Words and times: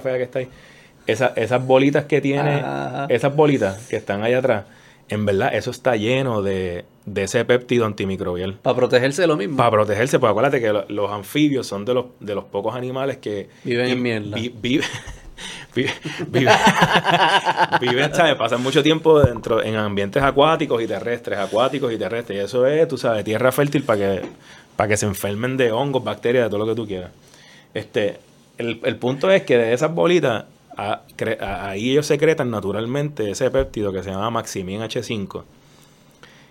fea 0.00 0.16
que 0.16 0.24
está 0.24 0.38
ahí. 0.40 0.48
Esa- 1.06 1.32
esas 1.36 1.64
bolitas 1.66 2.04
que 2.04 2.20
tiene, 2.20 2.56
Ajá. 2.56 3.06
esas 3.08 3.34
bolitas 3.34 3.86
que 3.88 3.96
están 3.96 4.22
allá 4.22 4.38
atrás, 4.38 4.64
en 5.08 5.26
verdad, 5.26 5.52
eso 5.54 5.70
está 5.72 5.96
lleno 5.96 6.40
de, 6.42 6.84
de 7.04 7.22
ese 7.24 7.44
péptido 7.44 7.84
antimicrobial. 7.86 8.54
Para 8.62 8.76
protegerse 8.76 9.22
de 9.22 9.28
lo 9.28 9.36
mismo. 9.36 9.56
Para 9.56 9.70
protegerse, 9.72 10.18
pues 10.20 10.30
acuérdate 10.30 10.60
que 10.60 10.72
lo- 10.72 10.84
los 10.88 11.10
anfibios 11.10 11.66
son 11.66 11.84
de 11.84 11.94
los, 11.94 12.06
de 12.20 12.34
los 12.34 12.44
pocos 12.44 12.74
animales 12.76 13.16
que 13.18 13.48
Viven 13.64 13.86
en 13.90 14.02
mierda. 14.02 14.36
vi- 14.36 14.54
vive- 14.62 14.84
vive- 15.74 15.90
vive- 16.28 16.52
viven, 17.80 18.14
¿sabes? 18.14 18.34
Pasan 18.36 18.62
mucho 18.62 18.82
tiempo 18.82 19.20
dentro 19.20 19.62
en 19.62 19.74
ambientes 19.76 20.22
acuáticos 20.22 20.80
y 20.82 20.86
terrestres, 20.86 21.38
acuáticos 21.38 21.92
y 21.92 21.98
terrestres. 21.98 22.38
Y 22.38 22.44
eso 22.44 22.66
es, 22.66 22.86
tú 22.86 22.96
sabes, 22.96 23.24
tierra 23.24 23.50
fértil 23.50 23.82
para 23.82 23.98
que, 23.98 24.22
para 24.76 24.88
que 24.88 24.96
se 24.96 25.06
enfermen 25.06 25.56
de 25.56 25.72
hongos, 25.72 26.04
bacterias, 26.04 26.44
de 26.44 26.50
todo 26.50 26.58
lo 26.60 26.66
que 26.66 26.74
tú 26.76 26.86
quieras. 26.86 27.10
Este, 27.74 28.18
el, 28.60 28.80
el 28.84 28.96
punto 28.96 29.30
es 29.30 29.42
que 29.42 29.56
de 29.58 29.72
esas 29.72 29.92
bolitas, 29.94 30.44
a- 30.76 31.02
ahí 31.68 31.90
ellos 31.90 32.06
secretan 32.06 32.50
naturalmente 32.50 33.30
ese 33.30 33.50
péptido 33.50 33.92
que 33.92 34.02
se 34.02 34.10
llama 34.10 34.30
Maximin 34.30 34.80
H5, 34.82 35.44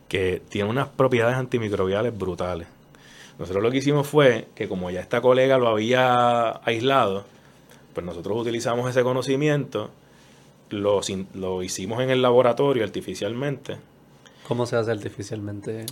que 0.07 0.41
tiene 0.49 0.69
unas 0.69 0.87
propiedades 0.89 1.35
antimicrobiales 1.37 2.17
brutales. 2.17 2.67
Nosotros 3.37 3.63
lo 3.63 3.71
que 3.71 3.77
hicimos 3.77 4.07
fue 4.07 4.47
que 4.55 4.67
como 4.67 4.91
ya 4.91 4.99
esta 4.99 5.21
colega 5.21 5.57
lo 5.57 5.69
había 5.69 6.49
aislado, 6.65 7.25
pues 7.93 8.05
nosotros 8.05 8.37
utilizamos 8.41 8.89
ese 8.89 9.03
conocimiento, 9.03 9.89
lo, 10.69 10.99
lo 11.33 11.63
hicimos 11.63 12.01
en 12.01 12.09
el 12.09 12.21
laboratorio 12.21 12.83
artificialmente. 12.83 13.77
¿Cómo 14.47 14.65
se 14.65 14.75
hace 14.75 14.91
artificialmente? 14.91 15.85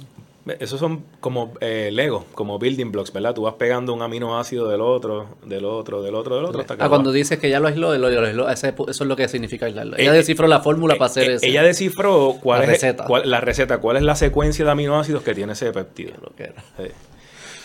Esos 0.60 0.80
son 0.80 1.04
como 1.20 1.54
eh, 1.62 1.90
Lego, 1.92 2.26
como 2.34 2.60
building 2.60 2.92
blocks, 2.92 3.12
¿verdad? 3.14 3.34
Tú 3.34 3.44
vas 3.44 3.56
pegando 3.56 3.94
un 3.94 4.02
aminoácido 4.02 4.68
del 4.70 4.82
otro, 4.82 5.28
del 5.46 5.66
otro, 5.66 6.02
del 6.02 6.16
otro, 6.16 6.36
del 6.36 6.46
otro. 6.46 6.62
hasta 6.62 6.76
que 6.76 6.82
Ah, 6.82 6.86
lo 6.86 6.90
cuando 6.92 7.10
vas- 7.10 7.16
dices 7.16 7.40
que 7.40 7.50
ya 7.50 7.60
lo 7.60 7.68
aisló, 7.68 7.98
lo, 7.98 8.10
lo 8.10 8.50
ese- 8.50 8.70
eso 8.70 8.86
es 8.88 9.02
lo 9.02 9.16
que 9.16 9.28
significa 9.28 9.66
aislarlo. 9.66 9.98
Ella 9.98 10.14
Eh, 10.14 10.18
descifró 10.18 10.48
la 10.48 10.60
fórmula 10.62 10.96
para 10.96 11.06
hacer 11.08 11.30
Eh, 11.30 11.34
eso. 11.36 11.46
Ella 11.46 11.64
descifró 11.64 12.36
cuál 12.42 12.60
La 12.60 12.66
es 12.66 12.72
receta. 12.72 13.06
cuál- 13.06 13.30
la 13.30 13.42
receta, 13.42 13.78
cuál 13.80 13.98
es 13.98 14.04
la 14.04 14.16
secuencia 14.16 14.64
de 14.66 14.72
aminoácidos 14.72 15.24
que 15.24 15.34
tiene 15.36 15.54
ese 15.54 15.72
péptido. 15.72 16.14
Lo 16.22 16.36
que 16.36 16.44
era. 16.44 16.64
Sí. 16.78 16.86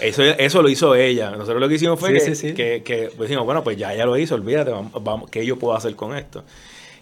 Eso, 0.01 0.23
eso 0.25 0.63
lo 0.63 0.69
hizo 0.69 0.95
ella. 0.97 1.31
Nosotros 1.31 1.61
lo 1.61 1.69
que 1.69 1.75
hicimos 1.77 2.01
fue 2.01 2.19
Sí, 2.19 2.27
que, 2.31 2.35
sí, 2.35 2.55
que- 2.55 2.83
que, 2.83 3.11
pues 3.17 3.29
dijimos, 3.29 3.45
bueno, 3.45 3.63
pues 3.63 3.77
ya 3.77 3.95
ella 3.95 4.05
lo 4.07 4.17
hizo, 4.17 4.35
olvídate, 4.35 4.71
vamos, 4.73 4.93
vamos, 5.03 5.31
¿qué 5.31 5.47
yo 5.47 5.57
puedo 5.59 5.75
hacer 5.77 5.95
con 5.95 6.17
esto? 6.17 6.43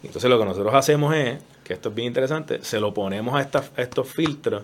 Entonces 0.02 0.28
lo 0.30 0.38
que 0.38 0.44
nosotros 0.44 0.74
hacemos 0.74 1.14
es, 1.14 1.38
que 1.64 1.74
esto 1.74 1.90
es 1.90 1.94
bien 1.94 2.08
interesante, 2.08 2.58
se 2.62 2.80
lo 2.80 2.92
ponemos 2.92 3.34
a, 3.34 3.40
estas- 3.42 3.70
a 3.76 3.82
estos 3.82 4.08
filtros 4.08 4.62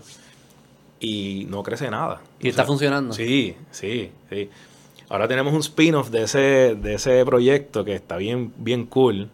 y 1.01 1.47
no 1.49 1.63
crece 1.63 1.91
nada. 1.91 2.21
Y 2.41 2.47
O 2.47 2.51
está 2.51 2.63
sea, 2.63 2.67
funcionando. 2.67 3.15
Sí, 3.15 3.57
sí, 3.71 4.11
sí. 4.31 4.51
Ahora 5.09 5.29
tenemos 5.29 5.53
un 5.55 5.61
spin-off 5.61 6.11
de 6.11 6.23
ese, 6.25 6.75
de 6.75 6.95
ese 6.95 7.25
proyecto 7.25 7.85
que 7.85 7.95
está 7.95 8.17
bien, 8.17 8.53
bien 8.57 8.87
cool. 8.87 9.31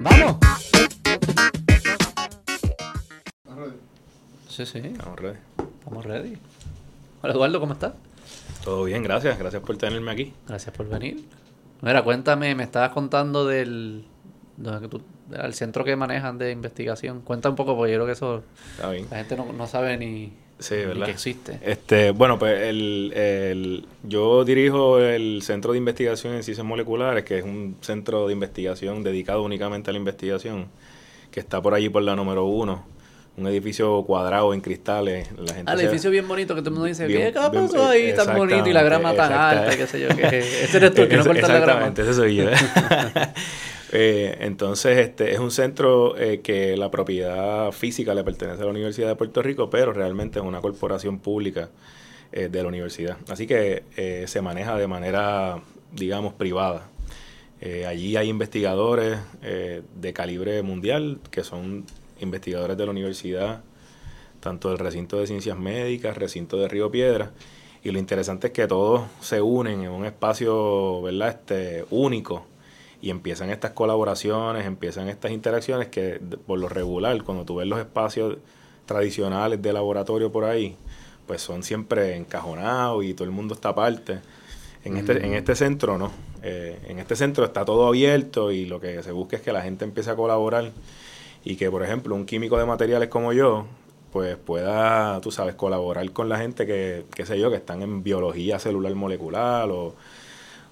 ¡Vamos! 0.00 0.36
Sí, 4.48 4.66
sí, 4.66 4.78
Estamos 4.78 5.18
ready. 5.20 5.38
estamos 5.78 6.04
ready. 6.04 6.38
Hola 7.22 7.32
Eduardo, 7.34 7.60
¿cómo 7.60 7.72
estás? 7.74 7.92
Todo 8.64 8.84
bien, 8.84 9.02
gracias. 9.02 9.38
Gracias 9.38 9.62
por 9.62 9.76
tenerme 9.76 10.10
aquí. 10.10 10.32
Gracias 10.46 10.74
por 10.76 10.88
venir. 10.88 11.24
Mira, 11.80 12.02
cuéntame, 12.02 12.54
me 12.54 12.64
estabas 12.64 12.90
contando 12.90 13.46
del, 13.46 14.04
donde 14.56 14.80
que 14.80 14.88
tú- 14.88 15.02
del 15.28 15.54
centro 15.54 15.84
que 15.84 15.94
manejan 15.96 16.38
de 16.38 16.50
investigación. 16.50 17.20
Cuenta 17.20 17.48
un 17.48 17.54
poco, 17.56 17.76
porque 17.76 17.92
yo 17.92 17.98
creo 17.98 18.06
que 18.06 18.12
eso 18.12 18.42
Está 18.76 18.90
bien. 18.90 19.06
la 19.10 19.18
gente 19.18 19.36
no, 19.36 19.52
no 19.52 19.66
sabe 19.66 19.96
ni, 19.96 20.32
Sí, 20.58 20.74
ni 20.74 20.84
¿verdad? 20.86 21.06
que 21.06 21.12
existe. 21.12 21.60
Este, 21.62 22.10
bueno, 22.10 22.38
pues 22.38 22.60
el, 22.62 23.12
el- 23.14 23.86
yo 24.02 24.44
dirijo 24.44 24.98
el 24.98 25.40
Centro 25.42 25.72
de 25.72 25.78
Investigación 25.78 26.34
en 26.34 26.42
Ciencias 26.42 26.66
Moleculares, 26.66 27.24
que 27.24 27.38
es 27.38 27.44
un 27.44 27.76
centro 27.80 28.26
de 28.26 28.32
investigación 28.32 29.02
dedicado 29.04 29.42
únicamente 29.42 29.90
a 29.90 29.92
la 29.92 29.98
investigación, 29.98 30.66
que 31.30 31.40
está 31.40 31.60
por 31.62 31.74
allí 31.74 31.88
por 31.90 32.02
la 32.02 32.16
número 32.16 32.44
uno, 32.46 32.84
un 33.38 33.46
edificio 33.46 34.02
cuadrado 34.04 34.52
en 34.52 34.60
cristales. 34.60 35.28
La 35.38 35.54
gente 35.54 35.70
Ah, 35.70 35.74
el 35.74 35.80
edificio 35.80 36.10
bien 36.10 36.26
bonito 36.26 36.54
que 36.54 36.60
todo 36.60 36.70
el 36.70 36.74
mundo 36.74 36.86
dice, 36.88 37.06
Bien- 37.06 37.32
¿qué 37.32 37.38
pasó 37.38 37.86
ahí 37.86 38.12
tan 38.14 38.36
bonito 38.36 38.68
y 38.68 38.72
la 38.72 38.82
grama 38.82 39.14
tan 39.14 39.32
alta 39.32 39.76
qué 39.76 39.86
sé 39.86 40.00
yo 40.00 40.08
qué? 40.08 40.38
Ese 40.64 40.76
eres 40.78 40.92
tú, 40.94 41.06
que 41.08 41.16
no 41.16 41.20
Ese- 41.22 41.28
corta 41.30 41.48
la 41.48 41.60
grama. 41.60 41.86
Exactamente, 41.88 42.02
ese 42.02 42.14
soy 42.14 42.36
yo. 42.36 42.44
Eh, 43.90 44.36
entonces, 44.40 44.98
este 44.98 45.32
es 45.32 45.38
un 45.38 45.50
centro 45.50 46.14
eh, 46.18 46.40
que 46.42 46.76
la 46.76 46.90
propiedad 46.90 47.72
física 47.72 48.12
le 48.12 48.22
pertenece 48.22 48.60
a 48.60 48.64
la 48.66 48.70
Universidad 48.70 49.08
de 49.08 49.16
Puerto 49.16 49.40
Rico, 49.40 49.70
pero 49.70 49.94
realmente 49.94 50.38
es 50.40 50.44
una 50.44 50.60
corporación 50.60 51.20
pública 51.20 51.70
eh, 52.30 52.48
de 52.50 52.62
la 52.62 52.68
universidad. 52.68 53.16
Así 53.30 53.46
que 53.46 53.84
se 54.26 54.42
maneja 54.42 54.76
de 54.76 54.86
manera, 54.86 55.62
digamos, 55.90 56.34
privada. 56.34 56.88
Allí 57.88 58.14
hay 58.16 58.28
investigadores 58.28 59.16
de 59.40 60.12
calibre 60.12 60.62
mundial, 60.62 61.18
que 61.30 61.42
son 61.42 61.86
investigadores 62.20 62.76
de 62.76 62.84
la 62.84 62.90
universidad, 62.90 63.62
tanto 64.40 64.68
del 64.68 64.78
recinto 64.78 65.18
de 65.18 65.26
ciencias 65.26 65.58
médicas, 65.58 66.16
recinto 66.16 66.56
de 66.58 66.68
Río 66.68 66.90
Piedra. 66.90 67.32
Y 67.82 67.90
lo 67.90 67.98
interesante 67.98 68.48
es 68.48 68.52
que 68.52 68.66
todos 68.66 69.02
se 69.20 69.40
unen 69.40 69.82
en 69.82 69.90
un 69.90 70.04
espacio, 70.04 71.02
¿verdad? 71.02 71.28
Este, 71.28 71.84
único. 71.90 72.46
Y 73.00 73.10
empiezan 73.10 73.50
estas 73.50 73.72
colaboraciones, 73.72 74.66
empiezan 74.66 75.08
estas 75.08 75.30
interacciones 75.30 75.88
que 75.88 76.20
por 76.46 76.58
lo 76.58 76.68
regular, 76.68 77.22
cuando 77.22 77.44
tú 77.44 77.56
ves 77.56 77.68
los 77.68 77.78
espacios 77.78 78.38
tradicionales 78.86 79.62
de 79.62 79.72
laboratorio 79.72 80.32
por 80.32 80.44
ahí, 80.44 80.76
pues 81.26 81.42
son 81.42 81.62
siempre 81.62 82.16
encajonados 82.16 83.04
y 83.04 83.14
todo 83.14 83.24
el 83.24 83.30
mundo 83.30 83.54
está 83.54 83.68
aparte. 83.68 84.18
En 84.84 84.96
este, 84.96 85.24
en 85.24 85.34
este 85.34 85.54
centro 85.54 85.98
no. 85.98 86.10
Eh, 86.42 86.78
en 86.88 86.98
este 86.98 87.14
centro 87.14 87.44
está 87.44 87.64
todo 87.64 87.86
abierto 87.86 88.50
y 88.50 88.64
lo 88.64 88.80
que 88.80 89.02
se 89.02 89.12
busca 89.12 89.36
es 89.36 89.42
que 89.42 89.52
la 89.52 89.62
gente 89.62 89.84
empiece 89.84 90.10
a 90.10 90.16
colaborar 90.16 90.72
y 91.50 91.56
que, 91.56 91.70
por 91.70 91.82
ejemplo, 91.82 92.14
un 92.14 92.26
químico 92.26 92.58
de 92.58 92.66
materiales 92.66 93.08
como 93.08 93.32
yo, 93.32 93.66
pues 94.12 94.36
pueda, 94.36 95.20
tú 95.20 95.30
sabes, 95.30 95.54
colaborar 95.54 96.10
con 96.12 96.28
la 96.28 96.38
gente 96.38 96.66
que, 96.66 97.04
qué 97.14 97.24
sé 97.26 97.38
yo, 97.38 97.50
que 97.50 97.56
están 97.56 97.82
en 97.82 98.02
biología 98.02 98.58
celular 98.58 98.94
molecular 98.94 99.68
o, 99.70 99.94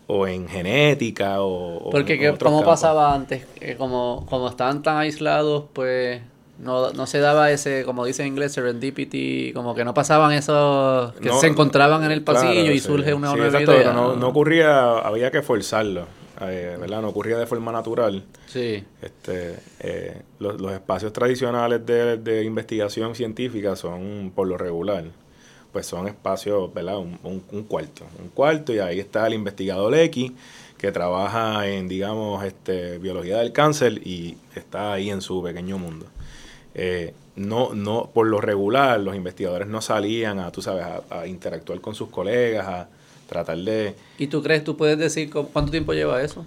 o 0.06 0.26
en 0.26 0.48
genética 0.48 1.42
o, 1.42 1.90
Porque 1.90 2.18
que, 2.18 2.26
campos. 2.26 2.64
pasaba 2.64 3.14
antes, 3.14 3.46
Eh, 3.60 3.76
como, 3.76 4.26
como 4.28 4.48
estaban 4.48 4.82
tan 4.82 4.98
aislados, 4.98 5.64
pues 5.72 6.20
no, 6.58 6.90
no 6.92 7.06
se 7.06 7.20
daba 7.20 7.50
ese, 7.50 7.84
como 7.84 8.04
dice 8.04 8.22
en 8.22 8.28
inglés, 8.28 8.52
serendipity, 8.52 9.52
como 9.54 9.74
que 9.74 9.84
no 9.84 9.94
pasaban 9.94 10.32
esos 10.32 11.12
que 11.14 11.28
No, 11.28 11.40
se 11.40 11.48
encontraban 11.48 12.04
en 12.04 12.12
el 12.12 12.22
claro, 12.24 12.40
pasillo 12.40 12.72
y 12.72 12.80
sí. 12.80 12.86
surge 12.86 13.12
una 13.14 13.30
Sí, 13.30 13.36
nueva 13.36 13.46
exacto, 13.58 13.74
idea. 13.76 13.92
no, 13.92 14.14
no 14.16 14.28
ocurría, 14.28 14.98
había 14.98 15.30
que 15.30 15.42
forzarlo, 15.42 16.06
eh, 16.42 16.76
¿verdad? 16.80 17.02
No 17.02 17.08
ocurría 17.08 17.38
de 17.38 17.46
forma 17.46 17.72
natural. 17.72 18.24
Sí. 18.46 18.84
Este, 19.02 19.56
eh, 19.80 20.22
los, 20.38 20.60
los 20.60 20.72
espacios 20.72 21.12
tradicionales 21.12 21.84
de, 21.86 22.16
de 22.18 22.44
investigación 22.44 23.14
científica 23.14 23.76
son, 23.76 24.32
por 24.34 24.46
lo 24.46 24.56
regular, 24.58 25.04
pues 25.72 25.86
son 25.86 26.08
espacios, 26.08 26.72
¿verdad? 26.72 26.98
Un, 26.98 27.18
un- 27.22 27.42
un 27.52 27.62
cuarto. 27.64 28.04
Un 28.22 28.28
cuarto 28.28 28.72
y 28.74 28.78
ahí 28.78 28.98
está 29.00 29.26
el 29.26 29.34
investigador 29.34 29.94
X 29.94 30.32
que 30.78 30.92
trabaja 30.92 31.66
en, 31.68 31.88
digamos, 31.88 32.44
este, 32.44 32.98
biología 32.98 33.38
del 33.38 33.52
cáncer 33.52 34.00
y 34.06 34.36
está 34.54 34.92
ahí 34.92 35.10
en 35.10 35.20
su 35.22 35.42
pequeño 35.42 35.78
mundo. 35.78 36.06
Eh, 36.74 37.14
no, 37.36 37.74
no, 37.74 38.10
por 38.12 38.26
lo 38.26 38.40
regular, 38.40 39.00
los 39.00 39.14
investigadores 39.16 39.68
no 39.68 39.80
salían 39.80 40.38
a, 40.38 40.50
tú 40.52 40.60
sabes, 40.62 40.84
a, 40.84 41.02
a 41.20 41.26
interactuar 41.26 41.80
con 41.80 41.94
sus 41.94 42.08
colegas, 42.10 42.66
a 42.66 42.88
tratar 43.26 43.58
de... 43.58 43.94
¿Y 44.18 44.26
tú 44.28 44.42
crees, 44.42 44.64
tú 44.64 44.76
puedes 44.76 44.98
decir 44.98 45.30
cu- 45.30 45.48
cuánto 45.52 45.70
tiempo 45.70 45.92
lleva 45.92 46.22
eso? 46.22 46.46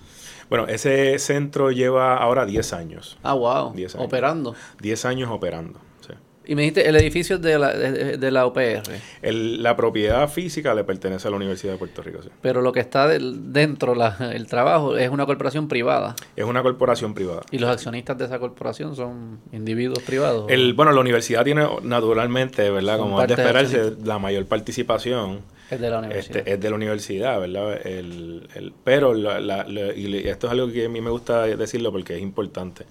Bueno, 0.49 0.65
ese 0.67 1.19
centro 1.19 1.71
lleva 1.71 2.17
ahora 2.17 2.45
10 2.45 2.73
años. 2.73 3.17
Ah, 3.21 3.33
wow. 3.33 3.73
10 3.73 3.95
años. 3.95 4.05
Operando. 4.07 4.55
10 4.81 5.05
años 5.05 5.29
operando. 5.31 5.79
sí. 6.01 6.13
Y 6.45 6.55
me 6.55 6.63
dijiste, 6.63 6.89
el 6.89 6.95
edificio 6.95 7.35
es 7.35 7.41
de 7.43 7.59
la, 7.59 7.71
de, 7.71 8.17
de 8.17 8.31
la 8.31 8.47
UPR, 8.47 8.81
El- 9.21 9.61
la 9.61 9.75
propiedad 9.75 10.27
física 10.27 10.73
le 10.73 10.83
pertenece 10.83 11.27
a 11.27 11.31
la 11.31 11.37
Universidad 11.37 11.73
de 11.73 11.77
Puerto 11.77 12.01
Rico. 12.01 12.23
sí. 12.23 12.29
pero 12.41 12.63
lo 12.63 12.71
que 12.71 12.79
está 12.79 13.07
del- 13.07 13.53
dentro, 13.53 13.93
la, 13.93 14.17
el 14.33 14.47
trabajo, 14.47 14.97
es 14.97 15.11
una 15.11 15.27
corporación 15.27 15.67
privada. 15.67 16.15
Es 16.35 16.45
una 16.45 16.63
corporación 16.63 17.13
privada. 17.13 17.41
Y 17.51 17.59
los 17.59 17.69
accionistas 17.69 18.17
de 18.17 18.25
esa 18.25 18.39
corporación 18.39 18.95
son 18.95 19.39
individuos 19.51 19.99
privados. 19.99 20.45
El, 20.49 20.73
bueno, 20.73 20.91
la 20.93 21.01
universidad 21.01 21.43
tiene 21.43 21.67
naturalmente, 21.83 22.71
¿verdad? 22.71 22.97
Son 22.97 23.09
Como 23.09 23.21
es 23.21 23.27
de 23.27 23.33
esperarse, 23.35 23.93
la 24.03 24.17
mayor 24.17 24.47
participación 24.47 25.41
es 25.69 25.79
de 25.79 25.89
la 25.89 25.99
universidad. 25.99 26.37
este, 26.37 26.53
es 26.53 26.59
de 26.59 26.69
la 26.69 26.75
universidad, 26.75 27.39
¿verdad? 27.39 27.85
El, 27.85 28.47
el- 28.55 28.73
pero 28.83 29.13
la- 29.13 29.39
la- 29.39 29.63
la- 29.67 29.93
y 29.93 30.27
esto 30.27 30.47
es 30.47 30.51
algo 30.53 30.71
que 30.71 30.85
a 30.85 30.89
mí 30.89 31.01
me 31.01 31.09
gusta 31.09 31.45
decirlo 31.45 31.91
porque 31.91 32.15
es 32.15 32.21
importante. 32.21 32.85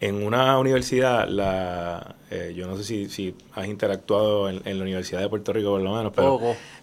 En 0.00 0.22
una 0.22 0.58
universidad, 0.58 1.28
la, 1.28 2.16
eh, 2.30 2.52
yo 2.56 2.66
no 2.66 2.76
sé 2.76 2.84
si, 2.84 3.08
si 3.08 3.34
has 3.54 3.66
interactuado 3.66 4.50
en, 4.50 4.60
la 4.64 4.82
Universidad 4.82 5.20
de 5.20 5.28
Puerto 5.28 5.52
Rico 5.52 5.70
por 5.70 5.80
lo 5.80 5.94
menos, 5.94 6.12
pero, 6.14 6.38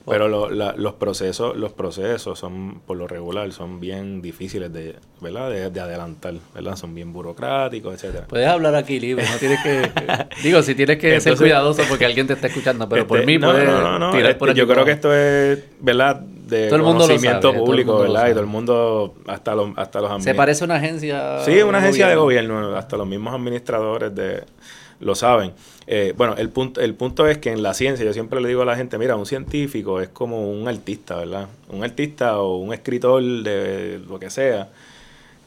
pero 0.06 0.28
los 0.28 0.94
procesos 0.94 1.56
los 1.56 1.74
procesos 1.74 2.40
son, 2.40 2.82
por 2.86 2.98
lo 2.98 3.08
regular, 3.08 3.52
son 3.52 3.80
bien 3.80 4.22
difíciles 4.22 4.74
de, 4.74 4.96
¿verdad? 5.22 5.52
De, 5.52 5.80
adelantar, 5.80 6.36
¿verdad? 6.56 6.76
Son 6.76 6.96
bien 6.96 7.14
burocráticos, 7.14 7.94
etcétera. 7.94 8.26
Puedes 8.28 8.48
hablar 8.48 8.74
aquí 8.76 9.00
libre, 9.00 9.26
no 9.30 9.38
tienes 9.38 9.62
que... 9.62 9.92
digo, 10.44 10.62
si 10.64 10.74
tienes 10.74 10.98
que 10.98 11.20
ser 11.22 11.38
cuidadoso 11.38 11.84
porque 11.88 12.06
alguien 12.06 12.26
te 12.26 12.34
está 12.34 12.48
escuchando, 12.48 12.90
pero 12.90 13.06
por 13.06 13.20
este, 13.20 13.28
mí 13.28 13.38
puedes 13.38 13.70
tirar 14.12 14.38
por 14.38 14.54
Yo 14.54 14.68
creo 14.68 14.86
que 14.86 14.92
esto 14.92 15.14
es, 15.14 15.64
¿verdad? 15.80 16.22
De 16.54 16.68
todo 16.68 16.78
el 16.78 16.84
mundo 16.84 17.06
conocimiento 17.06 17.54
público, 17.54 18.00
¿verdad? 18.00 18.28
Y 18.28 18.32
todo 18.32 18.42
el 18.42 18.48
mundo, 18.48 19.16
hasta 19.28 19.56
los, 19.56 19.72
hasta 19.76 20.02
los 20.02 20.24
Se 20.24 20.36
parece 20.36 20.64
a 20.64 20.66
una 20.66 20.76
agencia. 20.76 21.40
Sí, 21.44 21.62
una 21.62 21.80
agencia 21.80 22.08
de 22.08 22.16
gobierno. 22.16 22.76
Hasta 22.76 22.98
los 22.98 23.08
mismos 23.08 23.34
administradores 23.34 24.14
de 24.16 24.44
lo 25.00 25.16
saben. 25.16 25.52
Eh, 25.86 26.14
bueno, 26.16 26.36
el 26.38 26.50
punto, 26.50 26.82
el 26.82 26.96
punto 26.96 27.28
es 27.28 27.38
que 27.38 27.52
en 27.52 27.62
la 27.62 27.74
ciencia, 27.74 28.06
yo 28.06 28.14
siempre 28.14 28.40
le 28.42 28.48
digo 28.48 28.62
a 28.62 28.66
la 28.66 28.76
gente, 28.76 28.98
mira, 28.98 29.16
un 29.16 29.26
científico 29.26 30.02
es 30.02 30.10
como 30.10 30.50
un 30.50 30.68
artista, 30.68 31.18
¿verdad? 31.18 31.48
Un 31.70 31.84
artista 31.84 32.40
o 32.40 32.58
un 32.58 32.74
escritor 32.74 33.22
de 33.22 34.00
lo 34.08 34.20
que 34.20 34.30
sea, 34.30 34.70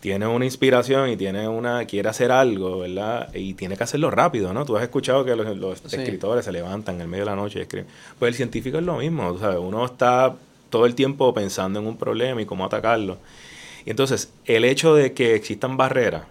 tiene 0.00 0.26
una 0.26 0.44
inspiración 0.44 1.08
y 1.10 1.16
tiene 1.16 1.48
una, 1.48 1.84
quiere 1.86 2.08
hacer 2.08 2.30
algo, 2.30 2.80
¿verdad? 2.80 3.34
Y 3.34 3.54
tiene 3.54 3.76
que 3.76 3.84
hacerlo 3.84 4.10
rápido, 4.10 4.52
¿no? 4.52 4.64
Tú 4.64 4.76
has 4.76 4.82
escuchado 4.82 5.24
que 5.24 5.34
los, 5.34 5.84
escritores 5.92 6.44
se 6.44 6.52
levantan 6.52 6.96
en 6.96 7.00
el 7.02 7.08
medio 7.08 7.24
de 7.24 7.30
la 7.30 7.36
noche 7.36 7.58
y 7.58 7.62
escriben. 7.62 7.88
Pues 8.18 8.28
el 8.28 8.34
científico 8.34 8.78
es 8.78 8.84
lo 8.84 8.98
mismo, 8.98 9.38
¿sabes? 9.38 9.58
Uno 9.58 9.84
está 9.84 10.34
todo 10.76 10.84
el 10.84 10.94
tiempo 10.94 11.32
pensando 11.32 11.80
en 11.80 11.86
un 11.86 11.96
problema 11.96 12.42
y 12.42 12.44
cómo 12.44 12.66
atacarlo. 12.66 13.16
Y 13.86 13.90
entonces, 13.90 14.30
el 14.44 14.62
hecho 14.62 14.94
de 14.94 15.14
que 15.14 15.34
existan 15.34 15.78
barreras, 15.78 16.24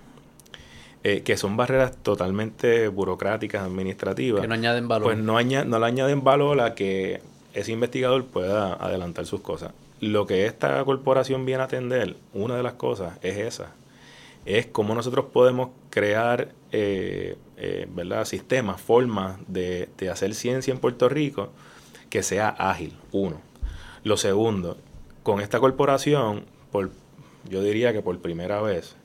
eh, 1.04 1.24
que 1.24 1.36
son 1.36 1.58
barreras 1.58 1.98
totalmente 2.04 2.88
burocráticas, 2.90 3.64
administrativas, 3.64 4.42
que 4.42 4.48
no 4.48 4.54
añaden 4.54 4.88
valor. 4.88 5.08
Pues 5.08 5.18
no, 5.18 5.42
no 5.42 5.80
le 5.80 5.86
añaden 5.88 6.24
valor 6.24 6.62
a 6.62 6.76
que 6.76 7.22
ese 7.56 7.72
investigador 7.72 8.26
pueda 8.26 8.74
adelantar 8.74 9.26
sus 9.26 9.42
cosas. 9.42 9.72
Lo 10.00 10.28
que 10.28 10.46
esta 10.46 10.84
corporación 10.86 11.44
viene 11.44 11.64
a 11.64 11.66
atender, 11.66 12.16
una 12.32 12.56
de 12.56 12.62
las 12.62 12.74
cosas 12.74 13.18
es 13.24 13.38
esa, 13.38 13.74
es 14.46 14.68
cómo 14.68 14.94
nosotros 14.94 15.26
podemos 15.34 15.70
crear 15.90 16.50
eh, 16.72 17.36
eh, 17.58 17.88
¿verdad? 17.90 18.26
sistemas, 18.26 18.80
formas 18.80 19.38
de, 19.48 19.90
de 19.98 20.10
hacer 20.12 20.36
ciencia 20.36 20.72
en 20.72 20.80
Puerto 20.80 21.10
Rico 21.10 21.50
que 22.12 22.22
sea 22.22 22.50
ágil, 22.50 22.94
uno. 23.12 23.42
Lo 24.06 24.18
segundo, 24.18 24.78
con 25.24 25.42
esta 25.42 25.60
corporación, 25.60 26.46
por, 26.72 26.92
yo 27.50 27.64
diría 27.64 27.92
que 27.92 28.04
por 28.04 28.20
primera 28.20 28.62
vez, 28.62 28.96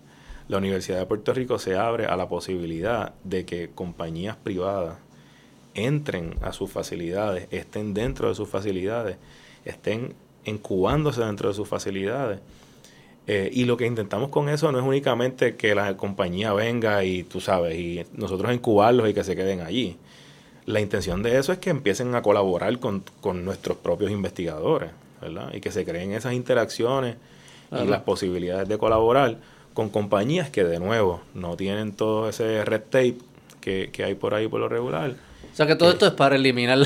la 0.47 0.59
Universidad 0.59 0.99
de 0.99 1.07
Puerto 1.07 1.33
Rico 1.33 1.59
se 1.59 1.75
abre 1.75 2.05
a 2.05 2.19
la 2.19 2.29
posibilidad 2.29 3.15
de 3.25 3.47
que 3.47 3.71
compañías 3.71 4.37
privadas 4.37 4.99
entren 5.73 6.35
a 6.43 6.53
sus 6.53 6.71
facilidades, 6.71 7.49
estén 7.51 7.95
dentro 7.95 8.29
de 8.29 8.35
sus 8.35 8.47
facilidades, 8.51 9.17
estén 9.65 10.13
incubándose 10.45 11.23
dentro 11.23 11.49
de 11.49 11.55
sus 11.55 11.67
facilidades. 11.67 12.41
Eh, 13.27 13.49
y 13.55 13.65
lo 13.65 13.79
que 13.79 13.87
intentamos 13.87 14.29
con 14.29 14.51
eso 14.51 14.71
no 14.71 14.81
es 14.81 14.85
únicamente 14.85 15.57
que 15.57 15.75
la 15.75 15.97
compañía 15.97 16.53
venga 16.53 17.05
y 17.05 17.23
tú 17.23 17.41
sabes, 17.41 17.75
y 17.75 18.05
nosotros 18.13 18.53
incubarlos 18.53 19.09
y 19.09 19.15
que 19.15 19.25
se 19.25 19.35
queden 19.35 19.63
allí. 19.63 19.97
La 20.71 20.81
intención 20.81 21.23
de 21.23 21.39
eso 21.39 21.53
es 21.53 21.59
que 21.59 21.71
empiecen 21.71 22.15
a 22.15 22.23
colaborar 22.23 22.79
con, 22.79 23.03
nuestros 23.45 23.77
propios 23.79 24.11
investigadores, 24.11 24.91
¿verdad? 25.21 25.53
Y 25.53 25.61
que 25.61 25.73
se 25.73 25.85
creen 25.85 26.13
esas 26.13 26.33
interacciones 26.35 27.17
y 27.73 27.87
las 27.87 28.03
posibilidades 28.03 28.69
de 28.69 28.79
colaborar 28.79 29.39
con 29.75 29.91
compañías 29.91 30.51
que, 30.51 30.65
de 30.65 30.79
nuevo, 30.79 31.23
no 31.35 31.57
tienen 31.57 31.93
todo 31.93 32.29
ese 32.29 32.65
red 32.65 32.83
tape 32.83 33.17
que, 33.61 33.91
hay 34.05 34.15
por 34.15 34.35
ahí 34.35 34.49
por 34.49 34.61
lo 34.61 34.69
regular. 34.69 35.15
O 35.53 35.57
sea 35.57 35.67
que 35.67 35.75
todo 35.75 35.91
esto 35.91 36.07
es 36.07 36.13
para 36.13 36.37
eliminar 36.37 36.79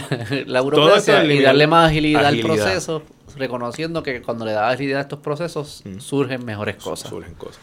la, 0.47 0.61
burocracia 0.63 1.25
y 1.25 1.43
darle 1.43 1.67
más 1.67 1.91
agilidad, 1.91 2.27
al 2.27 2.41
proceso, 2.41 3.03
reconociendo 3.37 4.03
que 4.03 4.23
cuando 4.23 4.45
le 4.45 4.53
da 4.53 4.71
agilidad 4.71 4.99
a 4.99 5.03
estos 5.03 5.19
procesos 5.19 5.85
surgen 5.99 6.45
mejores 6.45 6.77
cosas. 6.77 7.11
Surgen 7.11 7.35
cosas. 7.35 7.61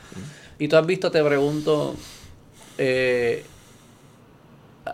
Y 0.59 0.67
tú 0.67 0.75
has 0.75 0.85
visto, 0.85 1.09
te 1.09 1.23
pregunto, 1.23 1.95
eh, 2.77 3.43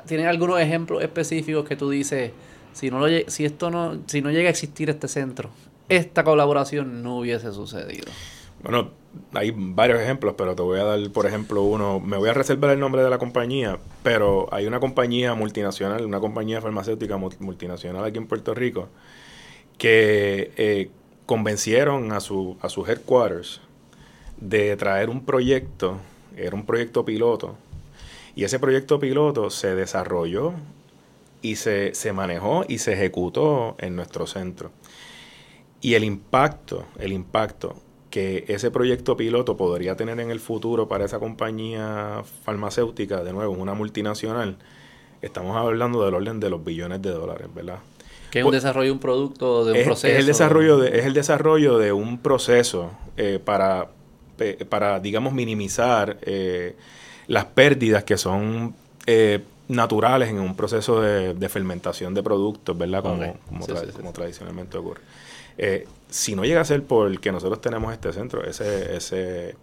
¿Tienes 0.05 0.27
algunos 0.27 0.59
ejemplos 0.59 1.03
específicos 1.03 1.67
que 1.67 1.75
tú 1.75 1.89
dices, 1.89 2.31
si 2.73 2.89
no 2.89 2.99
lo, 2.99 3.07
si 3.27 3.45
esto 3.45 3.69
no, 3.69 3.99
si 4.07 4.21
no 4.21 4.31
llega 4.31 4.47
a 4.47 4.51
existir 4.51 4.89
este 4.89 5.07
centro, 5.07 5.49
esta 5.89 6.23
colaboración 6.23 7.03
no 7.03 7.19
hubiese 7.19 7.51
sucedido? 7.51 8.05
Bueno, 8.61 8.91
hay 9.33 9.53
varios 9.55 9.99
ejemplos, 9.99 10.35
pero 10.38 10.55
te 10.55 10.61
voy 10.61 10.79
a 10.79 10.83
dar, 10.83 11.11
por 11.11 11.25
ejemplo, 11.25 11.63
uno. 11.63 11.99
Me 11.99 12.17
voy 12.17 12.29
a 12.29 12.33
reservar 12.33 12.71
el 12.71 12.79
nombre 12.79 13.03
de 13.03 13.09
la 13.09 13.17
compañía, 13.17 13.77
pero 14.03 14.47
hay 14.51 14.65
una 14.65 14.79
compañía 14.79 15.35
multinacional, 15.35 16.05
una 16.05 16.19
compañía 16.19 16.61
farmacéutica 16.61 17.17
multinacional 17.17 18.03
aquí 18.03 18.17
en 18.17 18.27
Puerto 18.27 18.53
Rico, 18.53 18.89
que 19.77 20.51
eh, 20.57 20.89
convencieron 21.25 22.11
a, 22.11 22.19
su, 22.19 22.57
a 22.61 22.69
sus 22.69 22.88
headquarters 22.89 23.61
de 24.39 24.75
traer 24.75 25.09
un 25.09 25.23
proyecto, 25.25 25.97
era 26.35 26.55
un 26.55 26.65
proyecto 26.65 27.05
piloto, 27.05 27.57
y 28.37 28.43
ese 28.43 28.59
proyecto 28.59 28.99
piloto 28.99 29.49
se 29.49 29.73
desarrolló 29.73 30.53
y 31.41 31.55
se, 31.55 31.91
manejó 32.13 32.65
y 32.67 32.77
se 32.77 32.93
ejecutó 32.93 33.75
en 33.79 33.95
nuestro 33.95 34.27
centro. 34.27 34.69
Y 35.81 35.95
el 35.95 36.03
impacto, 36.03 36.85
el 36.99 37.13
impacto 37.13 37.77
que 38.11 38.45
ese 38.47 38.69
proyecto 38.69 39.17
piloto 39.17 39.57
podría 39.57 39.95
tener 39.95 40.19
en 40.19 40.29
el 40.29 40.39
futuro 40.39 40.87
para 40.87 41.05
esa 41.05 41.17
compañía 41.17 42.21
farmacéutica, 42.43 43.23
de 43.23 43.33
nuevo, 43.33 43.53
una 43.53 43.73
multinacional, 43.73 44.59
estamos 45.23 45.57
hablando 45.57 46.05
del 46.05 46.13
orden 46.13 46.39
de 46.39 46.51
los 46.51 46.63
billones 46.63 47.01
de 47.01 47.09
dólares, 47.09 47.47
¿verdad? 47.55 47.79
Que 48.29 48.39
es 48.39 48.45
un 48.45 48.51
pues, 48.51 48.61
desarrollo 48.61 48.85
de 48.85 48.91
un 48.91 48.99
producto, 48.99 49.65
de 49.65 49.79
un 49.79 49.83
proceso. 49.83 50.13
Es 50.13 50.19
el 50.19 50.27
desarrollo 50.27 50.77
de, 50.77 50.99
es 50.99 51.05
el 51.05 51.15
desarrollo 51.15 51.79
de 51.79 51.91
un 51.91 52.19
proceso 52.19 52.91
eh, 53.17 53.39
para, 53.43 53.89
para, 54.69 54.99
digamos, 54.99 55.33
minimizar 55.33 56.19
eh, 56.21 56.75
las 57.27 57.45
pérdidas 57.45 58.03
que 58.03 58.18
son 58.18 58.75
eh, 59.06 59.44
naturales 59.68 60.29
en 60.29 60.39
un 60.39 60.56
proceso 60.56 61.01
de, 61.01 61.50
fermentación 61.50 62.13
de 62.13 62.24
productos, 62.24 62.77
¿verdad? 62.77 63.01
Como, 63.03 63.38
como, 63.47 64.13
tradicionalmente 64.13 64.77
ocurre. 64.77 65.01
Eh, 65.57 65.88
si 66.09 66.35
no 66.35 66.45
llega 66.45 66.62
a 66.62 66.65
ser 66.65 66.83
por 66.83 67.19
que 67.19 67.31
nosotros 67.31 67.59
tenemos 67.62 67.91
este 67.91 68.13
centro, 68.13 68.44
ese, 68.45 68.95
ese, 68.95 69.56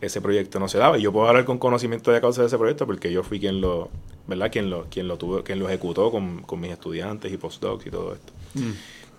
ese 0.00 0.20
proyecto 0.20 0.58
no 0.58 0.68
se 0.68 0.78
daba. 0.78 0.98
Y 0.98 1.02
yo 1.02 1.12
puedo 1.12 1.28
hablar 1.28 1.44
con 1.44 1.58
conocimiento 1.58 2.10
de 2.10 2.20
causa 2.20 2.40
de 2.40 2.48
ese 2.48 2.58
proyecto 2.58 2.86
porque 2.86 3.12
yo 3.12 3.22
fui 3.22 3.38
quien 3.38 3.60
lo, 3.60 3.90
¿verdad? 4.26 4.50
Quien 4.50 4.70
lo, 4.70 4.86
quien 4.86 5.06
lo 5.06 5.16
tuvo, 5.16 5.44
quien 5.44 5.58
lo 5.58 5.68
ejecutó 5.68 6.10
con, 6.10 6.44
mis 6.60 6.72
estudiantes 6.72 7.32
y 7.32 7.36
postdocs 7.36 7.86
y 7.86 7.90
todo 7.90 8.14
esto. 8.14 8.32
Mm. 8.54 8.72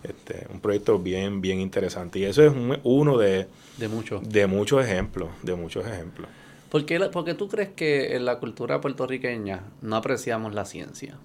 Este, 0.04 0.48
un 0.52 0.60
proyecto 0.60 1.00
bien, 1.00 1.40
bien 1.40 1.62
interesante. 1.62 2.20
Y 2.20 2.26
eso 2.26 2.44
es 2.44 2.52
uno 2.84 3.18
de, 3.18 3.48
de, 3.78 3.88
muchos 3.88 4.28
de 4.28 4.48
muchos 4.48 4.84
ejemplos, 4.84 5.30
de 5.42 5.56
muchos 5.56 5.86
ejemplos. 5.88 6.30
¿Por 6.74 6.88
qué, 6.88 7.00
porque 7.12 7.36
tú 7.36 7.50
crees 7.50 7.70
que 7.70 8.16
en 8.16 8.26
la 8.26 8.40
cultura 8.40 8.82
puertorriqueña 8.82 9.62
no 9.84 9.96
apreciamos 9.96 10.56
la 10.56 10.66
ciencia? 10.66 11.20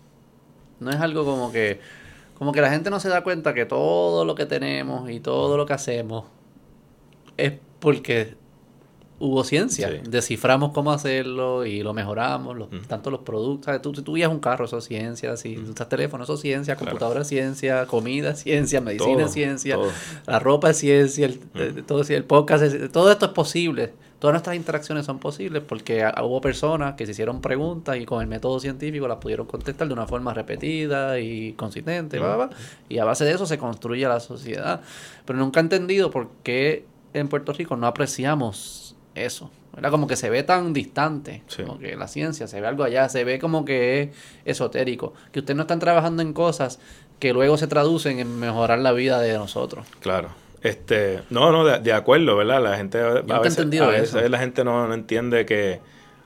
No 0.79 0.91
es 0.91 0.97
algo 0.97 1.25
como 1.25 1.51
que, 1.51 1.81
como 2.35 2.53
que 2.53 2.61
la 2.61 2.69
gente 2.69 2.91
no 2.91 3.01
se 3.01 3.09
da 3.09 3.23
cuenta 3.25 3.55
que 3.55 3.65
todo 3.65 4.27
lo 4.27 4.35
que 4.35 4.45
tenemos 4.45 5.09
y 5.09 5.21
todo 5.21 5.57
lo 5.57 5.65
que 5.65 5.73
hacemos 5.73 6.27
es 7.39 7.55
porque 7.81 8.35
hubo 9.21 9.43
ciencia. 9.43 9.89
Desciframos 10.07 10.73
cómo 10.75 10.93
hacerlo 10.93 11.65
y 11.65 11.83
lo 11.83 11.95
mejoramos, 11.95 12.55
los, 12.55 12.69
tanto 12.87 13.11
los 13.11 13.21
productos. 13.21 13.81
Tú, 13.81 13.95
si 13.95 14.03
tú 14.03 14.17
guías 14.17 14.31
un 14.31 14.41
carro, 14.41 14.67
eso 14.67 14.77
es 14.77 14.85
ciencia. 14.85 15.35
Si 15.39 15.55
tú 15.55 15.71
usas 15.71 15.89
teléfono, 15.89 16.25
eso 16.25 16.35
es 16.35 16.41
ciencia. 16.41 16.77
Computadora 16.77 17.23
es 17.23 17.29
ciencia. 17.29 17.87
Comida 17.87 18.33
es 18.33 18.41
ciencia. 18.41 18.83
Medicina 18.83 19.25
es 19.25 19.33
ciencia. 19.33 19.79
La 20.27 20.41
ropa 20.41 20.69
es 20.69 20.77
ciencia. 20.77 21.25
El, 21.25 21.85
todo, 21.87 22.03
el 22.03 22.25
podcast 22.25 22.65
es, 22.65 22.93
Todo 22.93 23.11
esto 23.11 23.25
es 23.25 23.33
posible 23.33 23.95
todas 24.19 24.33
nuestras 24.33 24.57
interacciones 24.57 25.07
son 25.07 25.19
posibles 25.19 25.63
porque 25.67 26.05
hubo 26.23 26.41
personas 26.41 26.95
que 26.95 27.07
se 27.07 27.13
hicieron 27.13 27.41
preguntas 27.41 27.97
y 27.97 28.05
con 28.05 28.21
el 28.21 28.27
método 28.27 28.59
científico 28.61 29.07
las 29.07 29.19
pudieron 29.19 29.47
contestar 29.47 29.87
de 29.89 29.95
una 29.95 30.07
forma 30.07 30.35
repetida 30.35 31.21
y 31.21 31.53
consistente, 31.53 32.21
y 32.89 32.99
a 32.99 33.05
base 33.05 33.25
de 33.25 33.33
eso 33.33 33.47
se 33.47 33.59
construye 33.59 34.07
la 34.07 34.21
sociedad. 34.21 34.81
Pero 35.25 35.39
nunca 35.39 35.61
he 35.61 35.63
entendido 35.63 36.11
por 36.11 36.31
qué 36.43 36.85
en 37.15 37.29
Puerto 37.29 37.53
Rico 37.53 37.77
no 37.77 37.87
apreciamos 37.87 38.97
eso. 39.15 39.51
Era 39.77 39.91
como 39.91 40.09
que 40.09 40.17
se 40.17 40.29
ve 40.29 40.43
tan 40.43 40.73
distante, 40.73 41.45
como 41.57 41.79
que 41.79 41.95
la 41.95 42.09
ciencia 42.09 42.49
se 42.49 42.61
ve 42.61 42.67
algo 42.67 42.83
allá, 42.83 43.09
se 43.09 43.23
ve 43.23 43.39
como 43.39 43.65
que 43.65 44.03
es 44.03 44.11
esotérico, 44.45 45.15
que 45.31 45.39
ustedes 45.39 45.57
no 45.57 45.63
están 45.63 45.79
trabajando 45.79 46.23
en 46.23 46.33
cosas 46.33 46.81
que 47.21 47.33
luego 47.33 47.57
se 47.57 47.69
traducen 47.69 48.19
en 48.19 48.41
mejorar 48.41 48.81
la 48.81 48.91
vida 48.91 49.21
de 49.21 49.35
nosotros. 49.35 49.87
Claro. 50.01 50.31
Este, 50.63 51.21
no, 51.31 51.53
no, 51.53 51.65
de, 51.65 51.93
acuerdo, 51.93 52.37
¿verdad? 52.37 52.63
La 52.63 52.77
gente 52.77 52.99
a 52.99 53.39
veces, 53.39 53.81
a 53.81 53.87
veces 53.87 54.31
la 54.31 54.39
gente 54.39 54.65
no, 54.65 54.93
entiende 54.93 55.47
que 55.47 55.81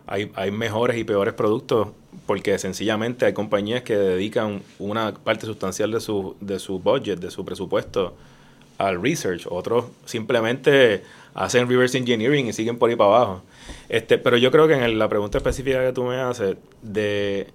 hay, 0.07 0.33
hay 0.35 0.51
mejores 0.51 0.97
y 0.97 1.05
peores 1.05 1.35
productos 1.35 1.89
porque 2.27 2.59
sencillamente 2.59 3.27
hay 3.27 3.33
compañías 3.33 3.83
que 3.83 3.97
dedican 3.97 4.63
una 4.79 5.13
parte 5.13 5.47
sustancial 5.47 5.91
de 5.91 6.01
su, 6.01 6.37
de 6.41 6.59
su 6.59 6.79
budget, 6.79 7.19
de 7.21 7.31
su 7.31 7.45
presupuesto 7.45 8.15
al 8.79 9.03
research, 9.03 9.47
otros 9.49 9.87
simplemente 10.07 11.03
hacen 11.35 11.69
reverse 11.69 11.99
engineering 11.99 12.47
y 12.47 12.53
siguen 12.53 12.79
por 12.79 12.91
ahí 12.91 12.97
para 12.97 13.11
abajo. 13.11 13.43
Este, 13.89 14.19
pero 14.19 14.37
yo 14.37 14.51
creo 14.51 14.67
que 14.67 14.75
en 14.75 14.99
la 14.99 15.09
pregunta 15.09 15.39
específica 15.39 15.85
que 15.85 15.93
tú 15.93 16.05
me 16.05 16.17
haces 16.17 16.57
de, 16.83 17.49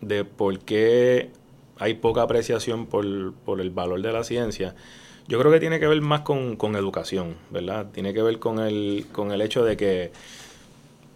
de 0.00 0.24
por 0.24 0.58
qué 0.60 1.30
hay 1.78 1.94
poca 1.94 2.22
apreciación 2.22 2.86
por, 2.86 3.34
por 3.44 3.60
el 3.60 3.70
valor 3.70 4.00
de 4.02 4.12
la 4.12 4.24
ciencia, 4.24 4.74
yo 5.26 5.38
creo 5.38 5.50
que 5.50 5.60
tiene 5.60 5.80
que 5.80 5.86
ver 5.86 6.00
más 6.00 6.20
con, 6.20 6.56
con 6.56 6.76
educación, 6.76 7.34
¿verdad? 7.50 7.86
Tiene 7.92 8.12
que 8.12 8.22
ver 8.22 8.38
con 8.38 8.58
el, 8.58 9.06
con 9.12 9.32
el 9.32 9.40
hecho 9.40 9.64
de 9.64 9.76
que 9.76 10.12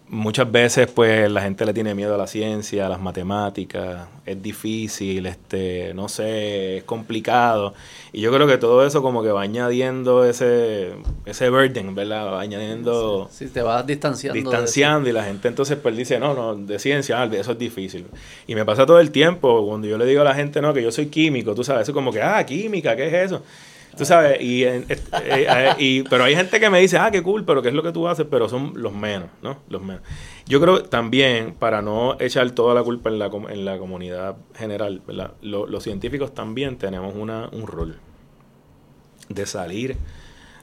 muchas 0.09 0.51
veces 0.51 0.87
pues 0.87 1.31
la 1.31 1.41
gente 1.41 1.65
le 1.65 1.73
tiene 1.73 1.93
miedo 1.93 2.15
a 2.15 2.17
la 2.17 2.25
ciencia, 2.25 2.87
a 2.87 2.89
las 2.89 2.99
matemáticas, 2.99 4.07
es 4.25 4.41
difícil, 4.41 5.27
este, 5.27 5.93
no 5.93 6.09
sé, 6.09 6.77
es 6.77 6.83
complicado. 6.83 7.75
Y 8.11 8.21
yo 8.21 8.33
creo 8.33 8.47
que 8.47 8.57
todo 8.57 8.85
eso 8.85 9.03
como 9.03 9.21
que 9.21 9.31
va 9.31 9.43
añadiendo 9.43 10.25
ese, 10.25 10.93
ese 11.25 11.49
burden, 11.49 11.93
¿verdad? 11.93 12.33
Va 12.33 12.41
añadiendo... 12.41 13.29
Sí, 13.31 13.47
te 13.47 13.61
vas 13.61 13.85
distanciando. 13.85 14.39
Distanciando 14.39 15.09
y 15.09 15.13
la 15.13 15.23
gente 15.23 15.47
entonces 15.47 15.77
pues 15.77 15.95
dice, 15.95 16.19
no, 16.19 16.33
no, 16.33 16.55
de 16.55 16.79
ciencia, 16.79 17.21
ah, 17.21 17.29
eso 17.31 17.51
es 17.51 17.59
difícil. 17.59 18.07
Y 18.47 18.55
me 18.55 18.65
pasa 18.65 18.87
todo 18.87 18.99
el 18.99 19.11
tiempo 19.11 19.65
cuando 19.67 19.87
yo 19.87 19.99
le 19.99 20.05
digo 20.05 20.21
a 20.21 20.25
la 20.25 20.33
gente, 20.33 20.61
no, 20.61 20.73
que 20.73 20.81
yo 20.81 20.91
soy 20.91 21.07
químico, 21.07 21.53
tú 21.53 21.63
sabes, 21.63 21.83
eso 21.83 21.93
como 21.93 22.11
que, 22.11 22.23
ah, 22.23 22.43
química, 22.43 22.95
¿qué 22.95 23.07
es 23.07 23.13
eso? 23.13 23.43
Tú 23.99 24.05
sabes, 24.05 24.39
y, 24.39 24.63
eh, 24.63 24.85
eh, 24.87 25.73
y, 25.77 26.03
pero 26.03 26.23
hay 26.23 26.33
gente 26.33 26.57
que 26.57 26.69
me 26.69 26.79
dice, 26.79 26.97
ah, 26.97 27.11
qué 27.11 27.21
cool, 27.21 27.43
pero 27.43 27.61
qué 27.61 27.67
es 27.67 27.73
lo 27.73 27.83
que 27.83 27.91
tú 27.91 28.07
haces, 28.07 28.25
pero 28.31 28.47
son 28.47 28.71
los 28.75 28.93
menos, 28.93 29.27
¿no? 29.41 29.57
Los 29.67 29.81
menos. 29.81 30.01
Yo 30.45 30.61
creo 30.61 30.83
también, 30.83 31.53
para 31.53 31.81
no 31.81 32.15
echar 32.17 32.49
toda 32.51 32.73
la 32.73 32.81
culpa 32.81 33.09
en 33.09 33.19
la, 33.19 33.29
en 33.49 33.65
la 33.65 33.77
comunidad 33.77 34.37
general, 34.55 35.01
¿verdad? 35.05 35.33
los 35.41 35.83
científicos 35.83 36.33
también 36.33 36.77
tenemos 36.77 37.13
una, 37.13 37.49
un 37.51 37.67
rol 37.67 37.99
de 39.27 39.45
salir 39.45 39.97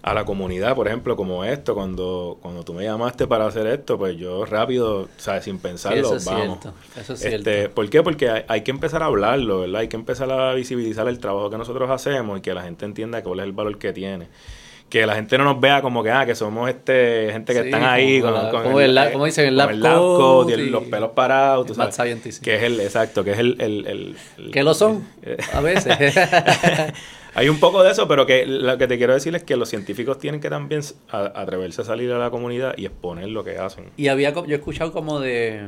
a 0.07 0.15
la 0.15 0.25
comunidad, 0.25 0.77
por 0.77 0.87
ejemplo, 0.87 1.17
como 1.17 1.45
esto, 1.45 1.75
cuando, 1.75 2.39
cuando 2.41 2.63
tú 2.63 2.73
me 2.73 2.85
llamaste 2.85 3.27
para 3.27 3.45
hacer 3.45 3.67
esto, 3.67 3.99
pues 3.99 4.17
yo 4.17 4.45
rápido, 4.45 5.09
¿sabes? 5.17 5.43
Sin 5.43 5.59
pensarlo, 5.59 6.15
eso 6.15 6.31
vamos. 6.31 6.61
Cierto, 6.61 6.79
eso 6.97 7.15
es 7.15 7.25
este, 7.25 7.41
cierto. 7.41 7.75
¿Por 7.75 7.91
qué? 7.91 8.05
Porque 8.05 8.45
hay, 8.47 8.61
que 8.61 8.71
empezar 8.71 9.03
a 9.03 9.07
hablarlo, 9.07 9.63
¿verdad? 9.63 9.81
Hay 9.81 9.89
que 9.89 9.97
empezar 9.97 10.31
a 10.31 10.55
visibilizar 10.55 11.09
el 11.09 11.19
trabajo 11.19 11.51
que 11.51 11.59
nosotros 11.59 11.91
hacemos 11.91 12.39
y 12.39 12.41
que 12.41 12.55
la 12.55 12.63
gente 12.63 12.85
entienda 12.85 13.25
cuál 13.25 13.41
es 13.41 13.47
el 13.47 13.53
valor 13.53 13.79
que 13.79 13.93
tiene 13.93 14.29
que 14.89 15.05
la 15.05 15.17
gente 15.17 15.37
no 15.37 15.43
nos 15.43 15.61
vea 15.61 15.83
como 15.83 16.01
que 16.05 16.13
ah 16.13 16.25
que 16.25 16.37
somos 16.37 16.71
este 16.71 17.31
gente 17.33 17.53
que 17.53 17.59
están 17.59 17.83
ahí 17.83 18.21
con, 18.21 18.33
como, 18.51 18.81
el, 18.81 18.97
como 19.11 19.25
dicen 19.25 19.47
el 19.47 19.57
lab, 19.57 19.73
los 19.75 20.85
pelos 20.85 21.11
parados 21.11 21.67
tú 21.67 21.75
sabes, 21.75 22.39
que 22.39 22.55
es 22.55 22.63
el 22.63 22.79
exacto 22.79 23.25
que 23.25 23.33
es 23.33 23.39
el, 23.41 23.61
el, 23.61 24.17
el 24.37 24.51
que 24.53 24.63
lo 24.63 24.75
son 24.75 25.05
a 25.53 25.61
veces 25.61 26.15
Hay 27.37 27.50
un 27.50 27.61
poco 27.61 27.83
de 27.83 27.90
eso, 27.90 28.09
pero 28.09 28.25
que 28.25 28.47
lo 28.47 28.78
que 28.78 28.88
te 28.88 28.97
quiero 28.97 29.12
decir 29.12 29.37
es 29.37 29.43
que 29.45 29.57
los 29.57 29.69
científicos 29.69 30.19
tienen 30.19 30.40
que 30.40 30.49
también 30.49 30.81
atreverse 31.11 31.83
a 31.83 31.85
salir 31.85 32.11
a 32.11 32.19
la 32.19 32.31
comunidad 32.31 32.73
y 32.78 32.87
exponer 32.87 33.28
lo 33.28 33.45
que 33.45 33.59
hacen. 33.59 33.90
Y 33.99 34.09
había, 34.09 34.33
yo 34.33 34.45
he 34.49 34.55
escuchado 34.55 34.90
como 34.90 35.21
de, 35.21 35.61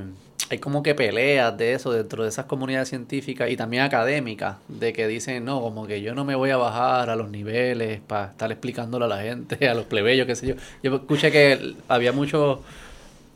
hay 0.49 0.59
como 0.61 0.83
que 0.83 0.95
peleas 0.95 1.59
de 1.59 1.75
eso 1.75 1.93
dentro 1.93 2.23
de 2.23 2.31
esas 2.31 2.47
comunidades 2.47 2.89
científicas 2.89 3.51
y 3.51 3.57
también 3.59 3.83
académicas, 3.83 4.57
de 4.69 4.95
que 4.95 5.07
dicen, 5.07 5.45
no, 5.45 5.61
como 5.61 5.87
que 5.87 6.01
yo 6.01 6.15
no 6.15 6.25
me 6.25 6.35
voy 6.37 6.49
a 6.49 6.57
bajar 6.57 7.11
a 7.11 7.17
los 7.17 7.29
niveles 7.29 8.01
para 8.01 8.29
estar 8.29 8.51
explicándole 8.51 9.05
a 9.05 9.09
la 9.09 9.21
gente, 9.21 9.69
a 9.69 9.75
los 9.75 9.85
plebeyos, 9.85 10.27
qué 10.27 10.37
sé 10.37 10.47
yo. 10.47 10.55
Yo 10.83 10.97
escuché 10.97 11.31
que 11.31 11.75
había 11.87 12.13
muchos 12.13 12.61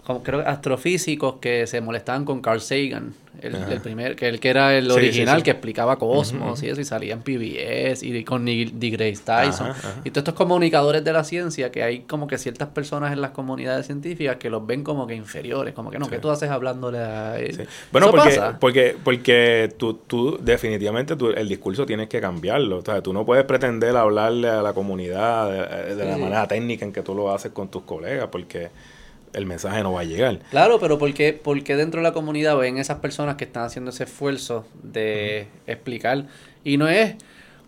como 0.04 0.22
creo 0.22 0.40
astrofísicos 0.40 1.36
que 1.40 1.66
se 1.66 1.80
molestaban 1.80 2.24
con 2.24 2.40
Carl 2.40 2.60
Sagan, 2.60 3.14
el, 3.40 3.80
primer, 3.80 4.14
que 4.14 4.28
el 4.28 4.40
que 4.40 4.50
era 4.50 4.76
el 4.76 4.90
original 4.90 5.42
que 5.42 5.50
explicaba 5.50 5.96
cosmos 5.96 6.62
y 6.62 6.68
eso, 6.68 6.80
y 6.80 6.84
salía 6.84 7.14
en 7.14 7.22
PBS 7.22 8.02
y 8.02 8.24
con 8.24 8.44
Neil 8.44 8.78
deGrasse 8.78 9.22
Tyson. 9.24 9.72
Y 10.04 10.10
todos 10.10 10.22
estos 10.22 10.34
comunicadores 10.34 11.02
de 11.04 11.12
la 11.12 11.24
ciencia, 11.24 11.70
que 11.70 11.82
hay 11.82 12.00
como 12.00 12.26
que 12.26 12.36
ciertas 12.38 12.68
personas 12.68 13.12
en 13.12 13.20
las 13.20 13.30
comunidades 13.30 13.86
científicas 13.86 14.36
que 14.36 14.50
los 14.50 14.66
ven 14.66 14.84
como 14.84 15.06
que 15.06 15.14
inferiores, 15.14 15.72
como 15.72 15.90
que 15.90 15.98
no, 15.98 16.08
que 16.08 16.18
tú 16.18 16.30
haces 16.30 16.50
hablándole 16.50 16.98
a 16.98 17.38
él? 17.38 17.66
Bueno, 17.90 18.10
porque, 18.10 18.40
porque, 18.60 18.96
porque 19.02 19.74
tú, 19.76 19.94
tú 19.94 20.38
definitivamente 20.40 21.16
tú, 21.16 21.30
el 21.30 21.48
discurso 21.48 21.86
tienes 21.86 22.08
que 22.08 22.20
cambiarlo. 22.20 22.78
O 22.78 22.82
sea, 22.82 23.02
tú 23.02 23.12
no 23.12 23.24
puedes 23.24 23.44
pretender 23.44 23.96
hablarle 23.96 24.48
a 24.48 24.62
la 24.62 24.72
comunidad 24.72 25.86
de, 25.86 25.94
de 25.94 26.04
la 26.04 26.16
manera 26.16 26.46
técnica 26.46 26.84
en 26.84 26.92
que 26.92 27.02
tú 27.02 27.14
lo 27.14 27.32
haces 27.32 27.52
con 27.52 27.68
tus 27.68 27.82
colegas, 27.82 28.28
porque 28.30 28.70
el 29.32 29.46
mensaje 29.46 29.82
no 29.82 29.92
va 29.92 30.00
a 30.00 30.04
llegar. 30.04 30.40
Claro, 30.50 30.78
pero 30.78 30.98
¿por 30.98 31.12
qué, 31.14 31.32
porque 31.32 31.76
dentro 31.76 32.00
de 32.00 32.04
la 32.04 32.12
comunidad 32.12 32.56
ven 32.56 32.78
esas 32.78 32.98
personas 32.98 33.36
que 33.36 33.44
están 33.44 33.64
haciendo 33.64 33.90
ese 33.90 34.04
esfuerzo 34.04 34.66
de 34.82 35.48
explicar? 35.66 36.26
Y 36.64 36.76
no 36.76 36.88
es, 36.88 37.16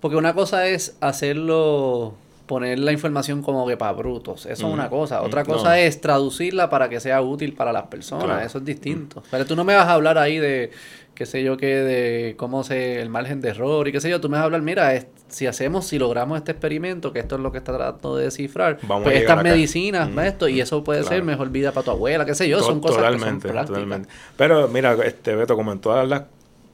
porque 0.00 0.16
una 0.16 0.34
cosa 0.34 0.66
es 0.68 0.96
hacerlo, 1.00 2.14
poner 2.46 2.78
la 2.78 2.92
información 2.92 3.42
como 3.42 3.66
que 3.66 3.76
para 3.76 3.92
brutos, 3.92 4.46
eso 4.46 4.66
es 4.66 4.72
una 4.72 4.90
cosa. 4.90 5.22
Otra 5.22 5.44
cosa 5.44 5.78
es 5.78 6.00
traducirla 6.00 6.70
para 6.70 6.88
que 6.88 7.00
sea 7.00 7.22
útil 7.22 7.54
para 7.54 7.72
las 7.72 7.84
personas, 7.84 8.44
eso 8.44 8.58
es 8.58 8.64
distinto. 8.64 9.22
Pero 9.30 9.46
tú 9.46 9.56
no 9.56 9.64
me 9.64 9.74
vas 9.74 9.86
a 9.86 9.92
hablar 9.92 10.18
ahí 10.18 10.38
de 10.38 10.70
qué 11.14 11.26
sé 11.26 11.42
yo, 11.42 11.56
qué 11.56 11.66
de 11.66 12.34
cómo 12.36 12.64
se 12.64 13.00
el 13.00 13.08
margen 13.08 13.40
de 13.40 13.50
error 13.50 13.86
y 13.88 13.92
qué 13.92 14.00
sé 14.00 14.10
yo, 14.10 14.20
tú 14.20 14.28
me 14.28 14.34
vas 14.34 14.42
a 14.42 14.44
hablar, 14.44 14.62
mira, 14.62 14.92
si 15.28 15.46
hacemos, 15.46 15.86
si 15.86 15.98
logramos 15.98 16.38
este 16.38 16.52
experimento, 16.52 17.12
que 17.12 17.20
esto 17.20 17.36
es 17.36 17.40
lo 17.40 17.52
que 17.52 17.58
está 17.58 17.72
tratando 17.72 18.16
de 18.16 18.24
descifrar, 18.24 18.78
pues 18.78 19.16
estas 19.20 19.42
medicinas, 19.42 20.08
esto, 20.24 20.48
y 20.48 20.60
eso 20.60 20.84
puede 20.84 21.04
ser 21.04 21.22
mejor 21.22 21.50
vida 21.50 21.72
para 21.72 21.84
tu 21.84 21.90
abuela, 21.92 22.24
qué 22.24 22.34
sé 22.34 22.48
yo, 22.48 22.60
son 22.60 22.80
cosas 22.80 22.96
totalmente, 22.96 23.48
que 23.48 23.54
son 23.54 23.66
Totalmente. 23.66 24.08
Pero 24.36 24.68
mira, 24.68 24.96
este 25.04 25.34
Beto, 25.34 25.56
como 25.56 25.72
en 25.72 25.78
todas 25.78 26.06
las 26.06 26.22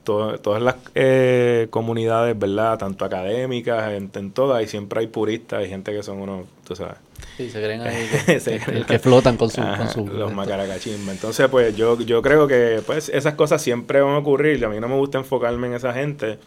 todas 0.05 0.63
las 0.63 0.77
eh, 0.95 1.69
comunidades, 1.71 2.39
¿verdad? 2.39 2.79
Tanto 2.79 3.05
académicas, 3.05 3.93
en, 3.93 4.11
en 4.15 4.33
todas, 4.33 4.63
y 4.63 4.67
siempre 4.67 5.01
hay 5.01 5.07
puristas, 5.07 5.61
hay 5.61 5.69
gente 5.69 5.93
que 5.93 6.03
son 6.03 6.21
unos, 6.21 6.47
tú 6.67 6.75
sabes, 6.75 6.97
Sí, 7.37 7.49
se 7.49 7.63
creen 7.63 7.81
ahí 7.81 8.07
que, 8.87 8.99
flotan 8.99 9.37
con 9.37 9.51
su... 9.51 9.63
los 10.07 10.33
macaracachimba. 10.33 11.13
Entonces, 11.13 11.49
pues 11.49 11.75
yo, 11.75 11.99
yo 12.01 12.21
creo 12.21 12.47
que 12.47 12.83
pues 12.85 13.09
esas 13.09 13.35
cosas 13.35 13.63
siempre 13.63 14.03
van 14.03 14.15
a 14.15 14.19
ocurrir. 14.19 14.63
A 14.65 14.69
mí 14.69 14.79
no 14.79 14.89
me 14.89 14.97
gusta 14.97 15.19
enfocarme 15.19 15.69
en 15.69 15.75
esa 15.75 15.93
gente. 15.93 16.39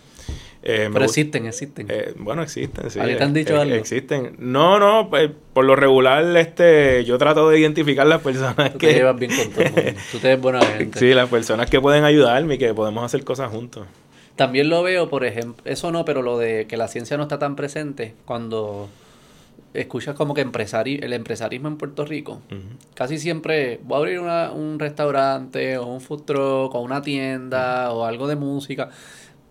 Eh, 0.65 0.89
Pero 0.93 1.05
existen, 1.05 1.45
existen. 1.45 1.87
Eh, 1.89 2.13
bueno, 2.17 2.41
existen, 2.41 2.89
sí. 2.89 2.97
te 2.97 3.21
han 3.21 3.33
dicho 3.33 3.59
algo? 3.59 3.75
Existen. 3.75 4.37
No, 4.39 4.79
no, 4.79 5.09
pues, 5.09 5.29
por 5.51 5.65
lo 5.65 5.75
regular, 5.75 6.23
este, 6.37 7.03
yo 7.03 7.17
trato 7.17 7.49
de 7.49 7.59
identificar 7.59 8.07
las 8.07 8.21
personas 8.21 8.71
Tú 8.71 8.77
que... 8.77 8.87
te 8.87 8.93
llevas 8.93 9.19
bien 9.19 9.35
con 9.35 9.51
todo 9.51 9.61
el 9.61 9.71
mundo. 9.73 9.99
Tú 10.11 10.19
te 10.19 10.27
ves 10.29 10.41
buena 10.41 10.61
gente. 10.61 10.99
Sí, 10.99 11.13
las 11.13 11.27
personas 11.27 11.69
que 11.69 11.81
pueden 11.81 12.05
ayudarme 12.05 12.55
y 12.55 12.57
que 12.57 12.73
podemos 12.73 13.03
hacer 13.03 13.25
cosas 13.25 13.51
juntos. 13.51 13.85
También 14.37 14.69
lo 14.69 14.81
veo, 14.83 15.09
por 15.09 15.25
ejemplo, 15.25 15.61
eso 15.65 15.91
no, 15.91 16.05
pero 16.05 16.21
lo 16.21 16.37
de 16.37 16.65
que 16.65 16.77
la 16.77 16.87
ciencia 16.87 17.17
no 17.17 17.23
está 17.23 17.39
tan 17.39 17.57
presente 17.57 18.15
cuando 18.25 18.89
escuchas 19.73 20.15
como 20.15 20.33
que 20.33 20.41
empresari 20.41 20.99
el 21.03 21.13
empresarismo 21.13 21.67
en 21.67 21.77
Puerto 21.77 22.05
Rico, 22.05 22.41
casi 22.95 23.17
siempre 23.17 23.79
voy 23.83 23.95
a 23.95 23.97
abrir 23.99 24.19
una, 24.19 24.51
un 24.51 24.79
restaurante 24.79 25.77
o 25.77 25.85
un 25.87 26.01
food 26.01 26.23
truck 26.23 26.73
o 26.73 26.79
una 26.79 27.01
tienda 27.01 27.91
o 27.91 28.05
algo 28.05 28.27
de 28.27 28.35
música. 28.35 28.89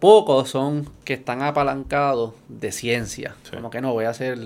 Pocos 0.03 0.49
son 0.49 0.89
que 1.05 1.15
están 1.15 1.43
apalancados 1.43 2.35
de 2.49 2.73
ciencia. 2.73 3.37
Como 3.55 3.71
que 3.71 3.81
no, 3.81 3.93
voy 3.93 4.07
a 4.07 4.11
hacer 4.11 4.37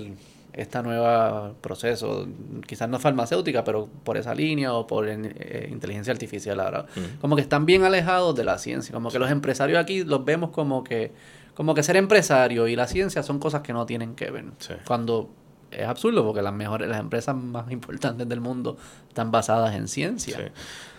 esta 0.53 0.83
nueva 0.83 1.53
proceso, 1.61 2.27
quizás 2.67 2.87
no 2.87 2.99
farmacéutica, 2.99 3.63
pero 3.63 3.89
por 4.03 4.17
esa 4.17 4.35
línea 4.35 4.71
o 4.75 4.85
por 4.85 5.09
eh, 5.09 5.67
inteligencia 5.71 6.13
artificial 6.13 6.59
ahora. 6.59 6.85
Como 7.19 7.35
que 7.35 7.41
están 7.41 7.65
bien 7.65 7.85
alejados 7.85 8.35
de 8.35 8.43
la 8.43 8.59
ciencia. 8.59 8.93
Como 8.93 9.09
que 9.09 9.17
los 9.17 9.31
empresarios 9.31 9.79
aquí 9.79 10.03
los 10.03 10.23
vemos 10.23 10.51
como 10.51 10.83
que 10.83 11.11
como 11.55 11.73
que 11.73 11.81
ser 11.81 11.97
empresario 11.97 12.67
y 12.67 12.75
la 12.75 12.85
ciencia 12.85 13.23
son 13.23 13.39
cosas 13.39 13.63
que 13.63 13.73
no 13.73 13.87
tienen 13.87 14.13
que 14.13 14.29
ver. 14.29 14.45
Cuando 14.85 15.27
es 15.71 15.87
absurdo 15.87 16.23
porque 16.23 16.41
las 16.41 16.53
mejores, 16.53 16.87
las 16.87 16.99
empresas 16.99 17.35
más 17.35 17.71
importantes 17.71 18.29
del 18.29 18.41
mundo 18.41 18.77
están 19.07 19.31
basadas 19.31 19.75
en 19.75 19.87
ciencia. 19.87 20.51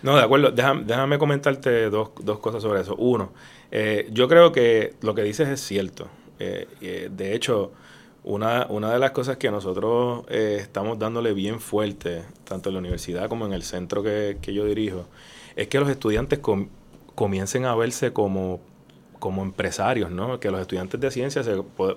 No, 0.03 0.17
de 0.17 0.23
acuerdo. 0.23 0.51
Déjame, 0.51 0.83
déjame 0.85 1.19
comentarte 1.19 1.91
dos, 1.91 2.11
dos, 2.23 2.41
cosas 2.41 2.63
sobre 2.63 2.81
eso. 2.81 2.97
Uno, 2.97 3.31
eh, 3.71 4.09
yo 4.13 4.29
creo 4.29 4.53
que 4.53 4.95
lo 5.01 5.15
que 5.15 5.23
dices 5.23 5.49
es 5.49 5.61
cierto. 5.61 6.09
Eh, 6.39 6.67
eh, 6.81 7.11
de 7.15 7.35
hecho, 7.35 7.73
una, 8.25 8.67
una 8.69 8.93
de 8.93 8.99
las 8.99 9.13
cosas 9.13 9.37
que 9.37 9.51
nosotros 9.51 10.25
estamos 10.29 10.99
dándole 10.99 11.33
bien 11.33 11.61
fuerte, 11.61 12.23
tanto 12.45 12.71
en 12.71 12.75
la 12.75 12.81
universidad 12.81 13.29
como 13.29 13.47
en 13.47 13.53
el 13.53 13.63
centro 13.63 14.03
que, 14.03 14.39
yo 14.43 14.65
dirijo, 14.65 15.07
es 15.57 15.69
que 15.69 15.81
los 15.81 15.89
estudiantes 15.89 16.41
comiencen 17.15 17.65
a 17.65 17.75
verse 17.75 18.13
como 18.13 18.61
como 19.19 19.43
empresarios, 19.43 20.13
¿no? 20.13 20.39
Que 20.39 20.49
los 20.51 20.61
estudiantes 20.61 21.01
de 21.01 21.11
ciencia 21.11 21.43
se 21.43 21.57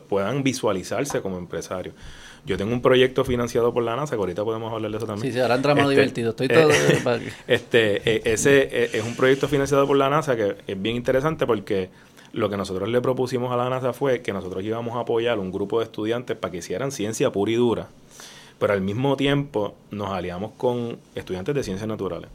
puedan 0.10 0.42
visualizarse 0.42 1.22
como 1.22 1.38
empresarios. 1.38 1.94
Yo 2.46 2.58
tengo 2.58 2.74
un 2.74 2.82
proyecto 2.82 3.24
financiado 3.24 3.74
por 3.74 3.84
la 3.84 3.96
NASA, 3.96 4.16
que 4.16 4.20
ahorita 4.20 4.44
podemos 4.44 4.74
hablar 4.74 4.90
de 4.92 4.98
eso 4.98 5.06
también. 5.06 5.32
Sí, 5.32 5.38
sí, 5.38 5.40
ahora 5.40 5.56
entramos 5.56 5.84
este, 5.84 5.96
divertido. 5.96 6.30
Estoy 6.32 6.48
todo... 6.48 6.70
este, 7.48 7.98
eh, 8.10 8.22
ese 8.26 8.64
eh, 8.64 8.90
es 8.94 9.04
un 9.04 9.16
proyecto 9.16 9.48
financiado 9.48 9.86
por 9.86 9.98
la 9.98 10.10
NASA 10.10 10.36
que 10.36 10.56
es 10.66 10.82
bien 10.82 10.96
interesante 10.96 11.46
porque 11.46 11.90
lo 12.34 12.50
que 12.50 12.58
nosotros 12.58 12.90
le 12.90 13.02
propusimos 13.02 13.52
a 13.52 13.58
la 13.58 13.70
NASA 13.70 13.94
fue 13.94 14.22
que 14.22 14.34
nosotros 14.34 14.64
íbamos 14.64 14.96
a 14.96 15.02
apoyar 15.02 15.38
un 15.40 15.52
grupo 15.52 15.80
de 15.80 15.86
estudiantes 15.86 16.38
para 16.38 16.52
que 16.52 16.58
hicieran 16.58 16.92
ciencia 16.92 17.32
pura 17.32 17.52
y 17.52 17.56
dura, 17.56 17.90
pero 18.58 18.74
al 18.74 18.82
mismo 18.82 19.18
tiempo 19.18 19.76
nos 19.92 20.10
aliamos 20.10 20.52
con 20.58 20.98
estudiantes 21.14 21.54
de 21.54 21.64
ciencias 21.64 21.88
naturales. 21.88 22.30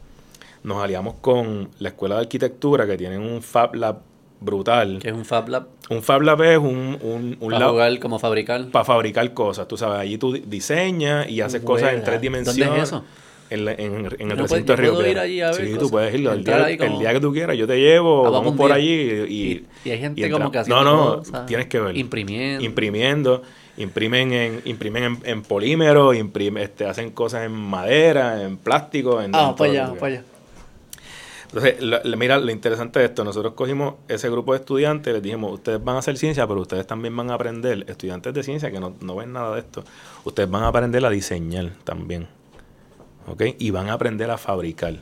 Nos 0.63 0.83
aliamos 0.83 1.15
con 1.15 1.69
la 1.79 1.89
Escuela 1.89 2.15
de 2.15 2.21
Arquitectura, 2.21 2.85
que 2.85 2.97
tienen 2.97 3.21
un 3.21 3.41
Fab 3.41 3.75
Lab 3.75 3.99
brutal. 4.39 4.99
¿Qué 5.01 5.09
es 5.09 5.13
un 5.13 5.25
Fab 5.25 5.49
Lab? 5.49 5.67
Un 5.89 6.01
Fab 6.03 6.21
Lab 6.21 6.41
es 6.43 6.57
un, 6.57 6.97
un, 7.01 7.37
un 7.39 7.51
Para 7.51 7.71
lab 7.71 7.99
como 7.99 8.19
fabricar. 8.19 8.65
para 8.67 8.85
fabricar 8.85 9.33
cosas. 9.33 9.67
Tú 9.67 9.77
sabes, 9.77 9.99
allí 9.99 10.17
tú 10.17 10.33
di- 10.33 10.43
diseñas 10.45 11.29
y 11.29 11.41
haces 11.41 11.61
cosas 11.61 11.89
en 11.89 11.95
Buena. 11.95 12.05
tres 12.05 12.21
dimensiones. 12.21 12.65
¿Dónde 12.67 12.81
es 12.83 12.87
eso? 12.89 13.03
En, 13.49 13.63
la- 13.63 13.71
en, 13.71 14.05
en 14.19 14.31
el 14.31 14.37
no 14.37 14.43
recinto 14.43 14.73
de 14.73 14.75
Río 14.75 14.93
puedo 14.95 15.07
ir 15.09 15.17
allí 15.19 15.39
a 15.39 15.47
ver 15.51 15.55
Sí, 15.55 15.67
tú 15.71 15.75
cosas. 15.75 15.91
puedes 15.91 16.13
ir 16.15 16.27
el 16.27 16.43
día, 16.43 16.65
ahí 16.65 16.73
el 16.73 16.79
como- 16.79 16.99
día 16.99 17.13
que 17.13 17.19
tú 17.21 17.31
quieras. 17.31 17.55
Yo 17.57 17.65
te 17.65 17.79
llevo, 17.79 18.27
Ah, 18.27 18.29
vamos 18.29 18.55
por 18.57 18.71
allí 18.73 18.91
y, 19.29 19.33
Y, 19.33 19.65
y 19.85 19.89
hay 19.91 19.99
gente 19.99 20.27
y 20.27 20.29
como 20.29 20.51
que 20.51 20.57
haciendo 20.57 20.83
No, 20.83 20.95
no, 21.11 21.17
cosas, 21.19 21.45
tienes 21.45 21.67
que 21.67 21.79
ver. 21.79 21.95
Imprimiendo. 21.97 22.65
Imprimiendo, 22.65 23.41
imprimen 23.77 24.33
en, 24.33 24.61
imprimen 24.65 25.03
en, 25.03 25.17
en 25.23 25.41
polímero, 25.43 26.13
imprime, 26.13 26.63
este, 26.63 26.85
hacen 26.85 27.11
cosas 27.11 27.45
en 27.45 27.53
madera, 27.53 28.43
en 28.43 28.57
plástico, 28.57 29.21
en, 29.21 29.31
Ah, 29.33 29.53
todo 29.55 29.69
allá, 29.69 29.93
para 29.93 30.07
allá. 30.15 30.23
Entonces, 31.47 31.81
la- 31.81 32.01
mira, 32.17 32.37
lo 32.39 32.51
interesante 32.51 32.99
de 32.99 33.05
esto, 33.05 33.23
nosotros 33.23 33.53
cogimos 33.53 33.95
ese 34.07 34.29
grupo 34.29 34.53
de 34.53 34.59
estudiantes, 34.59 35.13
les 35.13 35.23
dijimos, 35.23 35.53
ustedes 35.53 35.83
van 35.83 35.95
a 35.95 35.99
hacer 35.99 36.17
ciencia, 36.17 36.45
pero 36.47 36.61
ustedes 36.61 36.85
también 36.87 37.15
van 37.15 37.31
a 37.31 37.35
aprender, 37.35 37.85
estudiantes 37.87 38.33
de 38.33 38.43
ciencia 38.43 38.71
que 38.71 38.79
no, 38.79 38.93
no 39.01 39.15
ven 39.15 39.33
nada 39.33 39.53
de 39.55 39.61
esto, 39.61 39.83
ustedes 40.25 40.49
van 40.49 40.63
a 40.63 40.67
aprender 40.67 41.05
a 41.05 41.09
diseñar 41.09 41.71
también, 41.83 42.27
¿ok? 43.27 43.43
Y 43.59 43.71
van 43.71 43.89
a 43.89 43.93
aprender 43.93 44.29
a 44.31 44.37
fabricar. 44.37 44.95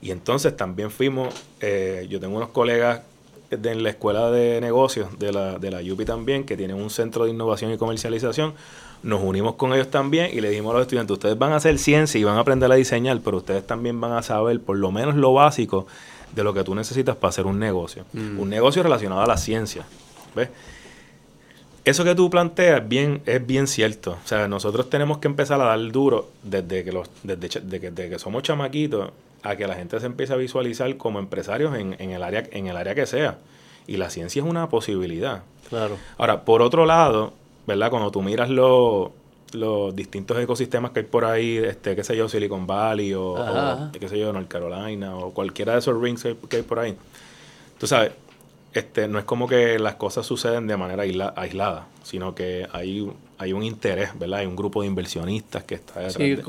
Y 0.00 0.10
entonces 0.12 0.56
también 0.56 0.90
fuimos, 0.90 1.34
eh, 1.60 2.06
yo 2.08 2.20
tengo 2.20 2.36
unos 2.36 2.50
colegas 2.50 3.02
de, 3.50 3.72
en 3.72 3.82
la 3.82 3.90
escuela 3.90 4.30
de 4.30 4.60
negocios 4.60 5.18
de 5.18 5.32
la, 5.32 5.58
de 5.58 5.70
la 5.70 5.80
UPI 5.80 6.04
también, 6.04 6.44
que 6.44 6.56
tienen 6.56 6.76
un 6.76 6.90
centro 6.90 7.24
de 7.24 7.30
innovación 7.30 7.72
y 7.72 7.78
comercialización. 7.78 8.54
Nos 9.02 9.22
unimos 9.22 9.54
con 9.54 9.72
ellos 9.72 9.90
también 9.90 10.30
y 10.32 10.40
le 10.40 10.50
dijimos 10.50 10.70
a 10.72 10.78
los 10.78 10.82
estudiantes, 10.82 11.12
ustedes 11.14 11.38
van 11.38 11.52
a 11.52 11.56
hacer 11.56 11.78
ciencia 11.78 12.18
y 12.20 12.24
van 12.24 12.36
a 12.36 12.40
aprender 12.40 12.70
a 12.70 12.74
diseñar, 12.74 13.20
pero 13.24 13.36
ustedes 13.38 13.66
también 13.66 14.00
van 14.00 14.12
a 14.12 14.22
saber 14.22 14.60
por 14.60 14.76
lo 14.76 14.90
menos 14.90 15.14
lo 15.14 15.32
básico 15.32 15.86
de 16.34 16.42
lo 16.44 16.52
que 16.52 16.64
tú 16.64 16.74
necesitas 16.74 17.14
para 17.16 17.30
hacer 17.30 17.46
un 17.46 17.58
negocio. 17.58 18.04
Mm. 18.12 18.40
Un 18.40 18.48
negocio 18.50 18.82
relacionado 18.82 19.22
a 19.22 19.26
la 19.26 19.36
ciencia. 19.36 19.84
¿Ves? 20.34 20.48
Eso 21.84 22.04
que 22.04 22.14
tú 22.14 22.28
planteas 22.28 22.86
bien, 22.86 23.22
es 23.24 23.46
bien 23.46 23.66
cierto. 23.66 24.18
O 24.22 24.28
sea, 24.28 24.46
nosotros 24.46 24.90
tenemos 24.90 25.18
que 25.18 25.28
empezar 25.28 25.60
a 25.60 25.64
dar 25.64 25.80
duro 25.90 26.28
desde 26.42 26.84
que, 26.84 26.92
los, 26.92 27.08
desde, 27.22 27.48
cha- 27.48 27.60
de 27.60 27.80
que, 27.80 27.90
desde 27.90 28.10
que 28.10 28.18
somos 28.18 28.42
chamaquitos 28.42 29.10
a 29.42 29.56
que 29.56 29.66
la 29.66 29.74
gente 29.74 29.98
se 30.00 30.06
empiece 30.06 30.32
a 30.34 30.36
visualizar 30.36 30.94
como 30.98 31.18
empresarios 31.18 31.74
en, 31.78 31.96
en 31.98 32.10
el 32.10 32.22
área, 32.22 32.44
en 32.50 32.66
el 32.66 32.76
área 32.76 32.94
que 32.94 33.06
sea. 33.06 33.38
Y 33.86 33.96
la 33.96 34.10
ciencia 34.10 34.42
es 34.42 34.46
una 34.48 34.68
posibilidad. 34.68 35.44
Claro. 35.70 35.96
Ahora, 36.18 36.44
por 36.44 36.60
otro 36.60 36.84
lado, 36.84 37.32
¿verdad? 37.68 37.90
Cuando 37.90 38.10
tú 38.10 38.22
miras 38.22 38.48
los 38.50 39.10
los 39.52 39.96
distintos 39.96 40.36
ecosistemas 40.38 40.90
que 40.90 41.00
hay 41.00 41.06
por 41.06 41.24
ahí, 41.24 41.56
este, 41.56 41.96
qué 41.96 42.04
sé 42.04 42.14
yo, 42.14 42.28
Silicon 42.28 42.66
Valley 42.66 43.14
o, 43.14 43.88
qué 43.98 44.06
sé 44.06 44.18
yo, 44.18 44.30
North 44.30 44.46
Carolina 44.48 45.16
o 45.16 45.32
cualquiera 45.32 45.72
de 45.72 45.78
esos 45.78 45.98
rings 45.98 46.22
que, 46.22 46.36
que 46.50 46.56
hay 46.56 46.62
por 46.62 46.78
ahí. 46.80 46.94
Tú 47.78 47.86
sabes, 47.86 48.12
este, 48.74 49.08
no 49.08 49.18
es 49.18 49.24
como 49.24 49.48
que 49.48 49.78
las 49.78 49.94
cosas 49.94 50.26
suceden 50.26 50.66
de 50.66 50.76
manera 50.76 51.02
aisla- 51.04 51.32
aislada, 51.34 51.86
sino 52.02 52.34
que 52.34 52.66
hay, 52.74 53.10
hay 53.38 53.54
un 53.54 53.62
interés, 53.62 54.10
¿verdad? 54.18 54.40
Hay 54.40 54.46
un 54.46 54.54
grupo 54.54 54.82
de 54.82 54.88
inversionistas 54.88 55.64
que 55.64 55.76
está 55.76 56.00
detrás. 56.00 56.12
Sí, 56.14 56.34
de- 56.34 56.42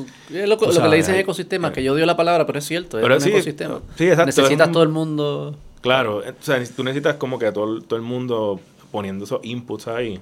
es 0.43 0.49
lo, 0.49 0.57
que 0.57 0.67
le 0.89 0.95
dicen 0.97 1.15
hay- 1.15 1.21
ecosistema, 1.21 1.69
eh. 1.69 1.71
que 1.71 1.81
yo 1.83 1.95
dio 1.95 2.05
la 2.05 2.17
palabra, 2.17 2.45
pero 2.45 2.59
es 2.59 2.65
cierto, 2.65 2.97
es 2.97 3.01
Pero 3.03 3.15
un 3.15 3.21
sí, 3.21 3.29
ecosistema. 3.29 3.79
sí, 3.95 4.07
exacto, 4.09 4.25
Necesitas 4.25 4.67
un- 4.67 4.73
todo 4.73 4.83
el 4.83 4.89
mundo. 4.89 5.55
Claro, 5.79 6.21
eh, 6.21 6.31
o 6.37 6.43
sea, 6.43 6.61
tú 6.75 6.83
necesitas 6.83 7.15
como 7.15 7.39
que 7.39 7.49
todo, 7.53 7.79
todo 7.81 7.95
el 7.95 8.01
mundo 8.05 8.59
poniendo 8.91 9.23
esos 9.23 9.39
inputs 9.43 9.87
ahí. 9.87 10.19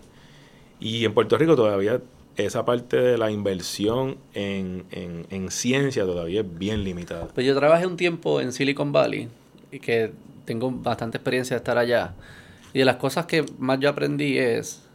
Y 0.80 1.06
en 1.06 1.14
Puerto 1.14 1.38
Rico 1.38 1.56
todavía 1.56 2.02
esa 2.36 2.66
parte 2.66 2.98
de 2.98 3.18
la 3.18 3.32
inversión 3.32 4.18
en, 4.34 4.86
en, 4.92 5.26
en 5.30 5.50
ciencia 5.50 6.04
todavía 6.04 6.42
es 6.42 6.58
bien 6.58 6.84
limitada. 6.84 7.28
Pues 7.28 7.46
yo 7.46 7.56
trabajé 7.56 7.88
un 7.88 7.98
tiempo 7.98 8.42
en 8.42 8.52
Silicon 8.52 8.92
Valley 8.92 9.28
y 9.72 9.80
que 9.80 10.12
tengo 10.46 10.72
bastante 10.72 11.18
experiencia 11.18 11.56
de 11.56 11.60
estar 11.60 11.78
allá. 11.78 12.14
Y 12.74 12.80
de 12.80 12.86
las 12.86 12.98
cosas 12.98 13.26
que 13.26 13.44
más 13.58 13.80
yo 13.80 13.90
aprendí 13.90 14.38
es 14.38 14.87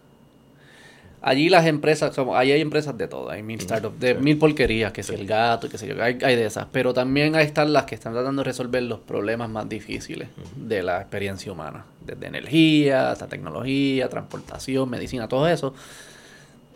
allí 1.22 1.48
las 1.48 1.66
empresas, 1.66 2.16
ahí 2.34 2.52
hay 2.52 2.60
empresas 2.60 2.98
de 2.98 3.08
todo, 3.08 3.30
hay 3.30 3.42
mil 3.42 3.60
startups, 3.60 3.98
de 3.98 4.14
sí. 4.14 4.20
mil 4.20 4.38
porquerías, 4.38 4.92
que 4.92 5.02
si 5.02 5.14
el 5.14 5.26
gato, 5.26 5.68
que 5.68 5.78
sé 5.78 5.86
yo, 5.86 6.02
hay, 6.02 6.18
hay 6.22 6.36
de 6.36 6.44
esas, 6.44 6.66
pero 6.72 6.92
también 6.92 7.36
ahí 7.36 7.46
están 7.46 7.72
las 7.72 7.84
que 7.84 7.94
están 7.94 8.12
tratando 8.12 8.42
de 8.42 8.46
resolver 8.46 8.82
los 8.82 8.98
problemas 8.98 9.48
más 9.48 9.68
difíciles 9.68 10.28
de 10.56 10.82
la 10.82 11.00
experiencia 11.00 11.52
humana, 11.52 11.84
desde 12.04 12.26
energía, 12.26 13.12
hasta 13.12 13.28
tecnología, 13.28 14.08
transportación, 14.08 14.90
medicina, 14.90 15.28
todo 15.28 15.48
eso 15.48 15.74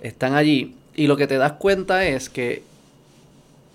están 0.00 0.34
allí. 0.34 0.76
Y 0.94 1.08
lo 1.08 1.16
que 1.16 1.26
te 1.26 1.36
das 1.36 1.52
cuenta 1.52 2.04
es 2.04 2.30
que 2.30 2.62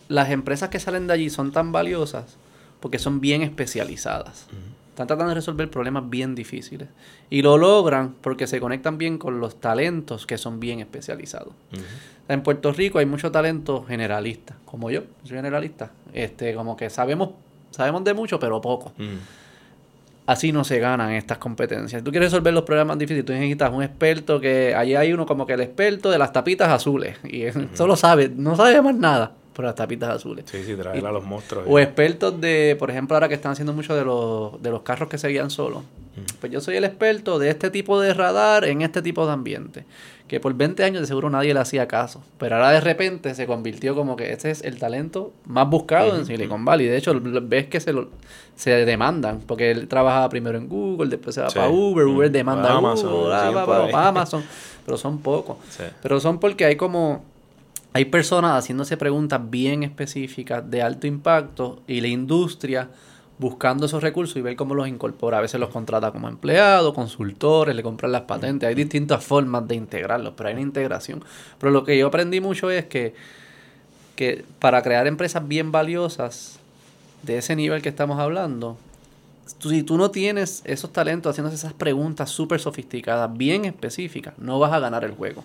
las 0.07 0.29
empresas 0.29 0.69
que 0.69 0.79
salen 0.79 1.07
de 1.07 1.13
allí 1.13 1.29
son 1.29 1.51
tan 1.51 1.71
valiosas 1.71 2.37
porque 2.79 2.97
son 2.97 3.21
bien 3.21 3.43
especializadas. 3.43 4.47
Están 4.91 5.07
tratando 5.07 5.29
de 5.29 5.36
resolver 5.36 5.69
problemas 5.69 6.10
bien 6.10 6.36
difíciles. 6.36 6.89
Y 7.29 7.41
lo 7.41 7.57
logran 7.57 8.13
porque 8.19 8.45
se 8.45 8.60
conectan 8.60 8.98
bien 8.98 9.17
con 9.17 9.39
los 9.39 9.62
talentos 9.62 10.27
que 10.27 10.38
son 10.38 10.60
bien 10.60 10.81
especializados. 10.81 11.53
En 12.27 12.44
Puerto 12.44 12.74
Rico 12.74 13.00
hay 13.00 13.05
mucho 13.05 13.31
talento 13.31 13.85
generalista, 13.87 14.57
como 14.65 14.92
yo, 14.92 15.03
soy 15.24 15.37
generalista. 15.37 15.92
Este, 16.13 16.53
como 16.53 16.75
que 16.75 16.89
sabemos, 16.89 17.29
sabemos 17.72 18.03
de 18.03 18.13
mucho, 18.13 18.37
pero 18.37 18.59
poco. 18.59 18.92
Así 20.25 20.51
no 20.51 20.65
se 20.65 20.79
ganan 20.79 21.11
estas 21.13 21.37
competencias. 21.37 22.03
Tú 22.03 22.11
quieres 22.11 22.31
resolver 22.31 22.53
los 22.53 22.63
problemas 22.63 22.98
difíciles, 23.00 23.25
tú 23.25 23.31
necesitas 23.31 23.72
un 23.72 23.83
experto 23.83 24.42
que 24.42 24.75
allí 24.75 24.96
hay 24.96 25.13
uno 25.13 25.25
como 25.25 25.46
que 25.46 25.53
el 25.53 25.61
experto 25.61 26.11
de 26.11 26.18
las 26.18 26.33
tapitas 26.33 26.68
azules 26.68 27.18
y 27.24 27.42
él 27.44 27.70
solo 27.75 27.96
sabe, 27.96 28.29
no 28.29 28.57
sabe 28.57 28.81
más 28.81 28.96
nada 28.96 29.31
las 29.63 29.75
tapitas 29.75 30.09
azules. 30.09 30.45
Sí, 30.50 30.63
sí, 30.65 30.75
traer 30.75 31.05
a 31.05 31.11
los 31.11 31.24
monstruos. 31.24 31.65
O 31.67 31.79
expertos 31.79 32.39
de, 32.41 32.75
por 32.79 32.89
ejemplo, 32.91 33.15
ahora 33.15 33.27
que 33.27 33.35
están 33.35 33.51
haciendo 33.53 33.74
mucho 33.74 33.95
de 33.95 34.03
los, 34.05 34.61
de 34.61 34.69
los 34.69 34.81
carros 34.81 35.09
que 35.09 35.17
se 35.17 35.27
guían 35.29 35.50
solos. 35.50 35.83
Pues 36.39 36.51
yo 36.51 36.59
soy 36.59 36.75
el 36.75 36.83
experto 36.83 37.39
de 37.39 37.50
este 37.50 37.69
tipo 37.71 38.00
de 38.00 38.13
radar 38.13 38.65
en 38.65 38.81
este 38.81 39.01
tipo 39.01 39.25
de 39.25 39.31
ambiente. 39.31 39.85
Que 40.27 40.39
por 40.39 40.53
20 40.53 40.83
años 40.83 41.01
de 41.01 41.07
seguro 41.07 41.29
nadie 41.29 41.53
le 41.53 41.59
hacía 41.59 41.87
caso. 41.87 42.21
Pero 42.37 42.55
ahora 42.55 42.71
de 42.71 42.81
repente 42.81 43.33
se 43.35 43.47
convirtió 43.47 43.95
como 43.95 44.15
que 44.15 44.31
este 44.31 44.51
es 44.51 44.61
el 44.63 44.77
talento 44.77 45.33
más 45.45 45.69
buscado 45.69 46.15
en 46.15 46.25
Silicon 46.25 46.63
Valley. 46.63 46.87
De 46.87 46.97
hecho, 46.97 47.13
ves 47.21 47.67
que 47.67 47.79
se 47.79 47.91
lo, 47.93 48.09
se 48.55 48.71
demandan. 48.85 49.39
Porque 49.45 49.71
él 49.71 49.87
trabajaba 49.87 50.29
primero 50.29 50.57
en 50.57 50.67
Google, 50.69 51.09
después 51.09 51.35
se 51.35 51.41
va 51.41 51.50
Sí. 51.50 51.55
para 51.55 51.69
Uber, 51.69 52.05
Uber 52.05 52.29
Mm. 52.29 52.33
demanda 52.33 52.61
Para 52.63 52.75
a 52.75 52.77
Amazon, 52.77 53.11
Google, 53.11 53.29
va, 53.29 53.65
va, 53.91 54.07
Amazon. 54.07 54.43
Pero 54.85 54.97
son 54.97 55.17
pocos. 55.19 55.57
Sí. 55.69 55.83
Pero 56.01 56.19
son 56.19 56.39
porque 56.39 56.65
hay 56.65 56.75
como... 56.75 57.24
Hay 57.93 58.05
personas 58.05 58.57
haciéndose 58.57 58.95
preguntas 58.95 59.41
bien 59.49 59.83
específicas 59.83 60.69
de 60.69 60.81
alto 60.81 61.07
impacto 61.07 61.81
y 61.87 61.99
la 61.99 62.07
industria 62.07 62.89
buscando 63.37 63.87
esos 63.87 64.03
recursos 64.03 64.37
y 64.37 64.41
ver 64.41 64.55
cómo 64.55 64.75
los 64.75 64.87
incorpora. 64.87 65.39
A 65.39 65.41
veces 65.41 65.59
los 65.59 65.69
contrata 65.69 66.11
como 66.11 66.29
empleados, 66.29 66.93
consultores, 66.93 67.75
le 67.75 67.83
compran 67.83 68.11
las 68.11 68.21
patentes. 68.21 68.69
Hay 68.69 68.75
distintas 68.75 69.23
formas 69.25 69.67
de 69.67 69.75
integrarlos, 69.75 70.33
pero 70.37 70.47
hay 70.47 70.53
una 70.53 70.61
integración. 70.61 71.23
Pero 71.59 71.71
lo 71.71 71.83
que 71.83 71.97
yo 71.97 72.07
aprendí 72.07 72.39
mucho 72.39 72.69
es 72.69 72.85
que, 72.85 73.13
que 74.15 74.45
para 74.59 74.81
crear 74.83 75.07
empresas 75.07 75.45
bien 75.45 75.71
valiosas 75.71 76.59
de 77.23 77.39
ese 77.39 77.55
nivel 77.55 77.81
que 77.81 77.89
estamos 77.89 78.19
hablando, 78.19 78.77
tú- 79.59 79.69
si 79.69 79.83
tú 79.83 79.97
no 79.97 80.11
tienes 80.11 80.61
esos 80.65 80.91
talentos 80.93 81.31
haciéndose 81.31 81.55
esas 81.55 81.73
preguntas 81.73 82.29
súper 82.29 82.59
sofisticadas, 82.59 83.35
bien 83.35 83.65
específicas, 83.65 84.33
no 84.37 84.59
vas 84.59 84.71
a 84.73 84.79
ganar 84.79 85.03
el 85.03 85.11
juego. 85.11 85.43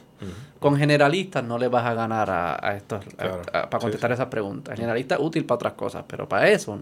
Con 0.60 0.76
generalistas 0.76 1.44
no 1.44 1.58
le 1.58 1.68
vas 1.68 1.84
a 1.86 1.94
ganar 1.94 2.30
a, 2.30 2.58
a 2.66 2.76
estos 2.76 3.04
a- 3.06 3.08
Claro. 3.10 3.42
a- 3.52 3.68
para 3.70 3.80
Sí, 3.80 3.84
contestar 3.84 4.12
esas 4.12 4.26
preguntas. 4.28 4.74
Generalista 4.76 5.18
útil 5.20 5.44
para 5.44 5.56
otras 5.56 5.72
cosas, 5.74 6.04
pero 6.06 6.28
para 6.28 6.48
eso 6.48 6.78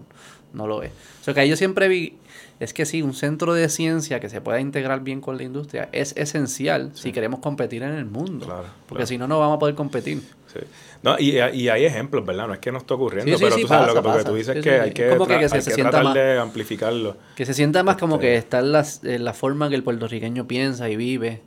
no 0.53 0.67
lo 0.67 0.81
es. 0.83 0.91
O 1.21 1.23
sea 1.23 1.33
que 1.33 1.41
ahí 1.41 1.49
yo 1.49 1.55
siempre 1.57 1.87
vi, 1.87 2.17
es 2.59 2.73
que 2.73 2.85
sí, 2.85 3.01
un 3.01 3.13
centro 3.13 3.53
de 3.53 3.67
ciencia 3.69 4.19
que 4.19 4.29
se 4.29 4.39
pueda 4.41 4.59
integrar 4.59 5.01
bien 5.01 5.19
con 5.21 5.37
la 5.37 5.43
industria 5.43 5.89
es 5.91 6.15
esencial 6.17 6.91
si 6.93 7.11
queremos 7.11 7.39
competir 7.41 7.83
en 7.83 7.93
el 7.93 8.05
mundo. 8.05 8.45
Claro, 8.45 8.63
porque 8.87 8.99
claro. 9.01 9.07
si 9.07 9.17
no, 9.17 9.27
no 9.27 9.39
vamos 9.39 9.57
a 9.57 9.59
poder 9.59 9.75
competir. 9.75 10.21
Sí. 10.53 10.59
No, 11.03 11.17
y, 11.19 11.31
y 11.37 11.67
hay 11.69 11.85
ejemplos, 11.85 12.25
¿verdad? 12.25 12.47
No 12.47 12.53
es 12.53 12.59
que 12.59 12.71
no 12.71 12.77
esté 12.77 12.93
ocurriendo, 12.93 13.37
Sí, 13.37 13.43
pero 13.43 13.57
tú 13.57 13.67
sabes 13.67 13.93
lo 13.93 14.01
que, 14.01 14.09
porque 14.09 14.23
tú 14.23 14.35
dices 14.35 14.63
que 14.63 14.71
hay 14.79 14.91
que, 14.91 15.09
Como 15.09 15.27
que- 15.27 15.33
se- 15.49 15.55
hay 15.55 15.61
se 15.61 15.69
que 15.69 15.75
sienta 15.75 15.89
tratar 15.91 16.03
más- 16.05 16.13
de 16.15 16.39
amplificarlo. 16.39 17.17
Que 17.35 17.45
se 17.45 17.53
sienta 17.53 17.83
más 17.83 17.97
como 17.97 18.15
Este- 18.15 18.27
que 18.27 18.35
está 18.37 18.59
en, 18.59 18.71
las- 18.71 19.03
en 19.03 19.25
la 19.25 19.33
forma 19.33 19.67
que 19.69 19.75
el 19.75 19.83
puertorriqueño 19.83 20.47
piensa 20.47 20.89
y 20.89 20.95
vive. 20.95 21.41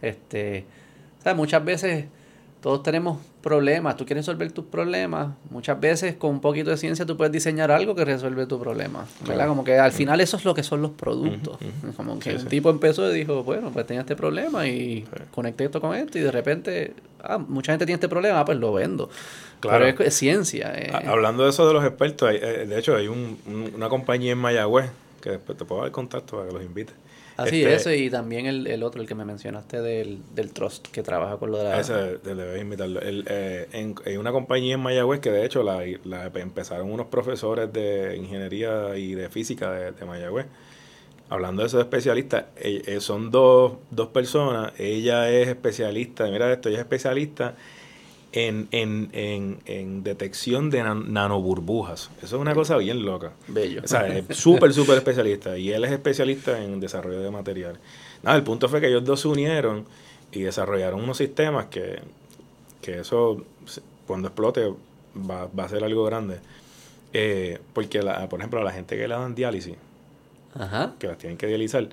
Este, 0.00 0.64
o 1.18 1.22
sea, 1.22 1.34
muchas 1.34 1.64
veces 1.64 2.06
todos 2.62 2.82
tenemos 2.84 3.18
problemas. 3.42 3.96
Tú 3.96 4.06
quieres 4.06 4.24
resolver 4.24 4.52
tus 4.52 4.64
problemas. 4.66 5.30
Muchas 5.50 5.78
veces 5.80 6.14
con 6.14 6.30
un 6.30 6.40
poquito 6.40 6.70
de 6.70 6.76
ciencia 6.76 7.04
tú 7.04 7.16
puedes 7.16 7.32
diseñar 7.32 7.72
algo 7.72 7.94
que 7.96 8.04
resuelve 8.04 8.46
tu 8.46 8.58
problema. 8.60 9.04
¿Verdad? 9.22 9.34
Claro. 9.34 9.48
Como 9.50 9.64
que 9.64 9.78
al 9.78 9.90
final 9.92 10.20
eso 10.20 10.36
es 10.36 10.44
lo 10.44 10.54
que 10.54 10.62
son 10.62 10.80
los 10.80 10.92
productos. 10.92 11.58
Como 11.96 12.18
que 12.20 12.30
Sí, 12.30 12.36
un 12.36 12.42
sí. 12.42 12.46
tipo 12.48 12.70
empezó 12.70 13.10
y 13.10 13.18
dijo, 13.18 13.42
bueno, 13.42 13.70
pues 13.72 13.84
tenía 13.86 14.02
este 14.02 14.14
problema 14.14 14.66
y 14.68 14.72
Sí. 15.02 15.04
conecté 15.32 15.64
esto 15.64 15.80
con 15.80 15.94
esto 15.96 16.18
y 16.18 16.20
de 16.22 16.30
repente, 16.30 16.94
ah, 17.22 17.36
mucha 17.38 17.72
gente 17.72 17.84
tiene 17.84 17.96
este 17.96 18.08
problema, 18.08 18.38
ah, 18.40 18.44
pues 18.44 18.58
lo 18.58 18.72
vendo. 18.72 19.10
Claro. 19.58 19.84
Pero 19.84 20.02
es, 20.04 20.08
es 20.08 20.14
ciencia. 20.14 20.72
eh. 20.76 20.90
Ha- 20.94 21.10
Hablando 21.10 21.42
de 21.42 21.50
eso 21.50 21.66
de 21.66 21.74
los 21.74 21.84
expertos, 21.84 22.28
hay- 22.28 22.38
eh, 22.40 22.66
de 22.66 22.78
hecho 22.78 22.94
hay 22.94 23.08
un- 23.08 23.38
un- 23.46 23.72
una 23.74 23.88
compañía 23.88 24.32
en 24.32 24.38
Mayagüez 24.38 24.88
que 25.20 25.30
después 25.30 25.58
te 25.58 25.64
puedo 25.64 25.82
dar 25.82 25.90
contacto 25.90 26.36
para 26.36 26.48
que 26.48 26.54
los 26.54 26.62
invite. 26.64 26.92
Así, 27.42 27.62
Este, 27.62 27.74
ese 27.74 27.96
y 27.98 28.10
también 28.10 28.46
el, 28.46 28.66
el 28.66 28.82
otro, 28.82 29.00
el 29.00 29.08
que 29.08 29.14
me 29.14 29.24
mencionaste 29.24 29.80
del, 29.80 30.20
del 30.34 30.52
Trust, 30.52 30.88
que 30.88 31.02
trabaja 31.02 31.36
con 31.36 31.50
lo 31.50 31.58
de 31.58 31.64
la... 31.64 31.80
Ese 31.80 31.92
de- 31.94 32.18
de- 32.18 32.34
debes 32.34 32.60
invitarlo. 32.62 33.00
El, 33.00 33.24
eh, 33.28 33.68
en, 33.72 33.94
hay 34.06 34.16
una 34.16 34.32
compañía 34.32 34.74
en 34.74 34.80
Mayagüez 34.80 35.20
que 35.20 35.30
de 35.30 35.44
hecho 35.44 35.62
la, 35.62 35.82
la 36.04 36.26
empezaron 36.34 36.90
unos 36.90 37.06
profesores 37.06 37.72
de 37.72 38.16
ingeniería 38.16 38.96
y 38.96 39.14
de 39.14 39.28
física 39.28 39.70
de, 39.72 39.92
de 39.92 40.04
Mayagüez 40.04 40.46
hablando 41.28 41.62
de 41.62 41.68
esos 41.68 41.80
especialistas, 41.80 42.44
eh, 42.56 42.82
eh, 42.84 43.00
son 43.00 43.30
dos, 43.30 43.74
dos 43.90 44.08
personas. 44.08 44.72
Ella 44.78 45.30
es 45.30 45.48
especialista, 45.48 46.26
mira 46.30 46.52
esto, 46.52 46.68
ella 46.68 46.78
es 46.78 46.82
especialista 46.82 47.54
en, 48.32 48.68
en, 48.70 49.10
en, 49.12 49.58
en 49.66 50.02
detección 50.02 50.70
de 50.70 50.82
nanoburbujas. 50.82 52.10
Eso 52.18 52.36
es 52.36 52.40
una 52.40 52.54
cosa 52.54 52.76
bien 52.78 53.04
loca. 53.04 53.32
Bello. 53.48 53.82
O 53.84 53.88
sea, 53.88 54.06
es 54.08 54.24
súper, 54.36 54.72
súper 54.72 54.96
especialista. 54.96 55.56
Y 55.58 55.70
él 55.70 55.84
es 55.84 55.92
especialista 55.92 56.62
en 56.62 56.80
desarrollo 56.80 57.20
de 57.20 57.30
materiales. 57.30 57.78
Nada, 58.22 58.36
el 58.36 58.42
punto 58.42 58.68
fue 58.68 58.80
que 58.80 58.88
ellos 58.88 59.04
dos 59.04 59.20
se 59.20 59.28
unieron 59.28 59.84
y 60.32 60.40
desarrollaron 60.40 61.02
unos 61.02 61.18
sistemas 61.18 61.66
que, 61.66 62.00
que 62.80 63.00
eso, 63.00 63.44
cuando 64.06 64.28
explote, 64.28 64.72
va, 65.14 65.46
va 65.46 65.64
a 65.64 65.68
ser 65.68 65.84
algo 65.84 66.04
grande. 66.04 66.38
Eh, 67.12 67.58
porque, 67.74 68.02
la, 68.02 68.28
por 68.28 68.40
ejemplo, 68.40 68.60
a 68.60 68.64
la 68.64 68.72
gente 68.72 68.96
que 68.96 69.06
le 69.06 69.14
dan 69.14 69.34
diálisis, 69.34 69.74
que 70.98 71.06
las 71.06 71.18
tienen 71.18 71.36
que 71.36 71.46
dializar, 71.46 71.88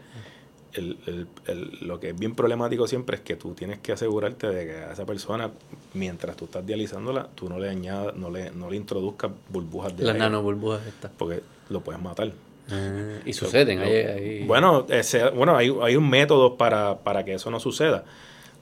el, 0.74 0.98
el, 1.08 1.28
el, 1.48 1.78
lo 1.82 2.00
que 2.00 2.10
es 2.10 2.20
bien 2.20 2.36
problemático 2.36 2.88
siempre 2.88 3.18
es 3.18 3.22
que 3.22 3.36
tú 3.36 3.54
tienes 3.54 3.80
que 3.80 3.92
asegurarte 3.92 4.48
de 4.48 4.66
que 4.66 4.76
a 4.76 4.94
esa 4.94 5.06
persona, 5.06 5.52
mientras 5.94 6.36
tú 6.36 6.46
estás 6.46 6.66
dializándola, 6.66 7.28
tú 7.36 7.50
no 7.50 7.60
le 7.60 7.70
añadas, 7.70 8.16
no 8.16 8.30
le, 8.30 8.52
no 8.52 8.70
le 8.70 8.78
introduzcas 8.78 9.32
burbujas 9.50 9.96
de 9.98 10.06
Las 10.06 10.16
nanoburbujas 10.16 10.86
estas. 10.86 11.12
Porque 11.18 11.42
lo 11.70 11.82
puedes 11.82 12.02
matar. 12.02 12.32
Ah, 12.72 13.20
y 13.26 13.34
suceden. 13.34 13.80
ahí, 13.80 14.44
Bueno, 14.46 14.86
ese, 14.90 15.30
bueno 15.30 15.56
hay, 15.58 15.76
hay 15.82 15.96
un 15.96 16.10
método 16.10 16.56
para, 16.56 17.00
para 17.00 17.26
que 17.26 17.34
eso 17.34 17.50
no 17.50 17.60
suceda, 17.60 18.04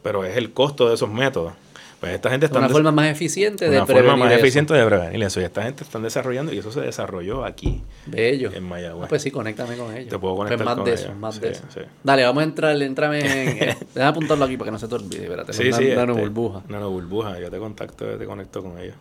pero 0.01 0.23
es 0.23 0.37
el 0.37 0.53
costo 0.53 0.87
de 0.87 0.95
esos 0.95 1.09
métodos. 1.09 1.53
Pues 1.99 2.13
esta 2.13 2.29
gente 2.29 2.45
está 2.45 2.59
una 2.59 2.69
forma 2.69 2.91
más 2.91 3.07
eficiente 3.07 3.65
de 3.65 3.81
prevenir. 3.81 4.03
Una 4.03 4.11
forma 4.11 4.25
más 4.25 4.33
eficiente 4.33 4.73
de 4.73 4.85
prevenir 4.85 5.23
eso. 5.23 5.41
Y 5.41 5.45
esta 5.45 5.63
gente 5.63 5.83
están 5.83 6.03
desarrollando 6.03 6.53
y 6.53 6.59
eso 6.59 6.71
se 6.71 6.81
desarrolló 6.81 7.43
aquí. 7.43 7.81
Bello. 8.05 8.51
En 8.53 8.63
Mayagüez. 8.65 9.05
Ah, 9.05 9.07
pues 9.09 9.23
sí, 9.23 9.31
conéctame 9.31 9.77
con 9.77 9.95
ellos. 9.95 10.09
Te 10.09 10.19
puedo 10.19 10.35
conectar 10.35 10.63
pues 10.63 10.77
más 10.77 10.85
de 10.85 10.93
eso, 10.93 11.15
más 11.15 11.41
de 11.41 11.49
eso. 11.51 11.63
Dale, 12.03 12.23
vamos 12.23 12.41
a 12.41 12.43
entrar, 12.43 12.79
entrame 12.81 13.19
en. 13.19 13.57
déjame 13.95 14.09
apuntarlo 14.09 14.45
aquí 14.45 14.57
para 14.57 14.67
que 14.67 14.71
no 14.73 14.79
se 14.79 14.87
te 14.87 14.95
olvide. 14.95 15.23
Espérate, 15.23 15.53
sí, 15.53 15.73
sí, 15.73 15.87
nano 15.95 16.13
este, 16.13 16.21
burbuja. 16.21 16.61
Nano 16.69 16.91
burbuja, 16.91 17.39
yo 17.39 17.49
te 17.49 17.57
contacto, 17.57 18.05
te 18.05 18.25
conecto 18.25 18.61
con 18.61 18.77
ellos. 18.77 18.95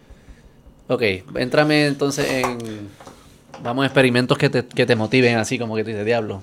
Ok, 0.88 1.02
entrame 1.34 1.86
entonces 1.86 2.30
en. 2.30 2.88
Vamos 3.62 3.82
a 3.82 3.86
experimentos 3.86 4.38
que 4.38 4.48
te, 4.48 4.66
que 4.66 4.86
te 4.86 4.96
motiven 4.96 5.36
así, 5.36 5.58
como 5.58 5.76
que 5.76 5.82
tú 5.82 5.90
dices, 5.90 6.04
diablo. 6.04 6.42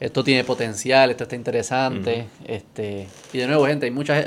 Esto 0.00 0.24
tiene 0.24 0.44
potencial, 0.44 1.10
esto 1.10 1.22
está 1.22 1.36
interesante. 1.36 2.26
este 2.44 3.06
Y 3.32 3.38
de 3.38 3.46
nuevo, 3.46 3.66
gente, 3.66 3.86
hay 3.86 3.92
muchas. 3.92 4.26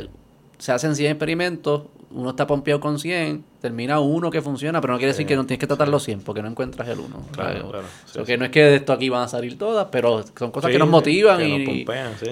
Se 0.57 0.71
hacen 0.71 0.95
100 0.95 1.11
experimentos, 1.11 1.83
uno 2.11 2.29
está 2.29 2.47
pompeado 2.47 2.79
con 2.79 2.97
100, 2.97 3.43
termina 3.61 3.99
uno 3.99 4.31
que 4.31 4.41
funciona, 4.41 4.79
pero 4.79 4.93
no 4.93 4.99
quiere 4.99 5.11
decir 5.11 5.25
que 5.25 5.35
no 5.35 5.45
tienes 5.45 5.59
que 5.59 5.67
tratar 5.67 5.89
los 5.89 6.03
100 6.03 6.21
porque 6.21 6.41
no 6.41 6.47
encuentras 6.47 6.87
el 6.87 6.99
uno. 6.99 7.21
Claro, 7.31 7.71
claro. 7.71 8.25
que 8.25 8.37
no 8.37 8.45
es 8.45 8.51
que 8.51 8.61
de 8.63 8.75
esto 8.77 8.93
aquí 8.93 9.09
van 9.09 9.23
a 9.23 9.27
salir 9.27 9.57
todas, 9.57 9.87
pero 9.91 10.23
son 10.37 10.51
cosas 10.51 10.71
que 10.71 10.79
nos 10.79 10.87
motivan 10.87 11.45
y 11.45 11.57
nos 11.57 11.67
pompean, 11.67 12.13
sí. 12.17 12.27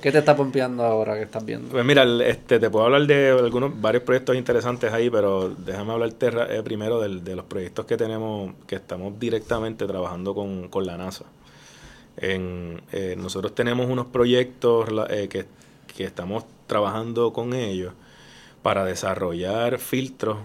¿Qué 0.00 0.10
te 0.10 0.18
está 0.18 0.34
pompeando 0.34 0.84
ahora 0.84 1.16
que 1.16 1.22
estás 1.22 1.44
viendo? 1.44 1.68
Pues 1.68 1.84
mira, 1.84 2.04
este, 2.24 2.58
te 2.58 2.70
puedo 2.70 2.86
hablar 2.86 3.06
de 3.06 3.30
algunos 3.30 3.78
varios 3.78 4.04
proyectos 4.04 4.36
interesantes 4.36 4.90
ahí, 4.92 5.10
pero 5.10 5.50
déjame 5.50 5.92
hablarte 5.92 6.28
eh, 6.28 6.62
primero 6.62 7.00
de 7.00 7.36
los 7.36 7.44
proyectos 7.44 7.84
que 7.84 7.96
tenemos, 7.96 8.52
que 8.66 8.76
estamos 8.76 9.18
directamente 9.20 9.86
trabajando 9.86 10.34
con, 10.34 10.68
con 10.68 10.86
la 10.86 10.96
NASA. 10.96 11.24
En, 12.16 12.80
eh, 12.92 13.16
nosotros 13.18 13.54
tenemos 13.54 13.86
unos 13.90 14.06
proyectos 14.06 14.88
eh, 15.10 15.28
que, 15.28 15.44
que 15.94 16.04
estamos 16.04 16.44
trabajando 16.66 17.32
con 17.32 17.54
ellos 17.54 17.92
para 18.62 18.84
desarrollar 18.84 19.78
filtros 19.78 20.38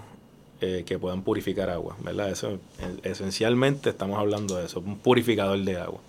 eh, 0.62 0.84
que 0.86 1.00
puedan 1.00 1.22
purificar 1.22 1.70
agua, 1.70 1.96
¿verdad? 2.04 2.30
Eso 2.30 2.60
esencialmente 3.04 3.90
estamos 3.90 4.20
hablando 4.20 4.58
de 4.58 4.66
eso, 4.66 4.82
un 4.82 4.98
purificador 4.98 5.60
de 5.60 5.78
agua. 5.78 6.02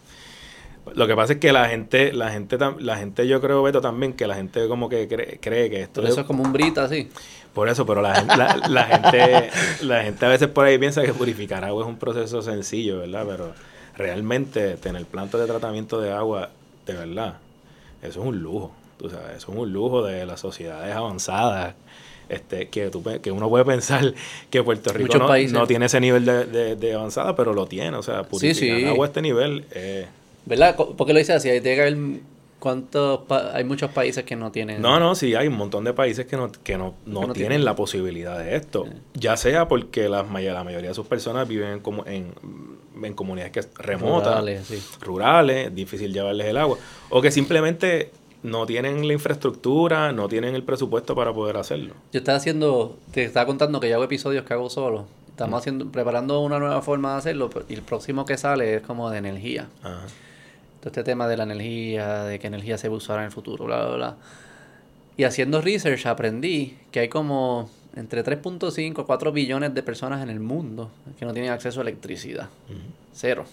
Lo 0.94 1.06
que 1.06 1.14
pasa 1.14 1.34
es 1.34 1.38
que 1.38 1.52
la 1.52 1.68
gente, 1.68 2.12
la 2.12 2.30
gente, 2.30 2.58
la 2.80 2.96
gente, 2.96 3.28
yo 3.28 3.40
creo, 3.40 3.62
Beto, 3.62 3.80
también, 3.80 4.14
que 4.14 4.26
la 4.26 4.34
gente 4.34 4.66
como 4.66 4.88
que 4.88 5.06
cree, 5.40 5.70
que 5.70 5.82
esto 5.82 6.02
eso 6.02 6.22
es 6.22 6.26
como 6.26 6.42
un 6.42 6.52
brita, 6.52 6.88
sí. 6.88 7.08
Por 7.54 7.68
eso, 7.68 7.84
pero 7.86 8.00
la, 8.00 8.22
la, 8.68 8.84
gente, 8.84 9.50
la 9.82 10.02
gente 10.02 10.26
a 10.26 10.28
veces 10.28 10.48
por 10.48 10.64
ahí 10.64 10.78
piensa 10.78 11.02
que 11.02 11.12
purificar 11.12 11.64
agua 11.64 11.84
es 11.84 11.88
un 11.88 11.98
proceso 11.98 12.42
sencillo, 12.42 12.98
¿verdad? 12.98 13.24
Pero 13.28 13.52
realmente 13.96 14.76
tener 14.76 15.04
plantas 15.04 15.40
de 15.40 15.46
tratamiento 15.46 16.00
de 16.00 16.12
agua, 16.12 16.50
de 16.86 16.94
verdad, 16.94 17.38
eso 18.02 18.20
es 18.20 18.26
un 18.26 18.40
lujo. 18.40 18.72
Tú 19.00 19.08
sabes, 19.08 19.38
eso 19.38 19.52
es 19.52 19.58
un 19.58 19.72
lujo 19.72 20.02
de 20.02 20.26
las 20.26 20.40
sociedades 20.40 20.94
avanzadas 20.94 21.74
este, 22.28 22.68
que, 22.68 22.90
tú, 22.90 23.02
que 23.22 23.32
uno 23.32 23.48
puede 23.48 23.64
pensar 23.64 24.12
que 24.50 24.62
Puerto 24.62 24.92
Rico 24.92 25.16
no, 25.18 25.66
tiene 25.66 25.86
ese 25.86 26.00
nivel 26.00 26.26
de, 26.26 26.76
de, 26.76 26.94
avanzada, 26.94 27.34
pero 27.34 27.54
lo 27.54 27.66
tiene. 27.66 27.96
O 27.96 28.02
sea, 28.02 28.24
purificar 28.24 28.90
agua 28.90 29.06
a 29.06 29.08
este 29.08 29.22
nivel. 29.22 29.64
Eh, 29.72 30.06
¿Verdad? 30.44 30.76
¿Por 30.76 31.06
qué 31.06 31.14
lo 31.14 31.18
dice 31.18 31.32
así? 31.32 31.48
Hay 31.48 31.62
que 31.62 31.80
haber 31.80 31.96
¿Cuántos 32.60 33.20
hay 33.54 33.64
muchos 33.64 33.90
países 33.90 34.22
que 34.24 34.36
no 34.36 34.52
tienen? 34.52 34.82
No, 34.82 35.00
no, 35.00 35.14
sí, 35.14 35.34
hay 35.34 35.48
un 35.48 35.56
montón 35.56 35.82
de 35.82 35.94
países 35.94 36.26
que 36.26 36.36
no, 36.36 36.52
que 36.52 36.76
no, 36.76 36.94
no, 37.06 37.32
tienen, 37.32 37.64
la 37.64 37.74
posibilidad 37.74 38.38
de 38.38 38.54
esto. 38.54 38.86
Ya 39.14 39.38
sea 39.38 39.66
porque 39.66 40.10
la, 40.10 40.24
la 40.24 40.64
mayoría 40.64 40.90
de 40.90 40.94
sus 40.94 41.06
personas 41.06 41.48
viven 41.48 41.80
como 41.80 42.04
en, 42.06 42.34
en 43.02 43.14
comunidades 43.14 43.70
remotas, 43.76 44.40
rurales, 44.40 44.98
rurales, 45.00 45.74
difícil 45.74 46.12
llevarles 46.12 46.48
el 46.48 46.58
agua, 46.58 46.76
o 47.08 47.22
que 47.22 47.30
simplemente 47.30 48.10
no 48.42 48.66
tienen 48.66 49.06
la 49.06 49.12
infraestructura, 49.12 50.12
no 50.12 50.28
tienen 50.28 50.54
el 50.54 50.62
presupuesto 50.62 51.14
para 51.14 51.32
poder 51.32 51.56
hacerlo. 51.56 51.94
Yo 52.12 52.18
estaba 52.18 52.38
haciendo, 52.38 52.98
te 53.12 53.24
estaba 53.24 53.46
contando 53.46 53.80
que 53.80 53.88
ya 53.88 53.96
hago 53.96 54.04
episodios 54.04 54.44
que 54.44 54.54
hago 54.54 54.70
solo. 54.70 55.06
Estamos 55.28 55.52
mm. 55.52 55.60
haciendo, 55.60 55.92
preparando 55.92 56.40
una 56.40 56.58
nueva 56.58 56.82
forma 56.82 57.12
de 57.12 57.18
hacerlo 57.18 57.50
y 57.68 57.74
el 57.74 57.82
próximo 57.82 58.24
que 58.24 58.36
sale 58.36 58.76
es 58.76 58.82
como 58.82 59.10
de 59.10 59.18
energía. 59.18 59.68
Ajá. 59.82 60.06
Todo 60.80 60.88
este 60.88 61.04
tema 61.04 61.28
de 61.28 61.36
la 61.36 61.42
energía, 61.42 62.24
de 62.24 62.38
qué 62.38 62.46
energía 62.46 62.78
se 62.78 62.88
va 62.88 62.94
a 62.94 62.98
usar 62.98 63.18
en 63.18 63.26
el 63.26 63.30
futuro, 63.30 63.66
bla, 63.66 63.84
bla, 63.84 63.96
bla. 63.96 64.16
Y 65.18 65.24
haciendo 65.24 65.60
research 65.60 66.06
aprendí 66.06 66.78
que 66.90 67.00
hay 67.00 67.08
como 67.08 67.68
entre 67.94 68.24
3.5 68.24 69.02
a 69.02 69.04
4 69.04 69.32
billones 69.32 69.74
de 69.74 69.82
personas 69.82 70.22
en 70.22 70.30
el 70.30 70.40
mundo 70.40 70.90
que 71.18 71.26
no 71.26 71.34
tienen 71.34 71.50
acceso 71.50 71.80
a 71.80 71.82
electricidad. 71.82 72.48
Cero 73.12 73.44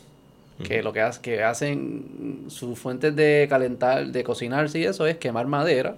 que 0.63 0.81
lo 0.81 0.91
que, 0.91 1.01
hace, 1.01 1.21
que 1.21 1.43
hacen 1.43 2.45
sus 2.47 2.77
fuentes 2.79 3.15
de 3.15 3.47
calentar, 3.49 4.07
de 4.07 4.23
cocinarse 4.23 4.79
y 4.79 4.85
eso 4.85 5.05
es 5.05 5.17
quemar 5.17 5.47
madera, 5.47 5.95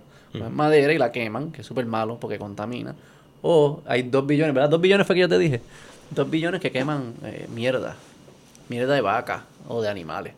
madera 0.51 0.93
y 0.93 0.97
la 0.97 1.11
queman, 1.11 1.51
que 1.51 1.61
es 1.61 1.67
súper 1.67 1.85
malo 1.85 2.19
porque 2.19 2.37
contamina. 2.37 2.95
O 3.41 3.81
hay 3.85 4.03
dos 4.03 4.27
billones, 4.27 4.53
¿verdad? 4.53 4.69
Dos 4.69 4.81
billones 4.81 5.07
fue 5.07 5.15
que 5.15 5.21
yo 5.21 5.29
te 5.29 5.39
dije. 5.39 5.61
Dos 6.11 6.29
billones 6.29 6.59
que 6.59 6.71
queman 6.71 7.13
eh, 7.23 7.47
mierda, 7.53 7.95
mierda 8.67 8.95
de 8.95 9.01
vaca 9.01 9.45
o 9.67 9.81
de 9.81 9.87
animales. 9.87 10.33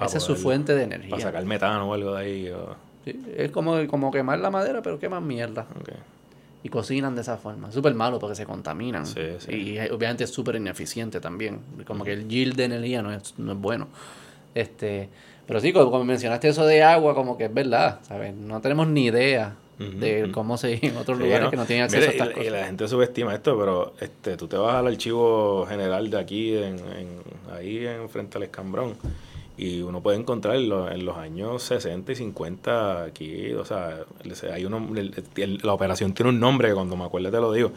Esa 0.00 0.18
es 0.18 0.24
su 0.24 0.36
fuente 0.36 0.74
de 0.74 0.82
energía. 0.82 1.10
Para 1.10 1.22
sacar 1.22 1.44
metano 1.44 1.88
o 1.88 1.94
algo 1.94 2.14
de 2.14 2.20
ahí. 2.20 2.52
es 3.36 3.50
como, 3.50 3.86
como 3.86 4.10
quemar 4.10 4.40
la 4.40 4.50
madera, 4.50 4.82
pero 4.82 4.98
queman 4.98 5.26
mierda 5.26 5.66
y 6.64 6.70
cocinan 6.70 7.14
de 7.14 7.20
esa 7.20 7.36
forma. 7.36 7.70
Súper 7.70 7.94
malo 7.94 8.18
porque 8.18 8.34
se 8.34 8.46
contaminan. 8.46 9.04
Y 9.48 9.78
obviamente 9.90 10.24
es 10.24 10.30
súper 10.30 10.56
ineficiente 10.56 11.20
también. 11.20 11.60
Como 11.86 12.04
que 12.04 12.14
el 12.14 12.26
yield 12.26 12.56
de 12.56 12.64
energía 12.64 13.02
no 13.02 13.12
es, 13.12 13.38
no 13.38 13.52
es 13.52 13.58
bueno. 13.58 13.86
Este, 14.54 15.10
pero 15.46 15.60
sí, 15.60 15.74
como, 15.74 16.02
mencionaste 16.04 16.48
eso 16.48 16.64
de 16.64 16.82
agua, 16.82 17.14
como 17.14 17.36
que 17.36 17.44
es 17.44 17.54
verdad, 17.54 18.00
¿sabes? 18.08 18.34
No 18.34 18.62
tenemos 18.62 18.88
ni 18.88 19.04
idea 19.04 19.56
de 19.78 20.30
cómo 20.32 20.56
se 20.56 20.78
en 20.86 20.96
otros 20.96 21.18
lugares 21.18 21.50
que 21.50 21.56
no 21.56 21.66
tienen 21.66 21.84
acceso 21.84 22.08
a 22.08 22.12
estas 22.12 22.28
y, 22.38 22.46
Y 22.46 22.50
la 22.50 22.64
gente 22.64 22.88
subestima 22.88 23.34
esto, 23.34 23.58
pero 23.58 23.92
este, 24.00 24.38
tú 24.38 24.48
te 24.48 24.56
vas 24.56 24.76
al 24.76 24.86
archivo 24.86 25.66
general 25.68 26.08
de 26.08 26.18
aquí, 26.18 26.56
en, 26.56 26.78
en 26.78 27.08
ahí 27.54 27.84
en 27.86 28.08
frente 28.08 28.38
al 28.38 28.44
escambrón 28.44 28.94
y 29.56 29.82
uno 29.82 30.02
puede 30.02 30.18
encontrar 30.18 30.56
en, 30.56 30.68
los 30.68 31.16
años 31.16 31.62
60 31.62 32.10
y 32.12 32.14
50 32.16 33.04
aquí, 33.04 33.52
o 33.52 33.64
sea, 33.64 34.00
hay 34.52 34.64
uno, 34.64 34.88
la 35.62 35.72
operación 35.72 36.12
tiene 36.12 36.30
un 36.30 36.40
nombre 36.40 36.74
cuando 36.74 36.96
me 36.96 37.04
acuerde 37.04 37.30
te 37.30 37.38
lo 37.38 37.52
digo, 37.52 37.70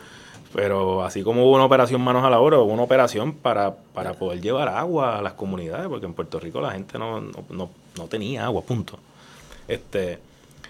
pero 0.53 1.03
así 1.03 1.23
como 1.23 1.45
hubo 1.45 1.55
una 1.55 1.65
operación 1.65 2.01
manos 2.01 2.23
a 2.23 2.29
la 2.29 2.39
obra, 2.39 2.57
hubo 2.57 2.73
una 2.73 2.83
operación 2.83 3.33
para, 3.33 3.75
para 3.93 4.13
poder 4.13 4.41
llevar 4.41 4.69
agua 4.69 5.19
a 5.19 5.21
las 5.21 5.33
comunidades, 5.33 5.87
porque 5.87 6.05
en 6.05 6.13
Puerto 6.13 6.39
Rico 6.39 6.61
la 6.61 6.71
gente 6.71 6.97
no, 6.97 7.21
no, 7.21 7.69
no 7.97 8.07
tenía 8.07 8.45
agua, 8.45 8.61
punto. 8.63 8.97
Este, 9.67 10.19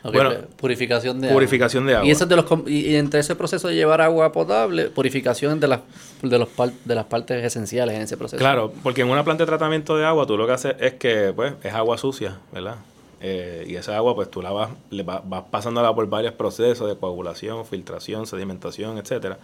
bueno, 0.03 0.31
purificación 0.57 1.21
de 1.21 1.29
purificación 1.29 1.83
agua. 1.83 1.91
de 1.91 1.95
agua. 1.97 2.07
Y, 2.07 2.11
eso 2.11 2.25
de 2.25 2.35
los, 2.35 2.45
y 2.67 2.95
entre 2.95 3.19
ese 3.19 3.35
proceso 3.35 3.67
de 3.67 3.75
llevar 3.75 4.01
agua 4.01 4.31
potable, 4.31 4.89
purificación 4.89 5.59
de 5.59 5.67
las, 5.67 5.81
de, 6.21 6.39
los 6.39 6.49
de 6.85 6.95
las 6.95 7.05
partes 7.05 7.43
esenciales 7.43 7.95
en 7.95 8.01
ese 8.03 8.17
proceso. 8.17 8.37
Claro, 8.37 8.71
porque 8.83 9.01
en 9.01 9.09
una 9.09 9.23
planta 9.23 9.43
de 9.43 9.47
tratamiento 9.47 9.97
de 9.97 10.05
agua 10.05 10.25
tú 10.25 10.37
lo 10.37 10.45
que 10.45 10.53
haces 10.53 10.75
es 10.79 10.93
que 10.93 11.33
pues 11.35 11.53
es 11.63 11.73
agua 11.73 11.97
sucia, 11.97 12.39
¿verdad? 12.51 12.75
Eh, 13.19 13.65
y 13.67 13.75
esa 13.75 13.95
agua 13.95 14.15
pues 14.15 14.29
tú 14.29 14.41
la 14.41 14.51
vas, 14.51 14.69
le 14.91 15.03
vas, 15.03 15.21
pasándola 15.49 15.93
por 15.93 16.07
varios 16.07 16.33
procesos 16.33 16.87
de 16.87 16.95
coagulación, 16.95 17.65
filtración, 17.65 18.27
sedimentación, 18.27 18.97
etcétera 18.97 19.37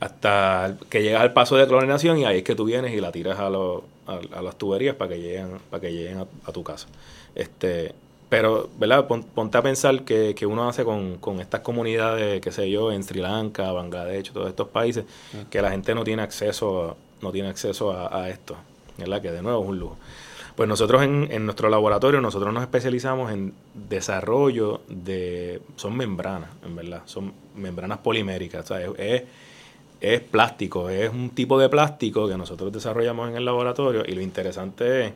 hasta 0.00 0.76
que 0.90 1.02
llegas 1.02 1.22
al 1.22 1.32
paso 1.32 1.56
de 1.56 1.66
clorinación 1.66 2.18
y 2.18 2.24
ahí 2.24 2.38
es 2.38 2.44
que 2.44 2.54
tú 2.54 2.64
vienes 2.64 2.92
y 2.92 3.00
la 3.00 3.12
tiras 3.12 3.38
a, 3.38 3.48
los, 3.48 3.82
a, 4.06 4.42
las 4.42 4.56
tuberías 4.56 4.94
para 4.94 5.14
que 5.14 5.20
lleguen, 5.20 5.58
para 5.70 5.80
que 5.80 5.92
lleguen 5.92 6.18
a, 6.18 6.26
a 6.44 6.52
tu 6.52 6.62
casa. 6.62 6.86
Este, 7.34 7.94
pero, 8.28 8.68
¿verdad? 8.78 9.06
ponte 9.06 9.58
a 9.58 9.62
pensar 9.62 10.02
que, 10.02 10.34
que 10.34 10.46
uno 10.46 10.68
hace 10.68 10.84
con, 10.84 11.16
con, 11.18 11.40
estas 11.40 11.60
comunidades, 11.60 12.40
qué 12.40 12.50
sé 12.50 12.68
yo, 12.68 12.90
en 12.90 13.04
Sri 13.04 13.20
Lanka, 13.20 13.70
Bangladesh, 13.70 14.32
todos 14.32 14.48
estos 14.48 14.68
países, 14.68 15.04
que 15.48 15.62
la 15.62 15.70
gente 15.70 15.94
no 15.94 16.02
tiene 16.02 16.22
acceso, 16.22 16.96
no 17.22 17.30
tiene 17.30 17.48
acceso 17.48 17.92
a, 17.92 18.28
esto, 18.28 18.56
¿verdad? 18.98 19.22
Que 19.22 19.30
de 19.30 19.42
nuevo 19.42 19.62
es 19.62 19.68
un 19.68 19.78
lujo. 19.78 19.96
Pues 20.56 20.68
nosotros 20.68 21.02
en, 21.02 21.28
en 21.30 21.44
nuestro 21.44 21.68
laboratorio, 21.68 22.20
nosotros 22.20 22.52
nos 22.52 22.62
especializamos 22.62 23.30
en 23.30 23.52
desarrollo 23.74 24.80
de... 24.88 25.60
Son 25.76 25.94
membranas, 25.94 26.48
en 26.64 26.74
verdad. 26.74 27.02
Son 27.04 27.32
membranas 27.54 27.98
poliméricas. 27.98 28.64
O 28.64 28.74
sea, 28.74 28.80
es, 28.80 28.90
es, 28.96 29.22
es 30.00 30.20
plástico. 30.22 30.88
Es 30.88 31.10
un 31.10 31.28
tipo 31.28 31.58
de 31.58 31.68
plástico 31.68 32.26
que 32.26 32.38
nosotros 32.38 32.72
desarrollamos 32.72 33.28
en 33.28 33.36
el 33.36 33.44
laboratorio. 33.44 34.02
Y 34.06 34.12
lo 34.12 34.22
interesante 34.22 35.04
es 35.04 35.12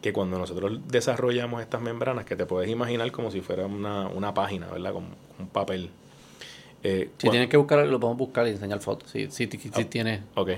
que 0.00 0.12
cuando 0.12 0.38
nosotros 0.38 0.80
desarrollamos 0.88 1.60
estas 1.62 1.80
membranas, 1.80 2.24
que 2.24 2.36
te 2.36 2.46
puedes 2.46 2.70
imaginar 2.70 3.10
como 3.12 3.30
si 3.30 3.40
fuera 3.40 3.66
una, 3.66 4.08
una 4.08 4.32
página, 4.32 4.68
¿verdad? 4.68 4.92
Como 4.92 5.08
un 5.38 5.48
papel. 5.48 5.90
Eh, 6.82 7.10
si 7.18 7.28
tienes 7.28 7.48
que 7.48 7.56
buscar, 7.58 7.86
lo 7.86 8.00
podemos 8.00 8.18
buscar 8.18 8.46
y 8.46 8.50
enseñar 8.50 8.80
fotos. 8.80 9.10
Si, 9.10 9.30
si, 9.30 9.46
si, 9.46 9.70
oh, 9.74 9.86
tiene. 9.86 10.22
Ok. 10.34 10.50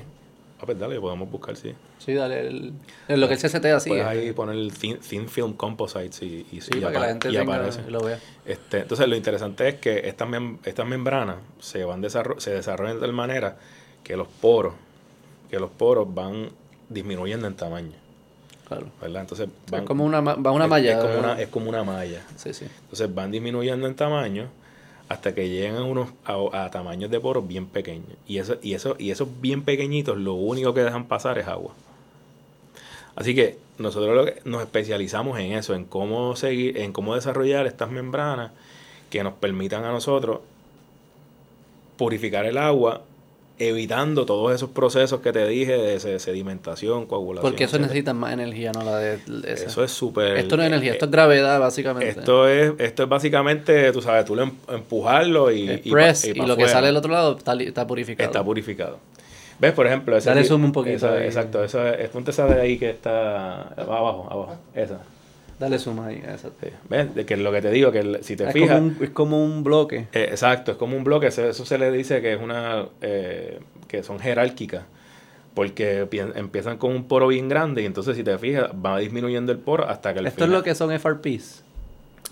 Ah, 0.61 0.64
pues 0.64 0.78
dale, 0.78 1.00
podemos 1.00 1.28
buscar, 1.28 1.57
sí. 1.57 1.74
Sí, 1.98 2.14
dale. 2.14 2.46
El, 2.46 2.72
lo 3.09 3.26
que 3.26 3.35
el 3.35 3.40
CCT 3.40 3.64
así. 3.66 3.90
Puedes 3.90 4.07
ahí 4.07 4.33
poner 4.33 4.55
el 4.55 4.72
thin, 4.72 5.00
Film 5.00 5.55
Composites 5.55 6.22
y, 6.22 6.46
y, 6.52 6.61
sí, 6.61 6.78
para 6.81 6.92
que 6.92 6.98
la 7.00 7.09
gente 7.09 7.31
y 7.33 7.37
aparece. 7.37 7.90
lo 7.90 8.00
vea. 8.05 8.20
Este, 8.46 8.81
entonces, 8.81 9.09
lo 9.09 9.16
interesante 9.16 9.68
es 9.68 9.74
que 9.76 10.09
estas, 10.09 10.28
mem 10.28 10.59
estas 10.64 10.87
membranas 10.87 11.38
se, 11.59 11.85
van 11.85 12.00
se 12.38 12.50
desarrollan 12.52 12.94
de 12.94 13.00
tal 13.00 13.12
manera 13.12 13.57
que 14.05 14.16
los 14.16 14.28
poros, 14.28 14.74
que 15.50 15.59
los 15.59 15.70
poros 15.70 16.14
van 16.14 16.50
disminuyendo 16.88 17.48
en 17.48 17.57
tamaño. 17.57 18.01
Claro. 18.72 18.87
¿verdad? 19.00 19.22
Entonces 19.22 19.48
van, 19.70 19.82
es 19.82 19.87
como 19.87 20.04
una, 20.04 20.20
va 20.20 20.52
una 20.52 20.66
malla. 20.66 20.92
Es, 20.92 21.04
como 21.04 21.18
una, 21.18 21.40
es 21.40 21.48
como 21.48 21.68
una 21.68 21.85
malla. 21.85 22.22
Sí, 22.37 22.52
sí. 22.52 22.66
Entonces 22.82 23.14
van 23.14 23.30
disminuyendo 23.30 23.87
en 23.87 23.94
tamaño 23.94 24.48
hasta 25.08 25.35
que 25.35 25.48
llegan 25.48 25.76
a 25.76 25.85
unos 25.85 26.11
a, 26.24 26.70
tamaños 26.70 27.11
de 27.11 27.20
poros 27.20 27.46
bien 27.46 27.66
pequeños. 27.66 28.08
Y 28.26 28.38
eso, 28.38 28.56
y 28.62 28.74
eso, 28.74 28.96
y 28.98 29.11
esos 29.11 29.28
bien 29.40 29.62
pequeñitos 29.62 30.16
lo 30.16 30.35
único 30.35 30.72
que 30.72 30.82
dejan 30.82 31.06
pasar 31.06 31.38
es 31.38 31.46
agua. 31.46 31.74
Así 33.14 33.35
que 33.35 33.58
nosotros 33.78 34.16
lo 34.16 34.24
que 34.24 34.40
nos 34.44 34.62
especializamos 34.62 35.38
en 35.38 35.52
eso, 35.52 35.74
en 35.74 35.85
cómo 35.85 36.35
seguir, 36.35 36.78
en 36.78 36.92
cómo 36.92 37.14
desarrollar 37.14 37.66
estas 37.66 37.90
membranas 37.90 38.52
que 39.11 39.22
nos 39.22 39.35
permitan 39.35 39.85
a 39.85 39.92
nosotros 39.92 40.40
purificar 41.98 42.46
el 42.46 42.56
agua 42.56 43.02
evitando 43.68 44.27
todos 44.27 44.55
esos 44.55 44.70
procesos 44.70 45.20
que 45.20 45.33
te 45.33 45.46
dije 45.46 45.77
de 45.77 46.18
sedimentación, 46.18 47.07
coagulación. 47.07 47.51
Porque 47.51 47.64
eso 47.64 47.79
necesita 47.79 48.12
más 48.12 48.33
energía, 48.33 48.72
no 48.72 48.83
la 48.83 48.98
de 48.98 49.18
Eso 49.46 49.85
es 49.85 49.92
súper... 49.92 50.37
Esto 50.37 50.57
no 50.57 50.62
es 50.62 50.68
energía, 50.68 50.92
esto 50.92 51.05
es 51.05 51.11
gravedad, 51.11 51.61
básicamente. 51.61 52.20
Esto 52.20 52.48
es, 52.48 52.72
esto 52.79 53.05
es 53.05 53.09
básicamente, 53.09 53.92
tú 53.92 54.03
sabes, 54.03 54.25
tú 54.25 54.35
le 54.35 54.42
em, 54.42 54.53
empujarlo 54.68 55.51
y... 55.53 55.81
y, 55.85 55.90
y, 55.90 56.35
lo 56.35 56.57
que 56.57 56.68
sale 56.68 56.88
del 56.88 56.96
otro 56.96 57.12
lado 57.12 57.37
está, 57.38 57.55
está, 57.55 57.87
purificado. 57.87 58.27
Está 58.27 58.44
purificado. 58.44 58.98
¿Ves? 59.59 59.72
Por 59.72 59.87
ejemplo... 59.87 60.16
Ese 60.16 60.31
Dale 60.31 60.44
zoom 60.44 60.64
un 60.64 60.72
poquito. 60.72 61.16
exacto, 61.16 61.62
eso 61.62 61.87
es, 61.87 62.09
ponte 62.11 62.33
esa 62.33 62.46
de 62.46 62.61
ahí 62.61 62.79
que 62.79 62.90
está 62.90 63.68
abajo, 63.75 64.27
abajo, 64.31 64.57
esa. 64.75 65.01
Dale 65.62 65.79
suma 65.79 66.07
ahí, 66.09 66.20
eso. 66.27 66.51
¿Ves? 66.88 67.14
De 67.14 67.25
que 67.25 67.37
lo 67.37 67.53
que 67.53 67.62
te 67.62 67.70
digo, 67.70 67.92
que 67.92 68.18
si 68.25 68.35
te 68.35 68.51
fijas... 68.51 68.81
Como 68.81 68.88
un, 68.88 68.96
es 69.01 69.11
como 69.11 69.44
un 69.44 69.62
bloque. 69.62 70.09
Eh, 70.12 70.27
exacto, 70.29 70.72
es 70.72 70.77
como 70.77 70.96
un 70.96 71.05
bloque. 71.05 71.29
Eso, 71.29 71.53
se 71.53 71.79
le 71.79 71.92
dice 71.92 72.20
que 72.20 72.33
es 72.33 72.42
una... 72.42 72.87
Eh, 73.01 73.61
que 73.87 74.03
son 74.03 74.18
jerárquicas. 74.18 74.83
Porque 75.55 76.09
empiezan 76.35 76.79
con 76.79 76.90
un 76.90 77.05
poro 77.05 77.29
bien 77.29 77.48
grande 77.48 77.83
y 77.83 77.87
entonces 77.87 78.16
si 78.16 78.25
te 78.25 78.37
fijas 78.38 78.72
va 78.85 78.98
disminuyendo 78.98 79.53
el 79.53 79.59
poro 79.59 79.88
hasta 79.88 80.12
que 80.12 80.18
el 80.18 80.27
Esto 80.27 80.46
es 80.46 80.51
lo 80.51 80.64
que 80.64 80.75
son 80.75 80.98
FRPs. 80.98 81.62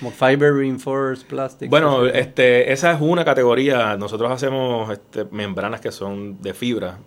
Como 0.01 0.11
Fiber 0.11 0.53
Reinforced 0.53 1.29
Plastic. 1.29 1.71
Bueno, 1.71 2.07
este, 2.07 2.73
esa 2.73 2.91
es 2.91 3.01
una 3.01 3.25
categoría. 3.25 3.97
Nosotros 3.97 4.33
hacemos 4.33 4.91
este, 4.91 5.25
membranas 5.31 5.81
que 5.81 5.93
son 5.93 6.43
de 6.43 6.53
fibra. 6.53 6.99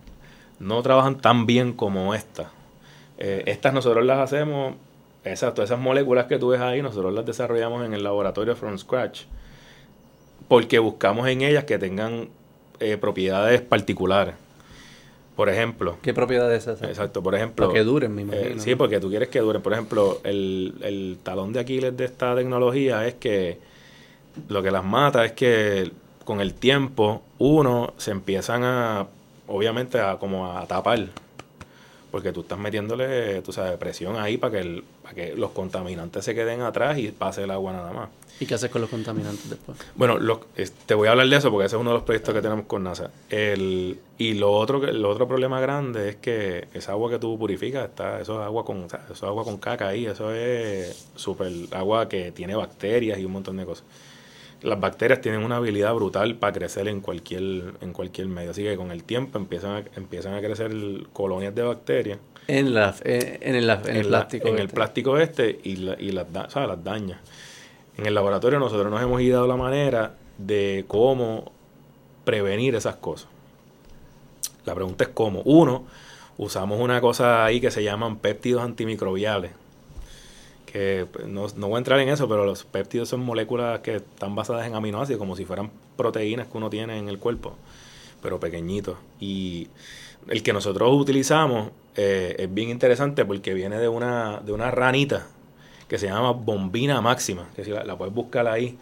No 0.58 0.80
trabajan 0.80 1.18
tan 1.18 1.44
bien 1.44 1.74
como 1.74 2.14
estas. 2.14 2.46
Eh, 3.18 3.42
estas 3.44 3.74
nosotros 3.74 4.06
las 4.06 4.20
hacemos 4.20 4.76
Exacto, 5.24 5.62
esas 5.62 5.78
moléculas 5.78 6.26
que 6.26 6.38
tú 6.38 6.48
ves 6.48 6.60
ahí, 6.60 6.82
nosotros 6.82 7.12
las 7.14 7.24
desarrollamos 7.24 7.84
en 7.84 7.94
el 7.94 8.04
laboratorio 8.04 8.54
from 8.56 8.78
scratch. 8.78 9.22
Porque 10.48 10.78
buscamos 10.78 11.26
en 11.28 11.40
ellas 11.42 11.64
que 11.64 11.78
tengan 11.78 12.28
eh, 12.80 12.96
propiedades 12.98 13.62
particulares. 13.62 14.34
Por 15.36 15.48
ejemplo. 15.48 15.96
¿Qué 16.02 16.14
propiedades 16.14 16.62
esas? 16.62 16.82
Exacto, 16.82 17.22
por 17.22 17.34
ejemplo. 17.34 17.66
Para 17.66 17.78
que 17.78 17.84
duren, 17.84 18.14
me 18.14 18.22
eh, 18.22 18.24
imagino. 18.24 18.60
sí, 18.60 18.74
porque 18.74 19.00
tú 19.00 19.08
quieres 19.08 19.28
que 19.28 19.40
duren. 19.40 19.62
Por 19.62 19.72
ejemplo, 19.72 20.20
el, 20.22 20.74
el 20.82 21.18
talón 21.22 21.52
de 21.52 21.60
Aquiles 21.60 21.96
de 21.96 22.04
esta 22.04 22.36
tecnología 22.36 23.06
es 23.06 23.14
que 23.14 23.58
lo 24.48 24.62
que 24.62 24.70
las 24.70 24.84
mata 24.84 25.24
es 25.24 25.32
que 25.32 25.90
con 26.24 26.40
el 26.40 26.54
tiempo, 26.54 27.22
uno, 27.38 27.94
se 27.96 28.10
empiezan 28.10 28.62
a, 28.64 29.06
obviamente, 29.46 30.00
a 30.00 30.18
como 30.18 30.56
a 30.56 30.66
tapar 30.66 31.06
porque 32.14 32.30
tú 32.30 32.42
estás 32.42 32.60
metiéndole, 32.60 33.42
tú 33.42 33.52
sabes, 33.52 33.76
presión 33.76 34.14
ahí 34.14 34.36
para 34.36 34.52
que, 34.52 34.60
el, 34.60 34.84
para 35.02 35.16
que 35.16 35.34
los 35.34 35.50
contaminantes 35.50 36.24
se 36.24 36.32
queden 36.32 36.60
atrás 36.60 36.96
y 36.96 37.08
pase 37.08 37.42
el 37.42 37.50
agua 37.50 37.72
nada 37.72 37.92
más. 37.92 38.08
¿Y 38.38 38.46
qué 38.46 38.54
haces 38.54 38.70
con 38.70 38.82
los 38.82 38.88
contaminantes 38.88 39.50
después? 39.50 39.76
Bueno, 39.96 40.16
te 40.86 40.94
voy 40.94 41.08
a 41.08 41.10
hablar 41.10 41.28
de 41.28 41.34
eso 41.34 41.50
porque 41.50 41.66
ese 41.66 41.74
es 41.74 41.80
uno 41.80 41.90
de 41.90 41.94
los 41.94 42.04
proyectos 42.04 42.32
que 42.32 42.40
tenemos 42.40 42.66
con 42.66 42.84
NASA. 42.84 43.10
El, 43.28 43.98
y 44.16 44.34
lo 44.34 44.52
otro, 44.52 44.86
el 44.86 45.04
otro 45.04 45.26
problema 45.26 45.58
grande 45.58 46.10
es 46.10 46.14
que 46.14 46.68
esa 46.72 46.92
agua 46.92 47.10
que 47.10 47.18
tú 47.18 47.36
purificas, 47.36 47.88
está, 47.88 48.20
eso 48.20 48.40
es 48.40 48.46
agua 48.46 48.64
con, 48.64 48.84
eso 48.84 49.12
es 49.12 49.22
agua 49.24 49.42
con 49.42 49.56
caca 49.56 49.88
ahí, 49.88 50.06
eso 50.06 50.32
es 50.32 51.08
súper 51.16 51.50
agua 51.72 52.08
que 52.08 52.30
tiene 52.30 52.54
bacterias 52.54 53.18
y 53.18 53.24
un 53.24 53.32
montón 53.32 53.56
de 53.56 53.64
cosas 53.64 53.84
las 54.64 54.80
bacterias 54.80 55.20
tienen 55.20 55.44
una 55.44 55.56
habilidad 55.56 55.92
brutal 55.94 56.36
para 56.36 56.54
crecer 56.54 56.88
en 56.88 57.02
cualquier, 57.02 57.74
en 57.82 57.92
cualquier 57.92 58.28
medio. 58.28 58.50
Así 58.50 58.62
que 58.62 58.76
con 58.76 58.90
el 58.90 59.04
tiempo 59.04 59.38
empiezan 59.38 59.70
a, 59.72 59.84
empiezan 59.94 60.34
a 60.34 60.40
crecer 60.40 60.72
colonias 61.12 61.54
de 61.54 61.62
bacterias. 61.62 62.18
En, 62.48 62.72
la, 62.72 62.94
eh, 63.04 63.38
en, 63.42 63.56
el, 63.56 63.68
en 63.68 63.96
el 63.96 64.06
plástico 64.06 64.48
En 64.48 64.54
el 64.54 64.62
este. 64.62 64.74
plástico 64.74 65.18
este 65.18 65.60
y, 65.62 65.76
la, 65.76 65.96
y 66.00 66.12
las, 66.12 66.26
las 66.32 66.84
daña. 66.84 67.20
En 67.98 68.06
el 68.06 68.14
laboratorio 68.14 68.58
nosotros 68.58 68.90
nos 68.90 69.02
hemos 69.02 69.20
ido 69.20 69.46
la 69.46 69.56
manera 69.56 70.14
de 70.38 70.84
cómo 70.88 71.52
prevenir 72.24 72.74
esas 72.74 72.96
cosas. 72.96 73.28
La 74.64 74.74
pregunta 74.74 75.04
es 75.04 75.10
cómo. 75.10 75.42
Uno, 75.44 75.84
usamos 76.38 76.80
una 76.80 77.02
cosa 77.02 77.44
ahí 77.44 77.60
que 77.60 77.70
se 77.70 77.84
llaman 77.84 78.16
péptidos 78.16 78.62
antimicrobiales 78.62 79.50
que 80.74 81.06
pues, 81.12 81.28
no, 81.28 81.46
no, 81.54 81.68
voy 81.68 81.76
a 81.76 81.78
entrar 81.78 82.00
en 82.00 82.08
eso, 82.08 82.28
pero 82.28 82.44
los 82.44 82.64
péptidos 82.64 83.08
son 83.08 83.20
moléculas 83.20 83.78
que 83.78 83.94
están 83.94 84.34
basadas 84.34 84.66
en 84.66 84.74
aminoácidos, 84.74 85.20
como 85.20 85.36
si 85.36 85.44
fueran 85.44 85.70
proteínas 85.96 86.48
que 86.48 86.56
uno 86.58 86.68
tiene 86.68 86.98
en 86.98 87.08
el 87.08 87.20
cuerpo, 87.20 87.54
pero 88.20 88.40
pequeñitos. 88.40 88.96
Y 89.20 89.68
el 90.26 90.42
que 90.42 90.52
nosotros 90.52 90.90
utilizamos 90.92 91.70
eh, 91.94 92.34
es 92.40 92.52
bien 92.52 92.70
interesante 92.70 93.24
porque 93.24 93.54
viene 93.54 93.78
de 93.78 93.86
una, 93.86 94.40
de 94.40 94.50
una 94.50 94.72
ranita 94.72 95.28
que 95.86 95.96
se 95.96 96.08
llama 96.08 96.32
bombina 96.32 97.00
máxima, 97.00 97.46
que 97.54 97.62
si 97.62 97.70
la, 97.70 97.96
puedes 97.96 98.12
buscar 98.12 98.48
ahí. 98.48 98.76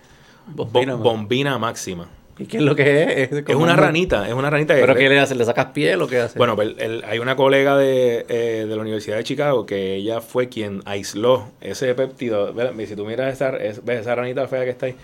bombina 0.47 1.59
máxima. 1.59 2.09
¿Y 2.43 2.47
qué 2.47 2.57
es 2.57 2.63
lo 2.63 2.75
que 2.75 3.23
es? 3.23 3.33
Es, 3.33 3.55
una 3.55 3.77
ranita, 3.77 4.27
es 4.27 4.35
una 4.35 4.51
ranita 4.51 4.75
¿Pero 4.75 4.95
qué 4.97 5.09
le 5.09 5.21
hace? 5.21 5.35
¿Le 5.35 5.45
sacas 5.45 5.67
piel 5.67 6.03
o 6.03 6.09
qué 6.09 6.19
hace? 6.19 6.37
Bueno, 6.39 6.57
pues, 6.57 6.75
hay 7.07 7.19
una 7.21 7.37
colega 7.37 7.77
de, 7.77 8.27
eh, 8.29 8.67
de, 8.69 8.77
la 8.77 8.83
Universidad 8.83 9.17
de 9.17 9.25
Chicago 9.25 9.65
que 9.65 9.95
ella 9.95 10.21
fue 10.21 10.49
quien 10.49 10.83
aisló 10.85 11.49
ese 11.61 11.95
péptido. 11.95 12.53
Si 12.87 12.97
tú 12.97 13.07
miras 13.07 13.33
esa, 13.33 13.53
ves 13.53 14.01
esa 14.01 14.15
ranita 14.15 14.49
fea 14.49 14.65
que 14.65 14.71
está 14.71 14.87
ahí, 14.87 14.97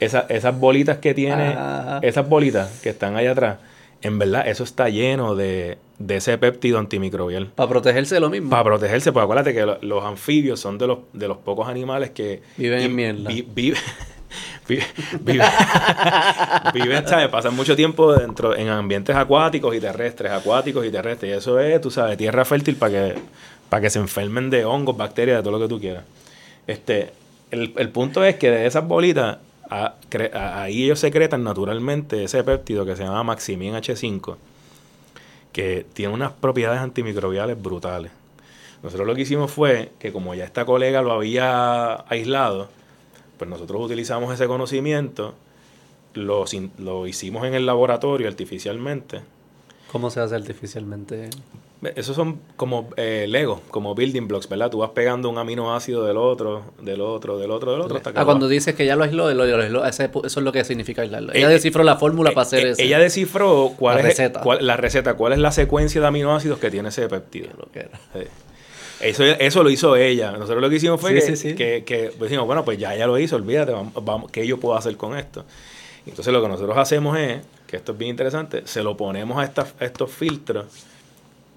esa, 0.00 0.20
esas 0.30 0.58
bolitas 0.58 0.98
que 0.98 1.12
tiene, 1.12 1.56
esas 2.02 2.26
bolitas 2.26 2.80
que 2.80 2.88
están 2.88 3.16
ahí 3.16 3.26
atrás, 3.26 3.58
en 4.00 4.18
verdad 4.18 4.48
eso 4.48 4.64
está 4.64 4.88
lleno 4.88 5.34
de, 5.34 5.76
de 5.98 6.16
ese 6.16 6.38
péptido 6.38 6.78
antimicrobial. 6.78 7.48
Para 7.48 7.68
protegerse 7.68 8.14
de 8.14 8.20
lo 8.20 8.30
mismo. 8.30 8.48
Para 8.48 8.64
protegerse, 8.64 9.12
pues 9.12 9.24
acuérdate 9.24 9.52
que 9.52 9.66
los 9.82 10.04
anfibios 10.04 10.60
son 10.60 10.78
de 10.78 10.86
los, 10.86 10.98
de 11.12 11.28
los 11.28 11.38
pocos 11.38 11.68
animales 11.68 12.10
que... 12.10 12.40
Viven 12.56 12.80
en 12.80 12.94
mierda. 12.94 13.30
viven 13.54 13.80
viven, 14.68 15.42
¿sabes? 17.06 17.28
Pasan 17.28 17.54
mucho 17.54 17.74
tiempo 17.74 18.12
dentro 18.14 18.56
en 18.56 18.68
ambientes 18.68 19.16
acuáticos 19.16 19.74
y 19.74 19.80
terrestres, 19.80 20.32
acuáticos 20.32 20.84
y 20.86 20.90
terrestres. 20.90 21.32
Y 21.32 21.34
eso 21.38 21.58
es, 21.58 21.80
tú 21.80 21.90
sabes, 21.90 22.16
tierra 22.18 22.44
fértil 22.44 22.76
para 22.76 22.92
que, 22.92 23.14
para 23.68 23.82
que 23.82 23.90
se 23.90 23.98
enfermen 23.98 24.50
de 24.50 24.64
hongos, 24.64 24.96
bacterias, 24.96 25.38
de 25.38 25.42
todo 25.42 25.58
lo 25.58 25.60
que 25.60 25.68
tú 25.68 25.80
quieras. 25.80 26.04
Este, 26.66 27.12
el, 27.50 27.88
punto 27.90 28.24
es 28.24 28.36
que 28.36 28.50
de 28.50 28.66
esas 28.66 28.86
bolitas, 28.86 29.38
ahí 29.70 30.84
ellos 30.84 31.00
secretan 31.00 31.44
naturalmente 31.44 32.24
ese 32.24 32.44
péptido 32.44 32.84
que 32.84 32.96
se 32.96 33.04
llama 33.04 33.22
Maximin 33.22 33.74
H5, 33.74 34.36
que 35.52 35.86
tiene 35.94 36.12
unas 36.12 36.32
propiedades 36.32 36.80
antimicrobiales 36.80 37.60
brutales. 37.60 38.12
Nosotros 38.82 39.06
lo 39.06 39.14
que 39.14 39.22
hicimos 39.22 39.50
fue 39.50 39.90
que 39.98 40.12
como 40.12 40.34
ya 40.34 40.44
esta 40.44 40.64
colega 40.64 41.02
lo 41.02 41.12
había 41.12 42.04
aislado, 42.08 42.68
pues 43.38 43.48
nosotros 43.48 43.80
utilizamos 43.80 44.34
ese 44.34 44.46
conocimiento, 44.46 45.34
lo, 46.14 46.44
lo 46.78 47.06
hicimos 47.06 47.46
en 47.46 47.54
el 47.54 47.64
laboratorio 47.66 48.28
artificialmente. 48.28 49.20
¿Cómo 49.90 50.10
se 50.10 50.20
hace 50.20 50.34
artificialmente? 50.34 51.30
Esos 51.94 52.16
son 52.16 52.40
como 52.56 52.90
eh, 52.96 53.26
Lego, 53.28 53.62
como 53.70 53.94
building 53.94 54.26
blocks, 54.26 54.48
¿verdad? 54.48 54.68
Tú 54.68 54.78
vas 54.78 54.90
pegando 54.90 55.30
un 55.30 55.38
aminoácido 55.38 56.04
del 56.04 56.16
otro, 56.16 56.72
del 56.82 57.00
otro, 57.00 57.38
del 57.38 57.52
otro, 57.52 57.72
del 57.72 57.80
otro. 57.82 57.96
Hasta 57.98 58.10
ah, 58.16 58.24
cuando 58.24 58.48
dices 58.48 58.74
que 58.74 58.84
ya 58.84 58.96
lo 58.96 59.04
aisló, 59.04 59.32
lo, 59.32 59.84
eso 59.86 60.02
es 60.24 60.36
lo 60.36 60.52
que 60.52 60.64
significa 60.64 61.02
aislarlo. 61.02 61.32
Ella 61.32 61.48
eh, 61.48 61.52
descifró 61.52 61.84
la 61.84 61.96
fórmula 61.96 62.30
eh, 62.30 62.34
para 62.34 62.46
hacer 62.46 62.66
eso. 62.66 62.82
Ella 62.82 62.98
descifró 62.98 63.74
cuál 63.76 63.94
la 63.94 64.00
es 64.00 64.06
receta. 64.06 64.40
Cuál, 64.40 64.66
la 64.66 64.76
receta, 64.76 65.14
cuál 65.14 65.34
es 65.34 65.38
la 65.38 65.52
secuencia 65.52 66.00
de 66.00 66.06
aminoácidos 66.08 66.58
que 66.58 66.70
tiene 66.70 66.88
ese 66.88 67.08
peptido. 67.08 67.50
Lo 67.56 67.70
que 67.70 67.80
era. 67.80 68.00
Eso, 69.00 69.24
eso 69.24 69.62
lo 69.62 69.70
hizo 69.70 69.94
ella. 69.96 70.32
Nosotros 70.32 70.60
lo 70.60 70.68
que 70.68 70.76
hicimos 70.76 71.00
fue 71.00 71.20
Sí, 71.20 71.26
que, 71.30 71.36
sí, 71.36 71.54
que, 71.54 72.12
decimos, 72.18 72.46
bueno, 72.46 72.64
pues 72.64 72.78
ya 72.78 72.94
ella 72.94 73.06
lo 73.06 73.18
hizo, 73.18 73.36
olvídate, 73.36 73.72
vamos, 73.72 73.92
vamos, 74.04 74.30
¿qué 74.30 74.46
yo 74.46 74.58
puedo 74.58 74.76
hacer 74.76 74.96
con 74.96 75.16
esto? 75.16 75.44
Entonces 76.06 76.32
lo 76.32 76.42
que 76.42 76.48
nosotros 76.48 76.76
hacemos 76.76 77.16
es, 77.18 77.40
que 77.66 77.76
esto 77.76 77.92
es 77.92 77.98
bien 77.98 78.10
interesante, 78.10 78.62
se 78.66 78.82
lo 78.82 78.96
ponemos 78.96 79.38
a, 79.38 79.44
estas- 79.44 79.74
a 79.78 79.84
estos 79.84 80.10
filtros 80.10 80.66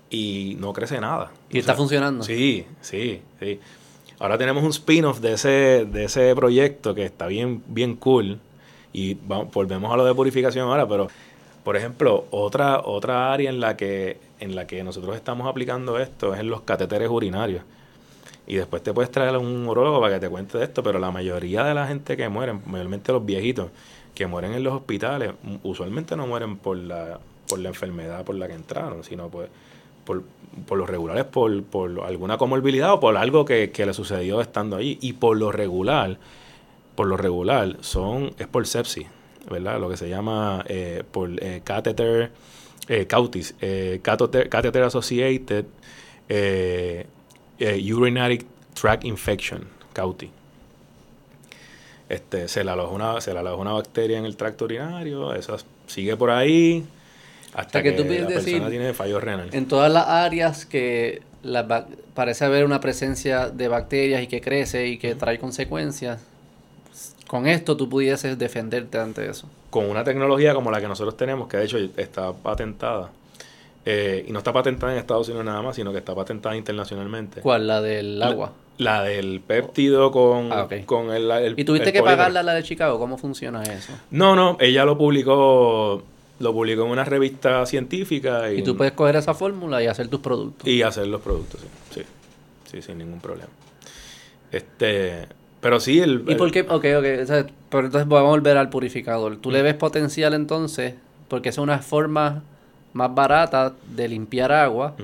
y 0.09 0.57
no 0.59 0.73
crece 0.73 0.99
nada. 0.99 1.31
Y 1.49 1.59
está 1.59 1.73
funcionando. 1.73 2.23
Sí, 2.23 2.65
sí, 2.81 3.21
sí. 3.39 3.59
Ahora 4.19 4.37
tenemos 4.37 4.63
un 4.63 4.69
spin-off 4.69 5.19
de 5.19 5.33
ese, 5.33 5.85
de 5.89 6.03
ese 6.05 6.35
proyecto 6.35 6.93
que 6.93 7.05
está 7.05 7.27
bien, 7.27 7.63
bien 7.67 7.95
cool. 7.95 8.39
Y 8.93 9.15
vamos, 9.25 9.51
volvemos 9.53 9.91
a 9.91 9.97
lo 9.97 10.05
de 10.05 10.13
purificación 10.13 10.67
ahora, 10.67 10.87
pero 10.87 11.07
por 11.63 11.77
ejemplo, 11.77 12.25
otra, 12.31 12.81
otra 12.81 13.31
área 13.33 13.49
en 13.49 13.59
la 13.59 13.77
que, 13.77 14.17
en 14.41 14.55
la 14.55 14.67
que 14.67 14.83
nosotros 14.83 15.15
estamos 15.15 15.47
aplicando 15.47 15.97
esto 15.99 16.33
es 16.33 16.41
en 16.41 16.49
los 16.49 16.61
catéteres 16.61 17.09
urinarios. 17.09 17.63
Y 18.47 18.55
después 18.55 18.83
te 18.83 18.91
puedes 18.93 19.11
traer 19.11 19.35
a 19.35 19.39
un 19.39 19.65
urólogo 19.65 20.01
para 20.01 20.15
que 20.15 20.19
te 20.19 20.29
cuente 20.29 20.57
de 20.57 20.65
esto, 20.65 20.83
pero 20.83 20.99
la 20.99 21.11
mayoría 21.11 21.63
de 21.63 21.73
la 21.73 21.87
gente 21.87 22.17
que 22.17 22.27
muere, 22.27 22.53
mayormente 22.65 23.13
los 23.13 23.25
viejitos, 23.25 23.69
que 24.13 24.27
mueren 24.27 24.53
en 24.53 24.63
los 24.63 24.73
hospitales, 24.73 25.31
usualmente 25.63 26.17
no 26.17 26.27
mueren 26.27 26.57
por 26.57 26.75
la, 26.75 27.19
por 27.47 27.59
la 27.59 27.69
enfermedad 27.69 28.25
por 28.25 28.35
la 28.35 28.47
que 28.47 28.53
entraron, 28.55 29.03
sino 29.03 29.29
pues 29.29 29.47
por, 30.03 30.23
por 30.67 30.77
lo 30.77 30.85
regular 30.85 31.17
es 31.17 31.25
por, 31.25 31.63
por 31.63 32.01
alguna 32.01 32.37
comorbilidad 32.37 32.93
o 32.93 32.99
por 32.99 33.15
algo 33.15 33.45
que, 33.45 33.71
que 33.71 33.85
le 33.85 33.93
sucedió 33.93 34.41
estando 34.41 34.75
allí. 34.75 34.97
Y 35.01 35.13
por 35.13 35.37
lo 35.37 35.51
regular, 35.51 36.17
por 36.95 37.07
lo 37.07 37.15
regular, 37.15 37.77
son, 37.81 38.33
es 38.37 38.47
por 38.47 38.65
sepsis, 38.67 39.07
¿verdad? 39.49 39.79
Lo 39.79 39.89
que 39.89 39.97
se 39.97 40.09
llama 40.09 40.65
eh, 40.67 41.03
por 41.09 41.31
eh, 41.43 41.61
catheter, 41.63 42.31
eh, 42.91 43.07
cautis, 43.07 43.55
eh, 43.61 44.01
catheter, 44.03 44.49
catheter 44.49 44.83
associated 44.83 45.65
eh, 46.27 47.05
eh, 47.57 47.93
urinary 47.93 48.45
tract 48.73 49.05
infection, 49.05 49.65
cauti. 49.93 50.29
Este, 52.09 52.49
se 52.49 52.65
le 52.65 52.71
aloja 52.71 52.93
una, 52.93 53.21
se 53.21 53.31
le 53.31 53.39
aloja 53.39 53.55
una 53.55 53.71
bacteria 53.71 54.17
en 54.17 54.25
el 54.25 54.35
tracto 54.35 54.65
urinario, 54.65 55.33
eso 55.33 55.55
sigue 55.87 56.17
por 56.17 56.31
ahí 56.31 56.83
hasta 57.53 57.71
sea, 57.71 57.83
que 57.83 57.95
que, 57.95 58.03
tú 58.03 58.03
la 58.03 58.27
persona 58.27 58.65
decir, 58.65 58.69
tiene 58.69 58.93
fallo 58.93 59.21
renal. 59.21 59.49
En 59.53 59.67
todas 59.67 59.91
las 59.91 60.07
áreas 60.07 60.65
que 60.65 61.21
la 61.43 61.87
parece 62.13 62.43
haber 62.43 62.65
una 62.65 62.81
presencia 62.81 63.49
de 63.49 63.69
bacterias 63.69 64.21
y 64.21 64.27
que 64.27 64.41
crece 64.41 64.87
y 64.87 64.97
que 64.97 65.15
trae 65.15 65.39
consecuencias, 65.39 66.21
con 67.27 67.47
esto 67.47 67.77
tú 67.77 67.87
pudieses 67.87 68.37
defenderte 68.37 68.99
ante 68.99 69.29
eso. 69.29 69.47
Con 69.71 69.89
una 69.89 70.03
tecnología 70.03 70.53
como 70.53 70.69
la 70.69 70.79
que 70.79 70.87
nosotros 70.87 71.17
tenemos, 71.17 71.47
que 71.47 71.57
de 71.57 71.65
hecho 71.65 71.77
está 71.97 72.31
patentada, 72.33 73.09
eh, 73.85 74.23
y 74.27 74.31
no 74.31 74.37
está 74.37 74.53
patentada 74.53 74.91
en 74.93 74.99
Estados 74.99 75.27
Unidos 75.29 75.45
nada 75.45 75.63
más, 75.63 75.75
sino 75.75 75.91
que 75.91 75.97
está 75.97 76.13
patentada 76.13 76.55
internacionalmente. 76.55 77.41
¿Cuál? 77.41 77.65
La 77.65 77.81
del 77.81 78.21
agua. 78.21 78.51
La 78.77 79.01
del 79.03 79.41
péptido 79.41 80.11
con, 80.11 80.51
Ah, 80.51 80.67
con 80.85 81.11
el, 81.11 81.29
el- 81.31 81.59
¿Y 81.59 81.63
tuviste 81.65 81.89
el 81.89 81.93
que 81.93 81.99
polímero. 81.99 82.17
pagarla 82.17 82.43
la 82.43 82.53
de 82.53 82.63
Chicago? 82.63 82.99
¿Cómo 82.99 83.17
funciona 83.17 83.63
eso? 83.63 83.93
No, 84.11 84.35
no, 84.35 84.57
ella 84.59 84.85
lo 84.85 84.97
publicó, 84.97 86.03
lo 86.39 86.53
publicó 86.53 86.83
en 86.85 86.89
una 86.91 87.03
revista 87.03 87.65
científica 87.65 88.51
y, 88.51 88.59
Y 88.59 88.63
tú 88.63 88.75
puedes 88.75 88.93
coger 88.93 89.15
esa 89.15 89.33
fórmula 89.33 89.81
y 89.83 89.87
hacer 89.87 90.07
tus 90.09 90.19
productos. 90.19 90.67
y 90.67 90.81
hacer 90.81 91.07
los 91.07 91.21
productos, 91.21 91.61
sí, 91.61 91.67
sí, 92.01 92.03
sí, 92.71 92.81
sin 92.81 92.97
ningún 92.97 93.19
problema. 93.19 93.49
Este, 94.51 95.27
pero 95.61 95.79
sí, 95.79 95.99
el, 95.99 96.23
¿Y 96.27 96.35
por 96.35 96.47
el- 96.47 96.51
qué? 96.51 96.61
Ok, 96.61 96.85
ok. 96.97 97.05
o 97.23 97.25
sea, 97.25 97.45
pero 97.69 97.85
entonces 97.85 98.07
vamos 98.07 98.27
a 98.27 98.29
volver 98.31 98.57
al 98.57 98.69
purificador. 98.69 99.37
¿Tú 99.37 99.49
le 99.51 99.61
ves 99.61 99.75
potencial 99.75 100.33
entonces? 100.33 100.95
Porque 101.29 101.49
es 101.49 101.57
una 101.57 101.79
forma 101.79 102.43
más 102.93 103.15
barata 103.15 103.73
de 103.95 104.07
limpiar 104.09 104.51
agua 104.51 104.95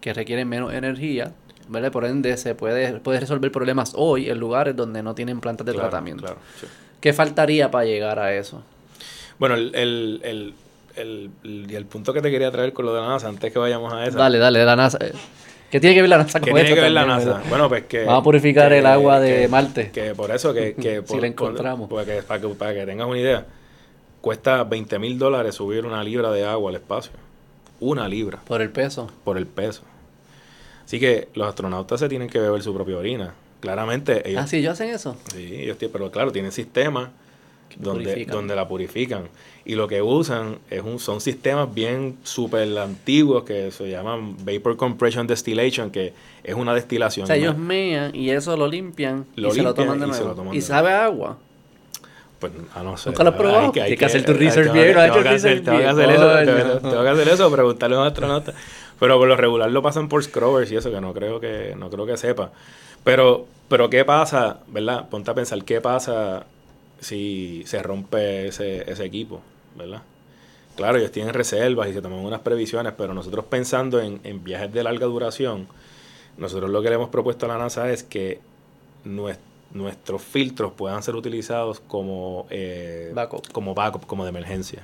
que 0.00 0.12
requiere 0.12 0.44
menos 0.44 0.74
energía. 0.74 1.32
¿vale? 1.68 1.90
Por 1.90 2.04
ende, 2.04 2.36
se 2.36 2.54
puede, 2.54 3.00
puede 3.00 3.20
resolver 3.20 3.50
problemas 3.50 3.94
hoy 3.96 4.28
en 4.28 4.38
lugares 4.38 4.76
donde 4.76 5.02
no 5.02 5.14
tienen 5.14 5.40
plantas 5.40 5.64
de 5.66 5.72
Claro, 5.72 5.88
tratamiento. 5.88 6.22
claro, 6.24 6.38
sí. 6.60 6.66
¿Qué 7.00 7.12
faltaría 7.14 7.70
para 7.70 7.86
llegar 7.86 8.18
a 8.18 8.34
eso? 8.34 8.62
Bueno, 9.38 9.54
el, 9.54 9.74
el, 9.74 10.20
el, 10.22 10.54
el, 10.96 11.30
el- 11.42 11.70
y 11.70 11.74
el 11.74 11.86
punto 11.86 12.12
que 12.12 12.20
te 12.20 12.30
quería 12.30 12.50
traer 12.50 12.74
con 12.74 12.84
lo 12.84 12.94
de 12.94 13.00
la 13.00 13.08
NASA, 13.08 13.28
antes 13.28 13.50
que 13.52 13.58
vayamos 13.58 13.92
a 13.94 14.04
esa. 14.06 14.18
Dale, 14.18 14.36
dale, 14.38 14.62
la 14.64 14.76
NASA. 14.76 14.98
¿Qué 15.74 15.80
tiene 15.80 15.96
que 15.96 16.02
ver 16.02 16.10
la 16.10 16.18
NASA 16.18 16.38
¿Qué 16.38 16.52
con 16.52 16.54
tiene 16.54 16.68
esto 16.68 16.74
que 16.76 16.80
ver 16.82 16.92
la 16.92 17.04
NASA? 17.04 17.26
verdad? 17.26 17.42
Bueno, 17.48 17.68
pues 17.68 17.82
que... 17.86 18.04
Vamos 18.04 18.20
a 18.20 18.22
purificar 18.22 18.68
que- 18.68 18.78
el 18.78 18.86
agua 18.86 19.18
de 19.18 19.40
que- 19.40 19.48
Marte. 19.48 19.90
Que 19.90 20.14
por 20.14 20.30
eso, 20.30 20.54
que... 20.54 20.74
que 20.76 20.98
Si 21.04 21.12
por- 21.14 21.20
la 21.20 21.26
encontramos. 21.26 21.88
por- 21.88 22.04
porque 22.04 22.22
para, 22.22 22.40
que, 22.40 22.46
para 22.50 22.74
que 22.74 22.86
tengas 22.86 23.08
una 23.08 23.18
idea, 23.18 23.44
cuesta 24.20 24.62
20 24.62 25.00
mil 25.00 25.18
dólares 25.18 25.56
subir 25.56 25.84
una 25.84 26.04
libra 26.04 26.30
de 26.30 26.44
agua 26.44 26.70
al 26.70 26.76
espacio. 26.76 27.10
Una 27.80 28.08
libra, 28.08 28.38
Por 28.46 28.62
el 28.62 28.70
peso. 28.70 29.10
por 29.24 29.36
el 29.36 29.48
peso. 29.48 29.82
Así 30.84 31.00
que 31.00 31.26
los 31.34 31.48
astronautas 31.48 31.98
se 31.98 32.08
tienen 32.08 32.28
que 32.28 32.38
beber 32.38 32.62
su 32.62 32.72
propia 32.72 32.96
orina. 32.96 33.34
Claramente 33.58 34.30
ellos... 34.30 34.42
Ah, 34.44 34.46
sí, 34.46 34.58
ellos 34.58 34.74
hacen 34.74 34.90
eso. 34.90 35.16
Sí, 35.34 35.56
ellos 35.56 35.76
tienen, 35.76 35.92
pero 35.92 36.08
claro, 36.12 36.30
tienen 36.30 36.52
sistemas 36.52 37.08
donde, 37.76 38.04
purifican. 38.04 38.34
donde 38.34 38.56
la 38.56 38.68
purifican. 38.68 39.22
Y 39.64 39.74
lo 39.76 39.88
que 39.88 40.02
usan 40.02 40.58
es 40.70 40.82
un, 40.82 40.98
son 40.98 41.20
sistemas 41.20 41.72
bien 41.72 42.18
súper 42.22 42.76
antiguos 42.78 43.44
que 43.44 43.70
se 43.70 43.90
llaman 43.90 44.36
Vapor 44.44 44.76
Compression 44.76 45.26
Distillation, 45.26 45.90
que 45.90 46.12
es 46.42 46.54
una 46.54 46.74
destilación. 46.74 47.24
O 47.24 47.26
sea, 47.26 47.36
ellos 47.36 47.56
mean 47.56 48.14
y 48.14 48.30
eso 48.30 48.56
lo 48.56 48.68
limpian 48.68 49.24
Lo 49.36 49.48
y 49.48 49.52
se 49.52 49.62
lo 49.62 49.74
toman 49.74 49.98
de 50.00 50.06
y 50.06 50.08
nuevo. 50.10 50.28
lo 50.28 50.34
toman 50.34 50.54
y 50.54 50.58
de 50.58 50.62
sabe 50.62 50.92
a 50.92 51.06
agua. 51.06 51.38
Pues, 52.38 52.52
ah, 52.74 52.82
no 52.82 52.96
sé. 52.98 53.08
¿Nunca 53.10 53.24
lo 53.24 53.30
has 53.30 53.36
probado? 53.36 53.64
Hay 53.66 53.70
Tienes 53.72 53.98
que 53.98 54.04
hacer 54.04 54.24
tu 54.24 54.34
research 54.34 54.70
bien, 54.72 54.88
tengo 54.94 55.00
Tengo 55.04 55.22
que 55.22 55.28
hacer 55.30 55.56
eso, 55.56 55.64
tengo 55.64 56.44
que- 56.44 56.80
tengo 56.90 57.02
que 57.02 57.08
hacer 57.08 57.28
eso, 57.28 57.50
preguntarle 57.50 57.96
a 57.96 58.00
un 58.00 58.06
astronauta. 58.06 58.52
Pero 59.00 59.18
por 59.18 59.26
lo 59.28 59.36
regular 59.36 59.70
lo 59.70 59.82
pasan 59.82 60.08
por 60.08 60.22
scrubbers 60.22 60.70
y 60.70 60.76
eso, 60.76 60.90
que 60.90 61.00
no 61.00 61.14
creo 61.14 61.40
que, 61.40 61.74
no 61.76 61.88
creo 61.90 62.04
que 62.06 62.16
sepa. 62.18 62.50
Pero, 63.02 63.46
pero 63.68 63.88
¿qué 63.88 64.04
pasa, 64.04 64.58
verdad? 64.68 65.08
Ponte 65.08 65.30
a 65.30 65.34
pensar, 65.34 65.64
¿qué 65.64 65.80
pasa 65.80 66.44
si 67.04 67.62
se 67.66 67.82
rompe 67.82 68.48
ese, 68.48 68.90
ese 68.90 69.04
equipo, 69.04 69.40
verdad? 69.76 70.02
Claro, 70.76 70.98
ellos 70.98 71.12
tienen 71.12 71.34
reservas 71.34 71.88
y 71.88 71.92
se 71.92 72.02
toman 72.02 72.18
unas 72.18 72.40
previsiones, 72.40 72.92
pero 72.96 73.14
nosotros 73.14 73.44
pensando 73.44 74.00
en, 74.00 74.20
en 74.24 74.42
viajes 74.42 74.72
de 74.72 74.82
larga 74.82 75.06
duración, 75.06 75.68
nosotros 76.36 76.68
lo 76.70 76.82
que 76.82 76.88
le 76.88 76.96
hemos 76.96 77.10
propuesto 77.10 77.46
a 77.46 77.48
la 77.50 77.58
NASA 77.58 77.92
es 77.92 78.02
que 78.02 78.40
nues- 79.04 79.38
nuestros 79.72 80.22
filtros 80.22 80.72
puedan 80.72 81.02
ser 81.04 81.14
utilizados 81.14 81.78
como, 81.80 82.46
eh, 82.50 83.12
Backup. 83.14 83.52
como 83.52 83.74
backup, 83.74 84.06
como 84.06 84.24
de 84.24 84.30
emergencia. 84.30 84.82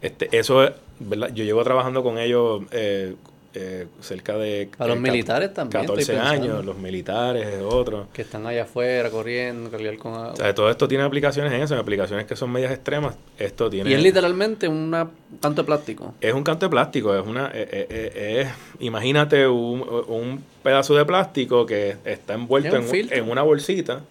Este, 0.00 0.28
eso 0.36 0.62
es, 0.62 0.72
¿verdad? 1.00 1.30
Yo 1.34 1.42
llevo 1.44 1.64
trabajando 1.64 2.04
con 2.04 2.18
ellos 2.18 2.62
eh, 2.70 3.16
eh, 3.54 3.86
cerca 4.00 4.36
de... 4.36 4.68
Para 4.76 4.88
los 4.88 4.98
eh, 4.98 5.00
militares 5.00 5.54
también, 5.54 5.80
estoy 5.80 5.96
14 6.04 6.12
pensando. 6.12 6.42
años, 6.54 6.64
los 6.64 6.76
militares, 6.78 7.62
otros. 7.62 8.06
Que 8.12 8.22
están 8.22 8.46
allá 8.46 8.62
afuera 8.64 9.10
corriendo, 9.10 9.70
con 9.98 10.12
agua. 10.14 10.32
O 10.32 10.36
sea, 10.36 10.54
todo 10.54 10.70
esto 10.70 10.86
tiene 10.86 11.04
aplicaciones 11.04 11.52
en 11.52 11.62
eso, 11.62 11.74
en 11.74 11.80
aplicaciones 11.80 12.26
que 12.26 12.36
son 12.36 12.50
medias 12.50 12.72
extremas. 12.72 13.16
Esto 13.38 13.68
tiene... 13.70 13.90
y 13.90 13.94
es 13.94 14.02
literalmente 14.02 14.68
una 14.68 15.08
tanto 15.40 15.62
de 15.62 15.66
plástico. 15.66 16.14
Es 16.20 16.34
un 16.34 16.44
canto 16.44 16.66
de 16.66 16.70
plástico, 16.70 17.14
es 17.16 17.26
una, 17.26 17.46
eh, 17.48 17.68
eh, 17.70 17.86
eh, 17.90 18.40
es- 18.42 18.48
imagínate 18.80 19.46
un, 19.48 19.80
un 20.08 20.44
pedazo 20.62 20.94
de 20.94 21.04
plástico 21.04 21.64
que 21.66 21.96
está 22.04 22.34
envuelto 22.34 22.76
Es 22.76 22.84
un 22.92 22.98
un- 23.06 23.12
en 23.12 23.30
una 23.30 23.42
bolsita. 23.42 24.02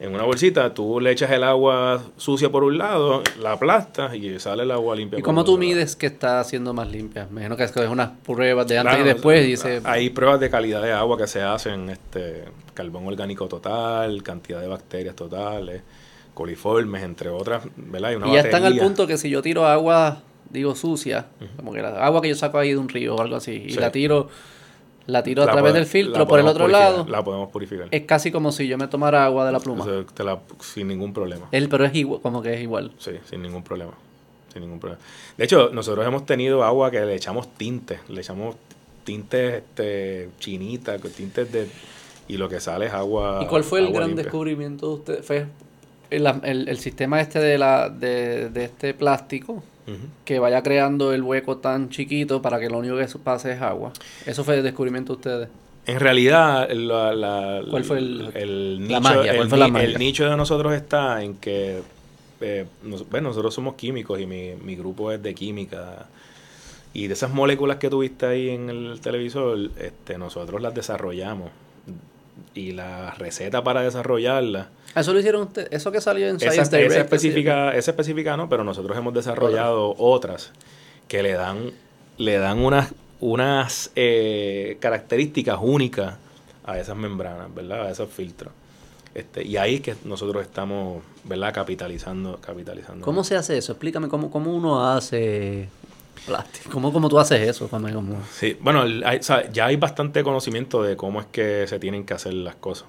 En 0.00 0.14
una 0.14 0.24
bolsita, 0.24 0.72
tú 0.72 0.98
le 0.98 1.10
echas 1.12 1.30
el 1.30 1.44
agua 1.44 2.02
sucia 2.16 2.50
por 2.50 2.64
un 2.64 2.78
lado, 2.78 3.22
la 3.38 3.52
aplastas 3.52 4.14
y 4.14 4.40
sale 4.40 4.62
el 4.62 4.70
agua 4.70 4.96
limpia. 4.96 5.18
¿Y 5.18 5.20
por 5.22 5.26
cómo 5.26 5.44
tú 5.44 5.52
lado. 5.52 5.58
mides 5.58 5.94
que 5.94 6.06
está 6.06 6.40
haciendo 6.40 6.72
más 6.72 6.88
limpia? 6.90 7.24
Me 7.30 7.42
imagino 7.44 7.56
que 7.58 7.64
es 7.64 7.76
unas 7.76 8.10
pruebas 8.24 8.66
de 8.66 8.78
antes 8.78 8.94
Claro, 8.94 9.10
y 9.10 9.12
después. 9.12 9.44
y 9.44 9.50
dice, 9.50 9.80
Hay 9.84 10.08
pruebas 10.08 10.40
de 10.40 10.48
calidad 10.48 10.80
de 10.82 10.92
agua 10.92 11.18
que 11.18 11.26
se 11.26 11.42
hacen, 11.42 11.90
este 11.90 12.44
carbón 12.72 13.06
orgánico 13.08 13.46
total, 13.46 14.22
cantidad 14.22 14.62
de 14.62 14.68
bacterias 14.68 15.14
totales, 15.14 15.82
coliformes, 16.32 17.02
entre 17.02 17.28
otras, 17.28 17.62
¿verdad? 17.76 18.12
Y, 18.12 18.14
una 18.14 18.28
y 18.28 18.32
ya 18.32 18.40
están 18.40 18.64
al 18.64 18.78
punto 18.78 19.06
que 19.06 19.18
si 19.18 19.28
yo 19.28 19.42
tiro 19.42 19.66
agua, 19.66 20.22
digo 20.48 20.74
sucia, 20.74 21.26
como 21.56 21.74
que 21.74 21.82
la 21.82 22.02
agua 22.06 22.22
que 22.22 22.28
yo 22.30 22.34
saco 22.36 22.56
ahí 22.56 22.70
de 22.70 22.78
un 22.78 22.88
río 22.88 23.16
o 23.16 23.20
algo 23.20 23.36
así, 23.36 23.64
y 23.66 23.70
Sí. 23.72 23.78
la 23.78 23.92
tiro, 23.92 24.28
la 25.12 25.22
tiro 25.22 25.42
a 25.42 25.46
La 25.46 25.52
través 25.52 25.74
del 25.74 25.86
filtro 25.86 26.26
por 26.26 26.38
el 26.40 26.46
otro 26.46 26.64
purificar, 26.64 26.92
lado, 26.92 27.06
La 27.08 27.22
podemos 27.24 27.48
purificar. 27.50 27.88
es 27.90 28.02
casi 28.02 28.30
como 28.30 28.52
si 28.52 28.66
yo 28.68 28.78
me 28.78 28.88
tomara 28.88 29.24
agua 29.24 29.44
de 29.46 29.52
la 29.52 29.60
pluma. 29.60 29.84
Eso 29.84 30.04
te 30.06 30.24
la- 30.24 30.40
sin 30.60 30.88
ningún 30.88 31.12
problema. 31.12 31.46
Él, 31.52 31.68
pero 31.68 31.84
es 31.84 31.94
igual, 31.94 32.20
como 32.20 32.42
que 32.42 32.54
es 32.54 32.60
igual. 32.60 32.92
Sí, 32.98 33.12
sin 33.28 33.42
ningún 33.42 33.62
problema. 33.62 33.92
Sin 34.52 34.62
ningún 34.62 34.80
problema. 34.80 35.00
De 35.36 35.44
hecho, 35.44 35.70
nosotros 35.72 36.06
hemos 36.06 36.26
tenido 36.26 36.64
agua 36.64 36.90
que 36.90 37.00
le 37.00 37.14
echamos 37.14 37.54
tintes. 37.54 38.00
Le 38.08 38.20
echamos 38.20 38.56
tintes 39.04 39.54
este, 39.54 40.28
chinitas, 40.38 41.00
tintes 41.16 41.50
de... 41.52 41.68
Y 42.28 42.36
lo 42.36 42.48
que 42.48 42.60
sale 42.60 42.86
es 42.86 42.92
agua 42.92 43.40
¿Y 43.42 43.46
cuál 43.46 43.64
fue 43.64 43.80
el 43.80 43.92
gran 43.92 44.08
limpia. 44.08 44.24
descubrimiento 44.24 44.86
de 44.88 44.94
usted? 44.94 45.22
Fue 45.24 45.46
el, 46.10 46.26
el- 46.44 46.68
el 46.68 46.78
sistema 46.78 47.20
este 47.20 47.38
de, 47.40 47.58
la, 47.58 47.88
de, 47.88 48.50
de 48.50 48.64
este 48.64 48.94
plástico 48.94 49.62
Que 50.24 50.38
vaya 50.38 50.62
creando 50.62 51.12
el 51.12 51.22
hueco 51.22 51.58
tan 51.58 51.88
chiquito 51.90 52.40
para 52.42 52.58
que 52.60 52.68
lo 52.68 52.78
único 52.78 52.96
que 52.96 53.06
pase 53.22 53.52
es 53.52 53.60
agua. 53.62 53.92
Eso 54.26 54.44
fue 54.44 54.56
el 54.56 54.62
descubrimiento 54.62 55.12
de 55.14 55.16
ustedes. 55.16 55.48
En 55.86 55.98
realidad, 55.98 56.70
la, 56.70 57.14
la- 57.14 57.62
¿Cuál 57.68 57.84
fue 57.84 57.98
el- 57.98 58.30
el 58.34 58.74
la 58.80 58.86
nicho, 58.86 59.00
magia? 59.00 59.32
¿Cuál 59.32 59.42
el 59.44 59.48
fue 59.48 59.58
la 59.58 59.68
magia? 59.68 59.88
el 59.88 59.98
nicho 59.98 60.28
de 60.28 60.36
nosotros 60.36 60.72
está 60.74 61.22
en 61.22 61.34
que, 61.36 61.80
eh, 62.40 62.66
nos- 62.82 63.08
bueno, 63.08 63.28
nosotros 63.28 63.54
somos 63.54 63.74
químicos 63.74 64.20
y 64.20 64.26
mi, 64.26 64.52
mi 64.62 64.76
grupo 64.76 65.10
es 65.10 65.22
de 65.22 65.34
química. 65.34 66.06
Y 66.92 67.06
de 67.06 67.14
esas 67.14 67.30
moléculas 67.32 67.76
que 67.78 67.88
tuviste 67.88 68.26
ahí 68.26 68.50
en 68.50 68.68
el 68.68 69.00
televisor, 69.00 69.56
este, 69.78 70.18
nosotros 70.18 70.60
las 70.60 70.74
desarrollamos. 70.74 71.50
Y 72.54 72.72
la 72.72 73.12
receta 73.12 73.62
para 73.62 73.82
desarrollarla. 73.82 74.68
Eso 74.94 75.12
lo 75.12 75.20
hicieron 75.20 75.42
ustedes. 75.42 75.68
Eso 75.70 75.92
que 75.92 76.00
salió 76.00 76.28
en 76.28 76.38
Science 76.38 76.62
esa, 76.62 76.76
Direct. 76.76 76.92
Esa 76.92 77.00
específica, 77.02 77.74
esa 77.74 77.90
específica 77.92 78.36
no, 78.36 78.48
pero 78.48 78.64
nosotros 78.64 78.96
hemos 78.96 79.14
desarrollado 79.14 79.94
otras 79.98 80.52
que 81.08 81.22
le 81.22 81.32
dan, 81.32 81.72
le 82.18 82.38
dan 82.38 82.58
unas, 82.58 82.92
unas 83.20 83.90
eh, 83.96 84.76
características 84.80 85.58
únicas 85.60 86.16
a 86.64 86.78
esas 86.78 86.96
membranas, 86.96 87.54
¿verdad? 87.54 87.86
A 87.86 87.90
esos 87.90 88.10
filtros. 88.10 88.52
Este, 89.14 89.44
y 89.44 89.56
ahí 89.56 89.76
es 89.76 89.80
que 89.80 89.96
nosotros 90.04 90.42
estamos, 90.42 91.02
¿verdad? 91.24 91.52
Capitalizando, 91.52 92.38
capitalizando. 92.40 93.04
¿Cómo 93.04 93.24
se 93.24 93.36
hace 93.36 93.58
eso? 93.58 93.72
Explícame 93.72 94.08
cómo, 94.08 94.30
cómo 94.30 94.54
uno 94.54 94.88
hace 94.88 95.68
plástico. 96.26 96.70
¿Cómo, 96.70 96.92
cómo 96.92 97.08
tú 97.08 97.18
haces 97.18 97.48
eso? 97.48 97.68
Sí, 98.32 98.56
bueno, 98.60 98.84
ya 99.52 99.66
hay 99.66 99.76
bastante 99.76 100.22
conocimiento 100.22 100.82
de 100.82 100.96
cómo 100.96 101.20
es 101.20 101.26
que 101.26 101.66
se 101.66 101.78
tienen 101.78 102.04
que 102.04 102.14
hacer 102.14 102.34
las 102.34 102.54
cosas. 102.56 102.88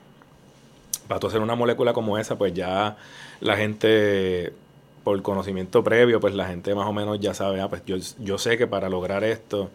Para 1.07 1.19
tú 1.19 1.27
hacer 1.27 1.41
una 1.41 1.55
molécula 1.55 1.93
como 1.93 2.17
esa, 2.17 2.37
pues 2.37 2.53
ya 2.53 2.97
la 3.39 3.57
gente, 3.57 4.53
por 5.03 5.21
conocimiento 5.21 5.83
previo, 5.83 6.19
pues 6.19 6.33
la 6.33 6.47
gente 6.47 6.73
más 6.75 6.87
o 6.87 6.93
menos 6.93 7.19
ya 7.19 7.33
sabe, 7.33 7.61
ah, 7.61 7.67
pues 7.67 7.83
yo, 7.85 7.97
yo 8.19 8.37
sé 8.37 8.57
que 8.57 8.67
para 8.67 8.89
lograr 8.89 9.23
esto, 9.23 9.69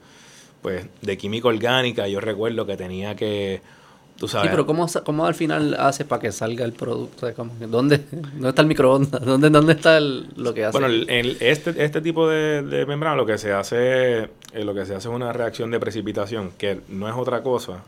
pues 0.62 0.86
de 1.02 1.18
química 1.18 1.48
orgánica, 1.48 2.08
yo 2.08 2.20
recuerdo 2.20 2.66
que 2.66 2.76
tenía 2.76 3.16
que 3.16 3.60
Sí, 4.24 4.38
pero 4.42 4.64
¿cómo, 4.64 4.86
cómo 5.04 5.26
al 5.26 5.34
final 5.34 5.74
haces 5.74 6.06
para 6.06 6.22
que 6.22 6.32
salga 6.32 6.64
el 6.64 6.72
producto? 6.72 7.30
¿Dónde, 7.68 8.00
¿Dónde 8.10 8.48
está 8.48 8.62
el 8.62 8.68
microondas? 8.68 9.20
¿Dónde, 9.24 9.50
dónde 9.50 9.74
está 9.74 10.00
lo 10.00 10.54
que 10.54 10.64
hace? 10.64 10.78
Bueno, 10.78 11.04
este, 11.08 11.84
este 11.84 12.00
tipo 12.00 12.28
de, 12.28 12.84
membrana 12.88 13.14
lo 13.14 13.26
que 13.26 13.36
se 13.36 13.52
hace 13.52 14.30
eh, 14.52 14.64
lo 14.64 14.74
que 14.74 14.86
se 14.86 14.94
hace 14.94 15.08
es 15.08 15.14
una 15.14 15.32
reacción 15.34 15.70
de 15.70 15.78
precipitación, 15.78 16.52
que 16.56 16.80
no 16.88 17.08
es 17.08 17.14
otra 17.14 17.42
cosa 17.42 17.84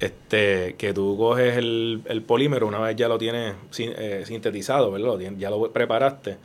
este 0.00 0.74
que 0.78 0.92
tú 0.92 1.16
coges 1.16 1.56
el, 1.56 2.24
polímero 2.26 2.66
una 2.66 2.80
vez 2.80 2.96
ya 2.96 3.06
lo 3.06 3.18
tienes 3.18 3.54
eh, 3.78 4.24
sintetizado, 4.26 4.90
¿verdad? 4.90 5.18
Ya 5.38 5.50
lo 5.50 5.70
preparaste, 5.70 6.38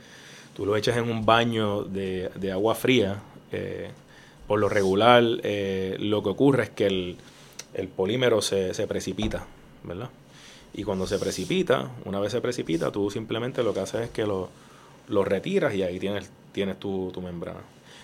tú 0.54 0.66
lo 0.66 0.76
echas 0.76 0.96
en 0.96 1.10
un 1.10 1.24
baño 1.24 1.82
de, 1.82 2.52
agua 2.52 2.74
fría. 2.74 3.22
Eh, 3.50 3.90
por 4.46 4.60
lo 4.60 4.68
regular, 4.68 5.22
lo 5.22 6.22
que 6.22 6.28
ocurre 6.30 6.62
es 6.64 6.70
que 6.70 6.86
el 6.86 7.16
el 7.74 7.88
polímero 7.88 8.42
se, 8.42 8.74
se 8.74 8.86
precipita, 8.86 9.46
¿verdad? 9.84 10.10
Y 10.74 10.84
cuando 10.84 11.06
se 11.06 11.18
precipita, 11.18 11.90
una 12.04 12.20
vez 12.20 12.32
se 12.32 12.40
precipita, 12.40 12.92
tú 12.92 13.10
simplemente 13.10 13.62
lo 13.62 13.72
que 13.72 13.80
haces 13.80 14.02
es 14.02 14.10
que 14.10 14.24
lo, 14.24 14.48
lo 15.08 15.24
retiras 15.24 15.74
y 15.74 15.82
ahí 15.82 15.98
tienes, 15.98 16.30
tienes 16.52 16.78
tu, 16.78 17.10
tu, 17.12 17.20
membrana. 17.20 17.60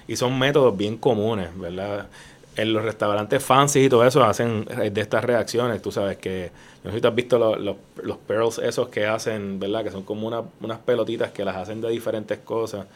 Y 0.08 0.16
son 0.16 0.38
métodos 0.38 0.76
bien 0.76 0.96
comunes, 0.96 1.48
¿verdad? 1.58 2.08
En 2.56 2.72
los 2.72 2.84
restaurantes 2.84 3.42
fancy 3.42 3.84
y 3.84 3.88
todo 3.88 4.06
eso 4.06 4.24
hacen 4.24 4.64
de 4.64 5.00
estas 5.00 5.24
reacciones. 5.24 5.82
Tú 5.82 5.90
sabes 5.90 6.18
que, 6.18 6.50
no 6.84 6.90
sé 6.90 6.96
si 6.96 7.00
tú 7.00 7.08
has 7.08 7.14
visto 7.14 7.38
los, 7.38 8.16
pearls 8.26 8.58
esos 8.58 8.88
que 8.88 9.06
hacen, 9.06 9.58
¿verdad? 9.58 9.84
Que 9.84 9.90
son 9.90 10.02
como 10.02 10.26
una, 10.26 10.42
unas 10.60 10.78
pelotitas 10.78 11.32
que 11.32 11.44
las 11.44 11.56
hacen 11.56 11.80
de 11.80 11.90
diferentes 11.90 12.38
cosas. 12.38 12.86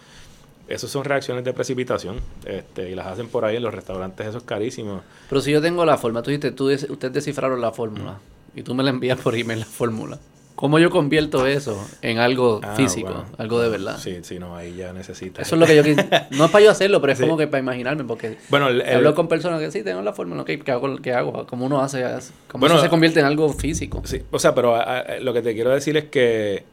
Esas 0.68 0.90
son 0.90 1.04
reacciones 1.04 1.44
de 1.44 1.52
precipitación 1.54 2.20
este, 2.44 2.90
y 2.90 2.94
las 2.94 3.06
hacen 3.06 3.28
por 3.28 3.44
ahí 3.44 3.56
en 3.56 3.62
los 3.62 3.74
restaurantes, 3.74 4.26
eso 4.26 4.38
es 4.38 4.44
carísimo. 4.44 5.02
Pero 5.28 5.40
si 5.40 5.50
yo 5.50 5.62
tengo 5.62 5.84
la 5.86 5.96
forma, 5.96 6.22
tú 6.22 6.30
dijiste, 6.30 6.52
tú, 6.52 6.70
ustedes 6.70 7.12
descifraron 7.12 7.60
la 7.60 7.72
fórmula 7.72 8.18
y 8.54 8.62
tú 8.62 8.74
me 8.74 8.82
la 8.82 8.90
envías 8.90 9.18
por 9.18 9.34
email 9.34 9.60
la 9.60 9.66
fórmula. 9.66 10.18
¿Cómo 10.58 10.80
yo 10.80 10.90
convierto 10.90 11.46
eso 11.46 11.88
en 12.02 12.18
algo 12.18 12.60
ah, 12.64 12.74
físico, 12.74 13.24
algo 13.38 13.60
de 13.60 13.68
verdad? 13.68 13.96
Sí, 13.96 14.18
sí, 14.22 14.40
no, 14.40 14.56
ahí 14.56 14.74
ya 14.74 14.92
necesitas. 14.92 15.46
Eso 15.46 15.54
es 15.54 15.60
lo 15.60 15.66
que 15.66 15.76
yo 15.76 15.82
No 16.36 16.46
es 16.46 16.50
para 16.50 16.64
yo 16.64 16.70
hacerlo, 16.72 17.00
pero 17.00 17.12
es 17.12 17.20
como 17.20 17.36
que 17.36 17.46
para 17.46 17.62
imaginarme, 17.62 18.02
porque 18.02 18.38
bueno, 18.48 18.66
hablo 18.66 19.14
con 19.14 19.28
personas 19.28 19.60
que 19.60 19.70
sí, 19.70 19.84
tengo 19.84 20.02
la 20.02 20.12
fórmula, 20.12 20.44
¿qué, 20.44 20.60
hago? 20.72 20.96
¿Qué 20.96 21.12
hago? 21.12 21.46
¿Cómo 21.46 21.64
uno 21.64 21.80
hace? 21.80 22.04
¿Cómo 22.48 22.66
eso 22.66 22.80
se 22.80 22.88
convierte 22.88 23.20
en 23.20 23.26
algo 23.26 23.52
físico? 23.52 24.02
Sí, 24.04 24.20
o 24.32 24.40
sea, 24.40 24.52
pero 24.52 24.76
lo 25.20 25.32
que 25.32 25.42
te 25.42 25.54
quiero 25.54 25.70
decir 25.70 25.96
es 25.96 26.06
que 26.06 26.64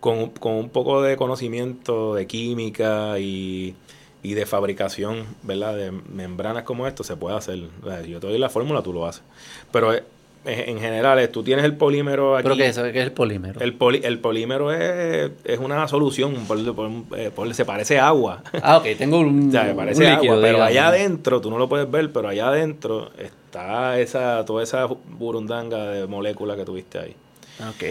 con, 0.00 0.30
con 0.30 0.54
un 0.54 0.70
poco 0.70 1.02
de 1.02 1.16
conocimiento 1.16 2.14
de 2.14 2.26
química 2.26 3.18
y, 3.18 3.74
y, 4.22 4.34
de 4.34 4.46
fabricación, 4.46 5.26
¿verdad? 5.42 5.76
De 5.76 5.90
membranas 5.92 6.64
como 6.64 6.86
esto 6.86 7.04
se 7.04 7.16
puede 7.16 7.36
hacer. 7.36 7.58
yo 8.08 8.20
te 8.20 8.26
doy 8.26 8.38
la 8.38 8.48
fórmula, 8.48 8.82
tú 8.82 8.92
lo 8.92 9.06
haces. 9.06 9.22
Pero 9.70 9.94
eh, 10.46 10.64
en 10.68 10.80
general, 10.80 11.28
tú 11.28 11.42
tienes 11.42 11.66
el 11.66 11.76
polímero 11.76 12.34
aquí. 12.34 12.44
¿Pero 12.44 12.56
qué 12.56 12.68
es, 12.68 12.78
qué 12.78 13.00
es 13.00 13.06
el 13.06 13.12
polímero? 13.12 13.60
El, 13.60 13.76
el 14.02 14.18
polímero 14.20 14.72
es, 14.72 15.30
es, 15.44 15.58
una 15.58 15.86
solución, 15.86 16.34
eh, 17.14 17.30
se 17.52 17.64
parece 17.66 17.98
a 17.98 18.08
agua. 18.08 18.42
Ah, 18.62 18.78
ok, 18.78 18.86
tengo 18.96 19.20
un, 19.20 19.54
o 19.54 19.76
parece 19.76 20.08
agua, 20.08 20.38
pero 20.40 20.62
allá 20.62 20.88
adentro, 20.88 21.42
tú 21.42 21.50
no 21.50 21.58
lo 21.58 21.68
puedes 21.68 21.90
ver, 21.90 22.10
pero 22.10 22.28
allá 22.28 22.48
adentro 22.48 23.10
está 23.18 23.98
esa 24.00 24.42
toda 24.46 24.62
esa 24.62 24.86
burundanga 24.86 25.90
de 25.90 26.06
moléculas 26.06 26.56
que 26.56 26.64
tuviste 26.64 26.98
ahí. 26.98 27.16
Ok. 27.68 27.82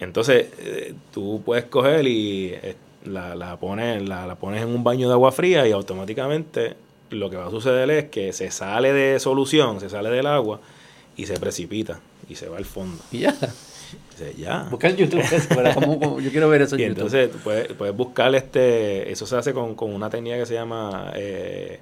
Entonces, 0.00 0.48
eh, 0.58 0.94
tú 1.12 1.42
puedes 1.44 1.64
coger 1.64 2.06
y 2.06 2.52
eh, 2.54 2.76
la, 3.04 3.34
la, 3.34 3.58
pones, 3.58 4.06
la, 4.06 4.34
pones 4.36 4.62
en 4.62 4.68
un 4.68 4.84
baño 4.84 5.08
de 5.08 5.14
agua 5.14 5.32
fría 5.32 5.66
y 5.66 5.72
automáticamente 5.72 6.76
lo 7.10 7.30
que 7.30 7.36
va 7.36 7.46
a 7.46 7.50
suceder 7.50 7.90
es 7.90 8.04
que 8.06 8.32
se 8.32 8.50
sale 8.50 8.92
de 8.92 9.20
solución, 9.20 9.80
se 9.80 9.88
sale 9.88 10.10
del 10.10 10.26
agua 10.26 10.60
y 11.16 11.26
se 11.26 11.38
precipita 11.38 12.00
y 12.28 12.34
se 12.34 12.48
va 12.48 12.58
al 12.58 12.64
fondo. 12.64 13.02
Ya. 13.12 13.34
ya. 14.36 14.66
Busca 14.70 14.88
en 14.88 14.96
YouTube 14.96 15.22
yo 16.22 16.30
quiero 16.30 16.48
ver 16.48 16.62
eso 16.62 16.76
en 16.76 16.80
y 16.80 16.84
entonces 16.84 17.30
puedes, 17.42 17.72
puedes 17.72 17.94
buscar 17.94 18.34
este, 18.34 19.10
eso 19.10 19.26
se 19.26 19.36
hace 19.36 19.52
con, 19.52 19.74
con 19.74 19.92
una 19.92 20.10
técnica 20.10 20.38
que 20.38 20.46
se 20.46 20.54
llama 20.54 21.12
eh, 21.14 21.80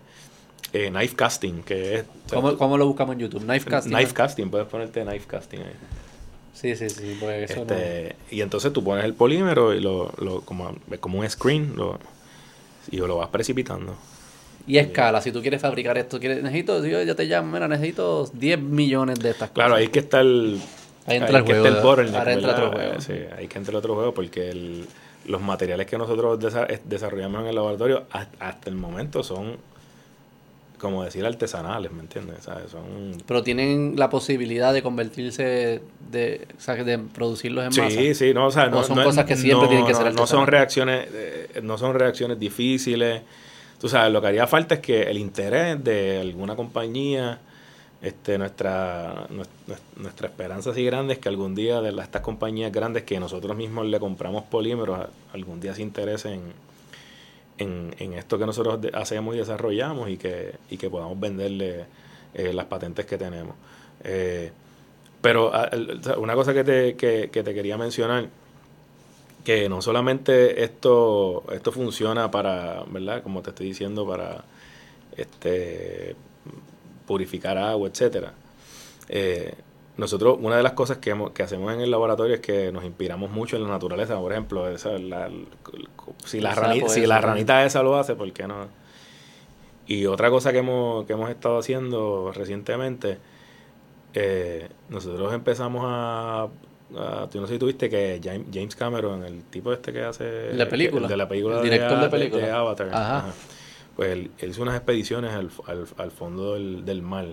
knife 0.72 1.14
casting, 1.14 1.62
que 1.62 1.96
es... 1.96 2.04
¿Cómo, 2.30 2.56
¿Cómo, 2.56 2.78
lo 2.78 2.86
buscamos 2.86 3.14
en 3.14 3.20
YouTube? 3.20 3.42
Knife 3.42 3.68
casting. 3.68 3.92
Knife 3.92 4.14
casting, 4.14 4.48
puedes 4.48 4.66
ponerte 4.66 5.02
knife 5.02 5.26
casting 5.26 5.58
ahí. 5.58 5.74
Sí, 6.52 6.76
sí, 6.76 6.88
sí. 6.90 7.16
Pues 7.18 7.50
este, 7.50 8.16
Y 8.30 8.40
entonces 8.40 8.72
tú 8.72 8.84
pones 8.84 9.04
el 9.04 9.14
polímero 9.14 9.74
y 9.74 9.80
lo, 9.80 10.12
lo 10.18 10.42
como, 10.42 10.76
como 11.00 11.20
un 11.20 11.28
screen 11.28 11.74
lo, 11.76 11.98
y 12.90 12.98
lo 12.98 13.16
vas 13.16 13.28
precipitando. 13.28 13.96
Y 14.66 14.78
escala, 14.78 15.20
si 15.20 15.32
tú 15.32 15.40
quieres 15.40 15.60
fabricar 15.60 15.98
esto, 15.98 16.20
quieres, 16.20 16.42
necesito, 16.42 16.84
yo 16.86 17.02
ya 17.02 17.14
te 17.14 17.24
llamo, 17.24 17.52
mira, 17.52 17.66
necesito 17.66 18.30
10 18.32 18.60
millones 18.60 19.18
de 19.18 19.30
estas 19.30 19.50
cosas. 19.50 19.54
Claro, 19.54 19.74
ahí 19.74 19.84
es 19.84 19.90
que 19.90 19.98
está 19.98 20.20
el... 20.20 20.60
Ahí 21.04 21.16
entra 21.16 21.38
el 21.38 21.44
juego. 21.44 21.88
ahora 21.90 22.32
entra 22.32 22.52
otro 22.52 22.70
juego. 22.70 23.00
Sí, 23.00 23.14
ahí 23.36 23.48
que 23.48 23.58
entra 23.58 23.72
el 23.72 23.76
otro 23.76 23.94
juego 23.94 24.14
porque 24.14 24.50
el, 24.50 24.86
los 25.26 25.40
materiales 25.40 25.86
que 25.86 25.98
nosotros 25.98 26.38
desarrollamos 26.84 27.42
en 27.42 27.48
el 27.48 27.54
laboratorio 27.56 28.06
hasta 28.10 28.70
el 28.70 28.76
momento 28.76 29.24
son 29.24 29.56
como 30.82 31.04
decir, 31.04 31.24
artesanales, 31.24 31.92
¿me 31.92 32.00
entiendes? 32.00 32.42
Son... 32.42 33.16
Pero 33.24 33.44
tienen 33.44 33.94
la 33.96 34.10
posibilidad 34.10 34.74
de 34.74 34.82
convertirse, 34.82 35.80
de, 36.10 36.48
o 36.58 36.60
sea, 36.60 36.74
de 36.74 36.98
producirlos 36.98 37.66
en 37.66 37.72
sí, 37.72 37.80
masa. 37.80 37.96
Sí, 37.96 38.14
sí, 38.16 38.34
no, 38.34 38.48
o 38.48 38.50
sea, 38.50 38.66
no, 38.66 38.82
son 38.82 39.00
cosas 39.00 39.24
que 39.24 39.36
siempre 39.36 39.68
tienen 39.68 39.86
que 39.86 39.94
ser 39.94 40.08
artesanales. 40.08 40.32
No 40.32 40.38
son 40.38 40.46
reacciones, 40.48 41.08
eh, 41.12 41.60
no 41.62 41.78
son 41.78 41.94
reacciones 41.94 42.36
difíciles. 42.40 43.22
Tú 43.80 43.88
sabes, 43.88 44.12
lo 44.12 44.20
que 44.20 44.26
haría 44.26 44.48
falta 44.48 44.74
es 44.74 44.80
que 44.80 45.02
el 45.02 45.18
interés 45.18 45.82
de 45.84 46.20
alguna 46.20 46.56
compañía, 46.56 47.38
este, 48.02 48.36
nuestra, 48.36 49.28
nuestra, 49.96 50.26
esperanza 50.26 50.70
así 50.70 50.84
grande 50.84 51.14
es 51.14 51.20
que 51.20 51.28
algún 51.28 51.54
día 51.54 51.80
de 51.80 51.90
estas 52.02 52.22
compañías 52.22 52.72
grandes 52.72 53.04
que 53.04 53.20
nosotros 53.20 53.56
mismos 53.56 53.86
le 53.86 54.00
compramos 54.00 54.42
polímeros, 54.42 54.98
algún 55.32 55.60
día 55.60 55.76
se 55.76 55.82
interesen 55.82 56.40
en, 57.58 57.94
en 57.98 58.12
esto 58.14 58.38
que 58.38 58.46
nosotros 58.46 58.80
hacemos 58.94 59.34
y 59.34 59.38
desarrollamos 59.38 60.08
y 60.10 60.16
que, 60.16 60.54
y 60.70 60.76
que 60.76 60.90
podamos 60.90 61.18
venderle 61.18 61.86
eh, 62.34 62.52
las 62.52 62.66
patentes 62.66 63.06
que 63.06 63.18
tenemos. 63.18 63.54
Eh, 64.04 64.50
pero 65.20 65.54
ah, 65.54 65.70
una 66.18 66.34
cosa 66.34 66.52
que 66.52 66.64
te, 66.64 66.96
que, 66.96 67.28
te 67.28 67.54
quería 67.54 67.78
mencionar, 67.78 68.28
que 69.44 69.68
no 69.68 69.82
solamente 69.82 70.64
esto, 70.64 71.44
esto 71.52 71.72
funciona 71.72 72.30
para, 72.30 72.84
¿verdad? 72.88 73.22
Como 73.22 73.42
te 73.42 73.50
estoy 73.50 73.66
diciendo, 73.66 74.06
para 74.06 74.44
este 75.16 76.16
purificar 77.06 77.58
agua, 77.58 77.88
etcétera. 77.88 78.32
Eh, 79.08 79.54
nosotros, 79.96 80.38
una 80.40 80.56
de 80.56 80.62
las 80.62 80.72
cosas 80.72 80.98
que, 80.98 81.14
que, 81.34 81.42
hacemos 81.42 81.72
en 81.72 81.80
el 81.80 81.90
laboratorio 81.90 82.34
es 82.34 82.40
que 82.40 82.72
nos 82.72 82.84
inspiramos 82.84 83.30
mucho 83.30 83.56
en 83.56 83.64
la 83.64 83.68
naturaleza. 83.68 84.18
Por 84.18 84.32
ejemplo, 84.32 84.68
esa, 84.68 84.98
la, 84.98 85.30
si, 86.24 86.40
la, 86.40 86.54
ranita, 86.54 86.88
si 86.88 87.06
la 87.06 87.20
ranita 87.20 87.64
esa 87.64 87.82
lo 87.82 87.96
hace, 87.96 88.14
¿por 88.14 88.32
qué 88.32 88.46
no? 88.46 88.68
Y 89.86 90.06
otra 90.06 90.30
cosa 90.30 90.52
que 90.52 90.58
hemos, 90.58 91.04
que 91.04 91.12
hemos 91.12 91.28
estado 91.28 91.58
haciendo 91.58 92.32
recientemente, 92.32 93.18
eh, 94.14 94.68
nosotros 94.88 95.34
empezamos 95.34 95.82
a, 95.86 96.48
Tú 97.30 97.40
no 97.40 97.46
sé 97.46 97.54
si 97.54 97.58
tuviste 97.58 97.88
que 97.88 98.20
James 98.22 98.76
Cameron, 98.76 99.24
el 99.24 99.44
tipo 99.44 99.72
este 99.72 99.92
que 99.92 100.02
hace... 100.02 100.52
La 100.52 100.68
película. 100.68 101.08
de 101.08 101.16
la 101.16 101.26
película. 101.26 101.56
El 101.56 101.64
director 101.64 102.00
de, 102.00 102.08
película. 102.10 102.42
De 102.44 102.50
Avatar. 102.50 103.24
Pues 103.96 104.12
él, 104.12 104.30
hizo 104.46 104.62
unas 104.62 104.76
expediciones 104.76 105.32
al, 105.32 105.50
al, 105.66 105.86
al 105.96 106.10
fondo 106.10 106.54
del, 106.54 106.84
del 106.84 107.00
mar, 107.02 107.26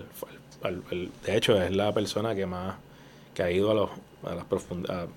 de 0.62 1.36
hecho, 1.36 1.60
es 1.60 1.74
la 1.74 1.92
persona 1.92 2.34
que 2.34 2.46
más 2.46 2.76
que 3.34 3.42
ha 3.42 3.50
ido 3.50 3.70
a 3.70 3.74
los 3.74 3.90
a 4.24 4.34
las 4.34 4.44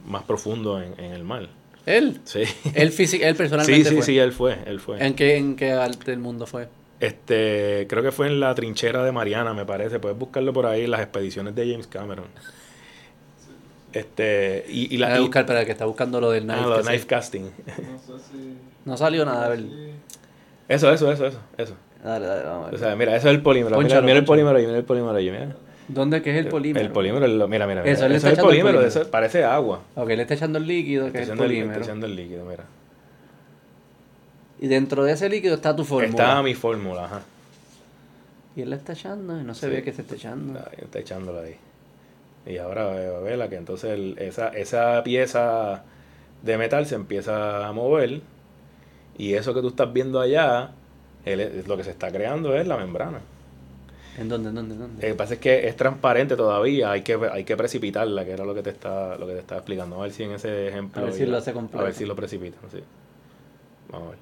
más 0.06 0.24
profundo 0.24 0.82
en, 0.82 1.00
el 1.00 1.24
mar. 1.24 1.50
¿Él? 1.86 2.22
Sí. 2.24 2.44
¿Él, 2.74 2.94
él 2.98 3.36
personalmente 3.36 3.90
Sí, 3.90 3.96
sí, 3.98 4.02
sí, 4.02 4.18
él 4.18 4.32
fue, 4.32 4.58
él 4.66 4.80
fue. 4.80 5.06
¿En 5.06 5.14
qué, 5.16 5.36
en 5.36 5.56
qué 5.56 5.74
parte 5.76 6.12
del 6.12 6.20
mundo 6.20 6.46
fue? 6.46 6.70
Este, 7.00 7.86
creo 7.90 8.02
que 8.02 8.14
fue 8.14 8.28
en 8.28 8.40
la 8.40 8.56
trinchera 8.56 9.04
de 9.04 9.12
Mariana, 9.12 9.54
me 9.54 9.66
parece. 9.66 10.00
Puedes 10.00 10.18
buscarlo 10.18 10.54
por 10.54 10.66
ahí, 10.66 10.88
las 10.88 11.02
expediciones 11.02 11.54
de 11.54 11.70
James 11.70 11.88
Cameron. 11.88 12.28
Este, 13.92 14.66
y, 14.70 14.96
y 14.96 14.98
la. 14.98 15.10
Voy 15.10 15.18
a 15.18 15.22
buscar 15.22 15.46
para 15.46 15.66
que 15.66 15.72
está 15.74 15.86
buscando 15.86 16.22
lo 16.22 16.32
del 16.32 16.50
ah, 16.50 16.82
knife. 16.82 17.00
lo 17.00 17.08
casting. 17.08 17.42
No 17.42 18.00
sé 18.00 18.24
si. 18.32 18.58
No 18.86 18.98
salió 18.98 19.26
nada, 19.26 19.46
a 19.46 19.50
ver. 19.50 19.64
Eso, 20.70 20.92
eso, 20.92 21.12
eso, 21.12 21.28
eso. 21.28 21.40
eso. 21.58 21.76
Dale, 22.04 22.26
dale, 22.26 22.44
vamos 22.44 22.64
a 22.68 22.72
ver. 22.72 22.76
O 22.76 22.78
sea, 22.78 22.96
mira, 22.96 23.16
eso 23.16 23.30
es 23.30 23.36
el 23.36 23.42
polímero. 23.42 23.78
Mira, 23.78 23.88
Pónchalo, 23.88 24.04
mira 24.06 24.20
el 24.20 24.26
polímero 24.26 24.58
ahí, 24.58 24.66
mira 24.66 24.78
el 24.78 24.84
polímero 24.84 25.16
ahí, 25.16 25.32
mira. 25.32 25.56
¿Dónde 25.88 26.22
que 26.22 26.32
es 26.32 26.46
el 26.46 26.50
polímero? 26.52 26.86
El 26.86 26.92
polímero, 26.92 27.26
el- 27.26 27.34
mira, 27.48 27.66
mira, 27.68 27.82
mira. 27.82 27.84
Eso, 27.86 28.08
le 28.08 28.16
es 28.18 28.24
el 28.24 28.36
polímero, 28.38 28.78
polímero. 28.80 28.88
eso 28.88 29.10
parece 29.10 29.44
agua. 29.44 29.82
Ok, 29.96 30.08
le 30.10 30.22
está 30.22 30.34
echando 30.34 30.58
el 30.58 30.68
líquido, 30.68 31.04
que 31.12 31.20
Está 31.20 31.22
es 31.22 31.28
el 31.30 31.34
echando, 31.36 31.44
el, 31.46 31.52
está 31.52 31.62
polímero. 31.64 31.84
echando 31.86 32.06
el 32.06 32.16
líquido, 32.16 32.46
mira. 32.46 32.64
Y 34.60 34.68
dentro 34.68 35.04
de 35.04 35.12
ese 35.14 35.30
líquido 35.30 35.56
está 35.56 35.76
tu 35.76 35.84
fórmula. 35.84 36.10
Está 36.10 36.42
mi 36.42 36.54
fórmula, 36.54 37.06
ajá. 37.06 37.22
Y 38.56 38.62
él 38.62 38.70
la 38.70 38.76
está 38.78 38.94
echando 38.94 39.40
y 39.40 39.44
no 39.44 39.54
se 39.54 39.68
Sí. 39.68 39.74
ve 39.74 39.84
que 39.84 39.92
se 39.92 40.02
está 40.04 40.16
echando. 40.16 40.60
Ahí 40.60 40.78
Está 40.84 41.00
echándolo 41.00 41.40
ahí. 41.42 41.56
Y 42.46 42.58
ahora 42.58 42.96
eh, 43.02 43.20
vela 43.24 43.50
que 43.50 43.56
entonces 43.56 43.92
el- 43.92 44.16
esa, 44.20 44.50
esa 44.50 45.02
pieza 45.04 45.84
de 46.44 46.58
metal 46.58 46.86
se 46.86 46.96
empieza 46.96 47.68
a 47.68 47.72
mover 47.72 48.22
y 49.18 49.34
eso 49.34 49.54
que 49.54 49.62
tú 49.62 49.70
estás 49.70 49.92
viendo 49.92 50.20
allá, 50.20 50.72
el- 51.26 51.64
lo 51.68 51.78
que 51.78 51.84
se 51.84 51.92
está 51.92 52.12
creando 52.12 52.56
es 52.56 52.68
la 52.68 52.78
membrana. 52.78 53.20
¿En 54.18 54.30
dónde, 54.30 54.50
en 54.50 54.56
dónde, 54.56 54.74
en 54.76 54.80
dónde? 54.80 55.02
Lo 55.02 55.08
que 55.08 55.16
pasa 55.16 55.34
es 55.36 55.40
que 55.40 55.68
es 55.68 55.76
transparente 55.76 56.36
todavía, 56.36 56.92
hay 56.92 57.02
que, 57.02 57.18
hay 57.32 57.44
que 57.44 57.58
precipitarla, 57.58 58.26
que 58.26 58.32
era 58.32 58.46
lo 58.46 58.54
que 58.54 58.62
te 58.62 58.70
está, 58.70 59.18
lo 59.18 59.26
que 59.26 59.34
te 59.34 59.40
estaba 59.40 59.60
explicando. 59.60 59.98
A 60.00 60.04
ver 60.04 60.12
si 60.12 60.24
en 60.24 60.32
ese 60.34 60.68
ejemplo. 60.68 61.02
A 61.02 61.06
ver 61.06 61.14
si 61.14 61.26
lo 61.26 61.38
hace 61.38 61.54
completo. 61.54 61.80
A 61.80 61.84
ver 61.84 61.94
si 61.94 62.06
lo 62.06 62.16
precipitan, 62.16 62.60
sí. 62.72 62.84
Vamos 63.92 64.08
a 64.08 64.12
ver. 64.12 64.20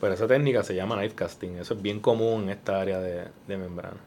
Pero 0.00 0.14
esa 0.14 0.26
técnica 0.26 0.62
se 0.62 0.74
llama 0.74 0.96
knife 0.96 1.14
casting, 1.14 1.56
eso 1.58 1.74
es 1.74 1.82
bien 1.82 2.00
común 2.00 2.44
en 2.44 2.50
esta 2.50 2.80
área 2.80 3.00
de, 3.00 3.24
de 3.46 3.56
membrana. 3.58 3.98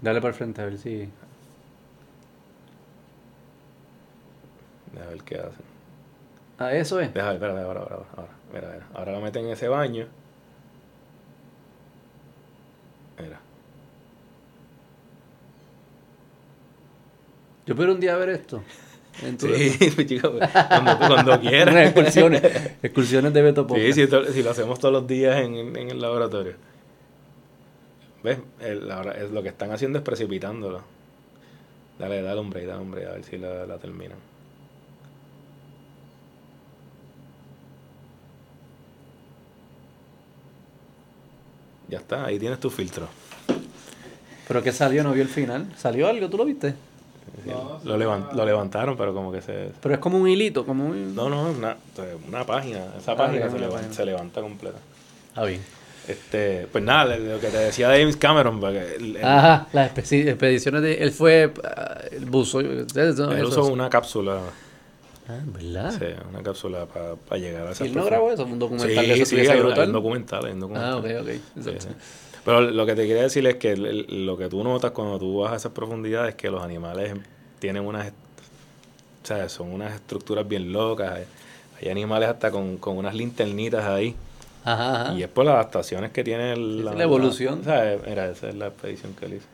Dale 0.00 0.20
para 0.20 0.30
el 0.30 0.34
frente 0.34 0.62
a 0.62 0.64
ver 0.64 0.78
si. 0.78 1.08
Deja 4.94 5.06
ver 5.08 5.22
qué 5.22 5.36
hacen. 5.36 5.64
Ah, 6.58 6.72
eso 6.74 7.00
es. 7.00 7.12
Deja 7.12 7.32
ver, 7.32 7.44
ahora, 7.50 7.62
ahora, 7.64 7.80
ahora, 7.80 8.06
ahora. 8.16 8.32
Mira, 8.52 8.68
mira. 8.72 8.86
Ahora 8.94 9.12
lo 9.12 9.20
meten 9.20 9.46
en 9.46 9.52
ese 9.52 9.68
baño. 9.68 10.06
Mira. 13.18 13.40
Yo 17.66 17.76
quiero 17.76 17.92
un 17.92 18.00
día 18.00 18.16
ver 18.16 18.30
esto. 18.30 18.62
Sí, 19.38 19.90
pues, 19.94 20.06
chico, 20.06 20.30
cuando, 20.68 20.96
cuando 20.98 21.22
Unas 21.32 21.38
quieras. 21.40 21.76
excursiones. 21.88 22.42
excursiones 22.82 23.34
de 23.34 23.42
Beto 23.42 23.66
Poca. 23.66 23.78
Sí, 23.80 23.92
si, 23.92 24.06
to- 24.06 24.24
si 24.32 24.42
lo 24.42 24.50
hacemos 24.50 24.78
todos 24.78 24.92
los 24.94 25.06
días 25.06 25.36
en, 25.40 25.56
en 25.76 25.90
el 25.90 26.00
laboratorio. 26.00 26.54
¿Ves? 28.22 28.38
El- 28.60 28.90
ahora 28.90 29.12
es, 29.12 29.30
lo 29.30 29.42
que 29.42 29.50
están 29.50 29.72
haciendo 29.72 29.98
es 29.98 30.04
precipitándolo. 30.04 30.80
Dale, 31.98 32.22
dale 32.22 32.40
break, 32.48 32.66
dale 32.66 32.84
break, 32.84 33.08
a 33.08 33.12
ver 33.12 33.24
si 33.24 33.36
la, 33.36 33.66
la 33.66 33.76
terminan. 33.78 34.16
Ya 41.90 41.98
está, 41.98 42.24
ahí 42.24 42.38
tienes 42.38 42.58
tu 42.60 42.70
filtro. 42.70 43.08
Pero 44.48 44.62
que 44.62 44.72
salió, 44.72 45.02
no 45.02 45.12
vio 45.12 45.22
el 45.22 45.28
final. 45.28 45.66
¿Salió 45.76 46.08
algo? 46.08 46.28
¿Tú 46.28 46.36
lo 46.36 46.44
viste? 46.44 46.74
No, 47.46 47.80
lo, 47.84 47.94
sí, 47.96 48.00
levan- 48.04 48.28
no. 48.30 48.32
lo 48.36 48.44
levantaron, 48.46 48.96
pero 48.96 49.14
como 49.14 49.30
que 49.32 49.40
se... 49.42 49.70
Pero 49.80 49.94
es 49.94 50.00
como 50.00 50.18
un 50.18 50.28
hilito, 50.28 50.64
como 50.66 50.86
un... 50.86 51.14
No, 51.14 51.28
no, 51.28 51.50
una, 51.50 51.76
una 52.28 52.44
página. 52.44 52.80
Esa 52.98 53.12
Ah, 53.12 53.16
página 53.16 53.42
se, 53.44 53.48
una 53.50 53.58
levanta, 53.58 53.76
página. 53.76 53.94
se 53.94 54.04
levanta 54.06 54.40
completa. 54.40 54.78
Ah, 55.36 55.44
bien. 55.44 55.60
Este, 56.08 56.66
pues 56.72 56.82
nada, 56.82 57.16
lo 57.16 57.38
que 57.38 57.48
te 57.48 57.58
decía 57.58 57.88
James 57.88 58.16
Cameron, 58.16 58.58
porque 58.58 58.96
el- 58.96 59.16
el- 59.16 59.24
Ajá, 59.24 59.68
las 59.72 59.94
expedi- 59.94 60.28
expediciones 60.28 60.82
de... 60.82 60.94
Él 60.98 61.12
fue 61.12 61.52
ah, 61.64 62.00
el 62.10 62.24
buzo. 62.26 62.60
él 62.60 62.86
Eso 62.94 63.46
usó 63.48 63.66
una 63.66 63.88
cápsula, 63.88 64.40
Ah, 65.30 65.42
¿verdad? 65.46 65.90
sí, 65.98 66.04
una 66.28 66.42
cápsula 66.42 66.86
para 66.86 67.40
llegar 67.40 67.66
a 67.66 67.72
esa 67.72 67.84
¿Y 67.84 67.88
él 67.88 67.94
no 67.94 68.04
grabó 68.04 68.30
eso? 68.32 68.44
Un 68.44 68.58
documental 68.58 68.94
de 69.06 69.14
Sí, 69.14 69.22
eso 69.22 69.36
sí, 69.36 69.36
un- 69.36 69.58
brutal. 69.58 69.80
hay 69.80 69.86
un 69.86 69.92
documental, 69.92 70.44
hay 70.46 70.52
un 70.52 70.60
documental. 70.60 70.92
Ah, 70.92 70.96
ok, 70.96 71.04
ok. 71.22 71.28
Sí, 71.28 71.40
Exacto. 71.70 71.80
sí. 71.80 72.38
Pero 72.44 72.60
lo 72.62 72.86
que 72.86 72.94
te 72.94 73.06
quería 73.06 73.22
decir 73.22 73.46
es 73.46 73.56
que 73.56 73.72
el- 73.72 73.86
el- 73.86 74.26
lo 74.26 74.36
que 74.36 74.48
tú 74.48 74.64
notas 74.64 74.92
cuando 74.92 75.18
tú 75.18 75.38
vas 75.40 75.52
a 75.52 75.56
esas 75.56 75.72
profundidades 75.72 76.30
es 76.30 76.34
que 76.36 76.50
los 76.50 76.62
animales 76.62 77.12
tienen 77.58 77.84
unas, 77.84 78.08
o 78.08 79.26
sea, 79.26 79.48
son 79.48 79.72
unas 79.72 79.94
estructuras 79.94 80.48
bien 80.48 80.72
locas. 80.72 81.12
Hay, 81.12 81.24
hay 81.82 81.88
animales 81.90 82.28
hasta 82.28 82.50
con, 82.50 82.78
con 82.78 82.96
unas 82.96 83.14
linternitas 83.14 83.84
ahí. 83.84 84.14
Ajá, 84.64 85.02
ajá. 85.02 85.14
Y 85.14 85.22
es 85.22 85.28
por 85.28 85.44
las 85.44 85.54
adaptaciones 85.54 86.10
que 86.12 86.24
tiene 86.24 86.52
el- 86.54 86.78
es 86.80 86.84
la 86.96 87.02
evolución. 87.02 87.60
o 87.60 87.64
sea, 87.64 87.98
mira, 88.06 88.30
esa 88.30 88.48
es 88.48 88.54
la 88.54 88.68
expedición 88.68 89.14
que 89.14 89.26
él 89.26 89.34
hizo. 89.34 89.46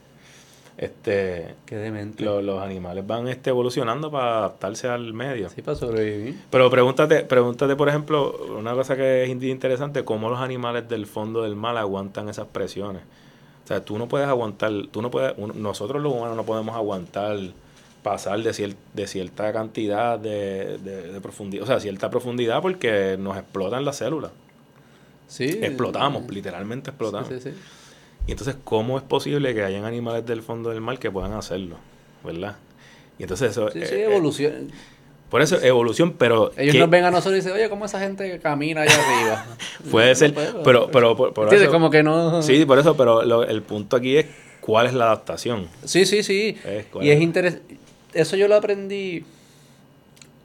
Este, 0.79 1.55
Qué 1.65 1.77
demente. 1.77 2.23
lo- 2.23 2.43
los 2.43 2.63
animales 2.63 3.07
van 3.07 3.29
este, 3.29 3.49
evolucionando 3.51 4.11
para 4.11 4.39
adaptarse 4.39 4.89
al 4.89 5.15
medio. 5.15 5.49
Sí, 5.49 5.63
para 5.63 5.77
sobrevivir. 5.77 6.39
Pero 6.51 6.69
pregúntate, 6.71 7.23
pregúntate, 7.25 7.77
por 7.77 7.89
ejemplo, 7.89 8.37
una 8.59 8.75
cosa 8.75 8.95
que 8.95 9.25
es 9.25 9.31
interesante, 9.31 10.05
cómo 10.05 10.29
los 10.29 10.39
animales 10.41 10.87
del 10.89 11.07
fondo 11.07 11.43
del 11.43 11.57
mar 11.57 11.77
aguantan 11.79 12.29
esas 12.29 12.47
presiones. 12.49 13.03
O 13.65 13.67
sea, 13.69 13.85
tú 13.85 13.99
no 13.99 14.07
puedes 14.07 14.29
aguantar, 14.29 14.71
tú 14.91 15.01
no 15.03 15.11
puedes, 15.11 15.37
nosotros 15.39 16.03
los 16.03 16.13
humanos 16.13 16.37
no 16.37 16.45
podemos 16.45 16.77
aguantar 16.77 17.39
pasar 18.03 18.41
de, 18.41 18.51
cier- 18.51 18.77
de 18.93 19.07
cierta 19.09 19.53
cantidad 19.53 20.19
de, 20.19 20.79
de- 20.79 21.11
de 21.13 21.21
profundidad, 21.21 21.65
o 21.65 21.67
sea, 21.67 21.81
cierta 21.81 22.11
profundidad 22.11 22.61
porque 22.63 23.17
nos 23.19 23.37
explotan 23.37 23.85
las 23.85 23.97
células. 23.97 24.31
Sí. 25.27 25.59
Explotamos, 25.63 26.31
literalmente 26.31 26.91
explotamos. 26.91 27.29
Sí, 27.29 27.41
sí, 27.41 27.51
sí. 27.51 27.57
Y 28.27 28.33
entonces, 28.33 28.57
¿cómo 28.65 28.97
es 28.99 29.05
posible 29.05 29.55
que 29.55 29.63
hayan 29.65 29.85
animales 29.85 30.27
del 30.27 30.43
fondo 30.43 30.71
del 30.71 30.81
mar 30.81 30.99
que 30.99 31.11
puedan 31.11 31.33
hacerlo? 31.35 31.77
¿Verdad? 32.25 32.57
Y 33.19 33.23
entonces 33.23 33.51
eso... 33.53 33.71
Sí, 33.71 33.79
eh, 33.83 33.87
sí, 33.87 33.95
eh, 33.95 34.05
evolución. 34.07 34.73
por 35.31 35.43
eso, 35.43 35.61
evolución, 35.63 36.15
pero... 36.19 36.51
Ellos 36.57 36.73
¿qué- 36.75 36.81
nos 36.81 36.91
ven 36.91 37.05
a 37.05 37.11
nosotros 37.11 37.35
y 37.35 37.37
dicen, 37.37 37.53
oye, 37.53 37.69
¿cómo 37.69 37.85
esa 37.85 38.01
gente 38.01 38.39
camina 38.41 38.83
allá 38.83 38.93
arriba? 38.95 39.47
Puede 39.91 40.09
No 40.11 40.15
ser, 40.17 40.35
puede, 40.35 40.53
pero, 40.65 40.89
pero 40.91 41.17
por, 41.17 41.33
por 41.33 41.55
eso- 41.55 41.71
Como 41.71 41.89
que 41.91 42.03
no... 42.03 42.43
Sí, 42.43 42.65
por 42.65 42.79
eso, 42.79 42.97
pero 42.97 43.23
lo- 43.23 43.45
el 43.45 43.63
punto 43.63 43.97
aquí 43.97 44.17
es 44.17 44.27
cuál 44.61 44.87
es 44.87 44.95
la 44.95 45.05
adaptación. 45.05 45.69
Sí, 45.85 46.05
sí, 46.05 46.23
sí. 46.25 46.57
Es, 46.65 46.87
¿cuál 46.87 47.07
y 47.07 47.11
es 47.11 47.17
es? 47.19 47.23
interesante. 47.23 47.79
Eso 48.13 48.37
yo 48.37 48.49
lo 48.49 48.57
aprendí 48.57 49.25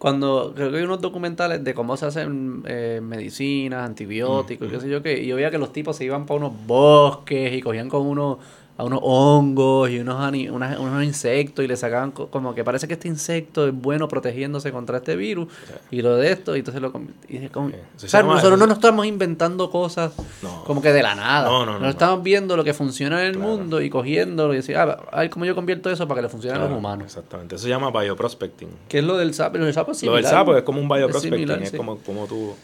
cuando 0.02 0.54
creo 0.56 0.72
que 0.72 0.78
hay 0.78 0.84
unos 0.84 1.00
documentales 1.00 1.64
de 1.64 1.76
cómo 1.76 1.96
se 1.96 2.08
hacen 2.08 2.64
eh, 2.66 3.00
medicinas, 3.04 3.86
antibióticos, 3.86 4.68
Mm, 4.68 4.72
qué 4.72 4.80
sé 4.80 4.90
yo 4.90 5.04
qué. 5.04 5.22
Y 5.22 5.28
yo 5.28 5.36
veía 5.36 5.52
que 5.52 5.60
los 5.60 5.72
tipos 5.72 5.96
se 5.96 6.06
iban 6.06 6.26
para 6.26 6.40
unos 6.40 6.54
bosques 6.66 7.54
y 7.54 7.62
cogían 7.62 7.88
con 7.88 8.08
unos 8.08 8.40
a 8.82 8.84
unos 8.84 9.00
hongos 9.04 9.90
y 9.92 10.00
unos, 10.00 10.16
unas- 10.50 10.80
unos 10.80 11.04
insectos 11.04 11.64
y 11.64 11.68
le 11.68 11.78
sacaban 11.78 12.10
co- 12.12 12.28
como 12.30 12.56
que 12.56 12.64
parece 12.64 12.88
que 12.88 12.94
este 12.94 13.08
insecto 13.08 13.68
es 13.68 13.74
bueno 13.74 14.08
protegiéndose 14.08 14.72
contra 14.72 14.98
este 14.98 15.16
virus 15.16 15.48
y 15.92 16.02
lo 16.02 16.16
de 16.16 16.32
esto 16.32 16.56
y 16.56 16.60
entonces 16.60 16.82
lo 16.82 16.92
y 17.30 17.38
es 17.38 17.52
como- 17.52 17.70
se 17.96 18.08
o 18.08 18.10
sea, 18.10 18.22
llama- 18.22 18.36
nosotros 18.36 18.58
no 18.60 18.66
nos 18.66 18.78
estamos 18.78 19.06
inventando 19.06 19.70
cosas 19.70 20.14
No. 20.42 20.64
como 20.64 20.82
que 20.82 20.92
de 20.92 21.04
la 21.04 21.14
nada. 21.14 21.48
No, 21.48 21.60
no, 21.60 21.66
no, 21.66 21.72
Nos 21.74 21.82
no. 21.82 21.90
estamos 21.90 22.24
viendo 22.24 22.58
lo 22.58 22.64
que 22.64 22.74
funciona 22.74 23.22
en 23.22 23.28
el 23.28 23.36
Claro. 23.38 23.52
mundo 23.52 23.82
y 23.82 23.90
cogiéndolo 23.92 24.54
y 24.54 24.58
decir, 24.58 24.76
ah, 24.78 24.98
a 25.12 25.20
ver 25.20 25.30
cómo 25.30 25.46
yo 25.46 25.54
convierto 25.54 25.90
eso 25.92 26.08
para 26.08 26.18
que 26.20 26.24
le 26.24 26.30
funcione 26.30 26.56
a 26.56 26.58
Claro, 26.58 26.72
los 26.72 26.80
humanos. 26.80 27.06
Exactamente. 27.06 27.56
Eso 27.56 27.64
se 27.66 27.70
llama 27.70 27.92
bioprospecting. 27.92 28.70
¿Qué 28.90 28.98
es 29.00 29.04
lo 29.04 29.16
del 29.18 29.34
sapo? 29.36 29.58
Lo 29.60 29.66
del 29.66 29.74
sapo 29.76 29.92
es 29.92 30.02
Lo 30.04 30.14
del 30.16 30.24
similar. 30.24 30.42
sapo 30.42 30.58
es 30.58 30.64
como 30.64 30.80
un 30.82 30.86
Es 30.92 30.98
bioprospecting. 30.98 31.34
similar, 31.40 31.62
Es, 31.62 31.70
sí. 31.70 31.78
como, 31.78 31.98
como 32.00 32.26
tú... 32.26 32.56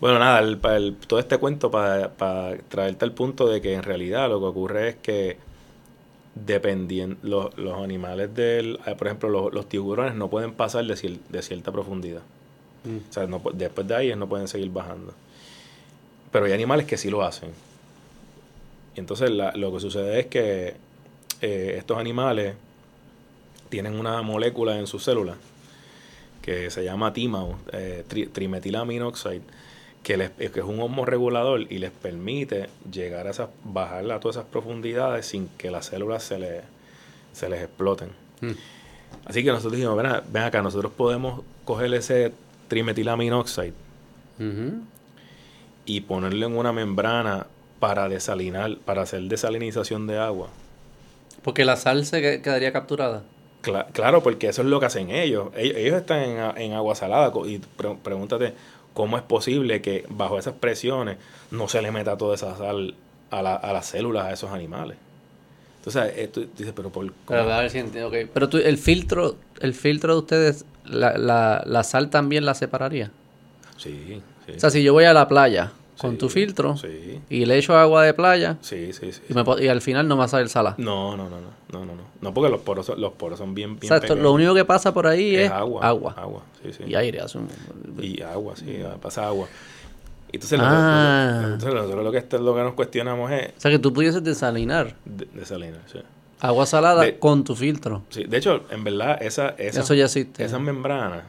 Bueno, 0.00 0.18
nada, 0.18 0.40
el- 0.40 0.60
el- 0.64 0.96
todo 1.06 1.18
este 1.18 1.38
cuento 1.38 1.70
para 1.70 2.10
traerte 2.68 3.04
al 3.04 3.12
punto 3.12 3.48
de 3.48 3.60
que 3.62 3.74
en 3.74 3.82
realidad 3.82 4.28
lo 4.28 4.38
que 4.40 4.46
ocurre 4.46 4.88
es 4.90 4.96
que 4.96 5.38
dependiendo 6.34 7.16
los, 7.22 7.56
los 7.56 7.80
animales 7.82 8.34
del 8.34 8.78
eh, 8.86 8.94
por 8.94 9.06
ejemplo 9.06 9.30
los, 9.30 9.54
los 9.54 9.66
tiburones 9.70 10.14
no 10.14 10.28
pueden 10.28 10.52
pasar 10.52 10.84
de, 10.84 10.94
cier- 10.94 11.18
de 11.30 11.40
cierta 11.42 11.72
profundidad. 11.72 12.20
Mm. 12.84 12.96
o 13.08 13.12
sea 13.12 13.26
no 13.26 13.40
después 13.54 13.88
de 13.88 13.96
ahí 13.96 14.06
ellos 14.08 14.18
no 14.18 14.28
pueden 14.28 14.48
seguir 14.48 14.70
bajando. 14.70 15.14
Pero 16.30 16.44
hay 16.44 16.52
animales 16.52 16.84
que 16.86 16.98
sí 16.98 17.08
lo 17.08 17.22
hacen. 17.24 17.50
Y 18.94 19.00
entonces 19.00 19.30
la- 19.30 19.52
lo 19.52 19.72
que 19.72 19.80
sucede 19.80 20.20
es 20.20 20.26
que 20.26 20.74
eh, 21.40 21.74
estos 21.78 21.96
animales 21.96 22.54
tienen 23.70 23.98
una 23.98 24.20
molécula 24.20 24.78
en 24.78 24.86
sus 24.86 25.02
células 25.04 25.36
que 26.42 26.70
se 26.70 26.84
llama 26.84 27.12
TIMAO, 27.14 27.56
eh, 27.72 28.04
tri- 28.08 28.28
que, 30.06 30.16
les- 30.16 30.30
que 30.30 30.60
es 30.60 30.64
un 30.64 30.78
hormorregulador 30.78 31.62
y 31.62 31.78
les 31.78 31.90
permite 31.90 32.68
llegar 32.92 33.26
a 33.26 33.30
esas, 33.30 33.48
bajar 33.64 34.08
a 34.12 34.20
todas 34.20 34.36
esas 34.36 34.48
profundidades 34.48 35.26
sin 35.26 35.48
que 35.58 35.68
las 35.68 35.86
células 35.86 36.22
se, 36.22 36.38
le- 36.38 36.60
se 37.32 37.48
les 37.48 37.60
exploten. 37.60 38.10
Mm. 38.40 38.52
Así 39.24 39.42
que 39.42 39.50
nosotros 39.50 39.72
dijimos, 39.72 39.96
ven, 40.30 40.42
acá, 40.44 40.62
nosotros 40.62 40.92
podemos 40.96 41.42
coger 41.64 41.92
ese 41.94 42.32
trimetilαμinoxide 42.68 43.72
Ujú. 44.38 44.80
y 45.86 46.00
ponerlo 46.02 46.46
en 46.46 46.56
una 46.56 46.72
membrana 46.72 47.48
para 47.80 48.08
desalinar, 48.08 48.76
para 48.84 49.02
hacer 49.02 49.22
desalinización 49.22 50.06
de 50.06 50.18
agua. 50.18 50.50
Porque 51.42 51.64
la 51.64 51.74
sal 51.74 52.06
se 52.06 52.20
que- 52.22 52.42
quedaría 52.42 52.72
capturada. 52.72 53.24
Cla- 53.62 53.86
claro, 53.92 54.22
porque 54.22 54.48
eso 54.48 54.62
es 54.62 54.68
lo 54.68 54.78
que 54.78 54.86
hacen 54.86 55.10
ellos. 55.10 55.48
Ellos, 55.56 55.76
ellos 55.76 55.96
están 55.96 56.20
en, 56.20 56.58
en 56.58 56.72
agua 56.74 56.94
salada 56.94 57.32
y 57.46 57.58
pre- 57.58 57.96
pregúntate 58.02 58.54
¿cómo 58.96 59.18
es 59.18 59.22
posible 59.22 59.82
que 59.82 60.06
bajo 60.08 60.38
esas 60.38 60.54
presiones 60.54 61.18
no 61.50 61.68
se 61.68 61.82
le 61.82 61.92
meta 61.92 62.16
toda 62.16 62.34
esa 62.34 62.56
sal 62.56 62.94
a, 63.30 63.42
la- 63.42 63.54
a 63.56 63.72
las 63.74 63.84
células 63.86 64.24
a 64.24 64.32
esos 64.32 64.50
animales? 64.50 64.96
Entonces, 65.80 66.14
eh, 66.16 66.28
tú 66.32 66.48
dices, 66.56 66.72
pero 66.74 66.88
por 66.88 67.12
Pero, 67.28 67.52
a 67.52 67.60
ver 67.60 67.70
si 67.70 67.78
entiendo, 67.78 68.08
ok. 68.08 68.30
Pero 68.32 68.48
tú, 68.48 68.56
el 68.56 68.78
filtro, 68.78 69.36
el 69.60 69.74
filtro 69.74 70.14
de 70.14 70.18
ustedes, 70.20 70.64
la, 70.86 71.18
la, 71.18 71.62
la 71.66 71.84
sal 71.84 72.08
también 72.08 72.46
la 72.46 72.54
separaría. 72.54 73.10
Sí, 73.76 74.22
sí. 74.46 74.52
O 74.56 74.60
sea, 74.60 74.70
si 74.70 74.82
yo 74.82 74.94
voy 74.94 75.04
a 75.04 75.12
la 75.12 75.28
playa 75.28 75.72
con 75.98 76.12
Sí, 76.12 76.16
tu 76.18 76.28
filtro 76.28 76.76
Sí, 76.76 77.20
y 77.30 77.44
le 77.46 77.56
echo 77.58 77.76
agua 77.76 78.04
de 78.04 78.12
playa 78.14 78.58
sí, 78.60 78.92
sí. 78.92 79.12
sí, 79.12 79.22
y, 79.28 79.34
me 79.34 79.42
al 79.70 79.80
final 79.80 80.06
no 80.06 80.16
va 80.16 80.24
a 80.24 80.28
salir 80.28 80.48
sala. 80.48 80.74
No, 80.78 81.16
no, 81.16 81.30
no, 81.30 81.40
no, 81.40 81.48
no, 81.72 81.84
no, 81.86 81.94
no. 81.94 82.02
No, 82.20 82.34
porque 82.34 82.50
los 82.50 82.60
poros, 82.60 82.86
son- 82.86 83.00
los 83.00 83.12
poros 83.12 83.38
son 83.38 83.54
bien, 83.54 83.78
bien 83.78 83.92
esto- 83.92 84.14
lo 84.14 84.32
único 84.32 84.54
que 84.54 84.64
pasa 84.64 84.92
por 84.92 85.06
ahí 85.06 85.34
es, 85.36 85.46
es 85.46 85.50
agua. 85.50 85.86
agua. 85.86 86.14
Agua, 86.16 86.42
sí, 86.62 86.72
sí. 86.72 86.84
y 86.86 86.94
aire. 86.94 87.20
hace 87.20 87.38
un- 87.38 87.48
Y 88.00 88.20
agua, 88.22 88.54
sí, 88.56 88.78
pasa 89.00 89.26
agua. 89.26 89.48
Entonces, 90.32 90.58
Ah. 90.60 90.64
nosotros, 91.30 91.52
entonces 91.54 91.74
nosotros 91.74 92.04
lo 92.04 92.12
que, 92.12 92.18
este- 92.18 92.38
lo 92.40 92.54
que 92.54 92.60
nos 92.62 92.74
cuestionamos 92.74 93.30
es 93.32 93.48
O 93.56 93.60
sea, 93.60 93.70
que 93.70 93.78
tú 93.78 93.92
pudieses 93.92 94.22
desalinar 94.22 94.94
de, 95.04 95.26
desalinar, 95.32 95.80
sí. 95.86 96.00
agua 96.40 96.66
salada 96.66 97.02
De- 97.04 97.18
con 97.18 97.42
tu 97.44 97.54
filtro. 97.54 98.02
Sí, 98.10 98.24
de 98.24 98.36
hecho, 98.36 98.62
en 98.70 98.84
verdad, 98.84 99.22
esa, 99.22 99.50
esa, 99.50 99.80
Eso 99.80 99.94
ya 99.94 100.04
existe. 100.06 100.44
esas 100.44 100.60
membranas, 100.60 101.22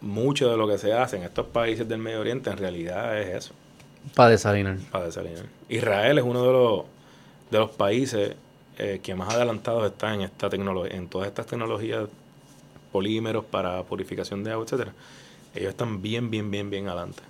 mucho 0.00 0.50
de 0.50 0.56
lo 0.56 0.68
que 0.68 0.78
se 0.78 0.92
hace 0.92 1.16
en 1.16 1.24
estos 1.24 1.46
países 1.46 1.88
del 1.88 1.98
Medio 1.98 2.20
Oriente 2.20 2.50
en 2.50 2.56
realidad 2.58 3.18
es 3.20 3.44
eso, 3.44 3.54
Para 4.14 4.30
desalinar. 4.30 4.76
para 4.90 5.06
desalinar. 5.06 5.44
Israel 5.68 6.18
es 6.18 6.24
uno 6.24 6.44
de 6.44 6.52
los, 6.52 6.82
de 7.50 7.58
los 7.58 7.70
países 7.70 8.34
eh, 8.78 9.00
que 9.02 9.14
más 9.14 9.34
adelantados 9.34 9.84
está 9.90 10.14
en 10.14 10.20
esta 10.22 10.48
tecnología, 10.48 10.96
en 10.96 11.08
todas 11.08 11.26
estas 11.28 11.46
tecnologías 11.46 12.08
polímeros 12.92 13.44
para 13.44 13.82
purificación 13.82 14.44
de 14.44 14.52
agua, 14.52 14.64
etcétera. 14.64 14.92
Ellos 15.54 15.70
están 15.70 16.00
bien, 16.00 16.30
bien, 16.30 16.50
bien, 16.50 16.70
bien 16.70 16.88
adelante. 16.88 17.22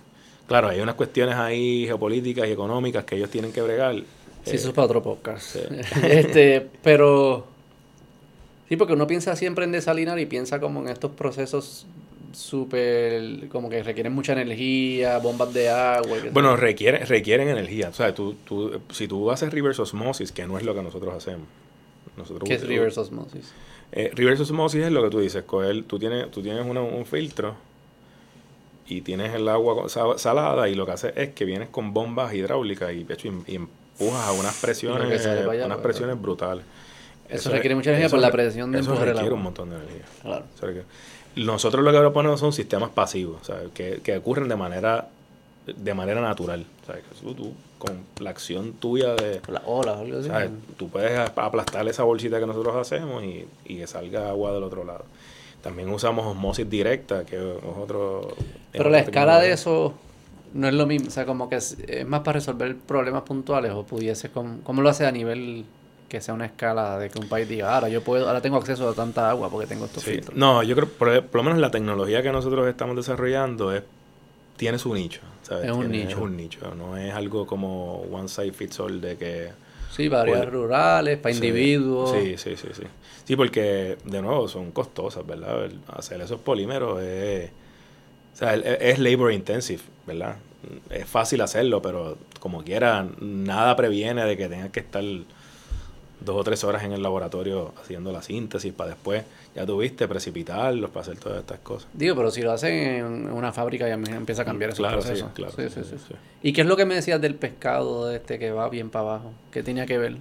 Claro, 0.47 0.67
hay 0.69 0.79
unas 0.81 0.95
cuestiones 0.95 1.35
ahí 1.35 1.85
geopolíticas 1.85 2.47
y 2.47 2.51
económicas 2.51 3.03
que 3.05 3.15
ellos 3.15 3.29
tienen 3.29 3.51
que 3.51 3.61
bregar. 3.61 3.95
Sí, 3.95 4.03
Eh, 4.51 4.55
eso 4.55 4.69
es 4.69 4.73
para 4.73 4.85
otro 4.85 5.01
podcast. 5.03 5.41
sí. 5.43 5.59
este, 6.03 6.67
pero. 6.83 7.47
Sí, 8.67 8.77
porque 8.77 8.93
uno 8.93 9.07
piensa 9.07 9.35
siempre 9.35 9.65
en 9.65 9.71
desalinar 9.71 10.19
y 10.19 10.25
piensa 10.27 10.59
como 10.59 10.81
en 10.81 10.89
estos 10.89 11.11
procesos 11.11 11.85
súper. 12.33 13.47
como 13.49 13.69
que 13.69 13.81
requieren 13.83 14.13
mucha 14.13 14.33
energía, 14.33 15.17
bombas 15.19 15.53
de 15.53 15.69
agua. 15.69 16.17
Bueno, 16.31 16.51
yo. 16.51 16.55
requiere, 16.57 17.05
requieren 17.05 17.49
energía. 17.49 17.89
O 17.89 17.93
sea, 17.93 18.13
tú, 18.13 18.35
tú, 18.45 18.79
si 18.91 19.07
tú 19.07 19.29
haces 19.31 19.51
reverse 19.53 19.81
osmosis, 19.81 20.31
que 20.31 20.45
no 20.47 20.57
es 20.57 20.63
lo 20.63 20.73
que 20.73 20.81
nosotros 20.81 21.13
hacemos. 21.13 21.47
Nosotros 22.17 22.47
¿qué 22.47 22.55
es 22.55 22.67
reverse 22.67 22.99
osmosis? 22.99 23.51
Eh, 23.91 24.11
reverse 24.13 24.43
osmosis 24.43 24.83
es 24.85 24.91
lo 24.91 25.01
que 25.03 25.09
tú 25.09 25.19
dices. 25.19 25.43
Coger, 25.43 25.83
tú 25.83 25.97
tienes, 25.99 26.29
tú 26.31 26.41
tienes 26.41 26.65
una- 26.65 26.81
un 26.81 27.05
filtro 27.05 27.55
y 28.87 29.01
tienes 29.01 29.33
el 29.35 29.47
agua 29.47 29.87
salada 30.17 30.67
y 30.67 30.75
lo 30.75 30.85
que 30.85 30.91
hace 30.93 31.13
es 31.15 31.29
que 31.29 31.45
vienes 31.45 31.69
con 31.69 31.93
bombas 31.93 32.33
hidráulicas 32.33 32.91
y, 32.93 33.03
de 33.03 33.13
hecho, 33.13 33.27
y, 33.27 33.51
y 33.51 33.55
empujas 33.55 34.27
a 34.27 34.31
unas 34.31 34.59
presiones, 34.59 35.25
allá, 35.25 35.65
unas 35.65 35.77
pues, 35.77 35.83
presiones 35.87 36.19
brutales. 36.21 36.65
Eso 37.29 37.51
requiere 37.51 37.75
mucha 37.75 37.91
energía 37.91 38.09
por 38.09 38.19
la 38.19 38.31
presión 38.31 38.71
de 38.71 38.79
eso 38.79 38.89
empujar 38.89 39.09
el 39.09 39.13
requiere 39.13 39.27
agua. 39.27 39.37
un 39.37 39.43
montón 39.43 39.69
de 39.69 39.75
energía. 39.75 40.01
Claro. 40.23 40.45
O 40.55 40.57
sea, 40.57 40.69
que 40.73 40.81
nosotros 41.35 41.83
lo 41.83 41.91
que 41.91 41.99
proponemos 41.99 42.39
son 42.39 42.53
sistemas 42.53 42.89
pasivos, 42.89 43.37
¿sabes? 43.45 43.69
Que, 43.73 43.99
que 44.03 44.17
ocurren 44.17 44.47
de 44.49 44.55
manera 44.55 45.07
de 45.65 45.93
manera 45.93 46.19
natural. 46.19 46.65
¿sabes? 46.87 47.03
Tú, 47.21 47.33
tú, 47.35 47.53
con 47.77 47.99
la 48.19 48.31
acción 48.31 48.73
tuya 48.73 49.13
de... 49.13 49.35
Por 49.39 49.53
las 49.53 49.63
olas 49.67 49.97
o 49.97 49.99
algo 49.99 50.17
así. 50.19 50.27
¿sabes? 50.27 50.49
Tú 50.77 50.89
puedes 50.89 51.17
ap- 51.19 51.37
aplastar 51.37 51.87
esa 51.87 52.03
bolsita 52.03 52.39
que 52.39 52.47
nosotros 52.47 52.75
hacemos 52.75 53.23
y, 53.23 53.45
y 53.65 53.77
que 53.77 53.85
salga 53.85 54.29
agua 54.29 54.51
del 54.51 54.63
otro 54.63 54.83
lado. 54.83 55.05
También 55.61 55.89
usamos 55.89 56.25
osmosis 56.25 56.67
directa, 56.67 57.23
que 57.25 57.35
es 57.35 57.57
otro... 57.79 58.33
Pero 58.71 58.89
la 58.89 58.99
escala 58.99 59.39
de 59.39 59.51
eso 59.51 59.93
no 60.55 60.67
es 60.67 60.73
lo 60.73 60.87
mismo. 60.87 61.09
O 61.09 61.11
sea, 61.11 61.27
como 61.27 61.49
que 61.49 61.57
es, 61.57 61.77
es 61.87 62.07
más 62.07 62.21
para 62.21 62.39
resolver 62.39 62.75
problemas 62.75 63.21
puntuales 63.21 63.71
o 63.73 63.83
pudiese. 63.83 64.31
com- 64.31 64.61
¿Cómo 64.63 64.81
lo 64.81 64.89
hace 64.89 65.05
a 65.05 65.11
nivel 65.11 65.65
que 66.09 66.19
sea 66.21 66.33
una 66.33 66.45
escala 66.47 66.97
de 66.99 67.09
que 67.09 67.19
un 67.19 67.29
país 67.29 67.47
diga, 67.47 67.73
ahora 67.75 67.87
yo 67.87 68.01
puedo, 68.03 68.27
ahora 68.27 68.41
tengo 68.41 68.57
acceso 68.57 68.89
a 68.89 68.93
tanta 68.93 69.29
agua 69.29 69.49
porque 69.49 69.67
tengo 69.67 69.85
estos 69.85 70.03
Sí. 70.03 70.11
filtros? 70.11 70.35
No, 70.37 70.61
yo 70.63 70.75
creo, 70.75 70.89
por, 70.89 71.23
por 71.27 71.35
lo 71.37 71.43
menos 71.43 71.59
la 71.59 71.71
tecnología 71.71 72.21
que 72.21 72.31
nosotros 72.31 72.67
estamos 72.67 72.95
desarrollando 72.95 73.73
es 73.73 73.83
tiene 74.57 74.77
su 74.77 74.93
nicho. 74.93 75.21
¿sabes? 75.43 75.65
Es 75.67 75.71
un 75.71 75.89
Tiene- 75.89 76.03
nicho. 76.05 76.17
Es 76.17 76.23
un 76.23 76.35
nicho. 76.37 76.75
No 76.75 76.97
es 76.97 77.13
algo 77.13 77.47
como 77.47 78.01
one 78.11 78.27
size 78.27 78.51
fits 78.51 78.79
all 78.81 78.99
de 78.99 79.15
que... 79.15 79.49
Sí, 79.89 80.09
para 80.09 80.23
áreas 80.23 80.49
rurales, 80.51 81.17
para 81.17 81.33
Sí, 81.33 81.39
individuos. 81.45 82.11
Sí, 82.11 82.37
sí, 82.37 82.55
sí, 82.57 82.67
sí. 82.73 82.83
Sí, 83.23 83.35
porque, 83.35 83.97
de 84.03 84.21
nuevo, 84.21 84.47
son 84.47 84.71
costosas, 84.71 85.25
¿verdad? 85.25 85.65
El- 85.65 85.79
hacer 85.87 86.19
esos 86.21 86.39
polímeros 86.41 87.01
es... 87.01 87.49
O 88.33 88.37
sea, 88.39 88.55
es 88.55 88.99
labor 88.99 89.31
intensive, 89.33 89.81
¿verdad? 90.05 90.35
Es 90.89 91.05
fácil 91.07 91.41
hacerlo, 91.41 91.81
pero 91.81 92.17
como 92.39 92.63
quiera, 92.63 93.05
nada 93.19 93.75
previene 93.75 94.23
de 94.25 94.37
que 94.37 94.47
tengas 94.47 94.69
que 94.71 94.79
estar 94.81 95.03
dos 96.21 96.35
o 96.35 96.43
tres 96.43 96.63
horas 96.63 96.83
en 96.83 96.91
el 96.91 97.01
laboratorio 97.01 97.73
haciendo 97.81 98.11
la 98.11 98.21
síntesis 98.21 98.73
para 98.73 98.91
después, 98.91 99.23
ya 99.55 99.65
tuviste, 99.65 100.07
precipitarlos 100.07 100.89
para 100.89 101.01
hacer 101.01 101.17
todas 101.17 101.39
estas 101.39 101.59
cosas. 101.59 101.87
Digo, 101.93 102.15
pero 102.15 102.29
si 102.31 102.41
lo 102.41 102.51
hacen 102.51 102.73
en 102.73 103.31
una 103.31 103.51
fábrica 103.51 103.87
ya 103.87 103.93
empieza 103.95 104.41
a 104.41 104.45
cambiar 104.45 104.71
ese 104.71 104.81
Claro, 104.81 105.01
sí, 105.01 105.07
proceso. 105.07 105.31
claro, 105.33 105.53
Sí, 105.55 105.63
sí, 105.69 105.81
sí, 105.83 105.89
sí. 105.91 105.95
sí. 106.09 106.15
¿Y 106.43 106.53
qué 106.53 106.61
es 106.61 106.67
lo 106.67 106.75
que 106.77 106.85
me 106.85 106.95
decías 106.95 107.19
del 107.21 107.35
pescado 107.35 108.11
este 108.11 108.37
que 108.39 108.51
va 108.51 108.69
bien 108.69 108.89
para 108.89 109.05
abajo? 109.05 109.31
¿Qué 109.51 109.63
tenía 109.63 109.85
que 109.85 109.97
ver? 109.97 110.17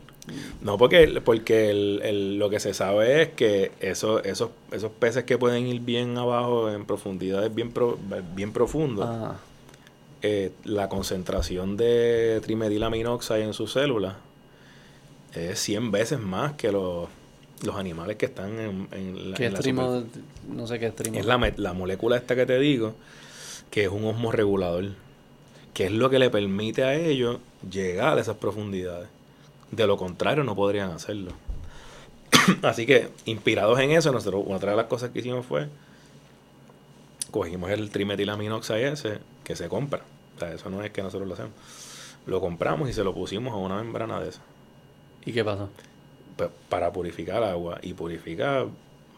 No, 0.60 0.76
porque, 0.76 1.20
porque 1.24 1.70
el, 1.70 2.00
el- 2.04 2.38
lo 2.38 2.50
que 2.50 2.60
se 2.60 2.74
sabe 2.74 3.22
es 3.22 3.28
que 3.30 3.72
esos, 3.80 4.24
esos, 4.26 4.50
esos 4.72 4.92
peces 4.92 5.24
que 5.24 5.38
pueden 5.38 5.66
ir 5.66 5.80
bien 5.80 6.18
abajo 6.18 6.70
en 6.70 6.84
profundidades 6.84 7.54
bien, 7.54 7.70
pro- 7.72 7.98
bien 8.34 8.52
profundas, 8.52 9.08
Ah, 9.10 9.36
eh, 10.22 10.50
la 10.64 10.88
concentración 10.88 11.76
de 11.76 12.40
trimetilaminoxide 12.42 13.42
en 13.44 13.54
sus 13.54 13.72
células 13.72 14.16
es 15.38 15.60
100 15.60 15.90
veces 15.90 16.20
más 16.20 16.52
que 16.54 16.72
los, 16.72 17.08
los 17.62 17.76
animales 17.76 18.16
que 18.16 18.26
están 18.26 18.58
en, 18.58 18.88
en 18.92 19.30
la, 19.30 19.36
¿Qué 19.36 19.46
en 19.46 19.54
la. 19.54 20.02
No 20.48 20.66
sé 20.66 20.78
qué 20.78 20.92
es 21.14 21.26
la, 21.26 21.72
molécula 21.74 22.16
esta 22.16 22.36
que 22.36 22.46
te 22.46 22.58
digo, 22.58 22.94
que 23.70 23.84
es 23.84 23.90
un 23.90 24.04
osmorregulador, 24.04 24.92
que 25.74 25.86
es 25.86 25.92
lo 25.92 26.10
que 26.10 26.18
le 26.18 26.30
permite 26.30 26.84
a 26.84 26.94
ellos 26.94 27.38
llegar 27.70 28.18
a 28.18 28.20
esas 28.20 28.36
profundidades. 28.36 29.08
De 29.70 29.86
lo 29.86 29.96
contrario, 29.96 30.44
no 30.44 30.54
podrían 30.54 30.90
hacerlo. 30.90 31.32
Así 32.62 32.86
que, 32.86 33.08
inspirados 33.26 33.78
en 33.80 33.90
eso, 33.90 34.12
nosotros, 34.12 34.44
una 34.46 34.58
de 34.58 34.76
las 34.76 34.86
cosas 34.86 35.10
que 35.10 35.18
hicimos 35.18 35.44
fue, 35.44 35.68
cogimos 37.30 37.70
el 37.70 37.90
trimetilaminoxide 37.90 38.92
ese, 38.92 39.18
que 39.44 39.56
se 39.56 39.68
compra. 39.68 40.02
O 40.36 40.38
sea, 40.38 40.54
eso 40.54 40.70
no 40.70 40.82
es 40.82 40.90
que 40.90 41.02
nosotros 41.02 41.28
lo 41.28 41.34
hacemos. 41.34 41.52
Lo 42.26 42.40
compramos 42.40 42.88
y 42.88 42.92
se 42.92 43.04
lo 43.04 43.12
pusimos 43.12 43.52
a 43.52 43.56
una 43.56 43.76
membrana 43.76 44.20
de 44.20 44.30
esa 44.30 44.40
¿Y 45.24 45.32
qué 45.32 45.44
pasó? 45.44 45.68
pa- 46.36 46.50
para 46.68 46.92
purificar 46.92 47.42
agua 47.42 47.78
y 47.82 47.94
purifica 47.94 48.64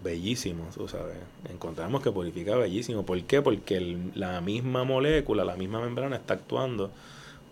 bellísimo, 0.02 0.64
tú 0.74 0.88
sabes. 0.88 1.18
Encontramos 1.50 2.02
que 2.02 2.10
purifica 2.10 2.56
bellísimo. 2.56 3.04
¿Por 3.04 3.22
qué? 3.24 3.42
Porque 3.42 3.76
el- 3.76 4.12
la 4.14 4.40
misma 4.40 4.84
molécula, 4.84 5.44
la 5.44 5.56
misma 5.56 5.80
membrana 5.80 6.16
está 6.16 6.34
actuando 6.34 6.90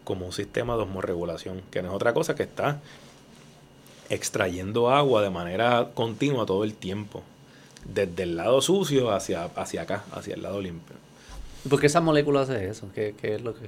como 0.04 0.24
un 0.24 0.32
sistema 0.32 0.74
de 0.76 0.82
osmorregulación, 0.84 1.60
que 1.70 1.82
no 1.82 1.88
es 1.90 1.94
otra 1.94 2.14
cosa 2.14 2.34
que 2.34 2.44
está 2.44 2.80
extrayendo 4.08 4.90
agua 4.90 5.20
de 5.22 5.30
manera 5.30 5.90
continua 5.94 6.46
todo 6.46 6.64
el 6.64 6.72
tiempo, 6.74 7.22
desde 7.84 8.22
el 8.22 8.36
lado 8.36 8.60
sucio 8.62 9.10
hacia, 9.10 9.44
hacia 9.44 9.82
acá, 9.82 10.04
hacia 10.12 10.34
el 10.34 10.42
lado 10.42 10.60
limpio. 10.62 10.96
¿Y 11.64 11.68
¿Por 11.68 11.80
qué 11.80 11.86
esa 11.86 12.00
molécula 12.00 12.40
hace 12.42 12.68
eso? 12.68 12.88
¿Qué, 12.94 13.14
qué 13.20 13.34
es 13.34 13.42
lo 13.42 13.54
que...? 13.54 13.66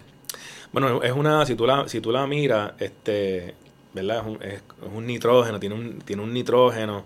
Bueno, 0.72 1.02
es 1.02 1.12
una, 1.12 1.44
si 1.44 1.56
tú 1.56 1.66
la, 1.66 1.88
si 1.88 2.00
tú 2.00 2.12
la 2.12 2.26
miras, 2.26 2.72
este, 2.78 3.54
¿verdad? 3.94 4.18
Es 4.20 4.26
un, 4.26 4.42
es, 4.42 4.52
es 4.54 4.92
un 4.94 5.06
nitrógeno, 5.06 5.60
tiene 5.60 5.74
un, 5.74 5.98
tiene 6.00 6.22
un 6.22 6.32
nitrógeno, 6.32 7.04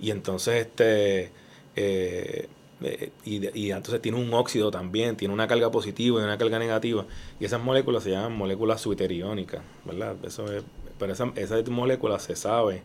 y 0.00 0.10
entonces 0.10 0.66
este 0.66 1.30
eh, 1.76 2.48
eh, 2.82 3.10
y, 3.24 3.58
y 3.66 3.70
entonces 3.72 4.00
tiene 4.02 4.18
un 4.18 4.32
óxido 4.34 4.70
también, 4.70 5.16
tiene 5.16 5.34
una 5.34 5.46
carga 5.46 5.70
positiva 5.70 6.20
y 6.20 6.24
una 6.24 6.38
carga 6.38 6.58
negativa, 6.58 7.04
y 7.38 7.44
esas 7.44 7.60
moléculas 7.62 8.02
se 8.04 8.10
llaman 8.10 8.36
moléculas 8.36 8.80
suiteriónicas, 8.80 9.60
¿verdad? 9.84 10.16
Eso 10.24 10.50
es, 10.52 10.62
pero 10.98 11.12
esa- 11.12 11.32
esas 11.36 11.68
moléculas 11.68 12.22
se 12.22 12.36
sabe 12.36 12.82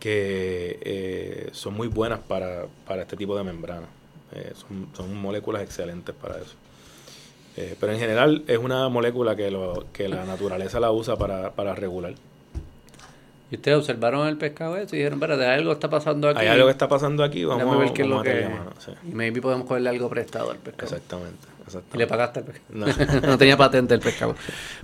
que 0.00 0.78
eh, 0.82 1.48
son 1.52 1.74
muy 1.74 1.88
buenas 1.88 2.18
para, 2.20 2.66
para 2.86 3.02
este 3.02 3.16
tipo 3.16 3.36
de 3.36 3.44
membrana. 3.44 3.86
Son, 4.54 4.88
son 4.96 5.14
moléculas 5.14 5.62
excelentes 5.62 6.14
para 6.14 6.38
eso. 6.38 6.54
Pero 7.78 7.92
en 7.92 7.98
general 7.98 8.44
es 8.46 8.56
una 8.58 8.88
molécula 8.88 9.36
que, 9.36 9.50
lo, 9.50 9.84
que 9.92 10.08
la 10.08 10.24
naturaleza 10.24 10.80
la 10.80 10.90
usa 10.90 11.16
para, 11.16 11.52
para 11.52 11.74
regular. 11.74 12.14
¿Y 13.52 13.56
ustedes 13.56 13.76
observaron 13.76 14.26
el 14.28 14.38
pescado 14.38 14.78
ese 14.78 14.96
y 14.96 15.00
dijeron, 15.00 15.18
espérate, 15.22 15.44
algo 15.44 15.72
está 15.72 15.90
pasando 15.90 16.26
aquí? 16.26 16.40
Hay 16.40 16.48
algo 16.48 16.64
que 16.64 16.70
está 16.72 16.88
pasando 16.88 17.22
aquí, 17.22 17.44
vamos, 17.44 17.62
Déjame 17.62 17.84
ver 17.84 17.92
qué 17.92 18.00
es 18.00 18.08
lo 18.08 18.22
que... 18.22 18.28
meterle 18.30 18.56
mano, 18.56 18.70
sí. 18.78 18.92
Y 19.06 19.12
maybe 19.12 19.42
podemos 19.42 19.66
cogerle 19.66 19.90
algo 19.90 20.08
prestado 20.08 20.52
al 20.52 20.56
pescado. 20.56 20.96
Exactamente, 20.96 21.46
Y 21.92 21.98
le 21.98 22.06
pagaste 22.06 22.38
al 22.38 22.46
pescado. 22.46 22.66
No. 22.70 22.86
No. 23.28 23.36
tenía 23.36 23.58
patente 23.58 23.92
el 23.92 24.00
pescado. 24.00 24.34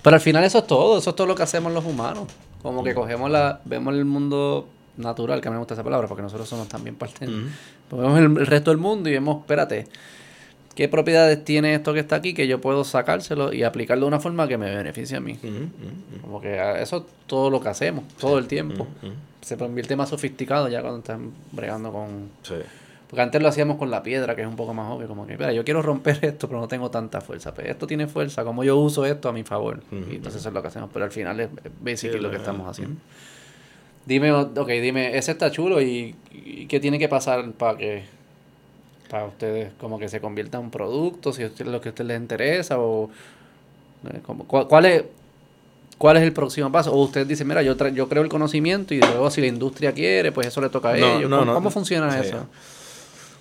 Pero 0.03 0.14
al 0.14 0.21
final 0.21 0.45
eso 0.45 0.59
es 0.59 0.66
todo, 0.66 0.99
eso 0.99 1.09
es 1.09 1.16
todo 1.16 1.27
lo 1.27 1.35
que 1.35 1.45
hacemos 1.45 1.73
los 1.73 1.83
humanos. 1.87 2.29
Como 2.61 2.85
que 2.85 2.93
cogemos 2.93 3.31
la, 3.31 3.62
vemos 3.64 3.95
el 3.95 4.05
mundo 4.05 4.69
natural, 4.99 5.41
que 5.41 5.49
a 5.49 5.51
mí 5.51 5.55
me 5.55 5.61
gusta 5.61 5.73
esa 5.73 5.83
palabra, 5.83 6.07
porque 6.07 6.23
nosotros 6.23 6.47
somos 6.47 6.69
también 6.69 6.95
parte 6.97 7.27
pues 7.89 8.03
Vemos 8.03 8.19
el 8.19 8.47
resto 8.47 8.71
del 8.71 8.79
mundo 8.79 9.09
y 9.09 9.12
vemos, 9.12 9.39
espérate, 9.41 9.89
¿Qué 10.79 10.87
propiedades 10.87 11.45
tiene 11.45 11.74
esto 11.74 11.93
que 11.93 11.99
está 11.99 12.14
aquí 12.14 12.35
que 12.35 12.47
yo 12.47 12.61
puedo 12.61 12.85
sacárselo 12.85 13.53
y 13.53 13.64
aplicarlo 13.64 14.05
de 14.05 14.09
una 14.11 14.20
forma 14.20 14.47
que 14.47 14.57
me 14.59 14.72
beneficie 14.72 15.16
a 15.16 15.20
mí? 15.20 15.37
Que 16.41 16.61
ah, 16.61 16.81
eso 16.81 16.99
es 16.99 17.03
todo 17.26 17.51
lo 17.51 17.61
que 17.61 17.68
hacemos, 17.68 18.05
todo 18.20 18.39
el 18.39 18.47
tiempo. 18.47 18.87
Se 19.41 19.57
convierte 19.57 19.97
más 19.97 20.11
sofisticado 20.11 20.68
ya 20.68 20.81
cuando 20.81 21.01
están 21.01 21.33
bregando 21.51 21.91
con... 21.91 22.31
Sí. 22.45 22.55
Porque 23.09 23.22
antes 23.22 23.43
lo 23.43 23.49
hacíamos 23.49 23.76
con 23.76 23.91
la 23.91 24.05
piedra, 24.05 24.37
que 24.37 24.43
es 24.43 24.47
un 24.47 24.55
poco 24.55 24.72
más 24.72 24.89
obvio, 24.93 25.09
como 25.09 25.26
que, 25.26 25.37
mira, 25.37 25.53
yo 25.53 25.64
quiero 25.64 25.83
romper 25.83 26.20
esto, 26.22 26.47
pero 26.47 26.61
no 26.61 26.68
tengo 26.68 26.93
tanta 26.93 27.20
fuerza. 27.20 27.53
Pero 27.53 27.72
esto 27.72 27.89
tiene 27.89 28.07
fuerza, 28.07 28.45
como 28.45 28.62
yo 28.62 28.76
uso 28.76 29.05
esto 29.05 29.29
a 29.29 29.33
mi 29.33 29.43
favor. 29.43 29.83
Y 29.91 30.14
entonces 30.14 30.43
eso 30.43 30.51
es 30.51 30.55
lo 30.55 30.62
que 30.62 30.68
hacemos, 30.68 30.91
pero 30.93 31.07
al 31.07 31.11
final 31.11 31.41
es 31.41 31.49
basically 31.81 32.18
Sí, 32.18 32.22
lo 32.22 32.31
que 32.31 32.37
estamos 32.37 32.68
haciendo. 32.68 33.01
Dime, 34.07 34.31
ok, 34.31 34.68
dime, 34.68 35.18
ese 35.18 35.33
está 35.33 35.51
chulo 35.51 35.83
y, 35.83 36.14
y 36.33 36.66
qué 36.66 36.79
tiene 36.79 37.01
que 37.01 37.09
pasar 37.09 37.51
para 37.51 37.76
que 37.76 38.18
para 39.09 39.25
ustedes 39.27 39.73
como 39.81 39.99
que 39.99 40.09
se 40.09 40.21
convierta 40.21 40.59
en 40.59 40.65
un 40.65 40.71
producto, 40.71 41.33
si 41.33 41.43
es 41.43 41.59
lo 41.61 41.81
que 41.81 41.89
a 41.89 41.93
ustedes 41.93 42.09
les 42.09 42.21
interesa 42.21 42.79
o 42.79 43.11
como- 44.25 44.45
cuál, 44.47 44.69
cuál 44.69 44.85
es 44.87 45.05
cuál 45.97 46.17
es 46.17 46.23
el 46.23 46.33
próximo 46.33 46.71
paso 46.71 46.93
o 46.93 47.03
ustedes 47.03 47.27
dicen, 47.27 47.49
mira, 47.49 47.61
yo 47.63 47.77
tra- 47.77 47.93
yo 47.93 48.09
creo 48.09 48.23
el 48.23 48.29
conocimiento 48.29 48.95
y 48.95 49.01
luego 49.01 49.31
si 49.33 49.41
la 49.41 49.49
industria 49.49 49.93
quiere, 49.93 50.31
pues 50.31 50.47
eso 50.47 50.61
le 50.61 50.69
toca 50.69 50.91
a 50.91 50.97
No, 50.97 51.19
ellos. 51.19 51.29
no, 51.29 51.39
¿Cómo, 51.41 51.45
no. 51.47 51.55
cómo 51.55 51.71
funciona 51.71 52.13
Sí. 52.23 52.29
eso? 52.29 52.47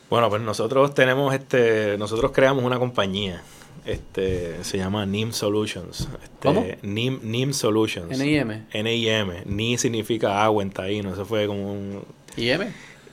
Bueno, 0.10 0.30
pues 0.30 0.42
nosotros 0.42 0.94
tenemos 0.96 1.36
este, 1.36 1.98
nosotros 2.00 2.32
creamos 2.32 2.64
una 2.64 2.80
compañía, 2.80 3.44
este, 3.86 4.64
se 4.64 4.78
llama 4.80 5.06
NIM 5.06 5.34
Solutions. 5.34 6.08
Este, 6.24 6.30
¿Cómo? 6.42 6.66
NIM, 6.82 7.20
NIM 7.24 7.54
Solutions. 7.54 8.18
NIM. 8.18 8.66
N-I-M. 8.72 9.44
Ni 9.46 9.78
significa 9.78 10.44
agua 10.44 10.64
en 10.64 10.72
taíno, 10.72 11.14
eso 11.14 11.26
fue 11.26 11.46
como 11.46 11.74
un... 11.74 12.04
IM. 12.38 12.62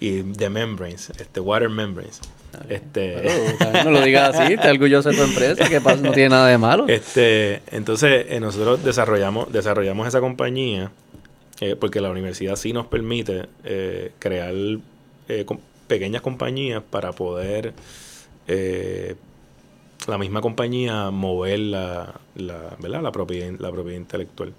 Y 0.00 0.22
de 0.22 0.48
membranes, 0.50 1.10
este, 1.18 1.40
water 1.40 1.68
membranes. 1.68 2.20
Este, 2.68 3.22
Pero 3.58 3.84
no 3.84 3.90
lo 3.90 4.00
digas 4.02 4.34
así, 4.38 4.56
te 4.56 4.70
orgulloso 4.70 5.10
de 5.10 5.16
tu 5.16 5.22
empresa, 5.22 5.68
que 5.68 5.80
no 5.80 6.12
tiene 6.12 6.30
nada 6.30 6.48
de 6.48 6.58
malo. 6.58 6.86
este, 6.88 7.62
entonces 7.70 8.26
eh, 8.28 8.40
nosotros 8.40 8.82
desarrollamos, 8.84 9.52
desarrollamos 9.52 10.06
esa 10.08 10.20
compañía 10.20 10.90
eh, 11.60 11.76
porque 11.78 12.00
la 12.00 12.10
universidad 12.10 12.56
sí 12.56 12.72
nos 12.72 12.86
permite 12.86 13.46
eh, 13.64 14.12
crear 14.18 14.54
com- 15.46 15.60
pequeñas 15.86 16.22
compañías 16.22 16.82
para 16.88 17.12
poder 17.12 17.74
la 20.06 20.18
misma 20.18 20.40
compañía 20.40 21.10
mover 21.10 21.58
la, 21.60 22.14
la, 22.34 22.76
¿verdad? 22.78 23.02
la, 23.02 23.12
propiedad, 23.12 23.52
la 23.58 23.70
propiedad 23.70 23.98
intelectual. 23.98 24.52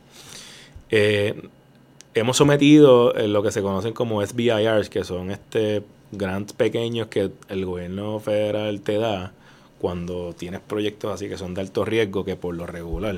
Hemos 2.16 2.38
sometido 2.38 3.12
lo 3.28 3.43
que 3.43 3.52
se 3.52 3.62
conocen 3.62 3.91
como 3.93 4.26
SBIRs, 4.26 4.89
que 4.89 5.04
son 5.04 5.32
este 5.32 5.84
grants 6.18 6.53
pequeños 6.53 7.07
que 7.07 7.32
el 7.49 7.66
gobierno 7.66 8.20
federal 8.20 8.82
te 8.82 8.97
da 8.97 9.34
cuando 9.80 10.34
tienes 10.38 10.61
proyectos 10.61 11.13
así 11.13 11.28
que 11.28 11.38
son 11.38 11.53
de 11.53 11.61
alto 11.61 11.86
riesgo, 11.86 12.26
que 12.26 12.36
por 12.36 12.55
lo 12.55 12.66
regular 12.66 13.18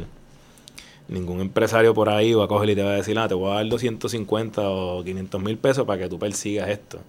ningún 1.08 1.39
empresario 1.39 1.93
por 1.93 2.10
ahí 2.10 2.34
va 2.34 2.45
a 2.45 2.48
coger 2.48 2.72
y 2.72 2.76
te 2.76 2.84
va 2.84 2.91
a 2.91 2.95
decir, 2.95 3.18
ah, 3.18 3.28
te 3.28 3.34
voy 3.34 3.52
a 3.52 3.56
dar 3.56 3.68
250 3.68 4.70
o 4.70 5.04
500 5.04 5.41
mil 5.41 5.58
pesos 5.58 5.86
para 5.86 6.04
que 6.04 6.10
tú 6.10 6.20
persigas 6.20 6.70
esto. 6.70 7.00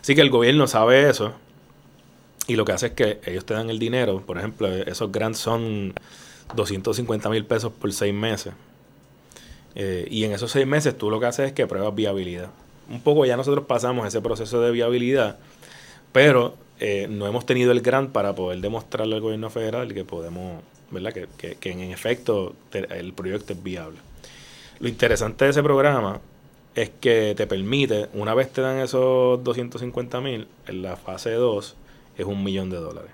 Así 0.00 0.14
que 0.14 0.20
el 0.20 0.30
gobierno 0.30 0.66
sabe 0.66 1.08
eso 1.08 1.32
y 2.46 2.54
lo 2.56 2.64
que 2.64 2.72
hace 2.72 2.86
es 2.88 2.92
que 2.92 3.20
ellos 3.24 3.44
te 3.44 3.54
dan 3.54 3.70
el 3.70 3.78
dinero. 3.78 4.22
Por 4.24 4.38
ejemplo, 4.38 4.68
esos 4.68 5.10
grants 5.10 5.38
son 5.38 5.94
250 6.54 7.28
mil 7.28 7.44
pesos 7.44 7.72
por 7.72 7.92
seis 7.92 8.14
meses. 8.14 8.52
Eh, 9.74 10.06
y 10.10 10.24
en 10.24 10.32
esos 10.32 10.52
seis 10.52 10.66
meses 10.66 10.96
tú 10.96 11.10
lo 11.10 11.20
que 11.20 11.26
haces 11.26 11.48
es 11.48 11.52
que 11.52 11.66
pruebas 11.66 11.94
viabilidad. 11.94 12.50
Un 12.90 13.00
poco 13.00 13.24
ya 13.26 13.36
nosotros 13.36 13.64
pasamos 13.66 14.06
ese 14.06 14.20
proceso 14.20 14.60
de 14.60 14.70
viabilidad, 14.70 15.38
pero 16.12 16.54
eh, 16.78 17.06
no 17.10 17.26
hemos 17.26 17.46
tenido 17.46 17.72
el 17.72 17.80
grant 17.80 18.10
para 18.12 18.34
poder 18.34 18.60
demostrarle 18.60 19.14
al 19.16 19.20
gobierno 19.20 19.50
federal 19.50 19.92
que 19.94 20.04
podemos, 20.04 20.62
¿verdad? 20.90 21.12
Que, 21.12 21.26
que- 21.36 21.54
que 21.56 21.70
en 21.72 21.80
efecto 21.80 22.54
el 22.72 23.12
proyecto 23.12 23.52
es 23.54 23.62
viable. 23.62 23.98
Lo 24.78 24.88
interesante 24.88 25.44
de 25.46 25.50
ese 25.52 25.62
programa 25.62 26.20
es 26.74 26.90
que 27.00 27.34
te 27.36 27.46
permite, 27.46 28.08
una 28.12 28.34
vez 28.34 28.52
te 28.52 28.60
dan 28.60 28.78
esos 28.78 29.42
250 29.42 30.20
mil, 30.20 30.46
en 30.66 30.82
la 30.82 30.96
fase 30.96 31.32
2 31.32 31.74
es 32.18 32.24
un 32.26 32.44
millón 32.44 32.68
de 32.70 32.76
dólares 32.76 33.10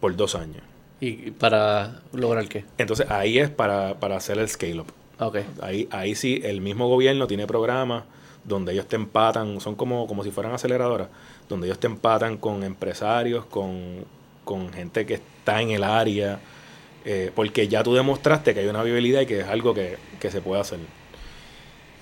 por 0.00 0.14
dos 0.16 0.34
años. 0.34 0.62
¿Y 1.00 1.30
para 1.32 2.00
lograr 2.12 2.48
qué? 2.48 2.64
Entonces 2.78 3.10
ahí 3.10 3.38
es 3.38 3.50
para, 3.50 3.94
para 4.00 4.16
hacer 4.16 4.38
el 4.38 4.48
scale-up. 4.48 4.86
Ahí, 5.60 5.88
ahí 5.90 6.14
sí, 6.14 6.40
el 6.44 6.60
mismo 6.60 6.88
gobierno 6.88 7.26
tiene 7.26 7.46
programas 7.46 8.04
donde 8.44 8.72
ellos 8.72 8.86
te 8.86 8.96
empatan, 8.96 9.60
son 9.60 9.74
como, 9.74 10.06
como 10.06 10.22
si 10.22 10.30
fueran 10.30 10.52
aceleradoras, 10.52 11.08
donde 11.48 11.66
ellos 11.66 11.78
te 11.78 11.86
empatan 11.86 12.36
con 12.36 12.62
empresarios, 12.62 13.44
con, 13.46 14.04
con 14.44 14.72
gente 14.72 15.06
que 15.06 15.14
está 15.14 15.60
en 15.60 15.70
el 15.70 15.84
área, 15.84 16.40
eh, 17.04 17.30
porque 17.34 17.68
ya 17.68 17.82
tú 17.82 17.94
demostraste 17.94 18.54
que 18.54 18.60
hay 18.60 18.66
una 18.66 18.82
viabilidad 18.82 19.22
y 19.22 19.26
que 19.26 19.40
es 19.40 19.46
algo 19.46 19.74
que, 19.74 19.96
que 20.20 20.30
se 20.30 20.40
puede 20.40 20.60
hacer. 20.60 20.78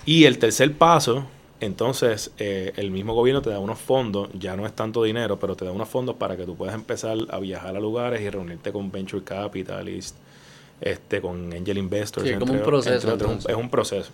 Y 0.05 0.25
el 0.25 0.37
tercer 0.37 0.73
paso, 0.73 1.25
entonces 1.61 2.31
eh, 2.37 2.73
el 2.75 2.91
mismo 2.91 3.13
gobierno 3.13 3.41
te 3.41 3.49
da 3.49 3.59
unos 3.59 3.79
fondos, 3.79 4.29
ya 4.33 4.55
no 4.57 4.65
es 4.65 4.73
tanto 4.73 5.03
dinero, 5.03 5.39
pero 5.39 5.55
te 5.55 5.63
da 5.63 5.71
unos 5.71 5.87
fondos 5.87 6.15
para 6.15 6.35
que 6.35 6.45
tú 6.45 6.55
puedas 6.55 6.75
empezar 6.75 7.17
a 7.29 7.39
viajar 7.39 7.75
a 7.75 7.79
lugares 7.79 8.21
y 8.21 8.29
reunirte 8.29 8.73
con 8.73 8.91
venture 8.91 9.23
capitalists, 9.23 10.17
este, 10.81 11.21
con 11.21 11.53
angel 11.53 11.77
investors. 11.77 12.27
Sí, 12.27 12.35
como 12.35 12.53
un 12.53 12.61
proceso, 12.61 13.07
otros. 13.13 13.13
entonces. 13.13 13.49
es 13.49 13.55
un 13.55 13.69
proceso. 13.69 14.11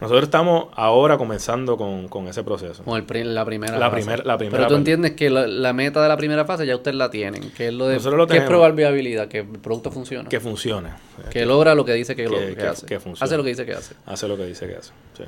Nosotros 0.00 0.24
estamos 0.24 0.66
ahora 0.74 1.16
comenzando 1.16 1.76
con, 1.78 2.08
con 2.08 2.28
ese 2.28 2.42
proceso. 2.44 2.82
Como 2.84 2.96
el 2.98 3.34
la 3.34 3.44
primera 3.46 3.78
La 3.78 3.90
fase. 3.90 4.02
primer- 4.02 4.26
la 4.26 4.36
primera 4.36 4.56
Pero 4.58 4.68
tú 4.68 4.74
parte. 4.74 4.78
entiendes 4.92 5.12
que 5.12 5.30
la, 5.30 5.46
la 5.46 5.72
meta 5.72 6.02
de 6.02 6.08
la 6.08 6.16
primera 6.18 6.44
fase 6.44 6.66
ya 6.66 6.76
ustedes 6.76 6.96
la 6.96 7.10
tienen, 7.10 7.50
que 7.52 7.68
es 7.68 7.72
lo 7.72 7.86
de 7.88 7.94
Nosotros 7.94 8.18
lo 8.18 8.26
que 8.26 8.36
es 8.38 8.42
probar 8.44 8.74
viabilidad, 8.74 9.28
que 9.28 9.38
el 9.38 9.46
producto 9.46 9.90
funciona. 9.90 10.28
Que 10.28 10.38
funcione. 10.38 10.90
Que 11.30 11.46
logra 11.46 11.74
lo 11.74 11.84
que 11.84 11.92
dice 11.94 12.14
que, 12.14 12.24
Que- 12.24 12.28
lo, 12.28 12.36
que 12.54 12.66
hace. 12.66 12.86
hace 13.20 13.36
lo 13.38 13.42
que 13.42 13.48
dice 13.50 13.64
que 13.64 13.72
hace. 13.72 13.94
Hace 14.04 14.28
lo 14.28 14.36
que 14.36 14.44
dice 14.46 14.66
que 14.66 14.76
hace. 14.76 14.92
sí. 15.16 15.24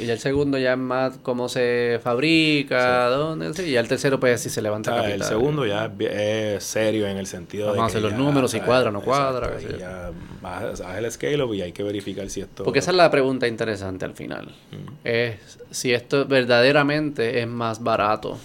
Y 0.00 0.06
ya 0.06 0.12
el 0.12 0.18
segundo 0.18 0.58
ya 0.58 0.72
es 0.72 0.78
más 0.78 1.18
cómo 1.22 1.48
se 1.48 2.00
fabrica, 2.02 3.08
dónde, 3.08 3.52
sí, 3.54 3.62
y 3.62 3.72
ya 3.72 3.80
el 3.80 3.88
tercero 3.88 4.18
pues 4.20 4.40
si 4.40 4.48
se 4.50 4.62
levanta 4.62 4.92
O 4.92 4.96
capital. 4.96 5.20
el 5.20 5.24
segundo 5.26 5.66
ya 5.66 5.92
es, 5.98 6.62
serio 6.64 7.06
en 7.06 7.16
el 7.18 7.26
sentido 7.26 7.66
Vamos 7.68 7.76
de 7.76 7.82
a 7.82 7.86
que 7.86 7.90
hacer 7.90 8.02
los 8.02 8.12
ya, 8.12 8.18
números, 8.18 8.50
si 8.50 8.58
eh, 8.58 8.62
cuadra, 8.62 8.90
no 8.90 9.00
exacto, 9.00 9.20
cuadra, 9.40 9.60
sé 9.60 9.76
y 9.76 9.78
ya 9.80 10.10
bajas, 10.40 10.80
haces 10.80 11.04
el 11.04 11.10
scale 11.12 11.42
up 11.42 11.54
y 11.54 11.62
hay 11.62 11.72
que 11.72 11.82
verificar 11.82 12.28
si 12.30 12.40
esto... 12.40 12.64
Porque 12.64 12.78
esa 12.78 12.90
es 12.90 12.96
la 12.96 13.10
pregunta 13.10 13.46
interesante 13.46 14.04
al 14.04 14.14
final. 14.14 14.54
Es 15.04 15.36
si 15.70 15.92
esto 15.92 16.26
verdaderamente 16.26 17.40
es 17.40 17.46
más 17.48 17.82
barato. 17.82 18.38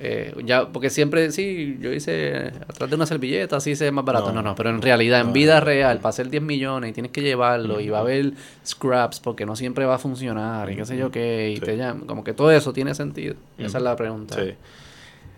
Eh, 0.00 0.34
ya, 0.44 0.68
porque 0.68 0.90
siempre, 0.90 1.30
sí, 1.32 1.76
yo 1.80 1.92
hice 1.92 2.52
atrás 2.68 2.88
de 2.90 2.96
una 2.96 3.06
servilleta, 3.06 3.56
así 3.56 3.74
se 3.76 3.86
es 3.86 3.92
más 3.92 4.04
barato. 4.04 4.26
No, 4.28 4.34
No, 4.34 4.42
no, 4.42 4.54
pero 4.54 4.70
en 4.70 4.80
realidad, 4.82 5.20
en 5.20 5.32
vida 5.32 5.60
real, 5.60 5.98
para 5.98 6.10
hacer 6.10 6.28
10 6.30 6.42
millones 6.42 6.90
y 6.90 6.92
tienes 6.92 7.12
que 7.12 7.22
llevarlo 7.22 7.80
y 7.80 7.88
va 7.88 7.98
a 7.98 8.00
haber 8.02 8.32
scraps 8.66 9.20
porque 9.20 9.44
no 9.46 9.56
siempre 9.56 9.84
va 9.84 9.96
a 9.96 9.98
funcionar 9.98 10.70
y 10.70 10.76
qué 10.76 10.84
sé 10.84 10.96
yo 10.96 11.10
qué, 11.10 11.50
y 11.50 11.56
Sí. 11.56 11.62
te 11.62 11.76
llaman. 11.76 12.06
Como 12.06 12.22
que 12.24 12.32
todo 12.32 12.50
eso 12.52 12.72
tiene 12.72 12.94
sentido. 12.94 13.34
Esa 13.58 13.78
es 13.78 13.84
la 13.84 13.96
pregunta. 13.96 14.36
Sí. 14.42 14.54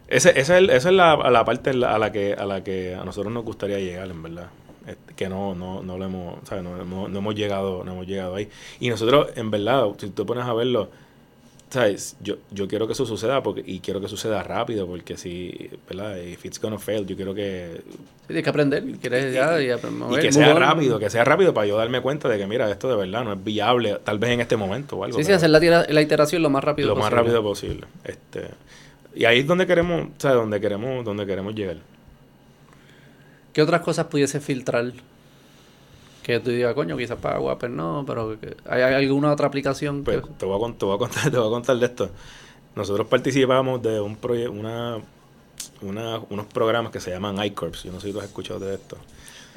Ese, 0.08 0.30
ese 0.30 0.40
es 0.40 0.50
el- 0.50 0.70
esa 0.70 0.88
es 0.90 0.94
la, 0.94 1.16
la 1.30 1.44
parte 1.44 1.70
a 1.70 1.98
la, 1.98 2.12
que, 2.12 2.34
a 2.34 2.44
la 2.44 2.62
que 2.62 2.94
a 2.94 3.04
nosotros 3.04 3.32
nos 3.32 3.44
gustaría 3.44 3.78
llegar, 3.78 4.08
en 4.10 4.22
verdad. 4.22 4.48
Que 5.16 5.30
no, 5.30 5.54
no, 5.54 5.82
no 5.82 5.96
lo 5.96 6.04
hemos, 6.04 6.46
¿sabes? 6.46 6.62
No, 6.62 6.76
no- 6.84 7.08
no 7.08 7.18
hemos 7.18 7.34
llegado, 7.34 7.84
no 7.84 7.92
hemos 7.92 8.06
llegado 8.06 8.34
ahí. 8.34 8.48
Y 8.80 8.90
nosotros, 8.90 9.28
en 9.34 9.50
verdad, 9.50 9.86
si 9.96 10.10
tú 10.10 10.26
pones 10.26 10.44
a 10.44 10.52
verlo, 10.52 10.90
¿sabes? 11.74 12.16
Yo, 12.20 12.36
yo 12.52 12.68
quiero 12.68 12.86
que 12.86 12.92
eso 12.92 13.04
suceda 13.04 13.42
porque, 13.42 13.64
y 13.66 13.80
quiero 13.80 14.00
que 14.00 14.06
suceda 14.06 14.44
rápido, 14.44 14.86
porque 14.86 15.16
si, 15.16 15.70
¿verdad? 15.88 16.16
If 16.18 16.44
it's 16.44 16.60
gonna 16.60 16.78
fail, 16.78 17.04
yo 17.04 17.16
quiero 17.16 17.34
que 17.34 17.82
Sí, 18.20 18.28
tienes 18.28 18.44
que 18.44 18.50
aprender, 18.50 18.84
quieres 19.00 19.34
ya, 19.34 19.60
ya 19.60 19.76
y 19.76 19.90
mover, 19.90 20.20
que 20.20 20.28
move 20.28 20.32
sea 20.32 20.54
rápido, 20.54 20.98
que 21.00 21.10
sea 21.10 21.24
rápido 21.24 21.52
para 21.52 21.66
yo 21.66 21.76
darme 21.76 22.00
cuenta 22.00 22.28
de 22.28 22.38
que, 22.38 22.46
mira, 22.46 22.70
esto 22.70 22.88
de 22.88 22.94
verdad 22.94 23.24
no 23.24 23.32
es 23.32 23.42
viable, 23.42 23.98
tal 24.04 24.20
vez 24.20 24.30
en 24.30 24.40
este 24.40 24.56
momento 24.56 24.96
o 24.96 25.04
algo. 25.04 25.18
Sí, 25.18 25.24
sí, 25.24 25.32
hacer 25.32 25.50
la, 25.50 26.00
iteración 26.00 26.42
lo 26.42 26.48
más 26.48 26.62
rápido 26.62 26.88
lo 26.88 26.94
más 26.94 27.10
posible. 27.10 27.22
rápido 27.22 27.42
posible. 27.42 27.86
Este, 28.04 28.50
y 29.16 29.24
ahí 29.24 29.40
es 29.40 29.46
donde 29.48 29.66
queremos, 29.66 30.08
¿sabes? 30.18 30.36
Donde 30.36 30.60
queremos, 30.60 31.04
donde 31.04 31.26
queremos 31.26 31.56
llegar. 31.56 31.78
¿Qué 33.52 33.62
otras 33.62 33.80
cosas 33.80 34.06
pudiese 34.06 34.38
filtrar? 34.38 34.92
Que 36.24 36.40
tú 36.40 36.50
digas, 36.50 36.74
coño, 36.74 36.96
quizás 36.96 37.18
para 37.18 37.38
Wapper 37.38 37.70
no, 37.70 38.02
pero 38.06 38.36
¿hay, 38.68 38.82
alguna 38.82 39.30
otra 39.32 39.46
aplicación? 39.46 40.02
Pues 40.02 40.22
que- 40.22 40.28
te 40.38 40.46
voy, 40.46 40.56
a, 40.56 40.58
con- 40.58 40.74
te 40.76 40.84
voy 40.86 40.96
a 40.96 40.98
contar, 40.98 41.24
te 41.30 41.36
voy 41.38 41.46
a 41.46 41.50
contar 41.50 41.76
de 41.76 41.86
esto. 41.86 42.10
Nosotros 42.74 43.06
participamos 43.06 43.80
de 43.82 44.00
un 44.00 44.16
proyecto, 44.16 44.50
una, 44.52 44.98
una, 45.82 46.18
unos 46.30 46.46
programas 46.46 46.90
que 46.90 46.98
se 47.00 47.10
llaman 47.10 47.44
iCorps. 47.44 47.84
Yo 47.84 47.92
no 47.92 48.00
sé 48.00 48.06
si 48.08 48.12
tú 48.14 48.18
has 48.20 48.24
escuchado 48.24 48.58
de 48.60 48.74
esto. 48.74 48.96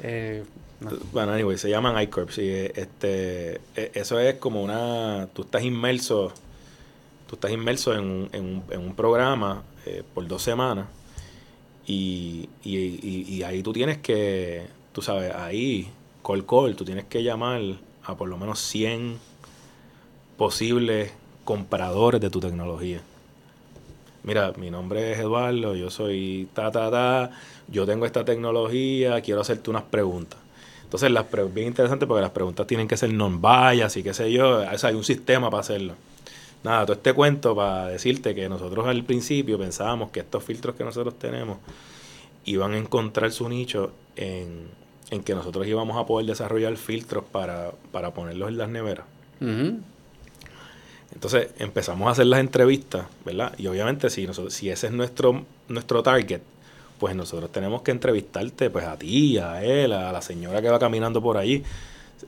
eh, 0.02 0.44
no. 0.80 0.90
Bueno, 1.12 1.32
anyway, 1.32 1.56
se 1.58 1.68
llaman 1.70 2.00
iCorps. 2.02 2.38
Y 2.38 2.48
este, 2.50 3.54
eh, 3.74 3.90
eso 3.94 4.20
es 4.20 4.34
como 4.36 4.62
una. 4.62 5.26
Tú 5.32 5.42
estás 5.42 5.64
inmerso. 5.64 6.32
Tú 7.26 7.34
estás 7.34 7.50
inmerso 7.50 7.94
en, 7.94 8.00
un- 8.04 8.28
en, 8.32 8.44
un, 8.44 8.62
en 8.70 8.80
un 8.80 8.94
programa 8.94 9.62
eh, 9.86 10.02
por 10.14 10.28
dos 10.28 10.42
semanas. 10.42 10.86
Y, 11.86 12.48
y, 12.62 12.76
y- 12.76 13.24
y 13.28 13.42
ahí 13.42 13.62
tú 13.62 13.72
tienes 13.72 13.98
que. 13.98 14.66
Tú 14.92 15.02
sabes, 15.02 15.34
ahí, 15.34 15.88
call 16.28 16.44
call, 16.44 16.76
tú 16.76 16.84
tienes 16.84 17.06
que 17.06 17.22
llamar 17.22 17.62
a 18.04 18.14
por 18.14 18.28
lo 18.28 18.36
menos 18.36 18.58
100 18.60 19.16
posibles 20.36 21.10
compradores 21.44 22.20
de 22.20 22.28
tu 22.28 22.38
tecnología. 22.38 23.00
mira, 24.24 24.52
mi 24.58 24.70
nombre 24.70 25.12
es 25.12 25.18
Eduardo, 25.18 25.74
yo 25.74 25.88
soy 25.90 26.48
ta, 26.52 26.70
ta, 26.70 26.90
ta, 26.90 27.30
yo 27.68 27.86
tengo 27.86 28.04
esta 28.04 28.26
tecnología, 28.26 29.22
quiero 29.22 29.40
hacerte 29.40 29.70
unas 29.70 29.84
preguntas. 29.84 30.38
Entonces, 30.84 31.10
las 31.10 31.24
pre- 31.24 31.44
bien 31.44 31.68
interesante 31.68 32.06
porque 32.06 32.20
las 32.20 32.30
preguntas 32.30 32.66
tienen 32.66 32.88
que 32.88 32.96
ser 32.98 33.10
non-bias 33.12 33.96
y 33.96 34.02
qué 34.02 34.12
sé 34.12 34.30
yo, 34.30 34.58
o 34.70 34.78
sea, 34.78 34.90
hay 34.90 34.96
un 34.96 35.04
sistema 35.04 35.48
para 35.50 35.62
hacerlo. 35.62 35.94
Nada, 36.62 36.84
todo 36.84 36.96
este 36.96 37.14
cuento 37.14 37.54
para 37.56 37.86
decirte 37.88 38.34
que 38.34 38.48
nosotros 38.50 38.86
al 38.86 39.02
principio 39.04 39.58
pensábamos 39.58 40.10
que 40.10 40.20
estos 40.20 40.44
filtros 40.44 40.74
que 40.76 40.84
nosotros 40.84 41.18
tenemos 41.18 41.58
iban 42.44 42.72
a 42.72 42.78
encontrar 42.78 43.32
su 43.32 43.48
nicho 43.48 43.92
en, 44.16 44.68
en 45.10 45.22
que 45.22 45.34
nosotros 45.34 45.66
íbamos 45.66 45.96
a 45.96 46.06
poder 46.06 46.26
desarrollar 46.26 46.76
filtros 46.76 47.24
para, 47.24 47.72
para 47.92 48.12
ponerlos 48.12 48.48
en 48.48 48.58
las 48.58 48.68
neveras. 48.68 49.06
Entonces 51.14 51.48
empezamos 51.58 52.08
a 52.08 52.10
hacer 52.12 52.26
las 52.26 52.40
entrevistas, 52.40 53.06
¿verdad? 53.24 53.52
Y 53.58 53.66
obviamente 53.66 54.10
si, 54.10 54.26
nosotros, 54.26 54.52
si 54.52 54.70
ese 54.70 54.88
es 54.88 54.92
nuestro, 54.92 55.44
nuestro 55.68 56.02
target, 56.02 56.40
pues 56.98 57.14
nosotros 57.14 57.50
tenemos 57.50 57.82
que 57.82 57.92
entrevistarte 57.92 58.70
pues 58.70 58.84
a 58.84 58.96
ti, 58.96 59.38
a 59.38 59.62
él, 59.62 59.92
a 59.92 60.12
la 60.12 60.20
señora 60.20 60.60
que 60.60 60.68
va 60.68 60.78
caminando 60.78 61.22
por 61.22 61.36
allí. 61.36 61.62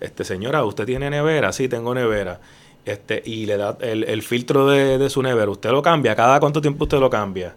Este, 0.01 0.25
señora, 0.25 0.65
¿usted 0.65 0.87
tiene 0.87 1.11
nevera? 1.11 1.53
Sí, 1.53 1.69
tengo 1.69 1.95
nevera. 1.95 2.41
Este, 2.85 3.23
y 3.25 3.45
le 3.45 3.57
da 3.59 3.77
el, 3.81 4.05
el 4.05 4.23
filtro 4.23 4.67
de, 4.69 4.97
de 4.97 5.11
su 5.11 5.23
nevera, 5.23 5.51
¿usted 5.51 5.71
lo 5.71 5.83
cambia? 5.83 6.17
¿Cada 6.17 6.41
cuánto 6.41 6.61
tiempo 6.61 6.85
usted 6.85 6.99
lo 6.99 7.11
cambia? 7.11 7.55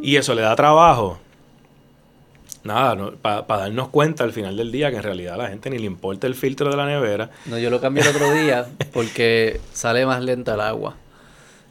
Y 0.00 0.16
eso 0.16 0.34
le 0.34 0.42
da 0.42 0.56
trabajo. 0.56 1.18
Nada, 2.64 3.12
para 3.20 3.44
darnos 3.62 3.88
cuenta 3.88 4.24
al 4.24 4.32
final 4.32 4.56
del 4.56 4.70
día 4.70 4.90
que 4.90 4.96
en 4.98 5.02
realidad 5.02 5.34
a 5.34 5.38
la 5.38 5.48
gente 5.48 5.68
ni 5.70 5.78
le 5.78 5.86
importa 5.86 6.26
el 6.26 6.34
filtro 6.34 6.70
de 6.70 6.76
la 6.76 6.86
nevera. 6.86 7.30
No, 7.46 7.58
yo 7.58 7.70
lo 7.70 7.80
cambié 7.80 8.02
el 8.04 8.10
otro 8.10 8.32
día 8.32 8.66
porque 8.92 9.60
sale 9.72 10.06
más 10.06 10.22
lenta 10.22 10.54
el 10.54 10.60
agua. 10.60 10.96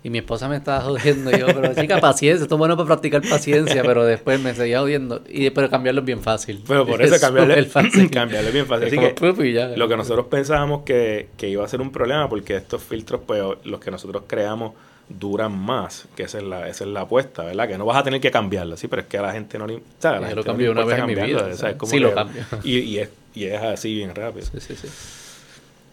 Y 0.04 0.10
mi 0.10 0.18
esposa 0.18 0.50
me 0.50 0.56
estaba 0.58 0.82
jodiendo. 0.82 1.30
Y 1.30 1.40
yo, 1.40 1.46
pero 1.46 1.76
chica, 1.76 2.00
paciencia. 2.02 2.42
Esto 2.44 2.56
es 2.56 2.60
bueno 2.60 2.76
para 2.76 2.88
practicar 2.88 3.22
paciencia. 3.22 3.84
Pero 3.84 4.04
después 4.04 4.40
me 4.40 4.56
seguía 4.56 4.80
jodiendo. 4.80 5.22
Y, 5.30 5.52
pero 5.52 5.70
cambiarlo 5.70 6.02
es 6.02 6.06
bien 6.08 6.22
fácil. 6.24 6.60
Pero 6.68 6.88
por 6.88 7.02
Es 7.04 7.12
eso 7.12 7.22
cambiarle, 7.22 7.54
súper 7.64 7.84
fácil. 7.84 8.10
cambiarle 8.12 8.48
es 8.48 8.54
bien 8.54 8.66
fácil. 8.66 8.88
Es 8.88 8.94
Así 8.94 9.00
que 9.00 9.14
pup 9.14 9.40
y 9.44 9.54
ya. 9.54 9.68
lo 9.68 9.88
que 9.88 9.96
nosotros 9.96 10.26
pensábamos 10.26 10.82
que, 10.86 11.30
que 11.38 11.50
iba 11.50 11.64
a 11.64 11.68
ser 11.68 11.82
un 11.82 11.92
problema 11.92 12.28
porque 12.30 12.56
estos 12.56 12.82
filtros, 12.82 13.22
pues 13.28 13.44
los 13.64 13.80
que 13.80 13.92
nosotros 13.92 14.24
creamos 14.26 14.74
duran 15.20 15.58
más, 15.58 16.08
que 16.16 16.24
esa 16.24 16.38
es 16.40 16.44
la, 16.44 16.68
esa 16.68 16.84
es 16.84 16.90
la 16.90 17.02
apuesta, 17.02 17.44
¿verdad? 17.44 17.68
Que 17.68 17.78
no 17.78 17.86
vas 17.86 17.98
a 17.98 18.04
tener 18.04 18.20
que 18.22 18.32
cambiarlo, 18.32 18.78
sí, 18.78 18.88
pero 18.88 19.02
es 19.04 19.08
que 19.08 19.18
a 19.18 19.22
la 19.22 19.32
gente 19.34 19.58
no 19.58 19.68
le, 19.68 19.76
o 19.76 19.82
sea, 20.00 20.12
a 20.12 20.20
la 20.20 20.20
Yo 20.22 20.26
gente 20.28 20.36
lo 20.36 20.42
no 20.42 20.46
cambié 20.48 20.70
una 20.70 20.86
vez 20.86 21.00
en 21.00 21.06
mi 21.06 21.16
vida, 21.16 21.46
o 21.46 21.56
sea, 21.56 21.70
es 21.72 21.76
como 21.76 21.90
sí 21.90 21.98
que- 21.98 22.04
lo 22.04 22.14
cambio. 22.16 22.44
Y, 22.64 22.78
y 22.80 23.00
es, 23.00 23.10
y 23.34 23.46
es 23.46 23.62
así 23.62 23.94
bien 23.96 24.14
rápido. 24.16 24.46
Sí, 24.46 24.60
sí, 24.60 24.76
sí. 24.76 24.88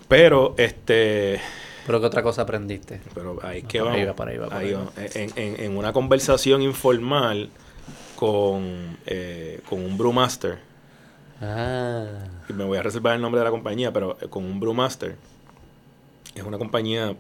Pero, 0.08 0.54
este, 0.56 1.40
Pero 1.86 2.00
¿qué 2.00 2.06
otra 2.06 2.22
cosa 2.22 2.42
aprendiste? 2.42 3.00
pero 3.14 3.38
ahí 3.42 3.62
que 3.62 3.78
por 3.78 3.88
vamos. 3.88 4.00
ahí 4.00 4.06
va, 4.06 4.14
por 4.14 4.28
ahí 4.28 4.38
va, 4.38 4.48
por 4.48 4.56
ahí 4.56 4.72
va. 4.72 4.86
En, 5.14 5.30
en- 5.36 5.60
en 5.64 5.76
una 5.76 5.92
conversación 5.92 6.62
informal 6.62 7.50
con, 8.16 8.96
eh, 9.06 9.60
con 9.68 9.84
un 9.84 9.96
brewmaster, 9.98 10.58
Ah. 11.40 12.04
y 12.48 12.52
me 12.52 12.64
voy 12.64 12.78
a 12.78 12.82
reservar 12.82 13.14
el 13.14 13.22
nombre 13.22 13.38
de 13.38 13.44
la 13.44 13.50
compañía, 13.52 13.92
pero 13.92 14.18
eh, 14.20 14.26
con 14.28 14.44
un 14.44 14.58
Brewmaster, 14.58 15.14
es 16.34 16.42
una 16.42 16.58
compañía 16.58 17.14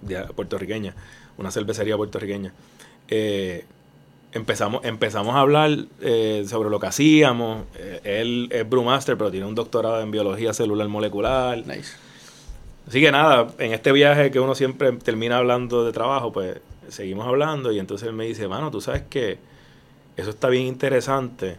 de- 0.00 0.24
puertorriqueña, 0.26 0.94
una 1.38 1.50
cervecería 1.50 1.96
puertorriqueña. 1.96 2.52
Eh, 3.08 3.64
empezamos, 4.32 4.84
empezamos 4.84 5.34
a 5.34 5.40
hablar 5.40 5.70
eh, 6.00 6.44
sobre 6.46 6.68
lo 6.68 6.78
que 6.78 6.86
hacíamos. 6.88 7.64
Eh, 7.76 8.00
él 8.04 8.48
es 8.52 8.68
Brewmaster, 8.68 9.16
pero 9.16 9.30
tiene 9.30 9.46
un 9.46 9.54
doctorado 9.54 10.00
en 10.00 10.10
biología 10.10 10.52
celular 10.52 10.88
molecular. 10.88 11.58
Nice. 11.66 11.94
Así 12.86 13.00
que 13.00 13.12
nada, 13.12 13.48
en 13.58 13.72
este 13.72 13.92
viaje 13.92 14.30
que 14.30 14.40
uno 14.40 14.54
siempre 14.54 14.92
termina 14.92 15.38
hablando 15.38 15.84
de 15.84 15.92
trabajo, 15.92 16.32
pues 16.32 16.58
seguimos 16.88 17.26
hablando 17.26 17.70
y 17.70 17.78
entonces 17.78 18.08
él 18.08 18.14
me 18.14 18.24
dice, 18.24 18.48
mano, 18.48 18.70
tú 18.70 18.80
sabes 18.80 19.02
que 19.10 19.38
eso 20.16 20.30
está 20.30 20.48
bien 20.48 20.66
interesante 20.66 21.58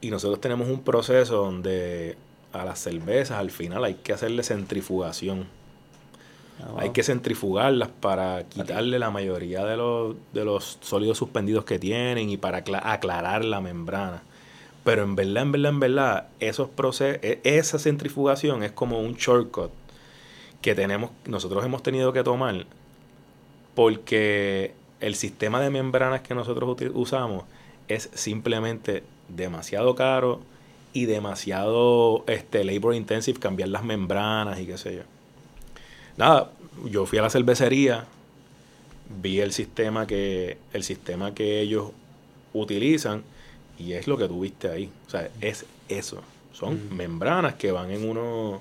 y 0.00 0.10
nosotros 0.10 0.40
tenemos 0.40 0.68
un 0.68 0.82
proceso 0.82 1.38
donde 1.38 2.16
a 2.52 2.64
las 2.64 2.78
cervezas 2.78 3.38
al 3.38 3.50
final 3.50 3.84
hay 3.84 3.94
que 3.94 4.12
hacerle 4.12 4.44
centrifugación. 4.44 5.46
Ah, 6.60 6.70
wow. 6.70 6.80
Hay 6.80 6.90
que 6.90 7.02
centrifugarlas 7.02 7.88
para 7.88 8.44
quitarle 8.44 8.98
la 8.98 9.10
mayoría 9.10 9.64
de 9.64 9.76
los, 9.76 10.16
de 10.32 10.44
los 10.44 10.78
sólidos 10.80 11.18
suspendidos 11.18 11.64
que 11.64 11.78
tienen 11.78 12.30
y 12.30 12.36
para 12.36 12.64
acla- 12.64 12.82
aclarar 12.82 13.44
la 13.44 13.60
membrana. 13.60 14.22
Pero 14.84 15.02
en 15.02 15.16
verdad, 15.16 15.42
en 15.42 15.52
verdad, 15.52 15.70
en 15.72 15.80
verdad, 15.80 16.28
esos 16.40 16.68
procesos, 16.68 17.20
esa 17.42 17.78
centrifugación 17.78 18.62
es 18.62 18.72
como 18.72 19.00
un 19.00 19.14
shortcut 19.14 19.70
que 20.62 20.74
tenemos, 20.74 21.10
nosotros 21.26 21.64
hemos 21.64 21.82
tenido 21.82 22.12
que 22.12 22.22
tomar 22.22 22.66
porque 23.74 24.74
el 25.00 25.14
sistema 25.14 25.60
de 25.60 25.70
membranas 25.70 26.22
que 26.22 26.34
nosotros 26.34 26.76
usamos 26.94 27.44
es 27.88 28.10
simplemente 28.14 29.02
demasiado 29.28 29.94
caro 29.94 30.40
y 30.92 31.04
demasiado 31.04 32.24
este, 32.26 32.64
labor 32.64 32.94
intensive 32.94 33.38
cambiar 33.38 33.68
las 33.68 33.84
membranas 33.84 34.58
y 34.58 34.66
qué 34.66 34.78
sé 34.78 34.96
yo. 34.96 35.02
Nada, 36.16 36.50
yo 36.90 37.06
fui 37.06 37.18
a 37.18 37.22
la 37.22 37.30
cervecería, 37.30 38.04
vi 39.22 39.40
el 39.40 39.52
sistema 39.52 40.06
que, 40.06 40.58
el 40.72 40.82
sistema 40.82 41.34
que 41.34 41.60
ellos 41.60 41.90
utilizan 42.52 43.22
y 43.78 43.92
es 43.92 44.06
lo 44.06 44.16
que 44.16 44.26
tú 44.28 44.40
viste 44.40 44.68
ahí. 44.70 44.90
O 45.06 45.10
sea, 45.10 45.28
es 45.40 45.66
eso. 45.88 46.22
Son 46.52 46.96
membranas 46.96 47.54
que 47.54 47.70
van 47.70 47.90
en 47.90 48.08
unos, 48.08 48.60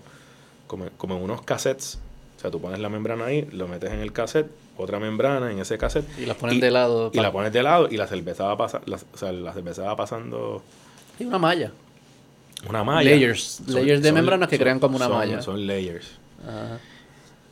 como, 0.67 0.89
como 0.97 1.15
en 1.15 1.23
unos 1.23 1.41
cassettes. 1.43 1.97
O 2.37 2.39
sea, 2.41 2.51
tú 2.51 2.59
pones 2.59 2.79
la 2.79 2.89
membrana 2.89 3.25
ahí, 3.25 3.47
lo 3.53 3.67
metes 3.69 3.91
en 3.91 3.99
el 4.01 4.11
cassette, 4.11 4.51
otra 4.77 4.99
membrana 4.99 5.49
en 5.49 5.59
ese 5.59 5.77
cassette. 5.77 6.05
Y 6.19 6.25
las 6.25 6.35
ponen 6.35 6.59
de 6.59 6.69
lado. 6.71 7.09
Y 7.13 7.19
la 7.21 7.31
pones 7.31 7.53
de 7.53 7.63
lado 7.63 7.87
y 7.89 7.95
la 7.95 8.07
cerveza 8.07 8.43
va 8.43 8.57
pasando, 8.57 8.97
o 9.13 9.17
sea, 9.17 9.31
la 9.31 9.53
cerveza 9.53 9.83
va 9.83 9.95
pasando 9.95 10.61
Y 11.17 11.23
una 11.23 11.37
malla. 11.39 11.71
una 12.67 12.83
malla. 12.83 13.09
Layers. 13.09 13.61
Layers 13.67 14.01
de 14.01 14.11
membranas 14.11 14.49
que 14.49 14.59
crean 14.59 14.79
como 14.81 14.97
una 14.97 15.05
son- 15.07 15.17
malla. 15.17 15.41
Son 15.41 15.65
layers. 15.65 16.07
Ajá. 16.45 16.79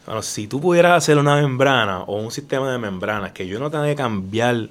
Bueno, 0.06 0.22
si 0.22 0.48
tú 0.48 0.60
pudieras 0.60 0.98
hacer 0.98 1.18
una 1.18 1.36
membrana 1.36 2.04
o 2.04 2.18
un 2.18 2.32
sistema 2.32 2.70
de 2.72 2.78
membranas 2.78 3.32
que 3.32 3.48
yo 3.48 3.58
no 3.60 3.72
tenga 3.72 3.86
que 3.86 3.96
cambiar 3.96 4.68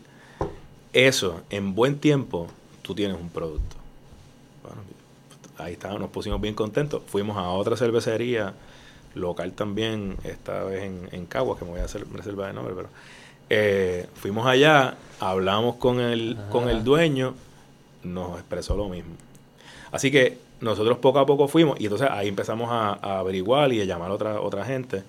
eso 0.93 1.41
en 1.49 1.75
buen 1.75 1.99
tiempo, 1.99 2.49
tú 2.83 2.95
tienes 2.95 3.19
un 3.19 3.31
producto. 3.31 3.77
Bueno, 4.63 4.83
ahí 5.57 5.73
está, 5.73 5.97
nos 5.99 6.11
pusimos 6.11 6.39
bien 6.39 6.55
contentos. 6.55 7.03
Fuimos 7.07 7.39
a 7.39 7.49
otra 7.49 7.77
cervecería 7.77 8.53
local 9.15 9.53
también, 9.53 10.19
esta 10.25 10.65
vez 10.65 10.85
en, 10.85 11.09
en 11.13 11.25
Caguas, 11.25 11.59
que 11.59 11.65
me 11.65 11.71
voy 11.73 11.81
a 11.81 11.85
hacer 11.85 12.07
reserva 12.13 12.47
de 12.49 12.53
nombre, 12.53 12.75
pero 12.75 12.89
eh, 13.49 14.07
fuimos 14.15 14.47
allá, 14.47 14.97
hablamos 15.19 15.77
con 15.77 16.01
el, 16.01 16.37
con 16.51 16.69
el 16.69 16.85
dueño, 16.85 17.35
nos 18.03 18.39
expresó 18.39 18.77
lo 18.77 18.89
mismo. 18.91 19.15
Así 19.93 20.11
que 20.11 20.39
nosotros 20.61 20.99
poco 20.99 21.19
a 21.19 21.27
poco 21.27 21.49
fuimos 21.49 21.81
y 21.81 21.85
entonces 21.85 22.09
ahí 22.11 22.29
empezamos 22.29 22.71
a, 22.71 22.99
a 23.03 23.19
averiguar 23.19 23.73
y 23.73 23.81
a 23.81 23.85
llamar 23.85 24.11
a 24.11 24.15
otra, 24.15 24.41
otra 24.41 24.65
gente 24.65 25.03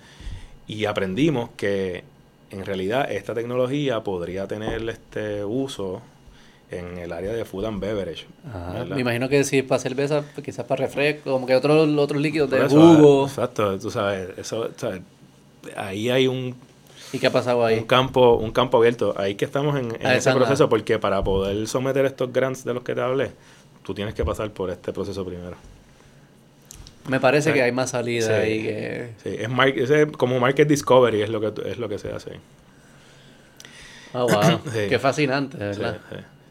y 0.66 0.84
aprendimos 0.86 1.50
que 1.56 2.04
en 2.50 2.64
realidad 2.64 3.10
esta 3.10 3.34
tecnología 3.34 4.02
podría 4.02 4.46
tener 4.46 4.88
este 4.88 5.44
uso 5.44 6.02
en 6.70 6.98
el 6.98 7.12
área 7.12 7.32
de 7.32 7.44
food 7.44 7.66
and 7.66 7.80
beverage. 7.80 8.26
Me 8.90 9.00
imagino 9.00 9.28
que 9.28 9.44
si 9.44 9.58
es 9.58 9.64
para 9.64 9.78
cerveza, 9.80 10.22
pues 10.34 10.44
quizás 10.44 10.64
para 10.66 10.84
refresco, 10.86 11.32
como 11.32 11.46
que 11.46 11.54
otros 11.54 11.88
otros 11.98 12.20
líquidos 12.20 12.50
de 12.50 12.64
eso, 12.66 12.96
jugo. 12.96 13.26
Exacto, 13.26 13.78
tú 13.78 13.90
sabes, 13.90 14.30
eso, 14.38 14.70
sabes, 14.76 15.02
ahí 15.76 16.10
hay 16.10 16.26
un, 16.26 16.54
¿Y 17.12 17.18
qué 17.18 17.28
ha 17.28 17.32
pasado 17.32 17.64
ahí? 17.64 17.78
un 17.78 17.84
campo 17.86 18.34
un 18.36 18.50
campo 18.50 18.78
abierto. 18.78 19.14
Ahí 19.16 19.34
que 19.36 19.44
estamos 19.44 19.78
en, 19.78 19.94
en 20.00 20.06
Ah, 20.06 20.16
ese 20.16 20.32
proceso 20.32 20.68
porque 20.68 20.98
para 20.98 21.22
poder 21.22 21.66
someter 21.68 22.06
estos 22.06 22.32
grants 22.32 22.64
de 22.64 22.74
los 22.74 22.82
que 22.82 22.94
te 22.94 23.00
hablé, 23.00 23.32
tú 23.84 23.94
tienes 23.94 24.14
que 24.14 24.24
pasar 24.24 24.50
por 24.52 24.70
este 24.70 24.92
proceso 24.92 25.24
primero. 25.24 25.56
Me 27.08 27.20
parece 27.20 27.50
Sí. 27.50 27.54
que 27.54 27.62
hay 27.62 27.72
más 27.72 27.90
salida 27.90 28.26
Sí. 28.26 28.32
ahí 28.32 28.62
que... 28.62 29.08
Sí, 29.22 29.36
es, 29.38 29.48
mar- 29.50 29.72
como 30.16 30.40
market 30.40 30.66
discovery 30.66 31.22
es 31.22 31.28
lo 31.28 31.40
que 31.40 31.70
es 31.70 31.78
lo 31.78 31.88
que 31.88 31.98
se 31.98 32.10
hace. 32.12 32.40
Oh, 34.12 34.26
wow. 34.28 34.60
Sí. 34.72 34.86
Qué 34.88 34.98
fascinante, 34.98 35.56
¿verdad? 35.58 35.98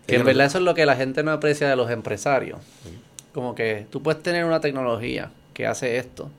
Que 0.05 0.15
en 0.17 0.25
verdad 0.25 0.47
eso 0.47 0.57
es 0.57 0.63
lo 0.63 0.73
que 0.75 0.85
la 0.85 0.95
gente 0.95 1.23
no 1.23 1.31
aprecia 1.31 1.69
de 1.69 1.75
los 1.75 1.89
empresarios. 1.89 2.59
Como 3.33 3.55
que 3.55 3.87
tú 3.89 4.03
puedes 4.03 4.21
tener 4.21 4.45
una 4.45 4.59
tecnología 4.61 5.31
que 5.53 5.65
hace 5.65 5.97
esto, 5.97 6.29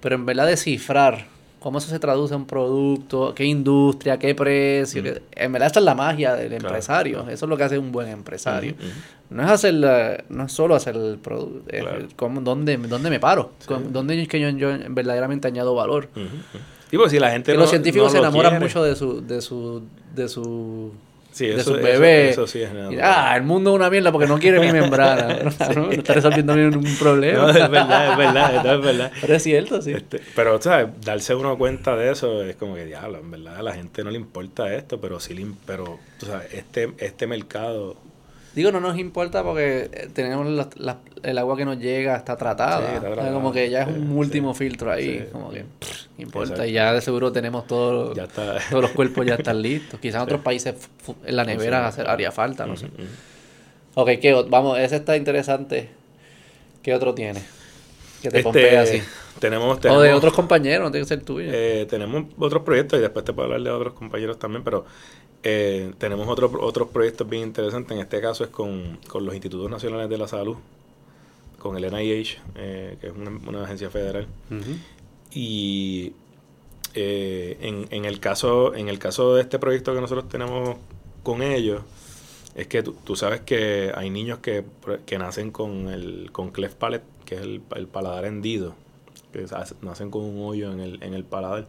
pero 0.00 0.14
en 0.14 0.24
verdad 0.26 0.46
descifrar 0.46 1.26
cómo 1.64 1.78
eso 1.78 1.88
se 1.88 1.98
traduce 1.98 2.34
a 2.34 2.36
un 2.36 2.44
producto, 2.44 3.32
qué 3.34 3.46
industria, 3.46 4.18
qué 4.18 4.34
precio. 4.34 5.02
qué- 5.02 5.22
En 5.32 5.50
verdad 5.50 5.68
esta 5.68 5.78
es 5.78 5.84
la 5.86 5.94
magia 5.94 6.34
del 6.34 6.48
Claro, 6.50 6.66
empresario. 6.66 7.14
claro. 7.20 7.30
Eso 7.32 7.46
es 7.46 7.48
lo 7.48 7.56
que 7.56 7.64
hace 7.64 7.78
un 7.78 7.90
buen 7.90 8.06
empresario. 8.08 8.74
No 9.30 9.42
es 9.42 9.48
hacer 9.50 9.72
la- 9.72 10.22
no 10.28 10.44
es 10.44 10.52
solo 10.52 10.74
hacer 10.74 10.94
el 10.94 11.16
producto, 11.16 11.64
Claro. 11.70 12.40
dónde, 12.42 12.76
dónde 12.76 13.08
me 13.08 13.18
paro, 13.18 13.52
dónde 13.90 14.20
es 14.20 14.28
que 14.28 14.38
yo, 14.40 14.50
yo 14.50 14.68
verdaderamente 14.90 15.48
añado 15.48 15.74
valor. 15.74 16.10
Porque 16.92 17.08
si 17.10 17.18
la 17.18 17.30
gente 17.30 17.50
Que 17.52 17.56
no- 17.56 17.62
los 17.62 17.70
científicos 17.70 18.08
no 18.08 18.10
se 18.12 18.18
enamoran 18.18 18.60
mucho 18.60 18.84
de 18.84 18.94
su, 18.94 19.26
de 19.26 19.40
su, 19.40 19.82
de 20.14 20.28
su 20.28 20.92
Sí, 21.34 21.46
de 21.48 21.54
eso- 21.56 21.70
sus 21.72 21.78
eso- 21.80 21.84
bebés. 21.84 22.30
eso 22.30 22.46
sí 22.46 22.62
es 22.62 22.70
Y, 22.92 22.98
ah, 23.02 23.34
el 23.36 23.42
mundo 23.42 23.70
es 23.70 23.76
una 23.76 23.90
mierda 23.90 24.12
porque 24.12 24.28
no 24.28 24.38
quiere 24.38 24.60
mi 24.60 24.70
membrana. 24.72 25.36
no, 25.74 25.86
no 25.86 25.90
está 25.90 26.14
resolviendo 26.14 26.54
ningún 26.54 26.96
problema. 26.96 27.42
No, 27.42 27.48
es 27.50 27.70
verdad, 27.70 28.12
es 28.12 28.16
verdad, 28.16 28.74
es 28.76 28.80
verdad. 28.80 29.12
Pero 29.20 29.34
es 29.34 29.42
cierto, 29.42 29.82
sí. 29.82 29.92
Este, 29.92 30.20
pero, 30.36 30.62
¿sabes? 30.62 30.86
Darse 31.04 31.34
uno 31.34 31.58
cuenta 31.58 31.96
de 31.96 32.12
eso 32.12 32.42
es 32.44 32.54
como 32.54 32.76
que, 32.76 32.84
diablo, 32.86 33.18
en 33.18 33.30
verdad 33.32 33.56
a 33.56 33.62
la 33.62 33.72
gente 33.72 34.04
no 34.04 34.10
le 34.10 34.16
importa 34.18 34.72
esto, 34.72 35.00
pero 35.00 35.18
sí 35.18 35.34
le... 35.34 35.44
Pero, 35.66 35.98
tú 36.18 36.26
sabes, 36.26 36.54
este, 36.54 36.92
este 36.98 37.26
mercado... 37.26 37.96
Digo, 38.54 38.70
no 38.70 38.80
nos 38.80 38.96
importa 38.98 39.42
porque 39.42 39.90
eh, 39.92 40.08
tenemos 40.12 40.46
la- 40.46 40.68
la- 40.76 40.98
el 41.22 41.38
agua 41.38 41.56
que 41.56 41.64
nos 41.64 41.78
llega, 41.78 42.16
está 42.16 42.36
tratada. 42.36 42.78
Sí, 42.78 42.84
está 42.84 42.98
O 42.98 43.00
sea, 43.00 43.12
tratada. 43.14 43.32
Como 43.34 43.52
que 43.52 43.68
ya 43.70 43.82
es 43.82 43.88
un 43.88 44.06
Sí, 44.08 44.12
último 44.14 44.54
sí. 44.54 44.58
filtro 44.58 44.92
ahí. 44.92 45.28
Como 45.32 45.50
que 45.50 45.64
pff, 45.78 46.06
importa. 46.18 46.50
Exacto. 46.52 46.70
Y 46.70 46.72
ya 46.72 46.92
de 46.92 47.00
seguro 47.00 47.32
tenemos 47.32 47.66
todo, 47.66 48.14
Ya 48.14 48.24
está... 48.24 48.58
todos 48.70 48.82
los 48.82 48.90
cuerpos 48.92 49.26
ya 49.26 49.34
están 49.34 49.60
listos. 49.60 49.98
Quizás 50.00 50.16
en 50.16 50.22
otros 50.22 50.40
países 50.42 50.74
en 51.26 51.36
la 51.36 51.44
nevera 51.44 51.88
haría 51.88 52.30
falta, 52.30 52.66
no 52.66 52.76
sé. 52.76 52.86
Ujú. 52.86 53.02
Ok, 53.96 54.08
¿qué 54.20 54.44
Vamos, 54.48 54.78
ese 54.78 54.96
está 54.96 55.16
interesante. 55.16 55.88
¿Qué 56.82 56.94
otro 56.94 57.14
tiene? 57.14 57.40
Que 58.22 58.30
te 58.30 58.38
Este, 58.40 58.78
así. 58.78 59.02
Tenemos, 59.38 59.76
O 59.76 59.80
tenemos, 59.80 60.02
de 60.02 60.12
otros 60.14 60.32
compañeros, 60.32 60.84
no 60.86 60.90
tiene 60.90 61.04
que 61.04 61.08
ser 61.08 61.22
tuyo. 61.22 61.50
eh, 61.52 61.86
tenemos 61.90 62.24
otros 62.38 62.62
proyectos 62.62 62.98
y 62.98 63.02
después 63.02 63.24
te 63.24 63.32
puedo 63.32 63.46
hablar 63.46 63.62
de 63.62 63.70
otros 63.70 63.94
compañeros 63.94 64.38
también, 64.38 64.62
pero 64.62 64.84
eh, 65.46 65.92
tenemos 65.98 66.26
otros 66.26 66.52
otros 66.58 66.88
proyectos 66.88 67.28
bien 67.28 67.42
interesantes. 67.42 67.92
En 67.94 68.02
este 68.02 68.20
caso 68.20 68.44
es 68.44 68.50
con, 68.50 68.98
con 69.06 69.26
los 69.26 69.34
Institutos 69.34 69.70
Nacionales 69.70 70.08
de 70.08 70.16
la 70.16 70.26
Salud, 70.26 70.56
con 71.58 71.76
el 71.76 71.92
NIH, 71.92 72.38
eh, 72.56 72.96
que 72.98 73.08
es 73.08 73.12
una, 73.12 73.30
una 73.46 73.64
agencia 73.64 73.90
federal. 73.90 74.26
Y 75.32 76.14
eh, 76.94 77.58
en, 77.60 77.86
en, 77.90 78.06
el 78.06 78.20
caso, 78.20 78.74
en 78.74 78.88
el 78.88 78.98
caso 78.98 79.34
de 79.34 79.42
este 79.42 79.58
proyecto 79.58 79.94
que 79.94 80.00
nosotros 80.00 80.30
tenemos 80.30 80.78
con 81.22 81.42
ellos, 81.42 81.82
es 82.54 82.66
que 82.66 82.82
tú, 82.82 82.94
tú 83.04 83.14
sabes 83.14 83.42
que 83.42 83.92
hay 83.94 84.08
niños 84.08 84.38
que, 84.38 84.64
que 85.04 85.18
nacen 85.18 85.50
con 85.50 85.88
el 85.88 86.30
con 86.32 86.52
cleft 86.52 86.78
palate, 86.78 87.04
que 87.26 87.34
es 87.34 87.42
el, 87.42 87.60
el 87.76 87.86
paladar 87.86 88.24
hendido, 88.24 88.74
que 89.30 89.44
nacen 89.82 90.10
con 90.10 90.22
un 90.22 90.42
hoyo 90.42 90.72
en 90.72 90.80
el, 90.80 91.02
en 91.02 91.12
el 91.12 91.24
paladar. 91.24 91.66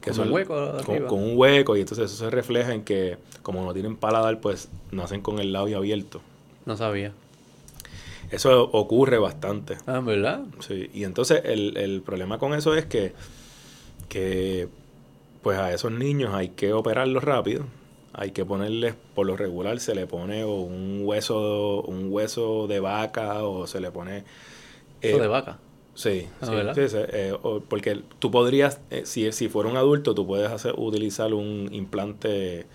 Que 0.00 0.10
Como 0.10 0.22
un 0.22 0.28
son- 0.28 0.34
hueco 0.34 0.72
con, 0.86 1.06
con 1.06 1.22
un 1.22 1.32
hueco, 1.36 1.76
y 1.76 1.80
entonces 1.80 2.10
eso 2.10 2.24
se 2.24 2.30
refleja 2.30 2.72
en 2.74 2.84
que, 2.84 3.18
como 3.42 3.64
no 3.64 3.72
tienen 3.74 3.96
paladar, 3.96 4.40
pues 4.40 4.68
nacen 4.90 5.20
con 5.20 5.38
el 5.38 5.52
labio 5.52 5.76
abierto. 5.78 6.20
No 6.66 6.76
sabía. 6.76 7.12
Eso 8.30 8.62
ocurre 8.72 9.18
bastante. 9.18 9.76
Ah, 9.86 10.00
¿verdad? 10.00 10.42
Sí, 10.60 10.88
y 10.94 11.04
entonces 11.04 11.42
el, 11.44 11.76
el 11.76 12.00
problema 12.02 12.38
con 12.38 12.54
eso 12.54 12.74
es 12.74 12.86
que, 12.86 13.12
que 14.08 14.68
pues 15.42 15.58
a 15.58 15.72
esos 15.72 15.90
niños 15.92 16.32
hay 16.34 16.50
que 16.50 16.72
operarlos 16.72 17.24
rápido. 17.24 17.64
Hay 18.12 18.32
que 18.32 18.44
ponerles, 18.44 18.94
por 19.14 19.26
lo 19.26 19.36
regular, 19.36 19.78
se 19.80 19.94
le 19.94 20.06
pone 20.06 20.42
o 20.44 20.54
un 20.60 21.02
hueso, 21.04 21.82
un 21.82 22.08
hueso 22.12 22.66
de 22.66 22.80
vaca 22.80 23.44
o 23.44 23.66
se 23.66 23.80
le 23.80 23.90
pone... 23.92 24.24
Eso 25.00 25.16
eh, 25.16 25.20
de 25.20 25.28
vaca. 25.28 25.58
Sí, 25.94 26.26
Ah, 26.40 26.46
sí, 26.46 26.52
¿verdad? 26.54 26.74
sí, 26.74 26.88
sí, 26.88 26.96
eh, 26.98 27.34
o- 27.42 27.60
porque 27.60 28.02
tú 28.18 28.30
podrías, 28.30 28.80
eh, 28.90 29.02
si, 29.04 29.30
si 29.32 29.48
fuera 29.48 29.68
un 29.68 29.76
adulto, 29.76 30.14
tú 30.14 30.26
puedes 30.26 30.50
hacer, 30.50 30.74
utilizar 30.76 31.34
un 31.34 31.68
implante 31.72 32.66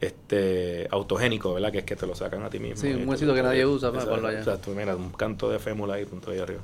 este 0.00 0.88
autogénico, 0.90 1.54
¿verdad? 1.54 1.70
Que 1.72 1.78
es 1.78 1.84
que 1.84 1.96
te 1.96 2.06
lo 2.06 2.14
sacan 2.14 2.42
a 2.42 2.50
ti 2.50 2.58
mismo. 2.58 2.76
Sí, 2.76 2.92
un 2.92 3.04
tú- 3.04 3.10
huesito 3.10 3.34
que 3.34 3.40
tú- 3.40 3.46
nadie 3.46 3.66
usa, 3.66 3.92
para 3.92 4.06
ponlo 4.06 4.28
allá. 4.28 4.38
Exacto, 4.38 4.70
mira, 4.72 4.96
un 4.96 5.10
canto 5.10 5.48
de 5.50 5.58
fémur 5.58 5.90
ahí, 5.90 6.04
punto 6.04 6.30
ahí 6.30 6.38
arriba. 6.38 6.60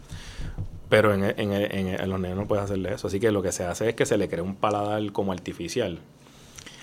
Pero 0.88 1.12
en, 1.12 1.22
en, 1.24 1.52
en, 1.52 1.88
en 2.00 2.10
los 2.10 2.18
nenes 2.18 2.36
no 2.36 2.46
puedes 2.48 2.64
hacerle 2.64 2.94
eso. 2.94 3.08
Así 3.08 3.20
que 3.20 3.30
lo 3.30 3.42
que 3.42 3.52
se 3.52 3.64
hace 3.64 3.90
es 3.90 3.94
que 3.94 4.06
se 4.06 4.16
le 4.16 4.28
crea 4.28 4.42
un 4.42 4.56
paladar 4.56 5.12
como 5.12 5.32
artificial. 5.32 5.98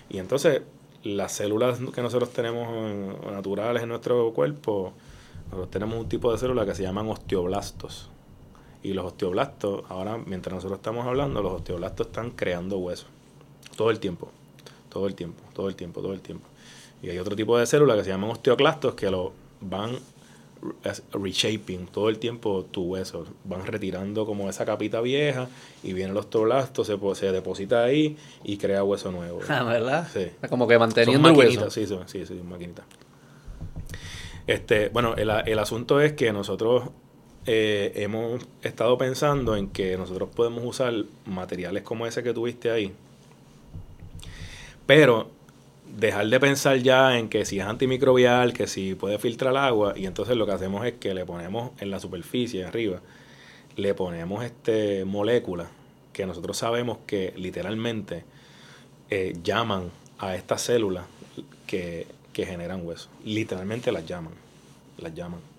Y 0.09 0.19
entonces, 0.19 0.61
las 1.03 1.31
células 1.33 1.79
que 1.93 2.01
nosotros 2.01 2.31
tenemos 2.31 2.67
en- 2.91 3.33
naturales 3.33 3.81
en 3.83 3.89
nuestro 3.89 4.31
cuerpo, 4.33 4.93
nosotros 5.45 5.71
tenemos 5.71 5.97
un 5.99 6.07
tipo 6.07 6.31
de 6.31 6.37
células 6.37 6.65
que 6.67 6.75
se 6.75 6.83
llaman 6.83 7.07
osteoblastos. 7.09 8.11
Y 8.85 8.93
los 8.93 9.05
osteoblastos, 9.05 9.83
ahora 9.89 10.17
mientras 10.25 10.53
nosotros 10.53 10.77
estamos 10.79 11.05
hablando, 11.07 11.41
los 11.41 11.53
osteoblastos 11.53 12.07
están 12.07 12.31
creando 12.31 12.77
huesos. 12.77 13.07
Todo 13.75 13.89
el 13.89 13.99
tiempo. 13.99 14.29
Todo 14.89 15.07
el 15.07 15.15
tiempo, 15.15 15.41
todo 15.53 15.67
el 15.69 15.75
tiempo, 15.75 16.01
todo 16.01 16.13
el 16.13 16.21
tiempo. 16.21 16.45
Y 17.01 17.09
hay 17.09 17.17
otro 17.19 17.35
tipo 17.35 17.57
de 17.57 17.65
células 17.65 17.97
que 17.97 18.03
se 18.03 18.09
llaman 18.11 18.29
osteoclastos 18.29 18.93
que 18.95 19.09
lo 19.09 19.33
van 19.61 19.97
reshaping 21.11 21.85
todo 21.87 22.09
el 22.09 22.17
tiempo 22.19 22.65
tu 22.71 22.83
hueso. 22.83 23.25
Van 23.43 23.65
retirando 23.65 24.25
como 24.25 24.49
esa 24.49 24.65
capita 24.65 25.01
vieja 25.01 25.47
y 25.83 25.93
viene 25.93 26.11
el 26.11 26.17
osteoblasto, 26.17 26.83
se, 26.85 26.97
se 27.15 27.31
deposita 27.31 27.83
ahí 27.83 28.17
y 28.43 28.57
crea 28.57 28.83
hueso 28.83 29.11
nuevo. 29.11 29.39
Ah, 29.49 29.63
¿verdad? 29.63 30.07
Sí. 30.13 30.27
Como 30.49 30.67
que 30.67 30.75
Son 30.75 30.79
manteniendo 30.81 31.27
el 31.29 31.35
maquinitas, 31.35 31.63
hueso. 31.65 31.71
sí, 31.71 31.87
son- 31.87 32.07
sí, 32.07 32.25
sí, 32.25 32.35
maquinitas. 32.43 32.85
Este, 34.47 34.89
bueno, 34.89 35.15
el, 35.15 35.29
el 35.29 35.59
asunto 35.59 35.99
es 36.01 36.13
que 36.13 36.31
nosotros 36.31 36.83
eh, 37.45 37.91
hemos 37.95 38.45
estado 38.63 38.97
pensando 38.97 39.55
en 39.55 39.69
que 39.69 39.97
nosotros 39.97 40.29
podemos 40.35 40.63
usar 40.65 40.93
materiales 41.25 41.83
como 41.83 42.07
ese 42.07 42.23
que 42.23 42.33
tuviste 42.33 42.71
ahí, 42.71 42.91
pero 44.85 45.29
dejar 45.97 46.27
de 46.27 46.39
pensar 46.39 46.77
ya 46.77 47.17
en 47.17 47.29
que 47.29 47.45
si 47.45 47.59
es 47.59 47.65
antimicrobial, 47.65 48.53
que 48.53 48.67
si 48.67 48.95
puede 48.95 49.19
filtrar 49.19 49.55
agua, 49.57 49.93
y 49.95 50.05
entonces 50.05 50.35
lo 50.35 50.45
que 50.45 50.53
hacemos 50.53 50.85
es 50.85 50.93
que 50.93 51.13
le 51.13 51.25
ponemos 51.25 51.71
en 51.79 51.91
la 51.91 51.99
superficie 51.99 52.65
arriba, 52.65 53.01
le 53.75 53.93
ponemos 53.93 54.43
este 54.43 55.05
moléculas 55.05 55.67
que 56.13 56.25
nosotros 56.25 56.57
sabemos 56.57 56.99
que 57.05 57.33
literalmente 57.35 58.23
eh, 59.09 59.35
llaman 59.43 59.91
a 60.17 60.35
estas 60.35 60.61
células 60.61 61.05
que, 61.67 62.07
que 62.33 62.45
generan 62.45 62.85
hueso. 62.85 63.09
Literalmente 63.23 63.91
las 63.91 64.05
llaman. 64.05 64.33
Las 64.97 65.13
llaman. 65.13 65.54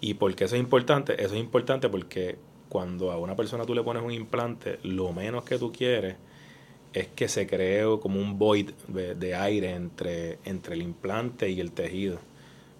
¿Y 0.00 0.14
por 0.14 0.34
qué 0.34 0.44
eso 0.44 0.56
es 0.56 0.60
importante? 0.60 1.14
Eso 1.22 1.34
es 1.34 1.40
importante 1.40 1.88
porque 1.88 2.36
cuando 2.68 3.10
a 3.12 3.18
una 3.18 3.34
persona 3.36 3.64
tú 3.64 3.74
le 3.74 3.82
pones 3.82 4.02
un 4.02 4.12
implante, 4.12 4.78
lo 4.82 5.12
menos 5.12 5.44
que 5.44 5.58
tú 5.58 5.72
quieres 5.72 6.16
es 6.92 7.08
que 7.08 7.28
se 7.28 7.46
cree 7.46 7.84
como 8.00 8.20
un 8.20 8.38
void 8.38 8.70
de, 8.88 9.14
de 9.14 9.34
aire 9.34 9.72
entre, 9.74 10.38
entre 10.44 10.74
el 10.74 10.82
implante 10.82 11.48
y 11.50 11.60
el 11.60 11.72
tejido. 11.72 12.18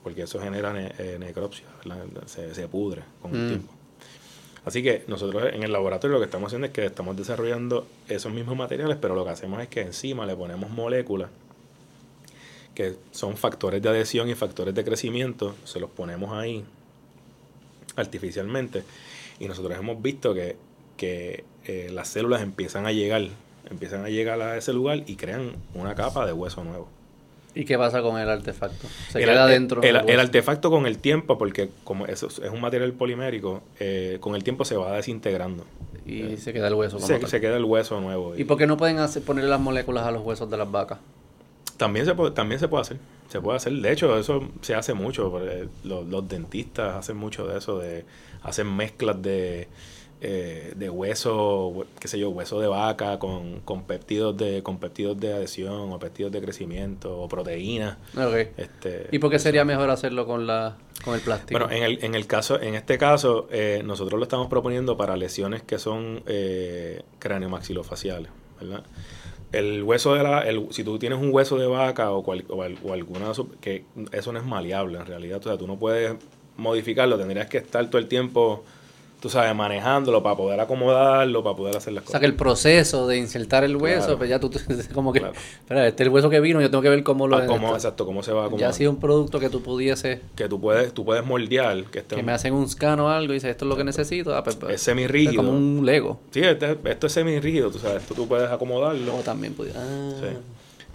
Porque 0.02 0.22
eso 0.22 0.38
genera 0.40 0.72
ne- 0.72 0.92
eh, 0.98 1.16
necropsia. 1.18 1.66
Se, 2.26 2.54
se 2.54 2.68
pudre 2.68 3.02
con 3.20 3.34
el 3.34 3.44
Mm. 3.44 3.48
tiempo. 3.48 3.72
Así 4.64 4.82
que 4.82 5.04
nosotros 5.06 5.44
en 5.52 5.62
el 5.62 5.72
laboratorio 5.72 6.14
lo 6.14 6.20
que 6.20 6.24
estamos 6.26 6.48
haciendo 6.48 6.66
es 6.66 6.72
que 6.72 6.84
estamos 6.86 7.16
desarrollando 7.16 7.86
esos 8.08 8.32
mismos 8.32 8.56
materiales, 8.56 8.96
pero 9.00 9.14
lo 9.14 9.24
que 9.24 9.30
hacemos 9.30 9.60
es 9.62 9.68
que 9.68 9.80
encima 9.80 10.26
le 10.26 10.34
ponemos 10.34 10.70
moléculas 10.70 11.30
que 12.74 12.94
son 13.12 13.36
factores 13.36 13.80
de 13.80 13.88
adhesión 13.88 14.28
y 14.28 14.34
factores 14.34 14.74
de 14.74 14.84
crecimiento, 14.84 15.54
se 15.64 15.80
los 15.80 15.88
ponemos 15.90 16.32
ahí 16.32 16.64
artificialmente 17.96 18.82
y 19.38 19.48
nosotros 19.48 19.76
hemos 19.78 20.00
visto 20.00 20.34
que, 20.34 20.56
que 20.96 21.44
eh, 21.64 21.90
las 21.92 22.08
células 22.08 22.42
empiezan 22.42 22.86
a 22.86 22.92
llegar, 22.92 23.26
empiezan 23.70 24.04
a 24.04 24.08
llegar 24.08 24.40
a 24.40 24.56
ese 24.56 24.72
lugar 24.72 25.02
y 25.06 25.16
crean 25.16 25.52
una 25.74 25.94
capa 25.94 26.26
de 26.26 26.32
hueso 26.32 26.64
nuevo. 26.64 26.88
¿Y 27.54 27.64
qué 27.64 27.78
pasa 27.78 28.02
con 28.02 28.20
el 28.20 28.28
artefacto? 28.28 28.86
Se 29.08 29.18
el, 29.18 29.30
queda 29.30 29.46
dentro. 29.46 29.82
El, 29.82 30.20
artefacto 30.20 30.70
con 30.70 30.86
el 30.86 30.98
tiempo, 30.98 31.38
porque 31.38 31.70
como 31.84 32.04
eso 32.04 32.26
es 32.26 32.50
un 32.50 32.60
material 32.60 32.92
polimérico, 32.92 33.62
eh, 33.80 34.18
con 34.20 34.34
el 34.34 34.44
tiempo 34.44 34.66
se 34.66 34.76
va 34.76 34.94
desintegrando. 34.94 35.64
Y 36.04 36.36
se 36.36 36.52
queda 36.52 36.68
el 36.68 36.74
hueso. 36.74 36.96
como 36.96 37.06
Se, 37.06 37.18
tal. 37.18 37.30
se 37.30 37.40
queda 37.40 37.56
el 37.56 37.64
hueso 37.64 37.98
nuevo. 37.98 38.36
¿Y 38.36 38.44
por 38.44 38.58
qué 38.58 38.66
no 38.66 38.76
pueden 38.76 38.98
hacer, 38.98 39.22
ponerle 39.22 39.48
las 39.48 39.60
moléculas 39.60 40.06
a 40.06 40.10
los 40.10 40.22
huesos 40.22 40.50
de 40.50 40.58
las 40.58 40.70
vacas? 40.70 40.98
También 41.78 42.04
se 42.04 42.14
puede, 42.14 42.32
también 42.32 42.60
se 42.60 42.68
puede 42.68 42.82
hacer. 42.82 42.98
Se 43.28 43.40
puede 43.40 43.56
hacer. 43.56 43.72
De 43.72 43.92
hecho, 43.92 44.16
eso 44.18 44.48
se 44.60 44.74
hace 44.74 44.94
mucho. 44.94 45.40
Los, 45.84 46.06
los 46.06 46.28
dentistas 46.28 46.94
hacen 46.96 47.16
mucho 47.16 47.46
de 47.46 47.58
eso, 47.58 47.78
de 47.78 48.04
hacen 48.42 48.74
mezclas 48.74 49.20
de, 49.20 49.66
eh, 50.20 50.72
de 50.76 50.88
hueso, 50.90 51.70
hue- 51.72 51.86
qué 51.98 52.06
sé 52.08 52.18
yo, 52.18 52.30
hueso 52.30 52.60
de 52.60 52.68
vaca 52.68 53.18
con, 53.18 53.60
con 53.60 53.82
péptidos 53.84 54.36
de, 54.36 54.62
con 54.62 54.78
péptidos 54.78 55.18
de 55.18 55.32
adhesión 55.34 55.92
o 55.92 55.98
péptidos 55.98 56.30
de 56.32 56.40
crecimiento 56.40 57.18
o 57.18 57.28
proteínas. 57.28 57.96
Ok. 58.16 58.48
Este, 58.56 59.08
¿Y 59.10 59.18
por 59.18 59.30
qué 59.30 59.38
sería 59.40 59.64
mejor 59.64 59.90
hacerlo 59.90 60.26
con 60.26 60.46
la 60.46 60.76
con 61.04 61.14
el 61.14 61.20
plástico? 61.20 61.58
Bueno, 61.58 61.74
en 61.74 61.82
el, 61.82 62.04
en 62.04 62.14
el 62.14 62.26
caso, 62.28 62.60
en 62.60 62.74
este 62.76 62.96
caso, 62.98 63.48
eh, 63.50 63.82
nosotros 63.84 64.18
lo 64.18 64.22
estamos 64.24 64.46
proponiendo 64.48 64.96
para 64.96 65.16
lesiones 65.16 65.62
que 65.62 65.78
son 65.78 66.22
eh, 66.26 67.02
craneomaxilofaciales, 67.18 68.30
¿verdad? 68.60 68.84
El 69.52 69.82
hueso 69.84 70.14
de 70.14 70.22
la, 70.22 70.40
el, 70.40 70.66
si 70.70 70.84
tú 70.84 70.98
tienes 70.98 71.18
un 71.18 71.32
hueso 71.32 71.56
de 71.58 71.66
vaca 71.66 72.10
o, 72.10 72.22
cual- 72.22 72.44
o, 72.48 72.62
al- 72.62 72.78
o 72.82 72.92
alguna, 72.92 73.32
que 73.60 73.84
eso 74.12 74.32
no 74.32 74.38
es 74.38 74.44
maleable 74.44 74.98
en 74.98 75.06
realidad, 75.06 75.38
o 75.38 75.42
sea, 75.42 75.56
tú 75.56 75.66
no 75.66 75.78
puedes 75.78 76.14
modificarlo, 76.56 77.16
tendrías 77.18 77.46
que 77.48 77.58
estar 77.58 77.88
todo 77.88 77.98
el 77.98 78.08
tiempo, 78.08 78.64
tú 79.20 79.30
sabes, 79.30 79.54
manejándolo 79.56 80.22
para 80.22 80.36
poder 80.36 80.60
acomodarlo, 80.60 81.42
para 81.42 81.56
poder 81.56 81.76
hacer 81.76 81.92
las 81.94 82.02
o 82.02 82.04
cosas. 82.06 82.12
sea, 82.12 82.20
que 82.20 82.26
el 82.26 82.34
proceso 82.34 83.06
de 83.08 83.16
insertar 83.16 83.64
el 83.64 83.74
hueso, 83.76 84.00
Claro. 84.04 84.18
pues 84.18 84.30
ya 84.30 84.38
tú, 84.38 84.50
como 84.94 85.12
que, 85.12 85.20
Claro. 85.20 85.34
espera, 85.34 85.86
este 85.88 86.02
es 86.02 86.06
el 86.08 86.12
hueso 86.12 86.30
que 86.30 86.38
vino, 86.40 86.60
yo 86.60 86.70
tengo 86.70 86.82
que 86.82 86.90
ver 86.90 87.02
cómo 87.02 87.26
lo... 87.26 87.36
Ah, 87.38 87.46
cómo, 87.46 87.74
exacto, 87.74 88.04
cómo 88.06 88.22
se 88.22 88.32
va 88.32 88.46
a 88.46 88.56
ya 88.56 88.68
ha 88.68 88.72
sido 88.72 88.90
un 88.90 89.00
producto 89.00 89.40
que 89.40 89.48
tú 89.50 89.62
pudiese, 89.62 90.20
Que 90.36 90.48
tú 90.48 90.60
puedes, 90.60 90.92
tú 90.92 91.04
puedes 91.04 91.24
moldear, 91.24 91.84
que 91.84 92.00
esté 92.00 92.16
que 92.16 92.22
me 92.22 92.32
hacen 92.32 92.52
un 92.54 92.68
scan 92.68 93.00
o 93.00 93.08
algo 93.08 93.32
y 93.32 93.36
dice, 93.36 93.50
esto 93.50 93.64
es 93.64 93.68
lo 93.68 93.76
que 93.76 93.84
necesito. 93.84 94.34
ah, 94.36 94.44
pues, 94.44 94.56
pues, 94.56 94.74
es 94.74 94.82
semirrígido. 94.82 95.30
Es 95.32 95.36
como 95.38 95.50
un 95.50 95.84
Lego. 95.84 96.20
Sí, 96.30 96.40
este- 96.42 96.78
esto 96.84 97.06
es 97.06 97.12
semirrígido, 97.12 97.70
tú 97.70 97.78
sabes, 97.78 98.02
esto 98.02 98.14
tú 98.14 98.28
puedes 98.28 98.50
acomodarlo. 98.50 99.16
O 99.16 99.20
también 99.20 99.54
pudiera... 99.54 99.80
Ah. 99.82 100.10
Sí. 100.20 100.26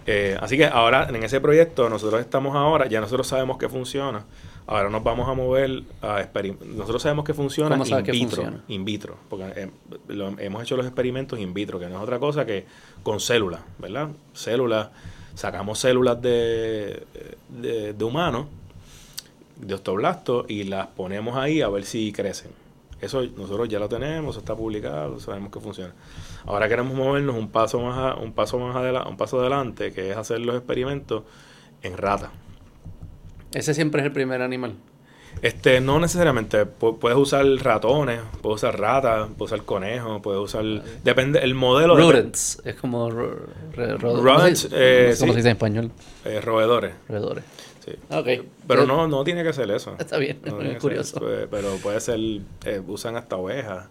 Eh, 0.06 0.36
así 0.40 0.56
que 0.56 0.66
ahora 0.66 1.06
en 1.08 1.22
ese 1.22 1.40
proyecto 1.40 1.88
nosotros 1.88 2.20
estamos 2.20 2.56
ahora, 2.56 2.88
ya 2.88 3.00
nosotros 3.00 3.26
sabemos 3.26 3.56
que 3.58 3.68
funciona. 3.68 4.24
Ahora 4.66 4.88
nos 4.90 5.02
vamos 5.02 5.28
a 5.28 5.34
mover 5.34 5.82
a 6.00 6.20
experimentar. 6.20 6.68
Nosotros 6.68 7.02
sabemos 7.02 7.24
que 7.24 7.34
funciona 7.34 7.70
¿Cómo 7.70 7.84
sabes 7.84 8.00
in 8.00 8.06
que 8.06 8.12
vitro. 8.12 8.36
funciona? 8.42 8.64
In 8.68 8.84
vitro. 8.84 9.16
Porque 9.28 9.44
eh, 9.56 9.70
lo- 10.08 10.38
hemos 10.38 10.62
hecho 10.62 10.76
los 10.76 10.86
experimentos 10.86 11.38
in 11.38 11.52
vitro, 11.52 11.78
que 11.78 11.86
no 11.88 11.96
es 11.96 12.02
otra 12.02 12.18
cosa 12.18 12.46
que 12.46 12.64
con 13.02 13.18
células, 13.20 13.60
¿verdad? 13.78 14.08
Células, 14.32 14.88
sacamos 15.34 15.78
células 15.80 16.22
de, 16.22 17.02
de, 17.48 17.92
de 17.92 18.04
humanos, 18.04 18.46
de 19.56 19.74
osteoblastos, 19.74 20.46
y 20.48 20.64
las 20.64 20.86
ponemos 20.88 21.36
ahí 21.36 21.60
a 21.60 21.68
ver 21.68 21.84
si 21.84 22.12
crecen. 22.12 22.50
Eso 23.00 23.20
nosotros 23.36 23.68
ya 23.68 23.80
lo 23.80 23.88
tenemos, 23.88 24.36
está 24.36 24.54
publicado, 24.54 25.18
sabemos 25.18 25.50
que 25.50 25.58
funciona. 25.58 25.92
Ahora 26.46 26.68
queremos 26.68 26.94
movernos 26.94 27.34
un 27.36 27.48
paso 27.48 27.80
más 27.80 27.98
a- 27.98 28.14
un 28.14 28.32
paso 28.32 28.58
más 28.60 28.76
adelante, 28.76 29.08
un 29.10 29.16
paso 29.16 29.40
adelante, 29.40 29.92
que 29.92 30.12
es 30.12 30.16
hacer 30.16 30.38
los 30.40 30.54
experimentos 30.56 31.24
en 31.82 31.96
ratas. 31.98 32.30
Ese 33.54 33.74
siempre 33.74 34.00
es 34.00 34.06
el 34.06 34.12
primer 34.12 34.42
animal. 34.42 34.74
Este, 35.40 35.80
no 35.80 35.98
necesariamente. 35.98 36.66
Pu- 36.66 36.98
puedes 36.98 37.16
usar 37.18 37.44
ratones, 37.46 38.20
puedes 38.42 38.56
usar 38.62 38.78
ratas, 38.78 39.28
puedes 39.36 39.52
usar 39.52 39.64
conejos, 39.64 40.20
puedes 40.22 40.40
usar. 40.40 40.62
Depende, 41.02 41.38
el 41.40 41.54
modelo 41.54 41.96
de. 41.96 42.02
Rodents. 42.02 42.60
Es 42.64 42.74
como... 42.74 43.08
Rodents, 43.10 44.68
eh, 44.72 45.06
no 45.08 45.14
sé 45.14 45.20
¿Cómo 45.20 45.32
sí. 45.32 45.32
se 45.32 45.36
dice 45.36 45.40
en 45.40 45.46
español? 45.56 45.90
eh, 46.24 46.40
roedores. 46.40 46.92
Roedores. 47.08 47.44
Sí. 47.84 47.92
Ok. 48.10 48.28
Pero 48.68 48.82
Eh, 48.82 48.86
no, 48.86 49.08
no 49.08 49.24
tiene 49.24 49.42
que 49.42 49.52
ser 49.52 49.70
eso. 49.70 49.96
Está 49.98 50.18
bien, 50.18 50.38
No 50.44 50.60
es 50.60 50.78
curioso. 50.78 51.18
ser, 51.18 51.22
pues, 51.22 51.48
pero 51.50 51.76
puede 51.76 52.00
ser. 52.00 52.20
eh, 52.64 52.80
usan 52.86 53.16
hasta 53.16 53.36
ovejas. 53.36 53.86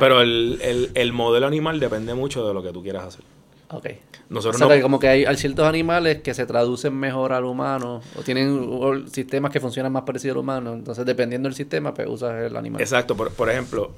Pero 0.00 0.20
el, 0.22 0.58
el, 0.62 0.90
el 0.94 1.12
modelo 1.12 1.46
animal 1.46 1.78
depende 1.80 2.14
mucho 2.14 2.46
de 2.46 2.54
lo 2.54 2.62
que 2.62 2.72
tú 2.72 2.82
quieras 2.82 3.04
hacer. 3.04 3.24
Ok. 3.70 3.86
Nosotros 4.30 4.56
o 4.56 4.58
sea, 4.58 4.68
no. 4.68 4.74
que 4.74 4.82
como 4.82 4.98
que 4.98 5.08
hay, 5.08 5.24
hay 5.24 5.36
ciertos 5.36 5.66
animales 5.66 6.22
que 6.22 6.34
se 6.34 6.46
traducen 6.46 6.94
mejor 6.94 7.32
al 7.32 7.44
humano 7.44 8.00
o 8.16 8.22
tienen 8.22 8.66
o 8.70 9.06
sistemas 9.08 9.52
que 9.52 9.60
funcionan 9.60 9.92
más 9.92 10.02
parecidos 10.04 10.34
al 10.34 10.40
humano. 10.40 10.72
Entonces, 10.72 11.04
dependiendo 11.04 11.48
del 11.48 11.54
sistema, 11.54 11.92
pues 11.92 12.08
usas 12.08 12.42
el 12.42 12.56
animal. 12.56 12.80
Exacto, 12.80 13.16
por, 13.16 13.32
por 13.32 13.50
ejemplo, 13.50 13.92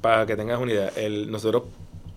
para 0.00 0.26
que 0.26 0.36
tengas 0.36 0.60
una 0.60 0.72
idea, 0.72 0.92
el, 0.96 1.30
nosotros 1.30 1.64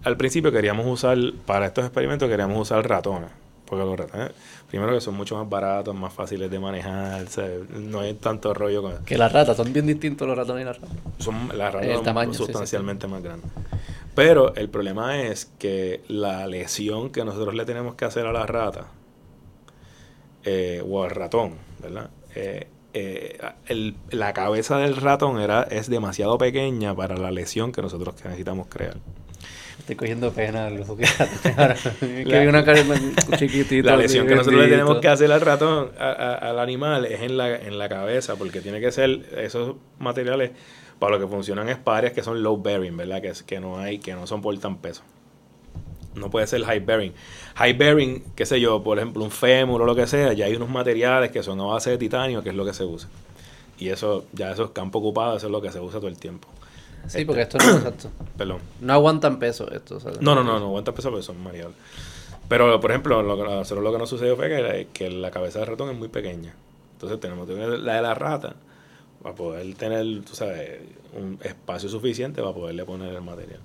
al 0.04 0.18
principio 0.18 0.52
queríamos 0.52 0.86
usar, 0.86 1.18
para 1.46 1.66
estos 1.66 1.84
experimentos 1.84 2.30
queríamos 2.30 2.60
usar 2.62 2.88
ratones, 2.88 3.30
porque 3.76 3.86
los 3.86 4.00
ratones, 4.00 4.32
primero 4.70 4.94
que 4.94 5.02
son 5.02 5.14
mucho 5.16 5.36
más 5.38 5.50
baratos, 5.50 5.94
más 5.96 6.14
fáciles 6.14 6.50
de 6.50 6.60
manejar, 6.60 7.28
¿sabes? 7.28 7.70
no 7.70 8.00
hay 8.00 8.14
tanto 8.16 8.54
rollo 8.54 8.82
con 8.82 9.04
Que 9.06 9.18
las 9.18 9.32
ratas 9.32 9.58
son 9.58 9.72
bien 9.74 9.86
distintos 9.88 10.28
los 10.28 10.38
ratones 10.38 10.64
y 10.64 10.66
las 10.66 10.78
ratas. 10.80 10.96
son 11.20 11.48
las 11.58 11.74
ratas 11.74 11.90
El 11.90 11.96
son 11.96 12.06
tamaño, 12.06 12.32
sí, 12.34 12.38
sí, 12.40 12.44
sustancialmente 12.46 13.08
más 13.08 13.22
grandes. 13.24 13.50
Pero 14.16 14.56
el 14.56 14.70
problema 14.70 15.22
es 15.22 15.52
que 15.60 16.02
la 16.08 16.48
lesión 16.48 17.10
que 17.12 17.26
nosotros 17.26 17.54
le 17.54 17.66
tenemos 17.66 17.96
que 17.96 18.06
hacer 18.06 18.26
a 18.26 18.32
la 18.32 18.46
rata 18.46 18.86
eh, 20.44 20.84
o 20.88 21.04
al 21.04 21.10
ratón, 21.10 21.56
¿verdad? 21.82 22.10
Eh, 22.36 22.68
eh, 22.94 23.38
el- 23.68 23.96
la 24.12 24.32
cabeza 24.34 24.78
del 24.78 24.96
ratón 24.96 25.40
era, 25.42 25.64
es 25.64 25.90
demasiado 25.90 26.38
pequeña 26.38 26.96
para 26.96 27.18
la 27.18 27.32
lesión 27.32 27.72
que 27.72 27.82
nosotros 27.82 28.16
necesitamos 28.24 28.68
crear. 28.68 28.96
Estoy 29.86 29.96
cogiendo 29.98 30.32
pena. 30.32 30.68
Que 30.70 31.52
ahora, 31.58 31.76
que 32.00 32.26
La- 32.26 32.40
hay 32.42 32.48
una 32.48 32.66
cara 32.66 32.82
chiquitita. 33.38 33.92
La 33.92 33.98
lesión 33.98 34.26
que 34.26 34.34
nosotros 34.36 34.60
le 34.64 34.68
tenemos 34.68 34.98
que 34.98 35.08
hacer 35.08 35.32
al 35.32 35.42
ratón, 35.42 35.92
a- 36.00 36.10
a- 36.12 36.34
al 36.50 36.60
animal, 36.60 37.06
es 37.06 37.22
en 37.22 37.38
la, 37.38 37.56
en 37.56 37.78
la 37.78 37.88
cabeza, 37.88 38.36
porque 38.36 38.62
tiene 38.62 38.80
que 38.82 38.92
ser 38.92 39.22
esos 39.38 39.76
materiales 40.00 40.52
para 40.98 41.18
lo 41.18 41.20
que 41.20 41.28
funcionan 41.32 41.70
es 41.70 41.78
pares 41.78 42.14
que 42.14 42.24
son 42.24 42.42
low 42.42 42.60
bearing, 42.60 42.98
¿verdad? 42.98 43.22
Que, 43.22 43.34
que 43.46 43.60
no 43.60 43.78
hay, 43.78 44.00
que 44.00 44.14
no 44.14 44.26
soportan 44.26 44.78
peso. 44.78 45.04
No 46.16 46.30
puede 46.32 46.48
ser 46.48 46.64
high 46.64 46.80
bearing. 46.80 47.14
High 47.56 47.74
bearing, 47.74 48.24
qué 48.36 48.46
sé 48.46 48.60
yo, 48.62 48.82
por 48.82 48.98
ejemplo, 48.98 49.24
un 49.24 49.30
fémur 49.32 49.82
o 49.82 49.86
lo 49.86 49.94
que 49.96 50.08
sea, 50.08 50.34
ya 50.34 50.46
hay 50.46 50.56
unos 50.56 50.70
materiales 50.70 51.30
que 51.30 51.44
son 51.44 51.60
a 51.60 51.66
base 51.66 51.92
de 51.92 51.98
titanio, 51.98 52.42
que 52.42 52.50
es 52.50 52.56
lo 52.56 52.66
que 52.66 52.74
se 52.74 52.86
usa. 52.86 53.10
Y 53.78 53.90
eso, 53.90 54.26
ya 54.32 54.50
eso 54.52 54.64
es 54.64 54.70
campo 54.72 55.00
ocupado, 55.00 55.36
eso 55.38 55.48
es 55.48 55.52
lo 55.52 55.62
que 55.62 55.72
se 55.72 55.80
usa 55.82 56.00
todo 56.00 56.08
el 56.08 56.18
tiempo. 56.18 56.48
Sí, 57.08 57.26
porque 57.26 57.42
esto 57.44 57.58
no 57.58 57.78
exacto. 57.78 58.10
Perdón. 58.38 58.60
No 58.82 58.94
aguantan 58.94 59.40
peso 59.40 59.70
esto. 59.72 59.98
o 59.98 60.00
sea, 60.00 60.12
No, 60.22 60.36
no, 60.36 60.44
no, 60.44 60.60
no 60.60 60.66
aguanta 60.68 60.94
peso 60.94 61.10
porque 61.10 61.24
son 61.24 61.44
variables. 61.44 61.78
Pero, 62.48 62.80
por 62.80 62.92
ejemplo, 62.92 63.24
lo 63.24 63.38
que, 63.38 63.44
nosotros 63.44 63.84
lo 63.84 63.92
que 63.92 63.98
nos 63.98 64.10
sucedió 64.10 64.36
fue 64.36 64.50
que 64.50 64.62
la, 64.62 64.84
que 64.94 65.10
la 65.10 65.32
cabeza 65.32 65.60
del 65.60 65.68
ratón 65.70 65.90
es 65.90 65.98
muy 65.98 66.10
pequeña. 66.10 66.54
Entonces 66.94 67.20
tenemos 67.20 67.48
que 67.48 67.54
tener 67.54 67.70
la 67.80 67.96
de 67.96 68.02
la 68.02 68.14
rata 68.14 68.56
para 69.24 69.36
poder 69.36 69.74
tener, 69.76 70.06
tú 70.24 70.36
sabes, 70.36 70.80
un 71.16 71.40
espacio 71.42 71.90
suficiente 71.90 72.42
para 72.42 72.54
poderle 72.54 72.86
poner 72.86 73.14
el 73.14 73.22
material. 73.22 73.60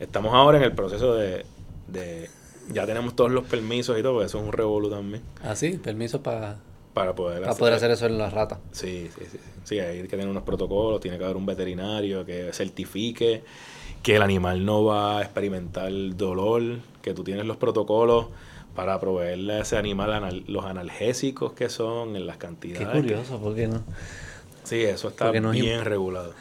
Estamos 0.00 0.32
ahora 0.34 0.58
en 0.58 0.64
el 0.64 0.72
proceso 0.72 1.14
de... 1.14 1.44
de 1.88 2.30
ya 2.72 2.86
tenemos 2.86 3.14
todos 3.16 3.30
los 3.30 3.44
permisos 3.44 3.98
y 3.98 4.02
todo, 4.02 4.12
porque 4.14 4.26
eso 4.26 4.38
es 4.38 4.44
un 4.44 4.52
revolú 4.52 4.88
también, 4.88 5.20
Ah, 5.42 5.56
sí, 5.56 5.78
permiso 5.82 6.22
para 6.22 6.58
para 6.94 7.14
poder 7.14 7.42
poder 7.56 7.74
hacer 7.74 7.90
eso 7.90 8.06
en 8.06 8.18
las 8.18 8.32
ratas. 8.32 8.58
Sí, 8.72 9.10
sí, 9.18 9.24
sí. 9.30 9.38
Sí, 9.38 9.51
hay 9.70 10.02
que 10.02 10.08
tener 10.08 10.28
unos 10.28 10.42
protocolos, 10.42 11.00
tiene 11.00 11.18
que 11.18 11.24
haber 11.24 11.36
un 11.36 11.46
veterinario 11.46 12.24
que 12.24 12.52
certifique 12.52 13.42
que 14.02 14.16
el 14.16 14.22
animal 14.22 14.64
no 14.64 14.84
va 14.84 15.18
a 15.18 15.22
experimentar 15.22 15.92
dolor, 16.16 16.62
que 17.02 17.14
tú 17.14 17.22
tienes 17.22 17.46
los 17.46 17.56
protocolos 17.56 18.26
para 18.74 18.98
proveerle 18.98 19.54
a 19.54 19.60
ese 19.60 19.76
animal 19.76 20.12
anal- 20.12 20.44
los 20.48 20.64
analgésicos 20.64 21.52
que 21.52 21.68
son, 21.68 22.16
en 22.16 22.26
las 22.26 22.36
Qué 22.36 22.40
cantidades. 22.46 23.00
curioso, 23.02 23.38
¿por 23.38 23.54
qué 23.54 23.68
no? 23.68 23.82
Sí, 24.64 24.82
eso 24.82 25.08
está 25.08 25.30
es 25.30 25.50
bien 25.52 25.84
regulado. 25.84 26.32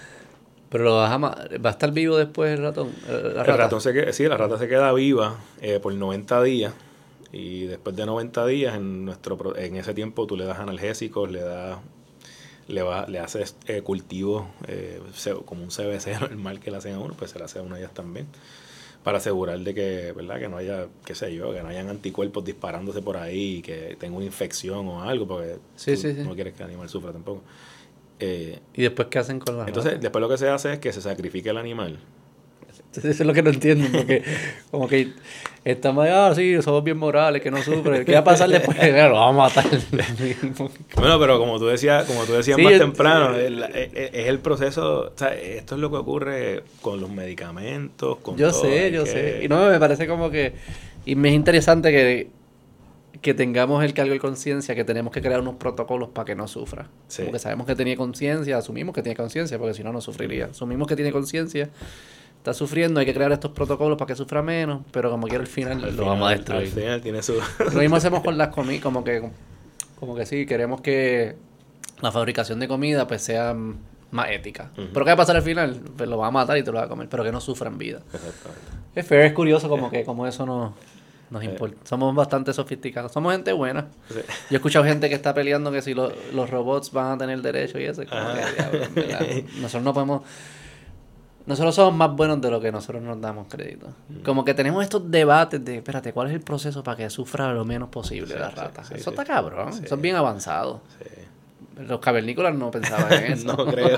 Pero 0.69 0.85
lo 0.85 0.95
vas 0.95 1.11
a 1.11 1.17
ma- 1.17 1.37
va 1.63 1.69
a 1.69 1.73
estar 1.73 1.91
vivo 1.91 2.15
después 2.17 2.57
el 2.57 2.63
ratón. 2.63 2.89
la 3.07 3.17
El 3.17 3.35
rata? 3.35 3.57
ratón 3.57 3.81
se 3.81 3.91
queda, 3.93 4.13
sí, 4.13 4.25
la 4.27 4.37
rata 4.37 4.57
se 4.57 4.67
queda 4.69 4.91
viva 4.93 5.37
eh, 5.61 5.79
por 5.79 5.93
90 5.93 6.41
días 6.41 6.73
y 7.33 7.65
después 7.65 7.95
de 7.95 8.05
90 8.05 8.45
días 8.45 8.75
en 8.75 9.03
nuestro 9.05 9.37
pro- 9.37 9.55
en 9.57 9.75
ese 9.75 9.93
tiempo 9.93 10.25
tú 10.27 10.37
le 10.37 10.45
das 10.45 10.59
analgésicos, 10.59 11.29
le 11.29 11.41
das 11.41 11.77
le 12.71 12.81
va, 12.83 13.05
le 13.07 13.19
haces 13.19 13.55
eh, 13.67 13.81
cultivo 13.81 14.49
eh, 14.67 14.99
como 15.45 15.63
un 15.63 15.69
CBC 15.69 16.19
normal 16.19 16.59
que 16.61 16.71
le 16.71 16.77
hacen 16.77 16.93
a 16.95 16.99
uno, 16.99 17.13
pues 17.17 17.31
se 17.31 17.39
le 17.39 17.45
hace 17.45 17.59
a 17.59 17.61
una 17.61 17.75
de 17.75 17.81
ellas 17.81 17.93
también 17.93 18.27
para 19.03 19.17
asegurar 19.17 19.59
de 19.59 19.73
que, 19.73 20.11
¿verdad? 20.15 20.39
Que 20.39 20.47
no 20.47 20.57
haya, 20.57 20.87
qué 21.03 21.15
sé 21.15 21.33
yo, 21.33 21.51
que 21.53 21.61
no 21.63 21.69
hayan 21.69 21.89
anticuerpos 21.89 22.45
disparándose 22.45 23.01
por 23.01 23.17
ahí, 23.17 23.55
y 23.57 23.61
que 23.63 23.95
tenga 23.99 24.15
una 24.15 24.25
infección 24.25 24.87
o 24.87 25.01
algo, 25.01 25.27
porque 25.27 25.55
Sí, 25.75 25.95
tú 25.95 26.01
sí, 26.01 26.13
sí. 26.13 26.21
no 26.21 26.35
quieres 26.35 26.53
que 26.53 26.61
el 26.61 26.69
animal 26.69 26.87
sufra 26.87 27.11
tampoco. 27.11 27.41
Eh, 28.19 28.59
¿Y 28.75 28.83
después 28.83 29.07
qué 29.09 29.17
hacen 29.17 29.39
con 29.39 29.57
las 29.57 29.67
entonces, 29.67 29.93
ratas? 29.93 30.03
después 30.03 30.21
lo 30.21 30.29
que 30.29 30.37
se 30.37 30.49
hace 30.49 30.73
es 30.73 30.79
que 30.79 30.93
se 30.93 31.01
sacrifique 31.01 31.49
el 31.49 31.57
animal. 31.57 31.97
Eso 32.93 33.07
es 33.07 33.19
lo 33.21 33.33
que 33.33 33.41
no 33.41 33.49
entiendo, 33.49 33.87
porque 33.91 34.23
como 34.69 34.87
que 34.87 35.13
estamos, 35.63 36.07
ah, 36.09 36.33
sí, 36.35 36.61
somos 36.61 36.83
bien 36.83 36.97
morales, 36.97 37.41
que 37.41 37.51
no 37.51 37.61
sufren. 37.61 38.03
¿Qué 38.05 38.13
va 38.13 38.19
a 38.19 38.23
pasar 38.23 38.49
después? 38.49 38.77
Claro, 38.79 39.09
lo 39.13 39.19
vamos 39.19 39.57
a 39.57 39.61
matar. 39.61 39.79
Bueno, 40.95 41.19
pero 41.19 41.39
como 41.39 41.59
tú 41.59 41.65
decías, 41.67 42.05
como 42.05 42.23
tú 42.25 42.33
decías 42.33 42.57
Sí, 42.57 42.63
más 42.63 42.77
temprano, 42.77 43.35
el- 43.35 43.63
es, 43.63 43.89
es 44.13 44.27
el 44.27 44.39
proceso, 44.39 45.11
o 45.13 45.17
sea, 45.17 45.33
esto 45.35 45.75
es 45.75 45.81
lo 45.81 45.89
que 45.91 45.97
ocurre 45.97 46.63
con 46.81 46.99
los 47.01 47.09
medicamentos, 47.09 48.17
con 48.19 48.37
yo 48.37 48.51
todo, 48.51 48.61
sé, 48.63 48.91
yo 48.91 49.03
que- 49.03 49.09
sé. 49.11 49.41
Y 49.43 49.47
no, 49.47 49.69
me 49.69 49.79
parece 49.79 50.07
como 50.07 50.29
que... 50.29 50.53
Y 51.05 51.15
me 51.15 51.29
es 51.29 51.35
interesante 51.35 51.91
que, 51.91 52.27
que 53.21 53.33
tengamos 53.33 53.83
el 53.83 53.93
cargo 53.93 54.13
de 54.13 54.19
conciencia, 54.19 54.75
que 54.75 54.83
tenemos 54.83 55.11
que 55.13 55.21
crear 55.21 55.39
unos 55.41 55.55
protocolos 55.55 56.09
para 56.09 56.25
que 56.25 56.35
no 56.35 56.47
sufra. 56.47 56.87
Sí. 57.07 57.23
Porque 57.23 57.39
sabemos 57.39 57.65
que 57.67 57.75
tenía 57.75 57.95
conciencia, 57.95 58.57
asumimos 58.57 58.93
que 58.93 59.01
tiene 59.01 59.15
conciencia, 59.15 59.57
porque 59.57 59.73
si 59.73 59.83
no, 59.83 59.91
no 59.91 60.01
sufriría. 60.01 60.45
Asumimos 60.51 60.87
que 60.87 60.95
tiene 60.95 61.11
conciencia, 61.11 61.69
está 62.41 62.53
sufriendo, 62.55 62.99
hay 62.99 63.05
que 63.05 63.13
crear 63.13 63.31
estos 63.31 63.51
protocolos 63.51 63.97
para 63.99 64.07
que 64.07 64.15
sufra 64.15 64.41
menos, 64.41 64.81
pero 64.91 65.11
como 65.11 65.27
quiera 65.27 65.41
al 65.43 65.47
final 65.47 65.73
al 65.73 65.81
lo 65.81 65.89
final- 65.91 66.05
vamos 66.07 66.27
a 66.27 66.31
Al 66.31 66.37
destruir. 66.39 66.67
final 66.69 67.01
tiene 67.01 67.21
su... 67.21 67.33
Lo 67.73 67.79
mismo 67.79 67.95
hacemos 67.97 68.21
con 68.23 68.35
las 68.37 68.47
comidas, 68.47 68.81
como 68.81 69.03
que, 69.03 69.29
como 69.99 70.15
que 70.15 70.25
sí, 70.25 70.45
queremos 70.47 70.81
que 70.81 71.35
la 72.01 72.11
fabricación 72.11 72.59
de 72.59 72.67
comida 72.67 73.07
pues 73.07 73.21
sea 73.21 73.55
más 74.09 74.31
ética. 74.31 74.71
Pero 74.75 75.05
¿qué 75.05 75.11
va 75.11 75.13
a 75.13 75.17
pasar 75.17 75.35
al 75.35 75.43
final? 75.43 75.79
Pues 75.95 76.09
lo 76.09 76.17
va 76.17 76.27
a 76.27 76.31
matar 76.31 76.57
y 76.57 76.63
te 76.63 76.71
lo 76.71 76.79
va 76.79 76.85
a 76.85 76.87
comer, 76.87 77.07
pero 77.09 77.23
que 77.23 77.31
no 77.31 77.39
sufran 77.39 77.77
vida. 77.77 77.99
Es 78.95 79.05
fair, 79.07 79.21
es 79.21 79.33
curioso 79.33 79.69
como 79.69 79.89
que 79.91 80.03
como 80.03 80.25
eso 80.27 80.45
no 80.45 80.73
nos 81.29 81.43
Eh. 81.43 81.45
importa. 81.45 81.77
Somos 81.85 82.13
bastante 82.15 82.51
sofisticados. 82.53 83.11
Somos 83.11 83.31
gente 83.33 83.53
buena. 83.53 83.87
Sí. 84.09 84.15
Yo 84.15 84.21
he 84.51 84.55
escuchado 84.55 84.83
gente 84.83 85.07
que 85.07 85.15
está 85.15 85.33
peleando 85.33 85.71
que 85.71 85.81
si 85.83 85.93
lo- 85.93 86.11
los 86.33 86.49
robots 86.49 86.91
van 86.91 87.11
a 87.13 87.17
tener 87.19 87.41
derecho 87.41 87.79
y 87.79 87.83
eso. 87.85 88.01
es 88.01 88.09
como 88.09 88.21
que, 88.33 88.99
verdad. 89.01 89.21
Nosotros 89.61 89.83
no 89.83 89.93
podemos... 89.93 90.23
Nosotros 91.45 91.73
somos 91.75 91.93
más 91.95 92.11
buenos 92.15 92.39
de 92.41 92.51
lo 92.51 92.61
que 92.61 92.71
nosotros 92.71 93.01
nos 93.01 93.19
damos 93.19 93.47
crédito. 93.49 93.87
Mm. 94.09 94.19
Como 94.23 94.45
que 94.45 94.53
tenemos 94.53 94.83
estos 94.83 95.09
debates 95.09 95.63
de, 95.65 95.77
espérate, 95.77 96.13
¿cuál 96.13 96.27
es 96.27 96.33
el 96.33 96.41
proceso 96.41 96.83
para 96.83 96.97
que 96.97 97.09
sufra 97.09 97.51
lo 97.53 97.65
menos 97.65 97.89
posible 97.89 98.33
Sí, 98.33 98.39
la 98.39 98.49
rata? 98.51 98.83
sí, 98.83 98.93
eso 98.95 99.03
sí. 99.05 99.09
está 99.09 99.25
cabrón. 99.25 99.69
Eso 99.69 99.95
es 99.95 100.01
bien 100.01 100.15
avanzado. 100.15 100.81
Sí. 100.99 101.05
Los 101.87 101.99
cavernícolas 101.99 102.53
no 102.53 102.69
pensaban 102.69 103.11
en 103.11 103.23
eso. 103.33 103.47
No 103.47 103.65
creo. 103.65 103.97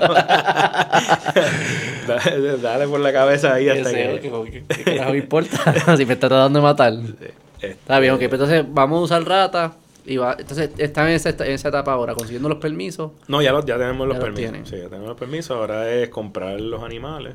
dale, 2.06 2.56
dale 2.58 2.88
por 2.88 3.00
la 3.00 3.12
cabeza 3.12 3.54
ahí 3.54 3.68
hasta 3.68 3.90
sé, 3.90 4.20
que... 4.22 4.64
¿qué- 4.68 4.84
carajo 4.96 5.14
importa? 5.14 5.96
si 5.96 6.06
me 6.06 6.14
está 6.14 6.28
tratando 6.28 6.58
de 6.58 6.62
matar. 6.62 6.92
Este, 6.94 7.34
Está 7.60 7.98
bien, 7.98 8.12
ok. 8.14 8.20
Pero 8.20 8.34
entonces 8.34 8.64
vamos 8.68 8.98
a 9.00 9.02
usar 9.04 9.24
rata. 9.26 9.72
Y 10.06 10.16
va, 10.18 10.36
entonces 10.38 10.70
están 10.78 11.08
en 11.08 11.14
esa, 11.14 11.30
en 11.30 11.52
esa 11.52 11.68
etapa 11.68 11.92
ahora, 11.92 12.14
consiguiendo 12.14 12.48
los 12.48 12.58
permisos. 12.58 13.12
No, 13.28 13.40
ya, 13.40 13.52
los- 13.52 13.64
ya 13.64 13.78
tenemos 13.78 14.06
los 14.06 14.16
Ya 14.18 14.22
permisos. 14.22 14.68
Sí, 14.68 14.76
ya 14.76 14.84
tenemos 14.88 15.08
los 15.08 15.16
permisos. 15.18 15.56
Ahora 15.56 15.90
es 15.92 16.08
comprar 16.10 16.60
los 16.60 16.82
animales. 16.82 17.34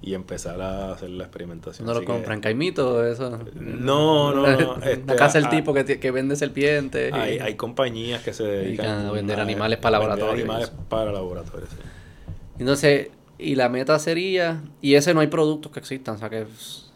y 0.00 0.14
empezar 0.14 0.60
a 0.62 0.92
hacer 0.92 1.10
la 1.10 1.24
experimentación. 1.24 1.84
¿No 1.84 1.92
lo 1.92 1.98
Así 1.98 2.06
que- 2.06 2.12
compran? 2.12 2.40
¿Caimito? 2.40 3.04
Eso. 3.04 3.40
No, 3.56 4.32
no, 4.32 4.46
no. 4.56 4.76
La 4.78 4.90
este, 4.92 5.16
casa 5.16 5.38
del 5.38 5.46
ah, 5.46 5.50
tipo 5.50 5.74
que, 5.74 5.84
que 5.98 6.10
vende 6.12 6.36
serpientes. 6.36 7.10
y- 7.12 7.14
Hay, 7.18 7.38
hay 7.40 7.54
compañías 7.56 8.22
que 8.22 8.32
se 8.32 8.44
dedican 8.44 9.06
a 9.06 9.10
vender 9.12 9.40
animales 9.40 9.78
para 9.78 9.98
laboratorios. 9.98 10.34
animales 10.38 10.72
para 10.88 11.10
laboratorios, 11.12 11.68
sí. 11.70 11.76
Entonces, 12.60 13.08
y 13.38 13.56
la 13.56 13.68
meta 13.68 13.98
sería, 13.98 14.62
y 14.80 14.94
ese 14.94 15.14
no 15.14 15.20
hay 15.20 15.26
productos 15.26 15.72
que 15.72 15.80
existan, 15.80 16.14
o 16.14 16.18
sea 16.18 16.30
que 16.30 16.46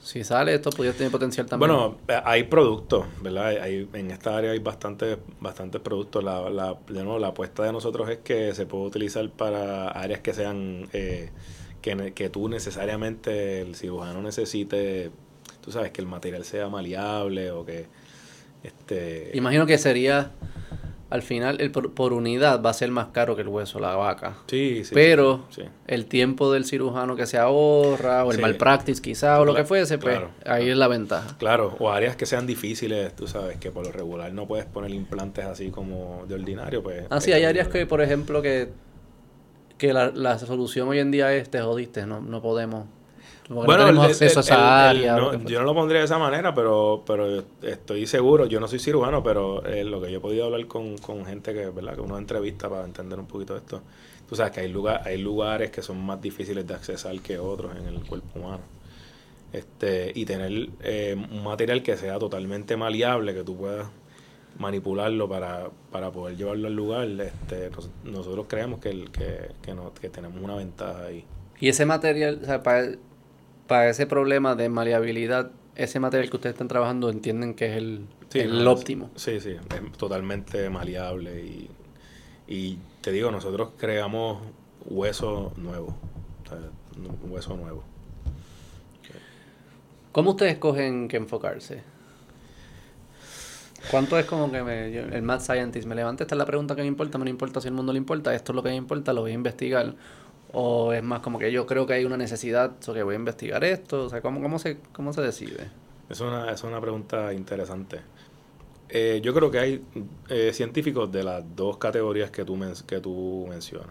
si 0.03 0.25
sale 0.25 0.55
esto 0.55 0.71
podría 0.71 0.93
tener 0.93 1.13
potencial 1.13 1.47
también. 1.47 1.71
Bueno, 1.71 1.99
hay 2.25 2.43
productos, 2.45 3.07
¿verdad? 3.23 3.47
Hay- 3.63 3.89
en 3.93 4.11
esta 4.11 4.37
área 4.37 4.51
hay 4.51 4.59
bastantes 4.59 5.19
bastantes 5.41 5.81
productos. 5.81 6.25
La, 6.25 6.51
la, 6.51 6.77
de 6.89 7.05
nuevo, 7.05 7.19
la 7.19 7.29
apuesta 7.29 7.63
de 7.63 7.73
nosotros 7.73 8.09
es 8.11 8.19
que 8.19 8.55
se 8.55 8.67
puede 8.67 8.85
utilizar 8.85 9.29
para 9.31 9.89
áreas 9.89 10.21
que 10.21 10.35
sean, 10.35 10.89
eh, 10.93 11.31
que, 11.81 12.13
que 12.15 12.29
tú 12.31 12.49
necesariamente, 12.49 13.61
el 13.61 13.75
cirujano 13.77 14.21
necesite, 14.23 15.11
tú 15.61 15.71
sabes, 15.73 15.93
que 15.93 16.01
el 16.01 16.07
material 16.09 16.45
sea 16.45 16.69
maleable 16.69 17.51
o 17.53 17.65
que, 17.65 17.87
este... 18.65 19.31
Imagino 19.35 19.67
que 19.67 19.79
sería, 19.79 20.31
al 21.13 21.21
final, 21.21 21.61
el 21.61 21.71
por, 21.71 21.93
por 21.93 22.15
unidad 22.15 22.63
va 22.63 22.71
a 22.71 22.73
ser 22.73 22.91
más 22.91 23.09
caro 23.09 23.37
que 23.37 23.43
el 23.43 23.49
hueso, 23.49 23.79
la 23.79 23.95
vaca. 23.97 24.39
Sí, 24.47 24.83
sí. 24.83 24.93
Pero 24.95 25.45
sí. 25.51 25.63
el 25.87 26.07
tiempo 26.07 26.51
del 26.51 26.65
cirujano 26.65 27.17
que 27.17 27.27
se 27.27 27.37
ahorra, 27.37 28.25
o 28.25 28.31
el 28.31 28.37
Sí. 28.37 28.43
malpractice 28.43 29.03
quizá, 29.03 29.39
o 29.39 29.45
lo 29.45 29.55
que 29.55 29.65
fuese, 29.65 29.99
pues 29.99 30.15
claro, 30.17 30.31
ahí 30.39 30.45
claro. 30.45 30.65
es 30.73 30.77
la 30.79 30.89
ventaja. 30.89 31.37
Claro, 31.39 31.77
o 31.79 31.91
áreas 31.91 32.17
que 32.17 32.25
sean 32.25 32.47
difíciles, 32.47 33.15
tú 33.15 33.27
sabes, 33.27 33.59
que 33.59 33.71
por 33.71 33.85
lo 33.85 33.93
regular 33.93 34.33
no 34.33 34.47
puedes 34.49 34.65
poner 34.65 34.91
implantes 34.91 35.45
así 35.45 35.71
como 35.71 36.25
de 36.27 36.35
ordinario, 36.35 36.83
pues... 36.83 37.05
Ah, 37.11 37.21
sí, 37.21 37.31
hay 37.33 37.45
áreas 37.45 37.69
que, 37.69 37.85
por 37.85 38.01
ejemplo, 38.01 38.41
que, 38.41 38.71
que 39.77 39.93
la, 39.93 40.11
la 40.13 40.39
solución 40.39 40.89
hoy 40.89 40.99
en 40.99 41.11
día 41.11 41.35
es 41.35 41.51
te 41.51 41.61
jodiste, 41.61 42.07
no, 42.07 42.23
no 42.23 42.41
podemos. 42.41 42.87
Porque 43.49 43.73
no 43.73 43.79
tenemos 43.79 44.05
el- 44.07 44.11
acceso 44.13 44.39
a 44.39 44.43
esa 44.43 44.91
el- 44.91 44.97
área. 44.99 45.17
no, 45.17 45.45
yo 45.49 45.59
no 45.61 45.67
lo 45.67 45.75
pondría 45.75 46.01
de 46.01 46.05
esa 46.07 46.19
manera, 46.19 46.55
pero, 46.55 47.03
pero 47.07 47.43
estoy 47.63 48.07
seguro, 48.07 48.47
yo 48.47 48.61
no 48.61 48.69
soy 48.69 48.79
cirujano, 48.79 49.23
pero 49.23 49.65
eh, 49.67 49.85
lo 49.85 50.01
que 50.01 50.11
yo 50.11 50.19
he 50.19 50.21
podido 50.21 50.45
hablar 50.47 50.67
con, 50.67 50.97
con 50.99 51.25
gente 51.27 51.53
que, 51.53 51.71
¿verdad? 51.71 51.95
que 51.95 52.01
uno 52.01 52.19
entrevista 52.19 52.69
para 52.69 52.85
entender 52.85 53.19
un 53.19 53.27
poquito 53.27 53.57
esto, 53.57 53.83
tú 54.29 54.37
sabes 54.37 54.53
que 54.53 54.61
hay, 54.61 54.69
lugar, 54.69 55.03
hay 55.05 55.19
lugares 55.19 55.71
que 55.71 55.83
son 55.83 56.03
más 56.05 56.21
difíciles 56.23 56.67
de 56.67 56.75
accesar 56.75 57.19
que 57.21 57.39
otros 57.39 57.77
en 57.77 57.87
el 57.87 58.01
cuerpo 58.07 58.39
humano. 58.39 58.63
Este, 59.53 60.13
y 60.15 60.25
tener 60.25 60.71
eh, 60.83 61.15
un 61.31 61.43
material 61.45 61.83
que 61.83 61.97
sea 61.99 62.19
totalmente 62.19 62.75
maleable, 62.77 63.35
que 63.35 63.45
tú 63.45 63.55
puedas 63.57 63.87
manipularlo 64.59 65.29
para, 65.29 65.69
para 65.91 66.11
poder 66.11 66.37
llevarlo 66.37 66.69
al 66.69 66.75
lugar, 66.75 67.07
este, 67.21 67.69
nos- 67.71 67.91
nosotros 68.05 68.47
creemos 68.49 68.81
que, 68.81 68.91
el, 68.91 69.11
que, 69.11 69.51
que, 69.61 69.75
no- 69.75 69.93
que 69.93 70.09
tenemos 70.09 70.43
una 70.43 70.55
ventaja 70.55 71.05
ahí. 71.05 71.25
Y 71.61 71.69
ese 71.69 71.85
material, 71.85 72.41
o 72.43 72.47
sea, 72.47 72.63
para, 72.63 72.93
para 73.67 73.89
ese 73.89 74.07
problema 74.07 74.55
de 74.55 74.69
maleabilidad, 74.69 75.51
ese 75.77 76.01
material 76.01 76.29
que 76.31 76.37
ustedes 76.37 76.55
están 76.55 76.69
trabajando 76.69 77.09
entienden 77.11 77.55
que 77.55 77.67
es 77.71 77.77
el, 77.79 78.07
Sí, 78.31 78.41
el 78.41 78.65
no, 78.65 78.73
óptimo. 78.73 79.11
Sí, 79.17 79.41
sí, 79.41 79.51
es 79.51 79.93
totalmente 79.97 80.69
maleable 80.71 81.43
y, 81.45 81.71
y 82.49 82.79
te 83.01 83.13
digo, 83.13 83.31
nosotros 83.31 83.71
creamos 83.79 84.43
hueso 84.87 85.53
nuevo, 85.57 85.95
hueso 87.29 87.57
nuevo. 87.57 87.85
¿Cómo 90.13 90.31
ustedes 90.33 90.53
escogen 90.55 91.09
qué 91.09 91.17
enfocarse? 91.17 91.83
¿Cuánto 93.91 94.19
es 94.19 94.27
como 94.27 94.51
que 94.53 94.63
me, 94.63 94.93
yo- 94.93 95.03
el 95.03 95.23
Mad 95.23 95.41
Scientist 95.41 95.87
me 95.87 95.95
levanta? 95.95 96.25
Esta 96.25 96.35
es 96.35 96.39
la 96.39 96.47
pregunta 96.47 96.75
que 96.77 96.83
me 96.83 96.89
importa, 96.89 97.19
me 97.19 97.25
no 97.25 97.31
importa 97.31 97.61
si 97.61 97.69
el 97.69 97.75
mundo 97.75 97.93
le 97.93 97.99
importa, 97.99 98.35
esto 98.35 98.53
es 98.53 98.57
lo 98.57 98.63
que 98.63 98.69
me 98.71 98.77
importa, 98.77 99.13
lo 99.13 99.23
voy 99.23 99.33
a 99.33 99.35
investigar. 99.35 99.95
O 100.53 100.93
es 100.93 101.03
más 101.03 101.21
como 101.21 101.39
que 101.39 101.51
yo 101.51 101.67
creo 101.67 101.87
que 101.87 101.95
hay 101.95 102.05
una 102.05 102.17
necesidad, 102.17 102.73
o 102.87 102.93
que 102.93 103.03
voy 103.03 103.15
a 103.15 103.19
investigar 103.19 103.65
esto. 103.65 104.05
O 104.05 104.09
sea, 104.11 104.21
¿cómo, 104.21 104.59
se, 104.59 104.79
cómo 104.93 105.13
se 105.13 105.23
decide? 105.23 105.71
Es 106.11 106.21
una, 106.21 106.51
es 106.51 106.63
una 106.63 106.81
pregunta 106.81 107.33
interesante. 107.33 108.01
Eh, 108.89 109.21
yo 109.23 109.33
creo 109.33 109.51
que 109.51 109.59
hay 109.59 109.83
eh, 110.29 110.51
científicos 110.53 111.11
de 111.11 111.25
las 111.25 111.43
dos 111.57 111.79
categorías 111.79 112.31
que 112.31 112.45
tú, 112.45 112.59
que 112.87 113.01
tú 113.01 113.47
mencionas. 113.49 113.89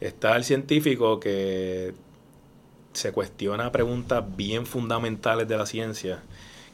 Está 0.00 0.36
el 0.36 0.42
científico 0.42 1.20
que 1.20 1.94
se 2.92 3.12
cuestiona 3.12 3.70
preguntas 3.70 4.24
bien 4.36 4.66
fundamentales 4.66 5.46
de 5.46 5.56
la 5.56 5.66
ciencia, 5.66 6.22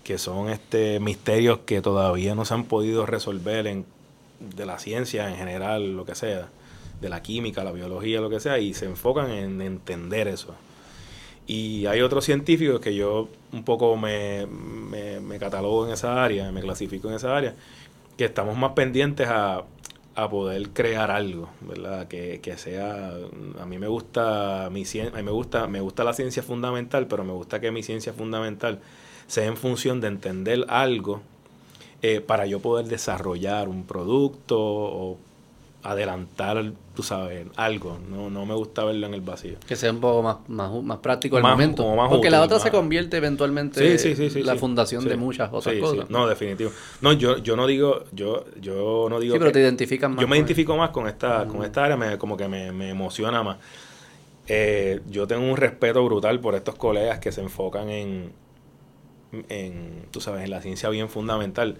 que 0.02 0.16
son 0.16 0.48
este 0.48 0.98
misterios 1.00 1.60
que 1.66 1.82
todavía 1.82 2.34
no 2.34 2.44
se 2.44 2.54
han 2.54 2.64
podido 2.64 3.04
resolver 3.04 3.84
de 4.40 4.66
la 4.66 4.78
ciencia 4.78 5.28
en 5.28 5.36
general, 5.36 5.94
lo 5.94 6.04
que 6.04 6.14
sea, 6.14 6.48
de 7.02 7.08
la 7.10 7.20
química, 7.22 7.64
la 7.64 7.72
biología, 7.72 8.20
lo 8.20 8.30
que 8.30 8.40
sea, 8.40 8.58
y 8.58 8.72
se 8.72 8.86
enfocan 8.86 9.30
en 9.30 9.60
entender 9.60 10.28
eso. 10.28 10.54
Y 11.46 11.86
hay 11.86 12.00
otros 12.00 12.24
científicos 12.24 12.80
que 12.80 12.94
yo 12.94 13.28
un 13.52 13.64
poco 13.64 13.96
me, 13.96 14.46
me, 14.46 15.38
catalogo 15.38 15.86
en 15.86 15.92
esa 15.92 16.24
área, 16.24 16.50
me 16.52 16.60
clasifico 16.60 17.08
en 17.08 17.16
esa 17.16 17.36
área, 17.36 17.54
que 18.16 18.24
estamos 18.24 18.56
más 18.56 18.72
pendientes 18.72 19.28
a, 19.28 19.64
a 20.14 20.30
poder 20.30 20.70
crear 20.70 21.10
algo, 21.10 21.48
¿verdad? 21.60 22.06
Que, 22.06 22.40
que 22.40 22.56
sea, 22.56 23.12
a 23.60 23.66
mí 23.66 23.78
me 23.78 23.88
gusta 23.88 24.68
mi 24.70 24.84
a 24.84 25.16
mí 25.16 25.22
me 25.22 25.32
gusta, 25.32 25.66
me 25.66 25.80
gusta 25.80 26.04
la 26.04 26.14
ciencia 26.14 26.42
fundamental, 26.44 27.08
pero 27.08 27.24
me 27.24 27.32
gusta 27.32 27.60
que 27.60 27.72
mi 27.72 27.82
ciencia 27.82 28.12
fundamental 28.12 28.80
sea 29.26 29.46
en 29.46 29.56
función 29.56 30.00
de 30.00 30.08
entender 30.08 30.64
algo 30.68 31.22
eh, 32.02 32.20
para 32.20 32.46
yo 32.46 32.60
poder 32.60 32.86
desarrollar 32.86 33.68
un 33.68 33.84
producto 33.84 34.58
o 34.60 35.18
adelantar, 35.84 36.72
tú 36.94 37.02
sabes, 37.02 37.46
algo. 37.56 37.98
No, 38.08 38.30
no 38.30 38.46
me 38.46 38.54
gusta 38.54 38.84
verlo 38.84 39.06
en 39.06 39.14
el 39.14 39.20
vacío. 39.20 39.56
Que 39.66 39.74
sea 39.74 39.90
un 39.90 40.00
poco 40.00 40.22
más, 40.22 40.36
más, 40.48 40.70
más 40.82 40.98
práctico 40.98 41.36
el 41.38 41.42
Más- 41.42 41.52
momento. 41.52 41.94
más 41.96 42.08
Porque 42.08 42.30
la 42.30 42.40
otra 42.42 42.58
se 42.60 42.70
convierte 42.70 43.16
eventualmente 43.16 43.98
Sí, 43.98 44.14
sí, 44.14 44.30
sí, 44.30 44.42
la 44.44 44.54
fundación 44.56 45.04
de 45.04 45.16
muchas 45.16 45.50
otras 45.52 45.74
cosas. 45.76 46.08
No, 46.08 46.26
definitivo. 46.28 46.70
No, 47.00 47.12
yo, 47.12 47.38
yo 47.38 47.56
no 47.56 47.66
digo, 47.66 48.04
yo, 48.12 48.44
yo 48.60 49.08
no 49.10 49.18
digo 49.18 49.34
Sí, 49.34 49.38
pero 49.38 49.50
que- 49.50 49.54
te 49.54 49.60
identifican 49.60 50.12
más. 50.12 50.20
yo 50.20 50.28
me 50.28 50.36
identifico 50.36 50.76
más 50.76 50.90
con 50.90 51.08
esta, 51.08 51.46
con 51.46 51.64
esta 51.64 51.84
área, 51.84 51.96
me, 51.96 52.16
como 52.18 52.36
que 52.36 52.46
me, 52.48 52.70
me 52.72 52.90
emociona 52.90 53.42
más. 53.42 53.56
Eh, 54.46 55.00
yo 55.08 55.26
tengo 55.26 55.42
un 55.50 55.56
respeto 55.56 56.04
brutal 56.04 56.40
por 56.40 56.54
estos 56.54 56.74
colegas 56.76 57.18
que 57.18 57.32
se 57.32 57.40
enfocan 57.40 57.88
en, 57.90 58.32
en, 59.48 60.06
tú 60.10 60.20
sabes, 60.20 60.44
en 60.44 60.50
la 60.50 60.60
ciencia 60.60 60.88
bien 60.90 61.08
fundamental, 61.08 61.76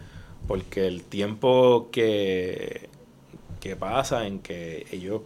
porque 0.48 0.86
el 0.86 1.02
tiempo 1.02 1.88
que, 1.92 2.88
que 3.62 3.76
pasa 3.76 4.26
en 4.26 4.40
que 4.40 4.86
ellos 4.90 5.22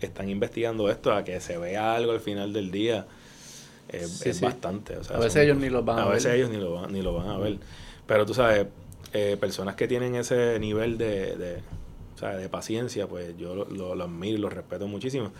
están 0.00 0.30
investigando 0.30 0.88
esto 0.90 1.12
a 1.12 1.22
que 1.22 1.38
se 1.40 1.58
vea 1.58 1.94
algo 1.94 2.12
al 2.12 2.20
final 2.20 2.54
del 2.54 2.70
día 2.70 3.06
es, 3.90 4.08
Sí, 4.08 4.30
es 4.30 4.38
sí. 4.38 4.44
bastante. 4.44 4.96
o 4.96 5.04
sea, 5.04 5.16
A 5.16 5.18
veces 5.18 5.34
son- 5.34 5.42
ellos 5.42 5.58
ni 5.58 5.68
los 5.68 5.84
van 5.84 5.98
a 5.98 6.04
ver. 6.06 6.14
veces 6.14 6.32
ellos 6.34 6.48
ni 6.50 6.56
lo 6.56 6.72
van, 6.72 6.92
ni 6.92 7.02
lo 7.02 7.12
van 7.12 7.28
a 7.28 7.36
ver. 7.36 7.58
Pero 8.06 8.24
tú 8.24 8.32
sabes, 8.32 8.66
eh, 9.12 9.36
personas 9.38 9.74
que 9.76 9.86
tienen 9.86 10.14
ese 10.14 10.58
nivel 10.58 10.96
de, 10.96 11.36
de, 11.36 11.56
o 12.14 12.18
sea, 12.18 12.30
de 12.36 12.48
paciencia, 12.48 13.06
pues 13.06 13.36
yo 13.36 13.54
lo, 13.54 13.66
lo- 13.66 13.94
lo 13.94 14.04
admiro 14.04 14.38
y 14.38 14.40
lo 14.40 14.48
respeto 14.48 14.86
muchísimo. 14.88 15.30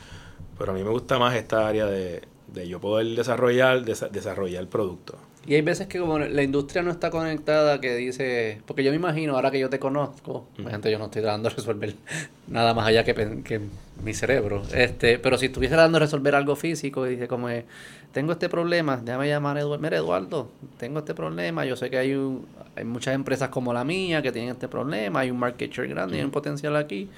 Pero 0.59 0.73
a 0.73 0.75
mí 0.75 0.83
me 0.85 0.91
gusta 0.91 1.19
más 1.19 1.35
esta 1.35 1.67
área 1.67 1.87
de, 1.87 2.21
de 2.49 2.69
yo 2.69 2.79
poder 2.79 3.07
desarrollar, 3.17 3.85
desa- 3.87 4.11
desarrollar 4.11 4.61
el 4.63 4.69
producto. 4.69 5.17
Y 5.49 5.55
hay 5.55 5.63
veces 5.63 5.87
que 5.87 5.99
como 5.99 6.19
la 6.19 6.43
industria 6.43 6.83
no 6.83 6.91
está 6.91 7.09
conectada, 7.09 7.81
que 7.81 7.97
dice, 7.97 8.61
porque 8.67 8.85
yo 8.85 8.91
me 8.91 8.97
imagino, 8.97 9.35
ahora 9.35 9.51
que 9.51 9.59
yo 9.59 9.71
te 9.71 9.79
conozco, 9.79 10.47
gente, 10.69 10.91
yo 10.91 10.99
no 10.99 11.07
estoy 11.07 11.23
tratando 11.23 11.49
de 11.49 11.55
resolver 11.55 11.95
nada 12.49 12.75
más 12.75 12.87
allá 12.87 13.03
que, 13.03 13.15
que 13.43 13.59
mi 14.05 14.13
cerebro, 14.13 14.63
este, 14.75 15.19
pero 15.19 15.39
si 15.39 15.47
estuviese 15.47 15.75
tratando 15.75 15.99
de 15.99 16.05
resolver 16.05 16.35
algo 16.35 16.55
físico 16.55 17.07
y 17.07 17.13
dice 17.13 17.29
como, 17.29 17.49
eh, 17.49 17.65
tengo 18.13 18.33
este 18.33 18.51
problema, 18.51 18.99
déjame 18.99 19.27
llamar 19.27 19.57
a 19.57 19.61
Eduardo, 19.61 19.83
mira 19.83 19.97
Eduardo, 19.97 20.51
tengo 20.77 20.99
este 20.99 21.15
problema, 21.15 21.65
yo 21.65 21.77
sé 21.77 21.89
que 21.89 21.97
hay, 21.97 22.13
un, 22.13 22.45
hay 22.77 22.85
muchas 22.85 23.15
empresas 23.15 23.49
como 23.49 23.73
la 23.73 23.85
mía 23.85 24.21
que 24.21 24.33
tienen 24.33 24.51
este 24.51 24.69
problema, 24.69 25.21
hay 25.21 25.31
un 25.31 25.39
market 25.39 25.73
share 25.73 25.89
grande, 25.89 26.19
hay 26.19 26.25
un 26.25 26.31
potencial 26.31 26.77
aquí, 26.77 27.09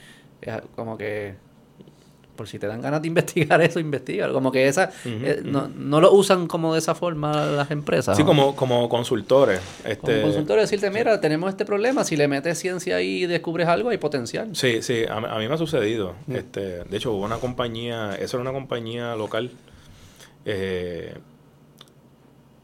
es 0.41 0.55
como 0.77 0.97
que 0.97 1.35
por 2.41 2.49
si 2.49 2.59
te 2.59 2.67
dan 2.67 2.81
ganas 2.81 3.03
de 3.03 3.09
investigar 3.13 3.61
eso, 3.61 3.81
investiga. 3.81 4.33
Como 4.33 4.51
que 4.51 4.67
esa, 4.67 4.91
eh, 5.05 5.43
no, 5.45 5.69
no 5.69 6.01
lo 6.01 6.11
usan 6.11 6.47
como 6.47 6.73
de 6.73 6.79
esa 6.79 6.95
forma 6.95 7.45
las 7.45 7.71
empresas. 7.71 8.17
Sí, 8.17 8.23
¿no? 8.23 8.29
como, 8.29 8.57
como 8.57 8.89
consultores. 8.89 9.61
Como 9.83 9.91
Este, 9.93 10.23
consultor 10.23 10.59
decirte, 10.59 10.91
mira, 10.91 11.21
tenemos 11.21 11.51
este 11.51 11.67
problema, 11.67 12.03
si 12.03 12.17
le 12.17 12.29
metes 12.29 12.59
ciencia 12.59 12.97
ahí 12.97 13.25
y 13.25 13.27
descubres 13.27 13.69
algo, 13.69 13.91
hay 13.91 13.99
potencial. 13.99 14.57
Sí, 14.57 14.81
sí, 14.81 15.05
a, 15.07 15.17
a 15.19 15.39
mí 15.39 15.49
me 15.49 15.53
ha 15.53 15.59
sucedido. 15.59 16.15
Mm. 16.29 16.37
Este, 16.37 16.61
de 16.85 16.97
hecho, 16.97 17.13
hubo 17.13 17.27
una 17.27 17.37
compañía, 17.37 18.15
eso 18.19 18.39
era 18.39 18.43
una 18.49 18.59
compañía 18.59 19.15
local. 19.17 19.51
eh, 20.47 21.13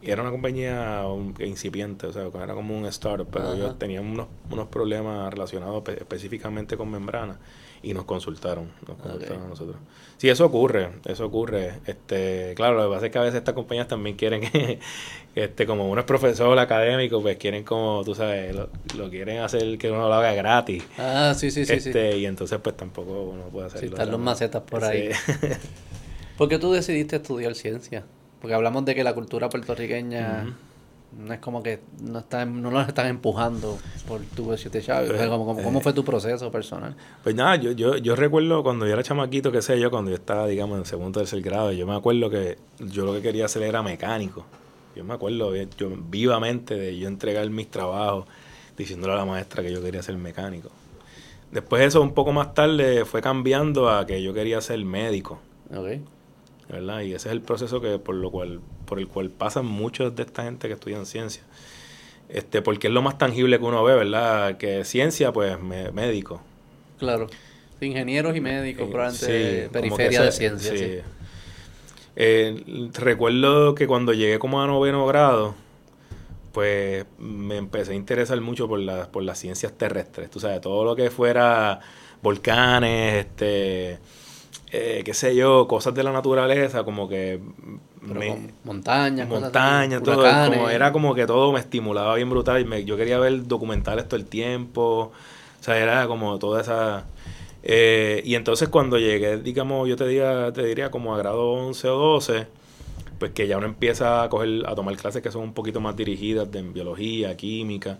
era 0.02 0.22
una 0.22 0.30
compañía 0.30 1.02
incipiente, 1.40 2.06
o 2.06 2.12
sea, 2.12 2.28
era 2.42 2.54
como 2.54 2.78
un 2.78 2.86
startup, 2.86 3.26
pero 3.30 3.46
Ajá. 3.48 3.56
ellos 3.56 3.78
tenían 3.78 4.06
unos, 4.06 4.28
unos 4.50 4.68
problemas 4.68 5.30
relacionados 5.32 5.82
pe- 5.82 5.94
específicamente 5.98 6.76
con 6.76 6.90
membrana 6.90 7.38
y 7.86 7.94
nos 7.94 8.04
consultaron, 8.04 8.72
nos 8.88 8.96
consultaron 8.98 9.44
a 9.44 9.48
nosotros. 9.48 9.76
Sí, 10.16 10.28
eso 10.28 10.44
ocurre, 10.44 10.90
eso 11.04 11.24
ocurre. 11.24 11.74
Este, 11.86 12.52
claro, 12.56 12.76
lo 12.76 12.88
que 12.88 12.94
pasa 12.94 13.06
es 13.06 13.12
que 13.12 13.18
a 13.18 13.22
veces 13.22 13.38
estas 13.38 13.54
compañías 13.54 13.86
también 13.86 14.16
quieren, 14.16 14.42
este, 15.36 15.66
como 15.66 15.88
uno 15.88 16.00
es 16.00 16.04
profesor 16.04 16.58
académico, 16.58 17.22
pues 17.22 17.36
quieren 17.36 17.62
como, 17.62 18.02
tú 18.04 18.16
sabes, 18.16 18.56
lo, 18.56 18.70
lo 18.98 19.08
quieren 19.08 19.38
hacer 19.38 19.78
que 19.78 19.88
uno 19.88 20.08
lo 20.08 20.14
haga 20.14 20.34
gratis. 20.34 20.82
Ah, 20.98 21.32
sí, 21.36 21.52
sí, 21.52 21.64
sí. 21.64 21.78
sí. 21.78 21.90
este, 21.90 22.18
Y 22.18 22.26
entonces 22.26 22.58
pues 22.60 22.76
tampoco 22.76 23.22
uno 23.22 23.44
puede 23.44 23.68
hacerlo. 23.68 23.88
Sí, 23.88 23.94
están 23.94 24.10
los 24.10 24.20
macetas 24.20 24.62
por 24.62 24.82
ahí. 24.82 25.10
Sí. 25.12 25.32
¿Por 26.36 26.48
qué 26.48 26.58
tú 26.58 26.72
decidiste 26.72 27.16
estudiar 27.16 27.54
ciencia? 27.54 28.04
Porque 28.40 28.54
hablamos 28.54 28.84
de 28.84 28.96
que 28.96 29.04
la 29.04 29.14
cultura 29.14 29.48
puertorriqueña 29.48 30.56
no 31.18 31.32
es 31.32 31.40
como 31.40 31.62
que 31.62 31.80
no 32.02 32.18
está, 32.18 32.44
no 32.44 32.70
nos 32.70 32.86
están 32.88 33.06
empujando 33.06 33.78
por 34.06 34.20
tu 34.22 34.56
siete 34.56 34.80
llaves. 34.80 35.10
O 35.10 35.16
sea, 35.16 35.28
como- 35.28 35.46
como- 35.46 35.62
¿Cómo 35.62 35.78
Eh. 35.78 35.82
fue 35.82 35.92
tu 35.92 36.04
proceso 36.04 36.50
personal? 36.50 36.94
Pues 37.22 37.34
nada, 37.34 37.56
yo, 37.56 37.72
yo, 37.72 37.96
yo 37.96 38.14
recuerdo 38.16 38.62
cuando 38.62 38.86
yo 38.86 38.92
era 38.92 39.02
chamaquito, 39.02 39.50
qué 39.50 39.62
sé 39.62 39.78
yo, 39.80 39.90
cuando 39.90 40.10
yo 40.10 40.16
estaba, 40.16 40.46
digamos, 40.46 40.78
en 40.78 40.84
segundo 40.84 41.20
o 41.20 41.22
tercer 41.22 41.40
grado, 41.42 41.72
yo 41.72 41.86
me 41.86 41.94
acuerdo 41.94 42.28
que 42.30 42.58
yo 42.80 43.04
lo 43.04 43.12
que 43.14 43.22
quería 43.22 43.46
hacer 43.46 43.62
era 43.62 43.82
mecánico. 43.82 44.44
Yo 44.94 45.04
me 45.04 45.14
acuerdo 45.14 45.54
yo, 45.54 45.90
vivamente 46.08 46.74
de 46.74 46.98
yo 46.98 47.08
entregar 47.08 47.48
mis 47.50 47.70
trabajos 47.70 48.26
diciéndole 48.78 49.12
a 49.14 49.16
la 49.16 49.24
maestra 49.24 49.62
que 49.62 49.72
yo 49.72 49.82
quería 49.82 50.02
ser 50.02 50.16
mecánico. 50.16 50.70
Después 51.50 51.82
eso, 51.82 52.02
un 52.02 52.12
poco 52.12 52.32
más 52.32 52.54
tarde, 52.54 53.04
fue 53.04 53.22
cambiando 53.22 53.88
a 53.88 54.06
que 54.06 54.22
yo 54.22 54.34
quería 54.34 54.60
ser 54.60 54.84
médico. 54.84 55.38
Ok. 55.74 56.00
¿verdad? 56.68 57.00
Y 57.02 57.14
ese 57.14 57.28
es 57.28 57.32
el 57.32 57.42
proceso 57.42 57.80
que 57.80 57.98
por 58.00 58.16
lo 58.16 58.30
cual 58.32 58.60
por 58.86 58.98
el 58.98 59.08
cual 59.08 59.30
pasan 59.30 59.66
muchos 59.66 60.14
de 60.16 60.22
esta 60.22 60.44
gente 60.44 60.68
que 60.68 60.74
estudian 60.74 61.04
ciencia. 61.06 61.42
Este, 62.28 62.62
porque 62.62 62.88
es 62.88 62.92
lo 62.92 63.02
más 63.02 63.18
tangible 63.18 63.58
que 63.58 63.64
uno 63.64 63.84
ve, 63.84 63.94
¿verdad? 63.94 64.56
Que 64.56 64.84
ciencia, 64.84 65.32
pues, 65.32 65.60
me- 65.60 65.92
médico. 65.92 66.40
Claro. 66.98 67.26
Ingenieros 67.80 68.34
y 68.36 68.40
médicos, 68.40 68.88
Eh, 68.88 68.90
probablemente 68.90 69.64
sí, 69.64 69.68
periferia 69.72 70.22
de 70.22 70.32
ciencia. 70.32 70.72
sí. 70.72 70.78
sí. 70.78 70.98
Eh, 72.16 72.90
recuerdo 72.94 73.74
que 73.74 73.86
cuando 73.86 74.12
llegué 74.14 74.38
como 74.38 74.62
a 74.62 74.66
noveno 74.66 75.06
grado, 75.06 75.54
pues 76.52 77.04
me 77.18 77.58
empecé 77.58 77.92
a 77.92 77.94
interesar 77.94 78.40
mucho 78.40 78.66
por 78.66 78.78
las, 78.78 79.08
por 79.08 79.22
las 79.22 79.38
ciencias 79.38 79.72
terrestres. 79.76 80.30
Tú 80.30 80.40
sabes, 80.40 80.60
todo 80.62 80.84
lo 80.84 80.96
que 80.96 81.10
fuera 81.10 81.80
volcanes, 82.22 83.26
este, 83.26 83.98
eh, 84.72 85.02
qué 85.04 85.12
sé 85.12 85.36
yo, 85.36 85.68
cosas 85.68 85.94
de 85.94 86.02
la 86.02 86.12
naturaleza, 86.12 86.82
como 86.84 87.06
que 87.08 87.38
Pero 88.06 88.20
me- 88.20 88.26
con 88.26 88.54
montañas, 88.64 89.28
cosas 89.28 89.50
así, 89.50 89.56
montañas, 89.58 90.02
todo, 90.02 90.42
como, 90.42 90.68
era 90.70 90.92
como 90.92 91.14
que 91.14 91.26
todo 91.26 91.52
me 91.52 91.60
estimulaba 91.60 92.14
bien 92.16 92.30
brutal. 92.30 92.60
Y 92.60 92.64
me- 92.64 92.84
yo 92.84 92.96
quería 92.96 93.18
ver 93.18 93.46
documentales 93.46 94.08
todo 94.08 94.16
el 94.20 94.26
tiempo. 94.26 95.12
O 95.60 95.62
sea, 95.64 95.78
era 95.78 96.06
como 96.08 96.38
toda 96.38 96.60
esa... 96.62 97.06
eh, 97.62 98.22
y 98.24 98.34
entonces 98.36 98.68
cuando 98.68 98.98
llegué, 98.98 99.38
digamos, 99.38 99.88
yo 99.88 99.96
te 99.96 100.06
diría, 100.06 100.52
te 100.52 100.64
diría 100.64 100.90
como 100.90 101.14
a 101.14 101.18
grado 101.18 101.50
11 101.52 101.88
o 101.88 101.96
12, 101.98 102.46
pues 103.18 103.32
que 103.32 103.46
ya 103.48 103.58
uno 103.58 103.66
empieza 103.66 104.22
a 104.22 104.28
coger, 104.28 104.64
a 104.66 104.74
tomar 104.74 104.96
clases 104.96 105.22
que 105.22 105.30
son 105.32 105.42
un 105.42 105.54
poquito 105.54 105.80
más 105.80 105.96
dirigidas 105.96 106.50
de 106.52 106.58
en 106.60 106.72
biología, 106.74 107.36
química, 107.36 107.98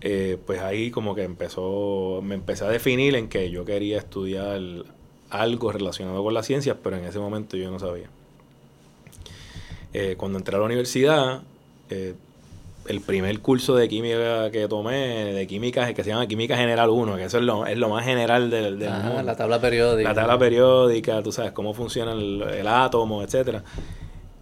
eh, 0.00 0.38
pues 0.46 0.60
ahí 0.60 0.90
como 0.90 1.14
que 1.14 1.22
empezó, 1.24 2.20
me 2.22 2.34
empecé 2.34 2.64
a 2.64 2.68
definir 2.68 3.14
en 3.16 3.28
que 3.28 3.50
yo 3.50 3.64
quería 3.64 3.98
estudiar 3.98 4.60
algo 5.30 5.72
relacionado 5.72 6.22
con 6.24 6.34
las 6.34 6.46
ciencias, 6.46 6.76
pero 6.82 6.96
en 6.96 7.04
ese 7.04 7.18
momento 7.18 7.56
yo 7.56 7.70
no 7.70 7.78
sabía. 7.78 8.08
Eh, 9.94 10.14
cuando 10.16 10.38
entré 10.38 10.56
a 10.56 10.58
la 10.58 10.64
universidad, 10.64 11.42
eh, 11.90 12.14
el 12.86 13.00
primer 13.00 13.38
curso 13.40 13.74
de 13.76 13.88
química 13.88 14.50
que 14.50 14.66
tomé, 14.68 15.32
de 15.34 15.46
química, 15.46 15.92
que 15.94 16.02
se 16.02 16.10
llama 16.10 16.26
Química 16.26 16.56
General 16.56 16.90
1, 16.90 17.16
que 17.16 17.24
eso 17.24 17.38
es 17.38 17.44
lo, 17.44 17.66
es 17.66 17.78
lo 17.78 17.88
más 17.90 18.04
general 18.04 18.50
del, 18.50 18.78
del 18.78 18.88
Ah, 18.88 19.02
mundo. 19.04 19.22
la 19.22 19.36
tabla 19.36 19.60
periódica. 19.60 20.08
La 20.08 20.14
tabla 20.14 20.38
periódica, 20.38 21.22
tú 21.22 21.30
sabes 21.30 21.52
cómo 21.52 21.74
funciona 21.74 22.12
el, 22.12 22.42
el 22.42 22.66
átomo, 22.66 23.22
etcétera. 23.22 23.62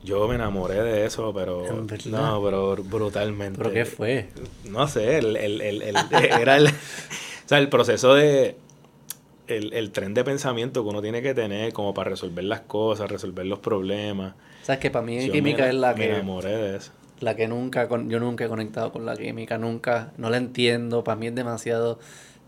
Yo 0.02 0.26
me 0.28 0.36
enamoré 0.36 0.82
de 0.82 1.04
eso, 1.04 1.34
pero 1.34 1.66
no, 2.06 2.42
pero 2.42 2.76
brutalmente. 2.76 3.58
¿Pero 3.58 3.70
qué 3.72 3.84
fue? 3.84 4.28
No 4.64 4.88
sé, 4.88 5.18
el, 5.18 5.36
el, 5.36 5.60
el, 5.60 5.82
el- 5.82 5.96
era 6.40 6.56
el, 6.56 6.66
o 6.68 6.70
sea, 7.44 7.58
el 7.58 7.68
proceso 7.68 8.14
de 8.14 8.56
el, 9.48 9.74
el 9.74 9.90
tren 9.90 10.14
de 10.14 10.24
pensamiento 10.24 10.82
que 10.82 10.88
uno 10.88 11.02
tiene 11.02 11.20
que 11.20 11.34
tener 11.34 11.74
como 11.74 11.92
para 11.92 12.08
resolver 12.10 12.44
las 12.44 12.60
cosas, 12.60 13.10
resolver 13.10 13.44
los 13.44 13.58
problemas. 13.58 14.34
¿Sabes 14.70 14.78
que 14.80 14.90
Para 14.90 15.04
mí 15.04 15.26
Yo 15.26 15.32
química 15.32 15.62
me, 15.64 15.68
es 15.70 15.74
la 15.74 15.88
me 15.90 15.94
que... 15.96 16.10
enamoré 16.10 16.56
de 16.56 16.76
eso. 16.76 16.92
la 17.20 17.34
que 17.34 17.48
nunca 17.48 17.88
con- 17.88 18.08
yo 18.08 18.20
nunca 18.20 18.44
he 18.44 18.48
conectado 18.48 18.92
con 18.92 19.04
la 19.04 19.16
química, 19.16 19.58
nunca, 19.58 20.12
no 20.16 20.30
la 20.30 20.36
entiendo, 20.36 21.02
para 21.04 21.16
mí 21.16 21.26
es 21.26 21.34
demasiado 21.34 21.98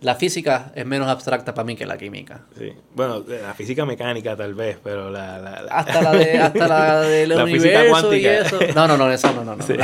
la 0.00 0.14
física 0.16 0.72
es 0.74 0.84
menos 0.86 1.08
abstracta 1.08 1.54
para 1.54 1.64
mí 1.64 1.76
que 1.76 1.86
la 1.86 1.96
química. 1.98 2.40
Sí. 2.58 2.72
Bueno, 2.94 3.20
de 3.20 3.40
la 3.42 3.54
física 3.54 3.84
mecánica 3.86 4.34
tal 4.36 4.54
vez, 4.54 4.76
pero 4.82 5.10
la... 5.10 5.38
la, 5.38 5.62
la- 5.62 5.72
Hasta 5.78 6.02
la 6.02 6.12
de 6.12 6.38
hasta 6.38 6.68
la 6.68 7.00
del 7.02 7.28
La 7.28 7.44
física 7.46 7.80
universo 7.80 8.14
y 8.14 8.26
eso. 8.26 8.58
No, 8.74 8.88
no, 8.88 8.96
no, 8.96 9.10
eso 9.12 9.32
no, 9.32 9.44
no, 9.44 9.54
no. 9.56 9.64
Sí. 9.64 9.74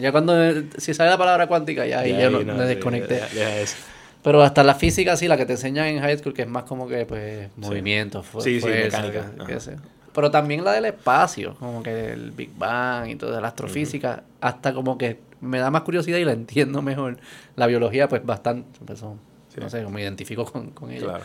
Ya 0.00 0.10
cuando 0.12 0.34
si 0.78 0.94
sale 0.94 1.10
la 1.10 1.18
palabra 1.18 1.46
cuántica 1.46 1.84
ya 1.86 2.00
ahí 2.00 2.12
Ya 2.12 2.22
yo 2.22 2.30
no, 2.30 2.42
no, 2.42 2.54
me 2.54 2.62
sí, 2.62 2.74
desconecté. 2.74 3.14
deja 3.14 3.56
eso. 3.58 3.76
Pero 4.24 4.40
hasta 4.42 4.62
la 4.64 4.74
física 4.76 5.16
sí, 5.16 5.26
la 5.28 5.36
que 5.36 5.46
te 5.46 5.52
enseñan 5.54 5.86
en 5.88 6.00
high 6.00 6.16
school 6.18 6.32
que 6.32 6.42
es 6.42 6.48
más 6.48 6.62
como 6.64 6.86
que 6.88 7.06
pues 7.06 7.48
movimiento, 7.56 8.22
fu- 8.22 8.40
Sí, 8.40 8.54
sí, 8.54 8.60
fuerza, 8.60 9.02
mecánica, 9.02 9.32
ajá. 9.36 9.46
qué 9.46 9.60
sé. 9.60 9.76
Pero 10.14 10.30
también 10.30 10.62
la 10.64 10.72
del 10.72 10.84
espacio, 10.84 11.54
como 11.58 11.82
que 11.82 12.12
el 12.12 12.32
Big 12.32 12.50
Bang 12.56 13.08
y 13.08 13.16
toda 13.16 13.40
la 13.40 13.48
astrofísica, 13.48 14.24
hasta 14.40 14.74
como 14.74 14.98
que 14.98 15.18
me 15.40 15.58
da 15.58 15.70
más 15.70 15.82
curiosidad 15.82 16.18
y 16.18 16.24
la 16.24 16.32
entiendo 16.32 16.82
mejor. 16.82 17.16
La 17.56 17.66
biología, 17.66 18.08
pues 18.08 18.24
bastante, 18.24 18.78
pues, 18.84 18.98
son- 18.98 19.18
Sí. 19.48 19.60
no 19.60 19.68
sé, 19.68 19.84
me 19.86 20.00
identifico 20.02 20.44
con, 20.44 20.70
con 20.70 20.90
ella. 20.90 21.04
Claro. 21.04 21.24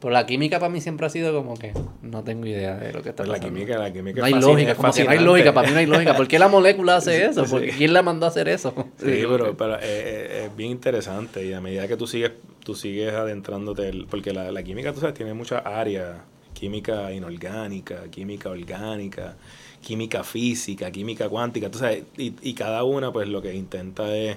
Pero 0.00 0.12
la 0.14 0.26
química 0.26 0.58
para 0.58 0.68
mí 0.72 0.80
siempre 0.80 1.06
ha 1.06 1.10
sido 1.10 1.32
como 1.32 1.54
que 1.56 1.72
no 2.02 2.24
tengo 2.24 2.44
idea 2.46 2.76
de 2.76 2.92
lo 2.92 3.02
que 3.04 3.10
está 3.10 3.22
Pues 3.22 3.28
la 3.28 3.34
pasando. 3.36 3.54
química, 3.56 3.78
la 3.78 3.92
química 3.92 4.18
No 4.20 4.26
hay 4.26 4.32
lógica, 4.34 4.74
como 4.74 4.92
que 4.92 5.04
no 5.04 5.10
hay 5.10 5.18
lógica, 5.20 5.54
para 5.54 5.68
mí 5.68 5.74
no 5.74 5.78
hay 5.78 5.86
lógica. 5.86 6.16
¿Por 6.16 6.26
qué 6.26 6.40
la 6.40 6.48
molécula 6.48 6.96
hace 6.96 7.24
eso? 7.26 7.44
Sí. 7.44 7.50
¿Por 7.52 7.60
qué- 7.62 7.68
¿Quién 7.70 7.92
la 7.92 8.02
mandó 8.02 8.26
a 8.26 8.30
hacer 8.30 8.48
eso? 8.48 8.74
Sí, 8.98 9.22
pero, 9.30 9.56
pero 9.56 9.76
eh, 9.76 9.80
eh, 9.82 10.44
es 10.46 10.56
bien 10.56 10.70
interesante 10.72 11.44
y 11.46 11.52
a 11.52 11.60
medida 11.60 11.86
que 11.86 11.96
tú 11.96 12.08
sigues, 12.08 12.32
tú 12.64 12.74
sigues 12.74 13.12
adentrándote, 13.14 13.88
el- 13.88 14.06
porque 14.06 14.32
la, 14.32 14.50
la 14.50 14.62
química, 14.64 14.92
tú 14.92 14.98
sabes, 14.98 15.14
tiene 15.14 15.34
muchas 15.34 15.64
áreas, 15.64 16.16
química 16.62 17.12
inorgánica, 17.12 18.04
química 18.08 18.48
orgánica, 18.48 19.34
química 19.80 20.22
física, 20.22 20.92
química 20.92 21.28
cuántica, 21.28 21.68
sabes, 21.72 22.04
y, 22.16 22.36
y 22.40 22.54
cada 22.54 22.84
una 22.84 23.12
pues 23.12 23.28
lo 23.28 23.42
que 23.42 23.52
intenta 23.52 24.14
es, 24.16 24.36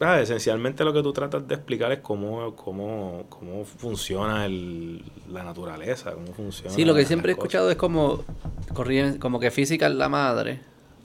ah, 0.00 0.20
esencialmente 0.20 0.82
lo 0.82 0.92
que 0.92 1.04
tú 1.04 1.12
tratas 1.12 1.46
de 1.46 1.54
explicar 1.54 1.92
es 1.92 2.00
cómo, 2.00 2.56
cómo, 2.56 3.26
cómo 3.28 3.64
funciona 3.64 4.46
el, 4.46 5.00
la 5.30 5.44
naturaleza, 5.44 6.10
cómo 6.10 6.32
funciona. 6.34 6.74
Sí, 6.74 6.84
lo 6.84 6.92
que 6.92 7.04
siempre 7.04 7.30
he 7.30 7.34
cosas. 7.36 7.44
escuchado 7.44 7.70
es 7.70 7.76
como, 7.76 8.24
como 9.20 9.38
que 9.38 9.52
física 9.52 9.86
es 9.86 9.94
la 9.94 10.08
madre, 10.08 10.58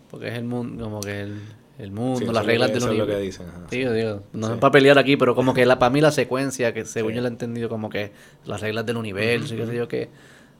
porque 0.10 0.30
es 0.30 0.34
el 0.34 0.46
mundo, 0.46 0.86
como 0.86 1.00
que 1.02 1.22
el, 1.22 1.42
el 1.82 1.92
mundo, 1.92 2.20
Sí, 2.20 2.26
las 2.34 2.46
reglas 2.46 2.68
que- 2.70 2.74
del 2.76 2.84
eso 2.84 2.92
es 2.92 2.98
lo 2.98 3.06
que 3.08 3.14
universo. 3.14 3.44
dicen, 3.44 3.56
ajá, 3.58 3.68
Sí, 3.70 3.78
digo, 3.86 4.24
no 4.34 4.48
Sí. 4.48 4.54
es 4.54 4.60
para 4.60 4.72
pelear 4.72 4.98
aquí, 5.00 5.18
pero 5.18 5.36
como 5.36 5.54
que 5.54 5.66
la, 5.66 5.80
para 5.80 5.90
mí 5.90 6.02
la 6.02 6.12
secuencia, 6.12 6.74
que 6.74 6.86
según 6.86 7.14
yo 7.14 7.22
lo 7.22 7.28
he 7.28 7.32
entendido, 7.32 7.70
como 7.70 7.90
que 7.90 8.12
las 8.46 8.62
reglas 8.62 8.86
del 8.86 8.98
universo 8.98 9.54
y 9.54 9.58
qué 9.58 9.66
sé 9.66 9.76
yo 9.76 9.88
qué. 9.88 10.10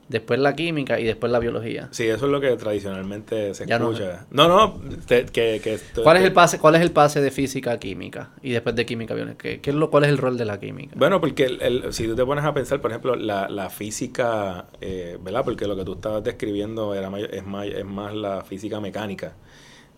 Después 0.10 0.42
la 0.42 0.56
química 0.58 1.00
y 1.00 1.06
después 1.06 1.32
la 1.32 1.40
biología. 1.40 1.88
Sí, 1.92 2.04
eso 2.06 2.26
es 2.26 2.32
lo 2.34 2.42
que 2.42 2.54
tradicionalmente 2.58 3.54
se 3.54 3.66
Ya 3.66 3.78
escucha. 3.78 4.26
No, 4.30 4.50
no, 4.50 4.82
te- 5.06 5.26
que, 5.26 5.62
que 5.64 5.76
esto- 5.76 6.04
¿Cuál 6.04 6.18
es 6.18 6.24
que- 6.24 6.28
el 6.28 6.34
pase, 6.34 6.60
cuál 6.60 6.76
es 6.76 6.82
el 6.82 6.92
pase 6.92 7.22
de 7.22 7.32
física 7.32 7.72
a 7.72 7.80
química? 7.80 8.32
Y 8.42 8.52
después 8.52 8.76
de 8.76 8.86
química 8.86 9.14
biológica. 9.14 9.42
¿Qué, 9.42 9.62
qué 9.62 9.70
es 9.70 9.76
lo, 9.76 9.90
¿Cuál 9.90 10.04
es 10.04 10.10
el 10.10 10.18
rol 10.18 10.38
de 10.38 10.44
la 10.44 10.60
química? 10.60 10.96
Bueno, 10.98 11.22
porque 11.22 11.46
el- 11.46 11.62
el- 11.62 11.94
si 11.94 12.08
tú 12.08 12.16
te 12.16 12.26
pones 12.26 12.44
a 12.44 12.54
pensar, 12.54 12.82
por 12.82 12.92
ejemplo, 12.92 13.16
la, 13.16 13.48
la 13.48 13.70
física, 13.70 14.66
eh, 14.82 15.18
¿verdad? 15.22 15.46
Porque 15.46 15.66
lo 15.66 15.78
que 15.78 15.86
tú 15.86 15.94
estabas 15.94 16.22
describiendo 16.26 16.94
era 16.94 17.10
es, 17.32 17.46
más, 17.46 17.68
es 17.68 17.86
más 17.86 18.14
la 18.14 18.42
física 18.44 18.82
mecánica, 18.82 19.34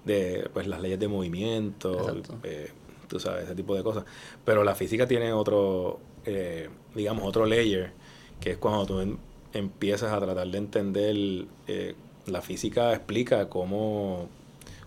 de 0.05 0.49
pues 0.53 0.67
las 0.67 0.81
leyes 0.81 0.99
de 0.99 1.07
movimiento, 1.07 2.21
eh, 2.43 2.71
tú 3.07 3.19
sabes, 3.19 3.45
ese 3.45 3.55
tipo 3.55 3.75
de 3.75 3.83
cosas. 3.83 4.03
Pero 4.45 4.63
la 4.63 4.75
física 4.75 5.07
tiene 5.07 5.33
otro, 5.33 5.99
eh, 6.25 6.69
digamos, 6.95 7.23
otro 7.25 7.45
layer, 7.45 7.91
que 8.39 8.51
es 8.51 8.57
cuando 8.57 8.85
tú 8.85 8.99
em- 8.99 9.17
empiezas 9.53 10.11
a 10.11 10.19
tratar 10.19 10.47
de 10.47 10.57
entender, 10.57 11.15
eh, 11.67 11.95
la 12.27 12.41
física 12.41 12.91
explica 12.93 13.49
cómo, 13.49 14.27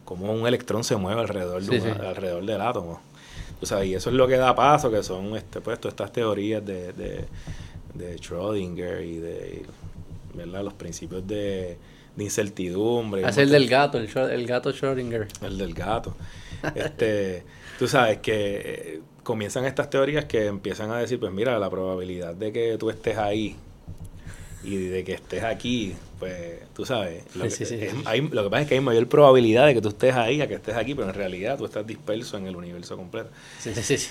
cómo 0.05 0.33
un 0.33 0.47
electrón 0.47 0.85
se 0.85 0.97
mueve 0.97 1.21
alrededor, 1.21 1.63
de 1.63 1.69
Sí, 1.69 1.77
un- 1.77 1.95
sí. 1.95 2.01
alrededor 2.01 2.45
del 2.45 2.61
átomo. 2.61 3.01
O 3.63 3.67
sea, 3.67 3.85
y 3.85 3.95
eso 3.95 4.11
es 4.11 4.17
lo 4.17 4.27
que 4.27 4.37
da 4.37 4.55
paso, 4.55 4.91
que 4.91 5.03
son 5.03 5.35
este, 5.37 5.61
pues, 5.61 5.79
todas 5.81 5.93
estas 5.93 6.13
teorías 6.13 6.65
de, 6.65 6.93
de, 6.93 7.25
de 7.95 8.17
Schrödinger 8.19 9.03
y 9.07 9.17
de 9.17 9.65
¿verdad? 10.35 10.63
los 10.65 10.75
principios 10.75 11.27
de, 11.27 11.79
de 12.17 12.25
incertidumbre. 12.25 13.27
Es 13.29 13.37
el 13.39 13.51
del 13.51 13.69
gato, 13.69 13.99
el, 13.99 14.09
el 14.31 14.47
gato 14.47 14.73
Schrödinger. 14.73 15.27
El 15.43 15.59
del 15.59 15.75
gato. 15.75 16.17
Este, 16.75 17.43
tú 17.79 17.87
sabes 17.87 18.19
que 18.19 18.33
eh, 18.65 19.01
comienzan 19.23 19.65
estas 19.67 19.91
teorías 19.91 20.25
que 20.25 20.47
empiezan 20.47 20.91
a 20.91 20.99
decir, 20.99 21.21
pues 21.21 21.33
mira, 21.33 21.59
la 21.59 21.71
probabilidad 21.71 22.35
de 22.35 22.53
que 22.53 22.77
tú 22.79 22.91
estés 22.91 23.19
ahí 23.19 23.57
y 24.65 24.77
de 24.77 25.05
que 25.05 25.13
estés 25.13 25.45
aquí, 25.45 25.95
pues 26.19 26.61
tú 26.75 26.85
sabes, 26.87 27.23
lo, 27.37 27.45
que, 27.45 27.51
sí, 27.51 27.65
sí, 27.67 27.77
es- 27.81 27.93
sí. 27.93 27.99
hay- 28.05 28.23
lo 28.23 28.43
que 28.45 28.51
pasa 28.51 28.63
es 28.63 28.69
que 28.69 28.75
hay 28.75 28.81
mayor 28.81 29.07
probabilidad 29.09 29.67
de 29.67 29.75
que 29.75 29.81
tú 29.83 29.91
estés 29.91 30.15
ahí 30.15 30.41
a 30.41 30.49
que 30.49 30.55
estés 30.55 30.75
aquí, 30.75 30.95
pero 30.95 31.09
en 31.09 31.15
realidad 31.15 31.57
tú 31.59 31.67
estás 31.67 31.87
disperso 31.87 32.37
en 32.39 32.47
el 32.47 32.57
universo 32.57 32.97
completo. 32.97 33.29
Sí, 33.61 33.73
sí, 33.75 33.97
sí. 33.99 34.09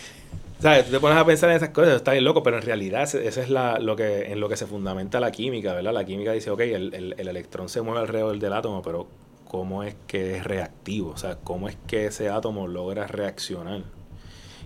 ¿Sabes? 0.66 0.86
Tú 0.86 0.92
te 0.94 1.00
pones 1.00 1.18
a 1.20 1.26
pensar 1.26 1.52
en 1.52 1.58
esas 1.58 1.70
cosas, 1.70 1.90
eso 1.90 1.98
está 1.98 2.14
bien 2.14 2.24
loco, 2.24 2.42
pero 2.42 2.58
en 2.58 2.64
realidad 2.64 3.04
ese 3.04 3.28
es 3.28 3.50
la, 3.52 3.78
lo 3.78 3.96
que, 3.96 4.32
en 4.32 4.40
lo 4.40 4.50
que 4.50 4.58
se 4.58 4.66
fundamenta 4.66 5.20
la 5.20 5.30
química, 5.32 5.76
¿verdad? 5.76 5.94
La 5.94 6.06
química 6.06 6.32
dice, 6.32 6.50
ok, 6.50 6.60
el, 6.62 6.92
el- 6.96 7.14
el 7.20 7.28
electrón 7.28 7.70
se 7.70 7.82
mueve 7.82 8.00
alrededor 8.00 8.40
del 8.40 8.52
átomo, 8.52 8.82
pero 8.82 9.06
¿cómo 9.48 9.84
es 9.84 9.96
que 10.08 10.38
es 10.38 10.44
reactivo? 10.44 11.12
O 11.12 11.18
sea, 11.18 11.36
¿cómo 11.44 11.70
es 11.70 11.78
que 11.86 12.08
ese 12.08 12.30
átomo 12.30 12.68
logra 12.68 13.06
reaccionar? 13.06 13.84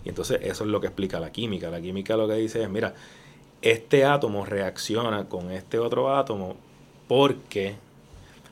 Y 0.05 0.09
entonces 0.09 0.39
eso 0.43 0.63
es 0.65 0.69
lo 0.69 0.81
que 0.81 0.88
explica 0.88 1.19
la 1.19 1.31
química. 1.31 1.69
La 1.69 1.81
química 1.81 2.17
lo 2.17 2.27
que 2.27 2.35
dice 2.35 2.63
es, 2.63 2.69
mira, 2.69 2.93
este 3.61 4.05
átomo 4.05 4.45
reacciona 4.45 5.26
con 5.30 5.51
este 5.51 5.80
otro 5.80 6.15
átomo 6.15 6.57
porque 7.07 7.76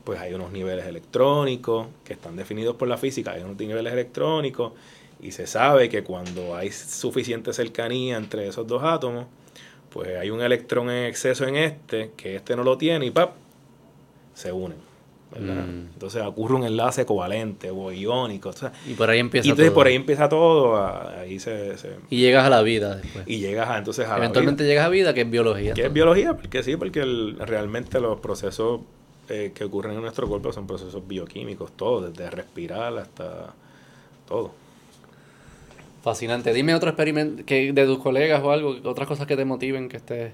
pues 0.04 0.20
hay 0.20 0.34
unos 0.34 0.52
niveles 0.52 0.86
electrónicos 0.86 1.88
que 2.06 2.14
están 2.14 2.36
definidos 2.36 2.76
por 2.78 2.88
la 2.88 2.98
física, 2.98 3.32
hay 3.32 3.44
unos 3.44 3.58
niveles 3.58 3.92
electrónicos 3.94 4.74
y 5.22 5.32
se 5.32 5.48
sabe 5.48 5.90
que 5.90 6.04
cuando 6.04 6.56
hay 6.56 6.72
suficiente 6.72 7.54
cercanía 7.54 8.18
entre 8.18 8.48
esos 8.48 8.68
dos 8.68 8.84
átomos, 8.84 9.26
pues 9.90 10.18
hay 10.18 10.30
un 10.30 10.42
electrón 10.42 10.90
en 10.90 11.06
exceso 11.06 11.46
en 11.48 11.56
este, 11.56 12.12
que 12.16 12.36
este 12.36 12.56
no 12.56 12.64
lo 12.64 12.78
tiene 12.78 13.06
y 13.06 13.12
¡pap! 13.12 13.32
se 14.34 14.52
unen. 14.52 14.78
¿verdad? 15.30 15.66
Mm. 15.66 15.90
Entonces 15.94 16.22
ocurre 16.24 16.56
un 16.56 16.64
enlace 16.64 17.06
covalente 17.06 17.70
o 17.70 17.92
iónico. 17.92 18.48
o 18.50 18.54
sea, 18.54 18.72
Y 18.88 18.94
por 18.94 19.10
ahí 19.10 19.20
empieza 19.20 19.46
y 19.48 19.50
entonces 19.50 19.72
todo. 19.72 19.76
por 19.76 19.88
ahí 19.88 19.96
empieza 19.96 20.30
todo, 20.30 20.78
a- 20.78 21.20
ahí 21.20 21.38
se, 21.40 21.78
se- 21.78 21.96
Y 22.10 22.22
llegas 22.22 22.46
a 22.46 22.50
la 22.50 22.62
vida 22.62 22.96
después. 22.96 23.26
y 23.28 23.40
llegas 23.40 23.68
a, 23.70 23.78
entonces 23.78 24.06
a 24.06 24.12
la 24.12 24.18
Eventualmente 24.20 24.64
vida. 24.64 24.70
llegas 24.72 24.86
a 24.86 24.90
vida, 24.90 25.14
que 25.14 25.22
es 25.22 25.30
biología. 25.30 25.74
que 25.74 25.86
es 25.86 25.92
biología, 25.92 26.34
porque 26.36 26.64
sí, 26.64 26.78
porque 26.78 27.02
el- 27.02 27.38
realmente 27.40 28.00
los 28.00 28.20
procesos 28.22 28.82
eh, 29.30 29.52
que 29.54 29.66
ocurren 29.66 29.96
en 29.96 30.02
nuestro 30.02 30.26
cuerpo 30.30 30.54
son 30.54 30.66
procesos 30.66 31.06
bioquímicos, 31.06 31.74
todo, 31.76 32.10
desde 32.10 32.30
respirar 32.30 32.98
hasta 32.98 33.54
todo. 34.26 34.52
Fascinante. 36.04 36.54
Dime 36.54 36.74
otro 36.76 36.90
experimento 36.90 37.44
que 37.46 37.74
de 37.74 37.86
tus 37.86 38.00
colegas 38.00 38.42
o 38.44 38.52
algo, 38.52 38.76
otras 38.86 39.08
cosas 39.08 39.28
que 39.28 39.36
te 39.36 39.46
motiven 39.46 39.90
que 39.90 39.98
esté, 39.98 40.34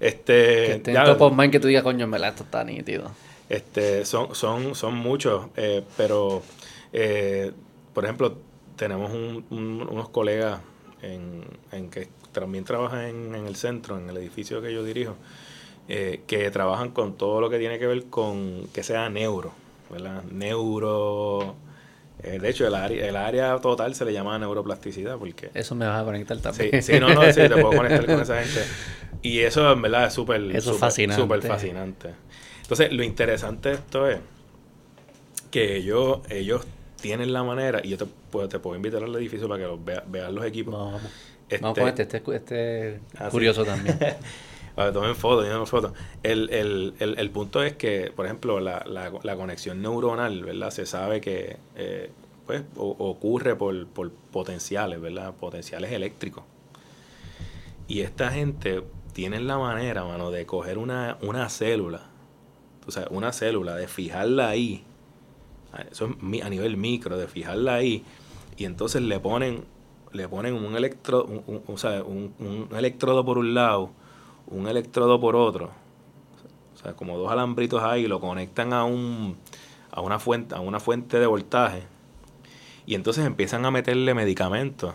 Este, 0.00 0.34
que 0.34 0.72
esté 0.72 0.92
ya- 0.92 1.00
en 1.00 1.06
top 1.06 1.22
of 1.22 1.36
mind 1.36 1.50
que 1.52 1.60
tú 1.60 1.68
digas, 1.68 1.82
coño, 1.82 2.04
en 2.04 2.10
verdad, 2.10 2.30
esto 2.30 2.44
está 2.44 2.62
nítido. 2.64 3.10
Este, 3.48 4.04
son, 4.04 4.34
son, 4.34 4.74
son 4.74 4.94
muchos, 4.94 5.46
eh, 5.56 5.82
pero 5.96 6.42
eh, 6.92 7.52
por 7.92 8.04
ejemplo, 8.04 8.36
tenemos 8.76 9.12
un- 9.12 9.44
un- 9.50 9.88
unos 9.90 10.08
colegas 10.10 10.60
en, 11.02 11.44
en 11.72 11.90
que 11.90 12.08
también 12.32 12.64
trabajan 12.64 13.04
en, 13.06 13.34
en 13.34 13.46
el 13.46 13.56
centro, 13.56 13.98
en 13.98 14.08
el 14.08 14.16
edificio 14.16 14.62
que 14.62 14.72
yo 14.72 14.84
dirijo, 14.84 15.16
eh, 15.88 16.22
que 16.26 16.50
trabajan 16.50 16.90
con 16.90 17.14
todo 17.16 17.40
lo 17.40 17.50
que 17.50 17.58
tiene 17.58 17.78
que 17.78 17.86
ver 17.86 18.04
con 18.06 18.68
que 18.72 18.82
sea 18.82 19.08
neuro, 19.10 19.52
¿verdad? 19.90 20.22
Neuro. 20.30 21.54
Eh, 22.22 22.38
de 22.38 22.48
hecho, 22.50 22.66
el 22.66 22.74
área, 22.74 23.06
el 23.08 23.16
área 23.16 23.58
total 23.58 23.94
se 23.94 24.04
le 24.04 24.12
llama 24.12 24.38
neuroplasticidad 24.38 25.16
porque 25.18 25.50
Eso 25.54 25.74
me 25.74 25.86
vas 25.86 26.00
a 26.02 26.04
conectar 26.04 26.36
Sí, 26.36 26.42
también. 26.42 26.82
sí, 26.82 26.98
no, 27.00 27.12
no, 27.14 27.24
sí, 27.32 27.40
te 27.40 27.48
puedo 27.48 27.70
conectar 27.76 28.06
con 28.06 28.20
esa 28.20 28.40
gente. 28.42 28.62
Y 29.22 29.40
eso 29.40 29.72
en 29.72 29.82
verdad 29.82 30.06
es 30.06 30.12
súper 30.12 30.40
Eso 30.54 30.74
fascinante. 30.74 31.22
súper 31.22 31.42
fascinante. 31.42 32.10
Entonces, 32.62 32.92
lo 32.92 33.02
interesante 33.02 33.70
de 33.70 33.74
esto 33.76 34.08
es 34.08 34.18
que 35.50 35.76
ellos, 35.76 36.20
ellos 36.30 36.62
tienen 37.00 37.32
la 37.32 37.42
manera, 37.42 37.80
y 37.82 37.90
yo 37.90 37.98
te 37.98 38.06
puedo, 38.06 38.48
te 38.48 38.58
puedo 38.58 38.76
invitar 38.76 39.02
al 39.02 39.14
edificio 39.16 39.48
para 39.48 39.60
que 39.60 39.66
los 39.66 39.84
vea- 39.84 40.04
vean 40.06 40.34
los 40.34 40.44
equipos. 40.44 40.74
Vamos, 40.74 40.92
vamos. 40.94 41.12
Este- 41.48 41.62
Vamos 41.62 41.78
con 41.78 41.88
este, 41.88 42.02
este, 42.02 42.34
este 42.34 43.00
Ah, 43.18 43.26
sí. 43.26 43.30
curioso 43.30 43.64
también. 43.64 43.98
Ver, 44.76 44.92
tomen 44.92 45.14
fotos, 45.16 45.46
tomen 45.48 45.66
fotos. 45.66 45.92
El, 46.22 46.48
el, 46.50 46.94
el, 46.98 47.18
el 47.18 47.30
punto 47.30 47.62
es 47.62 47.74
que, 47.76 48.12
por 48.14 48.26
ejemplo, 48.26 48.60
la, 48.60 48.82
la, 48.86 49.12
la 49.22 49.36
conexión 49.36 49.82
neuronal, 49.82 50.44
¿verdad? 50.44 50.70
Se 50.70 50.86
sabe 50.86 51.20
que 51.20 51.58
eh, 51.76 52.10
pues, 52.46 52.62
o- 52.76 52.96
ocurre 52.98 53.54
por, 53.56 53.86
por 53.88 54.10
potenciales, 54.10 55.00
¿verdad? 55.00 55.34
Potenciales 55.34 55.92
eléctricos. 55.92 56.44
Y 57.88 58.00
esta 58.00 58.30
gente 58.30 58.82
tiene 59.12 59.40
la 59.40 59.58
manera, 59.58 60.04
mano, 60.04 60.30
de 60.30 60.46
coger 60.46 60.78
una, 60.78 61.18
una 61.22 61.48
célula, 61.48 62.02
o 62.86 62.90
sea, 62.90 63.06
una 63.10 63.32
célula, 63.32 63.76
de 63.76 63.88
fijarla 63.88 64.48
ahí, 64.48 64.84
eso 65.90 66.06
es 66.32 66.42
a 66.42 66.48
nivel 66.50 66.76
micro, 66.76 67.16
de 67.18 67.28
fijarla 67.28 67.74
ahí, 67.76 68.04
y 68.56 68.64
entonces 68.64 69.02
le 69.02 69.20
ponen, 69.20 69.64
le 70.12 70.28
ponen 70.28 70.54
un 70.54 70.76
electro, 70.76 71.24
un, 71.24 71.42
un- 71.46 71.62
o 71.66 72.04
un- 72.04 72.34
un 72.70 72.76
electrodo 72.76 73.24
por 73.24 73.38
un 73.38 73.54
lado, 73.54 73.90
un 74.52 74.68
electrodo 74.68 75.20
por 75.20 75.36
otro, 75.36 75.70
o 76.74 76.78
sea, 76.82 76.94
como 76.94 77.18
dos 77.18 77.30
alambritos 77.30 77.82
ahí, 77.82 78.06
lo 78.06 78.20
conectan 78.20 78.72
a 78.72 78.84
un 78.84 79.36
a 79.90 80.00
una 80.00 80.18
fuente, 80.18 80.54
a 80.54 80.60
una 80.60 80.80
fuente 80.80 81.18
de 81.18 81.26
voltaje, 81.26 81.82
y 82.86 82.94
entonces 82.94 83.26
empiezan 83.26 83.64
a 83.66 83.70
meterle 83.70 84.14
medicamentos 84.14 84.94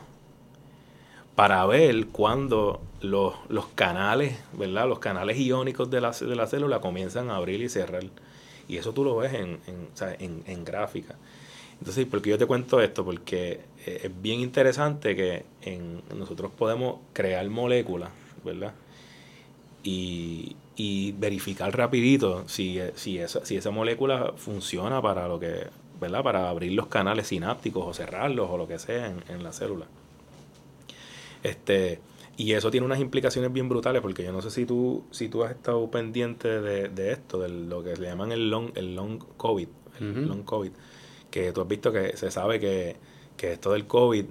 para 1.35 1.63
ver 1.67 2.07
cuándo 2.07 2.81
los, 3.01 3.35
los 3.47 3.67
canales, 3.67 4.39
¿verdad? 4.53 4.87
Los 4.89 4.97
canales 4.99 5.37
iónicos 5.37 5.89
de 5.89 6.01
la, 6.01 6.11
de 6.11 6.35
la 6.35 6.47
célula 6.47 6.81
comienzan 6.81 7.29
a 7.29 7.35
abrir 7.35 7.61
y 7.61 7.69
cerrar. 7.69 8.03
Y 8.67 8.77
eso 8.77 8.91
tú 8.91 9.03
lo 9.03 9.15
ves 9.15 9.33
en, 9.33 9.59
en, 9.67 9.87
o 10.01 10.05
en, 10.19 10.43
en 10.47 10.65
gráfica. 10.65 11.15
Entonces, 11.79 12.07
¿por 12.07 12.23
qué 12.23 12.31
yo 12.31 12.37
te 12.39 12.47
cuento 12.47 12.81
esto? 12.81 13.05
Porque 13.05 13.61
eh, 13.85 14.01
es 14.05 14.21
bien 14.21 14.39
interesante 14.39 15.15
que 15.15 15.45
nosotros 16.15 16.51
podemos 16.57 16.97
crear 17.13 17.47
moléculas, 17.49 18.09
¿verdad? 18.43 18.73
Y, 19.83 20.55
y 20.75 21.13
verificar 21.13 21.75
rapidito 21.75 22.47
si, 22.47 22.79
si, 22.95 23.19
esa, 23.19 23.45
si 23.45 23.55
esa 23.55 23.71
molécula 23.71 24.33
funciona 24.35 25.01
para 25.01 25.27
lo 25.27 25.39
que, 25.39 25.67
¿verdad? 25.99 26.23
Para 26.23 26.49
abrir 26.49 26.73
los 26.73 26.87
canales 26.87 27.27
sinápticos 27.27 27.85
o 27.85 27.93
cerrarlos 27.93 28.49
o 28.49 28.57
lo 28.57 28.67
que 28.67 28.79
sea 28.79 29.07
en, 29.07 29.23
en 29.29 29.43
la 29.43 29.53
célula. 29.53 29.85
Este, 31.43 31.99
y 32.37 32.53
eso 32.53 32.69
tiene 32.69 32.85
unas 32.85 32.99
implicaciones 32.99 33.51
bien 33.51 33.67
brutales, 33.67 34.01
porque 34.01 34.23
yo 34.23 34.31
no 34.31 34.41
sé 34.41 34.51
si 34.51 34.65
tú, 34.65 35.03
si 35.09 35.27
tú 35.27 35.43
has 35.43 35.51
estado 35.51 35.89
pendiente 35.89 36.61
de, 36.61 36.89
de 36.89 37.11
esto, 37.11 37.39
de 37.39 37.49
lo 37.49 37.83
que 37.83 37.95
le 37.95 38.07
llaman 38.07 38.31
el 38.31 38.49
long, 38.49 38.71
el 38.75 38.95
long 38.95 39.17
COVID, 39.37 39.67
el 39.99 40.27
long 40.27 40.43
COVID, 40.43 40.71
que 41.31 41.51
tú 41.51 41.61
has 41.61 41.67
visto 41.67 41.91
que 41.91 42.15
se 42.15 42.29
sabe 42.29 42.59
que, 42.59 42.95
que 43.35 43.53
esto 43.53 43.71
del 43.71 43.87
COVID, 43.87 44.25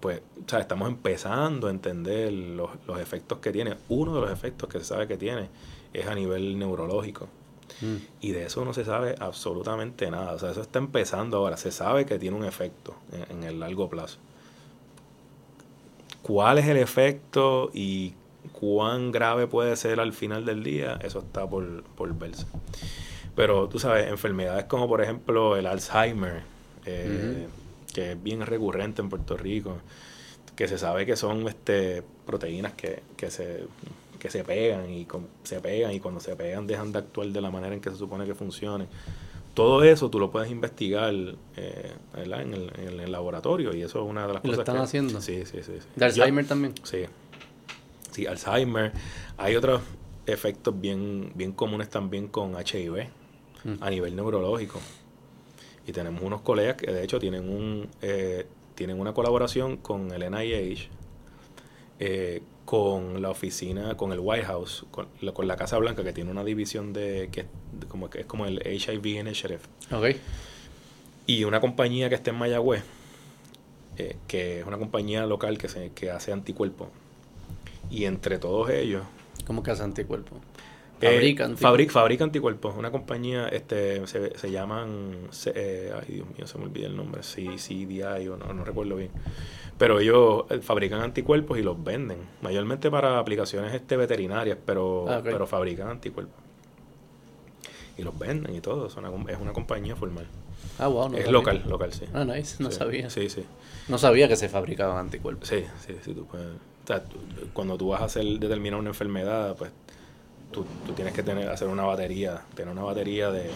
pues, 0.00 0.20
o 0.44 0.48
sea, 0.48 0.60
estamos 0.60 0.88
empezando 0.88 1.68
a 1.68 1.70
entender 1.70 2.32
los, 2.32 2.70
los 2.86 3.00
efectos 3.00 3.38
que 3.38 3.52
tiene. 3.52 3.76
Uno 3.88 4.14
de 4.14 4.20
los 4.20 4.30
efectos 4.30 4.68
que 4.68 4.78
se 4.78 4.84
sabe 4.84 5.06
que 5.06 5.16
tiene 5.16 5.48
es 5.92 6.06
a 6.06 6.14
nivel 6.14 6.58
neurológico. 6.58 7.28
Mm. 7.80 7.96
Y 8.20 8.32
de 8.32 8.46
eso 8.46 8.64
no 8.64 8.72
se 8.72 8.84
sabe 8.84 9.14
absolutamente 9.18 10.10
nada. 10.10 10.32
O 10.32 10.38
sea, 10.38 10.50
eso 10.50 10.60
está 10.62 10.78
empezando 10.78 11.38
ahora. 11.38 11.56
Se 11.56 11.72
sabe 11.72 12.06
que 12.06 12.18
tiene 12.18 12.36
un 12.36 12.44
efecto 12.44 12.94
en, 13.12 13.38
en 13.38 13.44
el 13.44 13.60
largo 13.60 13.88
plazo. 13.88 14.18
¿Cuál 16.22 16.58
es 16.58 16.66
el 16.66 16.76
efecto 16.76 17.70
y 17.72 18.12
cuán 18.52 19.12
grave 19.12 19.46
puede 19.46 19.76
ser 19.76 20.00
al 20.00 20.12
final 20.12 20.44
del 20.44 20.62
día? 20.62 20.98
Eso 21.02 21.20
está 21.20 21.48
por, 21.48 21.82
por 21.82 22.12
verse. 22.18 22.46
Pero 23.34 23.68
tú 23.68 23.78
sabes, 23.78 24.08
enfermedades 24.08 24.64
como 24.64 24.88
por 24.88 25.00
ejemplo 25.00 25.56
el 25.56 25.66
Alzheimer, 25.66 26.42
eh, 26.86 27.46
que 27.92 28.12
es 28.12 28.22
bien 28.22 28.40
recurrente 28.44 29.02
en 29.02 29.08
Puerto 29.08 29.36
Rico, 29.36 29.78
que 30.56 30.68
se 30.68 30.78
sabe 30.78 31.06
que 31.06 31.16
son 31.16 31.46
este, 31.48 32.02
proteínas 32.26 32.72
que, 32.74 33.02
que 33.16 33.30
se 33.30 33.64
que 34.18 34.30
se 34.30 34.42
pegan 34.42 34.90
y 34.90 35.04
con- 35.04 35.28
se 35.44 35.60
pegan 35.60 35.92
y 35.92 36.00
cuando 36.00 36.18
se 36.20 36.34
pegan 36.34 36.66
dejan 36.66 36.90
de 36.90 36.98
actuar 36.98 37.28
de 37.28 37.40
la 37.40 37.52
manera 37.52 37.72
en 37.74 37.80
que 37.80 37.88
se 37.90 37.96
supone 37.96 38.26
que 38.26 38.34
funcione. 38.34 38.86
Todo 39.54 39.84
eso 39.84 40.10
tú 40.10 40.18
lo 40.18 40.30
puedes 40.32 40.50
investigar 40.50 41.14
eh. 41.56 41.92
En, 42.16 42.52
el, 42.54 42.72
en 42.78 42.98
el 43.00 43.12
laboratorio 43.12 43.72
y 43.76 43.82
eso 43.82 44.02
es 44.02 44.10
una 44.10 44.26
de 44.26 44.32
las 44.34 44.44
¿Y 44.44 44.48
lo 44.48 44.52
cosas 44.54 44.58
están 44.62 44.76
que... 44.76 44.82
haciendo? 44.82 45.20
Sí, 45.20 45.44
sí, 45.46 45.58
sí. 45.62 45.72
sí. 45.78 45.86
De 45.94 46.00
Yo- 46.00 46.04
Alzheimer 46.06 46.46
también. 46.46 46.74
Sí. 46.82 47.04
Sí, 48.10 48.26
Alzheimer. 48.26 48.92
Hay 49.36 49.54
otros 49.54 49.82
efectos 50.26 50.78
bien, 50.80 51.30
bien 51.36 51.52
comunes 51.52 51.88
también 51.88 52.26
con 52.28 52.54
HIV 52.54 53.06
Mm. 53.64 53.82
a 53.82 53.90
nivel 53.90 54.14
neurológico. 54.14 54.80
Y 55.88 55.92
tenemos 55.92 56.22
unos 56.22 56.42
colegas 56.42 56.76
que 56.76 56.92
de 56.92 57.02
hecho 57.02 57.18
tienen 57.18 57.48
un 57.48 57.88
eh, 58.02 58.46
tienen 58.74 59.00
una 59.00 59.14
colaboración 59.14 59.78
con 59.78 60.12
el 60.12 60.30
NIH, 60.30 60.90
eh, 61.98 62.42
con 62.66 63.22
la 63.22 63.30
oficina, 63.30 63.96
con 63.96 64.12
el 64.12 64.20
White 64.20 64.44
House, 64.44 64.84
con 64.90 65.08
la, 65.22 65.32
con 65.32 65.48
la 65.48 65.56
Casa 65.56 65.78
Blanca, 65.78 66.04
que 66.04 66.12
tiene 66.12 66.30
una 66.30 66.44
división 66.44 66.92
de 66.92 67.30
que, 67.32 67.46
de 67.72 67.86
como 67.88 68.10
que 68.10 68.20
es 68.20 68.26
como 68.26 68.44
el 68.44 68.60
HIV 68.64 69.06
Initiative. 69.06 69.60
Ok. 69.90 70.16
Y 71.26 71.44
una 71.44 71.58
compañía 71.60 72.10
que 72.10 72.16
está 72.16 72.32
en 72.32 72.36
Mayagüez, 72.36 72.84
eh, 73.96 74.16
que 74.28 74.60
es 74.60 74.66
una 74.66 74.76
compañía 74.76 75.24
local 75.24 75.56
que, 75.56 75.70
se, 75.70 75.90
que 75.92 76.10
hace 76.10 76.32
anticuerpos. 76.32 76.88
Y 77.90 78.04
entre 78.04 78.38
todos 78.38 78.68
ellos... 78.68 79.04
¿Cómo 79.46 79.62
que 79.62 79.70
hace 79.70 79.82
anticuerpo? 81.06 81.52
eh, 81.52 81.56
Fabrica 81.56 82.24
anticuerpos. 82.24 82.72
fabrica. 82.72 82.78
Una 82.78 82.90
compañía, 82.90 83.48
este, 83.48 84.06
se, 84.06 84.36
se 84.38 84.50
llaman... 84.50 85.28
se- 85.30 85.52
eh, 85.54 85.92
ay, 85.94 86.14
Dios 86.14 86.26
mío, 86.36 86.46
se 86.46 86.58
me 86.58 86.64
olvida 86.64 86.86
el 86.86 86.96
nombre. 86.96 87.22
CDI 87.22 88.02
o 88.28 88.36
no, 88.36 88.52
no 88.52 88.64
recuerdo 88.64 88.96
bien. 88.96 89.10
Pero 89.78 90.00
ellos 90.00 90.44
eh, 90.50 90.58
fabrican 90.60 91.00
anticuerpos 91.00 91.58
y 91.58 91.62
los 91.62 91.82
venden. 91.82 92.18
Mayormente 92.42 92.90
para 92.90 93.18
aplicaciones 93.18 93.72
este, 93.74 93.96
veterinarias, 93.96 94.58
pero, 94.66 95.06
Ah, 95.08 95.20
pero 95.22 95.46
fabrican 95.46 95.88
anticuerpos. 95.88 96.34
Y 97.96 98.02
los 98.02 98.16
venden 98.18 98.54
y 98.54 98.60
todo. 98.60 98.86
Es 98.86 98.96
una, 98.96 99.10
com- 99.10 99.28
es 99.28 99.38
una 99.40 99.52
compañía 99.52 99.96
formal. 99.96 100.26
Ah, 100.78 100.86
wow. 100.88 101.08
no 101.08 101.16
es 101.16 101.24
sabía. 101.24 101.32
local, 101.32 101.64
local, 101.68 101.92
sí. 101.92 102.04
Ah, 102.12 102.24
nice. 102.24 102.62
No 102.62 102.70
Sí, 102.70 102.78
sabía. 102.78 103.10
Sí, 103.10 103.28
sí. 103.28 103.44
No 103.88 103.98
sabía 103.98 104.28
que 104.28 104.36
se 104.36 104.48
fabricaban 104.48 104.96
anticuerpos. 104.98 105.48
Sí, 105.48 105.64
sí, 105.86 105.94
sí. 106.04 106.14
Tú 106.14 106.24
puedes- 106.26 106.46
o 106.46 106.86
sea, 106.86 107.02
tú- 107.04 107.18
cuando 107.52 107.76
tú 107.76 107.88
vas 107.88 108.00
a 108.00 108.04
hacer 108.04 108.24
determinar 108.24 108.78
una 108.80 108.90
enfermedad, 108.90 109.56
pues 109.56 109.70
tú, 110.52 110.64
tú 110.86 110.92
tienes 110.92 111.14
que 111.14 111.22
tener 111.22 111.48
hacer 111.48 111.68
una 111.68 111.84
batería, 111.84 112.42
tener 112.54 112.72
una 112.72 112.82
batería 112.82 113.30
de, 113.30 113.50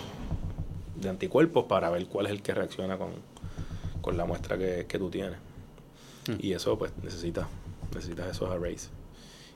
de 0.96 1.08
anticuerpos 1.08 1.64
para 1.64 1.90
ver 1.90 2.06
cuál 2.06 2.26
es 2.26 2.32
el 2.32 2.42
que 2.42 2.54
reacciona 2.54 2.98
con, 2.98 3.12
con 4.00 4.16
la 4.16 4.24
muestra 4.24 4.58
que, 4.58 4.86
que 4.88 4.98
tú 4.98 5.10
tienes. 5.10 5.38
Mm. 6.28 6.34
Y 6.38 6.52
eso, 6.52 6.78
pues, 6.78 6.92
necesitas, 7.02 7.46
necesitas 7.94 8.28
esos 8.28 8.50
arrays. 8.50 8.90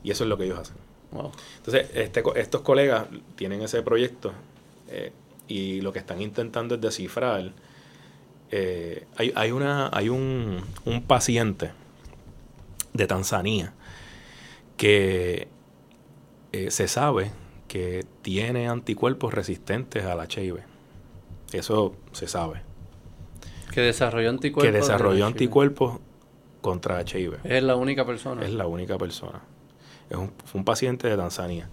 Y 0.02 0.10
eso 0.10 0.24
es 0.24 0.28
lo 0.28 0.36
que 0.36 0.44
ellos 0.44 0.58
hacen. 0.58 0.76
Wow. 1.12 1.30
Entonces, 1.58 1.88
este, 1.94 2.22
estos 2.36 2.60
colegas 2.62 3.06
tienen 3.36 3.62
ese 3.62 3.82
proyecto 3.82 4.32
eh, 4.88 5.12
y 5.48 5.80
lo 5.80 5.92
que 5.92 6.00
están 6.00 6.20
intentando 6.20 6.74
es 6.74 6.80
descifrar. 6.80 7.52
eh, 8.50 9.06
hay, 9.16 9.32
hay, 9.34 9.50
una, 9.52 9.90
hay 9.92 10.08
un, 10.08 10.62
un 10.84 11.02
paciente 11.02 11.72
de 12.92 13.06
Tanzania 13.06 13.72
que 14.76 15.48
eh, 16.52 16.70
se 16.70 16.89
sabe 16.89 17.31
que 17.68 18.05
tiene 18.23 18.68
anticuerpos 18.68 19.35
resistentes 19.35 20.05
al 20.05 20.20
HIV. 20.20 20.59
Eso 21.52 21.94
se 22.12 22.28
sabe. 22.28 22.62
Que 23.73 23.81
desarrolló 23.81 24.31
anticuerpos. 24.31 24.73
que 24.73 24.77
desarrolló 24.78 25.16
de- 25.24 25.24
anticuerpos 25.32 25.98
contra 26.60 27.01
HIV. 27.02 27.39
Es 27.44 27.62
la 27.62 27.77
única 27.77 28.05
persona. 28.06 28.44
Es 28.44 28.52
la 28.52 28.66
única 28.66 28.97
persona. 28.98 29.40
Es 30.10 30.16
un, 30.16 30.32
fue 30.44 30.59
un 30.60 30.64
paciente 30.64 31.09
de 31.09 31.16
Tanzania. 31.16 31.68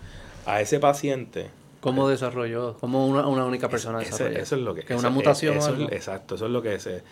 A 0.46 0.60
ese 0.62 0.80
paciente... 0.80 1.50
¿Cómo 1.82 2.08
desarrolló? 2.08 2.78
¿Cómo 2.80 3.06
una, 3.08 3.28
una 3.28 3.46
única 3.46 3.68
persona 3.70 4.02
ese- 4.02 4.12
desarrolló? 4.12 4.40
eso 4.40 4.56
es 4.56 4.62
lo 4.62 4.74
que... 4.74 4.82
¿Que 4.84 4.94
eso- 4.94 5.00
una 5.02 5.10
mutación 5.10 5.58
eso 5.58 5.70
es- 5.70 5.76
algo? 5.76 5.92
exacto, 5.92 6.36
eso 6.36 6.46
es 6.46 6.52
lo 6.52 6.62
que 6.62 6.80
se, 6.80 7.04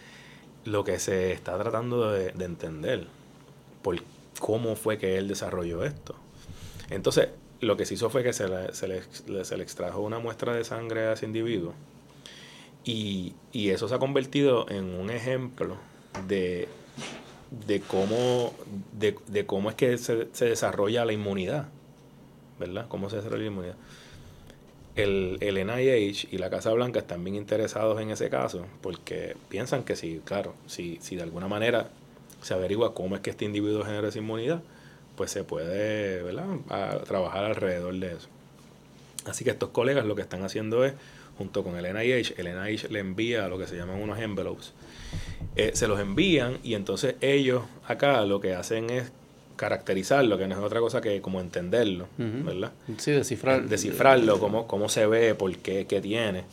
lo 0.66 0.84
que 0.84 0.98
se 1.00 1.32
está 1.34 1.58
tratando 1.58 2.12
de, 2.12 2.32
de 2.32 2.46
entender. 2.46 3.08
Por 3.82 3.98
cómo 4.40 4.76
fue 4.76 4.98
que 4.98 5.18
él 5.18 5.28
desarrolló 5.28 5.84
esto. 5.84 6.16
Entonces, 6.90 7.30
lo 7.62 7.78
que 7.78 7.86
se 7.86 7.94
hizo 7.96 8.10
fue 8.10 8.24
que 8.24 8.34
se 8.34 8.48
le, 8.48 8.74
se 8.74 8.88
le- 8.88 9.46
se 9.46 9.58
le 9.58 9.64
extrajo 9.64 10.02
una 10.02 10.20
muestra 10.20 10.54
de 10.56 10.64
sangre 10.64 11.02
a 11.08 11.14
ese 11.14 11.26
individuo. 11.26 11.74
Y, 12.84 13.34
y 13.52 13.70
eso 13.70 13.88
se 13.88 13.96
ha 13.96 14.00
convertido 14.00 14.70
en 14.70 14.96
un 14.96 15.12
ejemplo 15.12 15.78
de, 16.28 16.68
de 17.68 17.80
cómo, 17.82 18.54
de, 18.94 19.16
de 19.28 19.46
cómo 19.46 19.70
es 19.70 19.76
que 19.76 19.98
se, 19.98 20.28
se 20.34 20.46
desarrolla 20.46 21.06
la 21.06 21.14
inmunidad. 21.14 21.68
¿Verdad? 22.60 22.86
¿Cómo 22.90 23.10
se 23.10 23.18
desarrolla 23.18 23.44
la 23.44 23.48
inmunidad? 23.52 23.76
El, 24.96 25.38
el 25.40 25.58
NIH 25.58 26.28
y 26.32 26.38
la 26.38 26.50
Casa 26.50 26.72
Blanca 26.74 27.00
están 27.00 27.24
bien 27.24 27.36
interesados 27.36 28.02
en 28.02 28.10
ese 28.12 28.30
caso 28.30 28.66
porque 28.82 29.38
piensan 29.48 29.84
que 29.84 29.96
si, 29.96 30.20
claro, 30.26 30.54
si, 30.68 30.98
si 31.02 31.16
de 31.16 31.24
alguna 31.24 31.48
manera 31.48 31.90
se 32.42 32.54
averigua 32.54 32.94
cómo 32.94 33.16
es 33.16 33.22
que 33.22 33.30
este 33.30 33.46
individuo 33.46 33.86
genera 33.86 34.10
esa 34.10 34.18
inmunidad, 34.20 34.62
pues 35.22 35.30
se 35.30 35.43
puede 35.43 36.23
¿verdad? 36.23 36.48
A- 36.69 36.98
trabajar 37.03 37.45
alrededor 37.45 37.93
de 37.93 38.07
eso. 38.14 38.27
Así 39.27 39.43
que 39.43 39.52
estos 39.52 39.69
colegas 39.69 40.03
lo 40.03 40.15
que 40.15 40.23
están 40.23 40.41
haciendo 40.43 40.84
es, 40.84 40.93
junto 41.38 41.64
con 41.64 41.77
el 41.77 41.85
NIH, 41.85 42.34
el 42.38 42.48
NIH 42.48 42.88
le 42.89 42.98
envía 43.02 43.48
lo 43.48 43.60
que 43.60 43.68
se 43.68 43.76
llaman 43.76 44.02
unos 44.02 44.18
envelopes. 44.18 44.73
Eh, 45.56 45.73
se 45.76 45.88
los 45.88 45.99
envían 45.99 46.57
y 46.64 46.73
entonces 46.73 47.18
ellos 47.22 47.61
acá 47.88 48.26
lo 48.26 48.41
que 48.41 48.56
hacen 48.56 48.89
es 48.89 49.11
caracterizarlo, 49.57 50.39
que 50.39 50.48
no 50.48 50.56
es 50.56 50.61
otra 50.61 50.80
cosa 50.80 51.02
que 51.02 51.22
como 51.22 51.39
entenderlo. 51.39 52.07
¿verdad? 52.18 52.72
Sí, 52.98 53.11
descifrar. 53.11 53.68
descifrarlo, 53.69 54.39
cómo, 54.39 54.65
cómo 54.65 54.89
se 54.89 55.06
ve, 55.06 55.35
por 55.35 55.56
qué, 55.57 55.85
qué 55.85 56.02
tiene. 56.02 56.45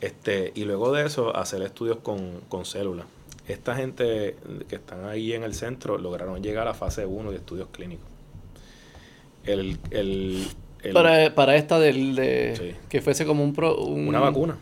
Este, 0.00 0.52
y 0.54 0.64
luego 0.66 0.92
de 0.92 1.04
eso, 1.04 1.34
hacer 1.34 1.62
estudios 1.62 1.96
con, 1.98 2.42
con 2.48 2.64
células. 2.64 3.06
Esta 3.46 3.74
gente 3.76 4.36
que 4.68 4.76
están 4.76 5.04
ahí 5.04 5.32
en 5.34 5.42
el 5.42 5.54
centro 5.54 5.98
lograron 5.98 6.42
llegar 6.42 6.66
a 6.68 6.74
fase 6.74 7.04
1 7.04 7.30
de 7.30 7.36
estudios 7.36 7.68
clínicos. 7.72 8.06
El, 9.44 9.78
el, 9.90 10.46
el- 10.82 10.92
Para, 10.94 11.34
para 11.34 11.56
esta 11.56 11.78
del 11.78 12.14
de 12.16 12.54
Sí. 12.56 12.76
que 12.88 13.02
fuese 13.02 13.26
como 13.26 13.44
un, 13.44 13.52
pro, 13.52 13.76
un- 13.76 14.08
una 14.08 14.20
vacuna. 14.20 14.56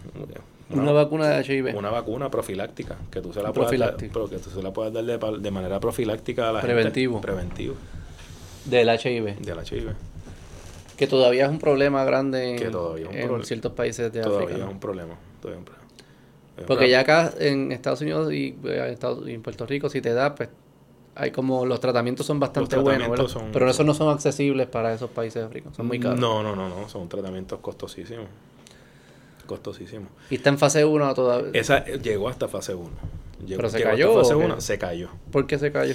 Una, 0.71 0.91
vacuna 0.93 1.29
de 1.29 1.43
HIV. 1.45 1.77
Una 1.77 1.91
vacuna 1.91 2.31
profiláctica, 2.31 2.97
que 3.11 3.21
tú 3.21 3.33
se 3.33 3.43
la 3.43 3.53
puedas 3.53 3.79
dar, 3.79 3.97
pero 3.99 4.29
que 4.29 4.39
tú 4.39 4.49
se 4.51 4.63
la 4.63 4.73
puedas 4.73 4.93
dar 4.93 5.05
de, 5.05 5.51
manera 5.51 5.79
profiláctica 5.79 6.49
a 6.49 6.53
la 6.53 6.61
Preventivo. 6.63 7.15
gente. 7.17 7.27
Preventivo. 7.27 7.75
Del 8.65 8.89
HIV. 8.89 9.39
Del 9.41 9.59
HIV. 9.59 9.93
Que 10.97 11.07
todavía 11.07 11.45
es 11.45 11.51
un 11.51 11.59
problema 11.59 12.05
grande 12.05 12.53
en, 12.57 13.45
ciertos 13.45 13.73
países 13.73 14.13
de 14.13 14.23
Todavía 14.23 14.45
África. 14.47 14.61
es 14.61 14.67
¿no? 14.67 14.71
un 14.73 14.81
problema. 14.81 15.15
Todavía 15.41 15.57
es 15.57 15.59
un 15.59 15.65
problema. 15.67 15.82
Porque 16.67 16.89
ya 16.91 17.01
acá 17.01 17.33
en 17.39 17.73
Estados 17.73 18.01
Unidos 18.03 18.33
y, 18.33 18.57
eh, 18.65 18.97
y 19.27 19.31
en 19.33 19.43
Puerto 19.43 19.67
Rico, 19.67 19.89
si 19.89 20.01
te 20.01 20.13
da, 20.13 20.35
pues 20.35 20.49
hay 21.15 21.31
como 21.31 21.67
los 21.67 21.81
tratamientos 21.81 22.25
son 22.27 22.41
bastante 22.41 22.77
buenos, 22.77 23.33
son- 23.33 23.53
pero 23.53 23.69
esos 23.69 23.85
no 23.85 23.95
son 23.95 24.09
accesibles 24.13 24.67
para 24.67 24.95
esos 24.95 25.11
países 25.11 25.43
africanos, 25.45 25.77
son 25.77 25.87
muy 25.87 25.99
caros. 25.99 26.19
No, 26.21 26.43
no, 26.43 26.55
no, 26.57 26.69
no, 26.69 26.89
son 26.89 27.09
tratamientos 27.09 27.59
costosísimos. 27.61 28.27
Costosísimos. 29.47 30.09
Y 30.31 30.37
está 30.37 30.51
en 30.51 30.59
fase 30.59 30.85
1 30.85 31.15
todavía. 31.15 31.51
Esa 31.59 31.79
eh, 31.79 31.99
llegó 32.03 32.29
hasta 32.29 32.49
fase 32.49 32.75
1. 32.75 32.89
Llegó, 33.45 33.57
¿Pero 33.59 33.71
se 33.71 33.79
llegó 33.79 33.91
cayó 33.91 34.09
hasta 34.11 34.21
fase 34.23 34.35
o 34.35 34.39
qué? 34.39 34.45
1, 34.45 34.61
se 34.61 34.79
cayó. 34.79 35.09
¿Por 35.33 35.47
qué 35.47 35.59
se 35.59 35.73
cayó? 35.73 35.95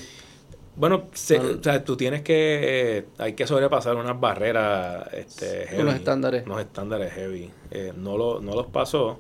Bueno, 0.76 1.06
se- 1.14 1.40
No. 1.40 1.60
o 1.60 1.64
sea, 1.64 1.84
tú 1.84 1.96
tienes 1.98 2.22
que, 2.22 2.98
eh, 2.98 3.06
hay 3.18 3.34
que 3.34 3.48
sobrepasar 3.48 3.96
unas 3.96 4.20
barreras, 4.20 5.08
este, 5.14 5.66
heavy, 5.68 5.82
Unos 5.82 5.96
estándares. 5.96 6.46
unos 6.46 6.60
estándares 6.62 7.14
heavy. 7.14 7.50
Eh, 7.72 7.94
no, 7.96 8.18
lo, 8.18 8.42
no 8.42 8.54
los 8.54 8.68
pasó. 8.68 9.20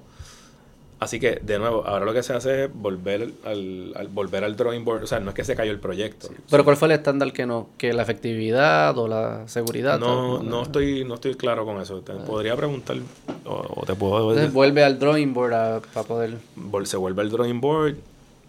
Así 0.99 1.19
que, 1.19 1.39
de 1.43 1.59
nuevo, 1.59 1.85
ahora 1.85 2.05
lo 2.05 2.13
que 2.13 2.23
se 2.23 2.33
hace 2.33 2.63
es 2.65 2.73
volver 2.73 3.29
al, 3.45 3.93
al- 3.95 4.07
volver 4.07 4.43
al 4.43 4.55
drawing 4.55 4.83
board. 4.83 5.03
O 5.03 5.07
sea, 5.07 5.19
no 5.19 5.29
es 5.29 5.35
que 5.35 5.43
se 5.43 5.55
cayó 5.55 5.71
el 5.71 5.79
proyecto. 5.79 6.29
Pero 6.49 6.63
¿cuál 6.63 6.75
fue 6.75 6.87
el 6.87 6.93
estándar 6.93 7.31
que 7.33 7.45
no? 7.45 7.69
¿Que 7.77 7.93
la 7.93 8.01
efectividad 8.01 8.97
o 8.97 9.07
la 9.07 9.47
seguridad? 9.47 9.99
No, 9.99 10.41
no 10.41 10.63
estoy, 10.63 11.03
no 11.05 11.13
estoy 11.15 11.35
claro 11.35 11.65
con 11.65 11.79
eso. 11.79 12.01
Te 12.01 12.13
podría 12.13 12.55
preguntar 12.55 12.97
o, 13.45 13.81
o 13.81 13.85
te 13.85 13.93
puedo 13.93 14.17
Ah. 14.17 14.21
Entonces 14.31 14.51
vuelve 14.51 14.83
al 14.83 14.97
drawing 14.97 15.33
board 15.35 15.53
a- 15.53 15.81
para 15.93 16.07
poder... 16.07 16.37
se 16.85 16.97
vuelve 16.97 17.21
al 17.21 17.29
drawing 17.29 17.61
board, 17.61 17.95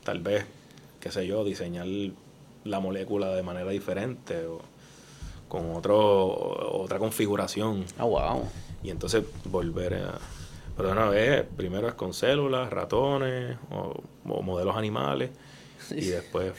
tal 0.03 0.21
vez, 0.21 0.47
qué 1.01 1.11
sé 1.11 1.27
yo, 1.27 1.45
diseñar 1.45 1.87
la 2.65 2.81
molécula 2.81 3.29
de 3.35 3.43
manera 3.43 3.71
diferente 3.71 4.47
o 4.47 4.61
con 5.49 5.71
otro, 5.77 5.99
otra 6.81 6.99
configuración. 6.99 7.85
Ah, 7.99 8.05
wow. 8.05 8.45
Y 8.83 8.89
entonces 8.89 9.23
volver 9.45 9.95
a... 9.95 10.19
Pero 10.79 10.89
de 10.89 10.93
una 10.95 11.09
vez, 11.11 11.45
primero 11.57 11.89
es 11.89 11.95
con 11.95 12.15
células, 12.15 12.71
ratones 12.71 13.59
o, 13.71 14.01
o 14.27 14.43
modelos 14.43 14.75
animales 14.77 15.31
y 15.91 16.07
después 16.07 16.53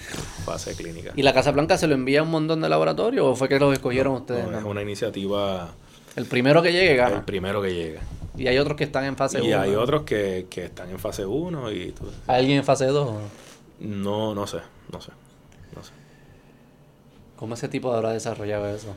fase 0.45 0.75
clínica. 0.75 1.13
¿Y 1.15 1.23
la 1.23 1.33
Casa 1.33 1.51
Blanca 1.51 1.77
se 1.77 1.87
lo 1.87 1.95
envía 1.95 2.19
a 2.19 2.23
un 2.23 2.29
montón 2.29 2.61
de 2.61 2.69
laboratorios 2.69 3.25
o 3.25 3.35
fue 3.35 3.49
que 3.49 3.57
los 3.59 3.73
escogieron 3.73 4.13
ustedes? 4.13 4.45
No, 4.47 4.57
es 4.59 4.63
una 4.63 4.81
iniciativa, 4.83 5.69
El 6.15 6.25
primero 6.25 6.61
que 6.61 6.71
llegue 6.71 6.91
el 6.91 6.97
gana. 6.97 7.25
primero 7.25 7.61
que 7.61 7.73
llega. 7.73 8.01
Y 8.37 8.47
hay 8.47 8.57
otros 8.57 8.77
que 8.77 8.83
están 8.85 9.05
en 9.05 9.15
fase 9.17 9.39
1. 9.39 9.49
Y 9.49 9.53
hay 9.53 9.73
otros 9.75 10.03
que, 10.03 10.45
que 10.49 10.65
están 10.65 10.89
en 10.89 10.99
fase 10.99 11.25
1 11.25 11.71
y 11.71 11.91
tú- 11.93 12.05
¿Hay 12.27 12.39
alguien 12.41 12.57
en 12.59 12.63
fase 12.63 12.85
2? 12.85 13.11
no, 13.81 14.35
no 14.35 14.45
sé, 14.47 14.57
no 14.91 14.99
sé, 15.01 15.11
no 15.75 15.81
sé. 15.83 15.91
¿Cómo 17.37 17.53
ese 17.53 17.69
tipo 17.69 17.93
habrá 17.93 18.11
desarrollado 18.11 18.67
eso? 18.69 18.93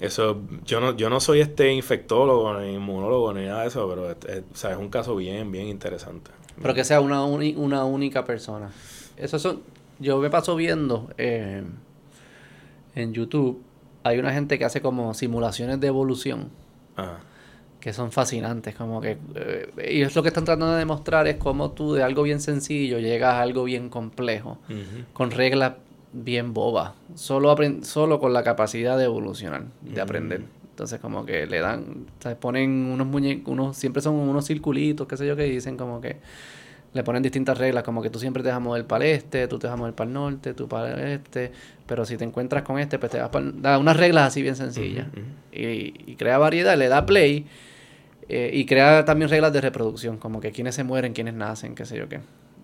Eso, 0.00 0.40
yo 0.64 0.80
no, 0.80 0.96
yo 0.96 1.10
no 1.10 1.20
soy 1.20 1.40
este 1.40 1.72
infectólogo 1.72 2.58
ni 2.58 2.72
inmunólogo 2.74 3.32
ni 3.34 3.44
nada 3.46 3.62
de 3.62 3.68
eso, 3.68 3.88
pero 3.88 4.10
es, 4.10 4.16
es- 4.26 4.44
o 4.52 4.56
sea, 4.56 4.70
es 4.72 4.76
un 4.78 4.88
caso 4.88 5.14
bien, 5.16 5.52
bien 5.52 5.66
interesante. 5.68 6.30
Pero 6.60 6.74
que 6.74 6.84
sea 6.84 7.00
una, 7.00 7.24
uni- 7.24 7.54
una 7.56 7.84
única 7.84 8.24
persona. 8.24 8.70
Eso 9.16 9.38
son... 9.38 9.60
Yo 9.98 10.18
me 10.18 10.30
paso 10.30 10.56
viendo 10.56 11.10
eh, 11.18 11.62
en 12.94 13.12
YouTube. 13.12 13.62
Hay 14.02 14.18
una 14.18 14.32
gente 14.32 14.58
que 14.58 14.64
hace 14.64 14.80
como 14.80 15.12
simulaciones 15.14 15.78
de 15.80 15.86
evolución. 15.88 16.48
Ajá. 16.96 17.20
que 17.80 17.94
son 17.94 18.12
fascinantes, 18.12 18.74
como 18.74 19.00
que 19.00 19.16
eh, 19.34 19.90
y 19.90 20.02
es 20.02 20.14
lo 20.14 20.22
que 20.22 20.28
están 20.28 20.44
tratando 20.44 20.72
de 20.72 20.78
demostrar 20.80 21.26
es 21.28 21.36
cómo 21.36 21.70
tú 21.70 21.94
de 21.94 22.02
algo 22.02 22.22
bien 22.24 22.38
sencillo 22.40 22.98
llegas 22.98 23.32
a 23.34 23.40
algo 23.40 23.64
bien 23.64 23.88
complejo, 23.88 24.58
con 25.14 25.30
reglas 25.30 25.74
bien 26.12 26.52
bobas, 26.54 26.92
solo 27.14 27.54
solo 27.82 28.18
con 28.18 28.32
la 28.32 28.42
capacidad 28.42 28.98
de 28.98 29.04
evolucionar, 29.04 29.64
de 29.82 30.00
Mm. 30.00 30.02
aprender. 30.02 30.42
Entonces 30.70 30.98
como 31.00 31.26
que 31.26 31.46
le 31.46 31.60
dan, 31.60 32.06
¿sabes? 32.20 32.38
ponen 32.38 32.70
unos 32.92 33.06
muñecos, 33.06 33.52
unos 33.52 33.76
siempre 33.76 34.00
son 34.02 34.14
unos 34.14 34.46
circulitos, 34.46 35.06
qué 35.06 35.16
sé 35.16 35.26
yo, 35.26 35.36
que 35.36 35.44
dicen 35.44 35.76
como 35.76 36.00
que 36.00 36.16
le 36.92 37.04
ponen 37.04 37.22
distintas 37.22 37.56
reglas, 37.58 37.84
como 37.84 38.02
que 38.02 38.10
tú 38.10 38.18
siempre 38.18 38.42
te 38.42 38.48
vas 38.48 38.56
a 38.56 38.60
mover 38.60 38.84
para 38.86 39.04
el 39.04 39.12
este, 39.12 39.46
tú 39.46 39.58
te 39.58 39.66
vas 39.68 39.74
a 39.74 39.76
mover 39.76 39.94
para 39.94 40.08
el 40.08 40.14
norte, 40.14 40.54
tú 40.54 40.66
para 40.68 40.94
el 40.94 41.00
este, 41.20 41.52
pero 41.86 42.04
si 42.04 42.16
te 42.16 42.24
encuentras 42.24 42.62
con 42.62 42.78
este, 42.78 42.98
pues 42.98 43.12
te 43.12 43.20
vas 43.20 43.28
para 43.28 43.44
el- 43.46 43.62
da 43.62 43.78
unas 43.78 43.96
reglas 43.96 44.28
así 44.28 44.42
bien 44.42 44.56
sencillas. 44.56 45.06
Y, 45.52 45.94
y 46.10 46.16
crea 46.18 46.38
variedad, 46.38 46.76
le 46.76 46.88
da 46.88 47.06
play 47.06 47.46
eh, 48.28 48.50
y 48.54 48.64
crea 48.64 49.04
también 49.04 49.28
reglas 49.30 49.52
de 49.52 49.60
reproducción, 49.60 50.16
como 50.16 50.40
que 50.40 50.50
quiénes 50.52 50.74
se 50.74 50.82
mueren, 50.84 51.12
quiénes 51.12 51.34
nacen, 51.34 51.74
qué 51.74 51.84
sé 51.84 51.96
yo 51.98 52.08
qué. 52.08 52.20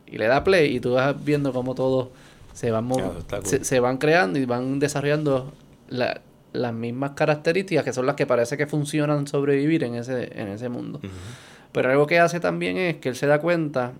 Y 0.07 0.19
le 0.19 0.27
da 0.27 0.43
play 0.45 0.75
y 0.77 0.81
tú 0.81 0.93
vas 0.95 1.23
viendo 1.25 1.53
cómo 1.53 1.75
todos 1.75 2.09
se 2.57 2.71
van, 2.71 2.89
cool. 2.89 3.03
se, 3.45 3.65
se 3.65 3.81
van 3.81 3.99
creando 3.99 4.39
y 4.39 4.45
van 4.47 4.79
desarrollando 4.79 5.53
la- 5.89 6.21
las 6.53 6.73
mismas 6.73 7.11
características 7.11 7.85
que 7.85 7.93
son 7.93 8.07
las 8.07 8.15
que 8.17 8.27
parece 8.27 8.57
que 8.57 8.67
funcionan 8.67 9.27
sobrevivir 9.27 9.85
en 9.85 9.95
ese, 9.95 10.31
en 10.41 10.49
ese 10.49 10.69
mundo. 10.71 11.01
Pero 11.73 11.91
algo 11.91 12.07
que 12.07 12.19
hace 12.19 12.41
también 12.41 12.79
es 12.79 12.97
que 12.97 13.11
él 13.11 13.17
se 13.17 13.27
da 13.27 13.41
cuenta 13.41 13.93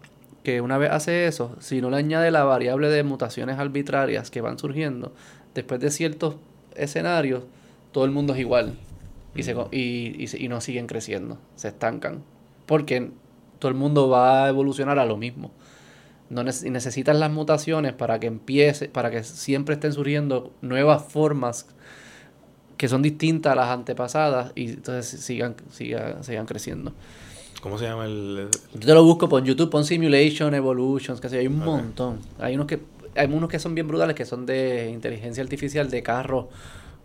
que 0.43 0.61
una 0.63 0.79
vez 0.79 0.91
hace 0.91 1.27
eso, 1.27 1.55
si 1.61 1.83
no 1.83 1.91
le 1.91 1.99
añade 1.99 2.31
la 2.31 2.45
variable 2.45 2.89
de 2.89 3.03
mutaciones 3.03 3.59
arbitrarias 3.59 4.31
que 4.31 4.41
van 4.41 4.59
surgiendo, 4.59 5.13
después 5.55 5.81
de 5.81 5.91
ciertos 5.91 6.37
escenarios, 6.77 7.43
todo 7.93 8.05
el 8.07 8.11
mundo 8.11 8.33
es 8.33 8.41
igual. 8.41 8.73
Y, 9.35 9.43
se, 9.43 9.55
y, 9.73 10.25
y, 10.25 10.45
y 10.45 10.49
no 10.49 10.63
siguen 10.63 10.87
creciendo, 10.87 11.37
se 11.57 11.69
estancan. 11.69 12.23
Porque 12.65 13.11
todo 13.59 13.69
el 13.71 13.77
mundo 13.77 14.09
va 14.09 14.45
a 14.45 14.49
evolucionar 14.49 14.99
a 14.99 15.05
lo 15.05 15.19
mismo. 15.19 15.51
No 16.29 16.43
necesitas 16.43 17.17
las 17.17 17.31
mutaciones 17.31 17.93
para 17.93 18.19
que 18.19 18.27
empiece, 18.27 18.89
para 18.89 19.11
que 19.11 19.23
siempre 19.23 19.75
estén 19.75 19.93
surgiendo 19.93 20.53
nuevas 20.61 21.05
formas 21.05 21.67
que 22.77 22.89
son 22.89 23.03
distintas 23.03 23.53
a 23.53 23.57
las 23.57 23.69
antepasadas 23.69 24.53
y 24.55 24.71
entonces 24.71 25.21
sigan, 25.21 25.57
sigan, 25.71 26.23
sigan 26.25 26.47
creciendo. 26.47 26.93
¿Cómo 27.63 27.79
se 27.79 27.85
llama 27.85 28.05
el...? 28.05 28.49
Yo 28.75 28.81
te 28.81 28.95
lo 28.95 29.03
busco 29.03 29.29
por 29.29 29.43
YouTube, 29.43 29.71
pon 29.71 29.85
Simulation, 29.85 30.55
Evolutions, 30.55 31.21
que 31.21 31.29
sé 31.29 31.39
hay 31.39 31.47
un 31.47 31.59
montón. 31.59 32.21
Hay 32.39 32.55
unos 32.55 32.67
que 32.67 32.81
hay 33.17 33.33
unos 33.33 33.49
que 33.49 33.59
son 33.59 33.75
bien 33.75 33.89
brutales, 33.89 34.15
que 34.15 34.25
son 34.25 34.47
de 34.47 34.91
inteligencia 34.91 35.43
artificial, 35.43 35.91
de 35.91 36.03
carro. 36.03 36.49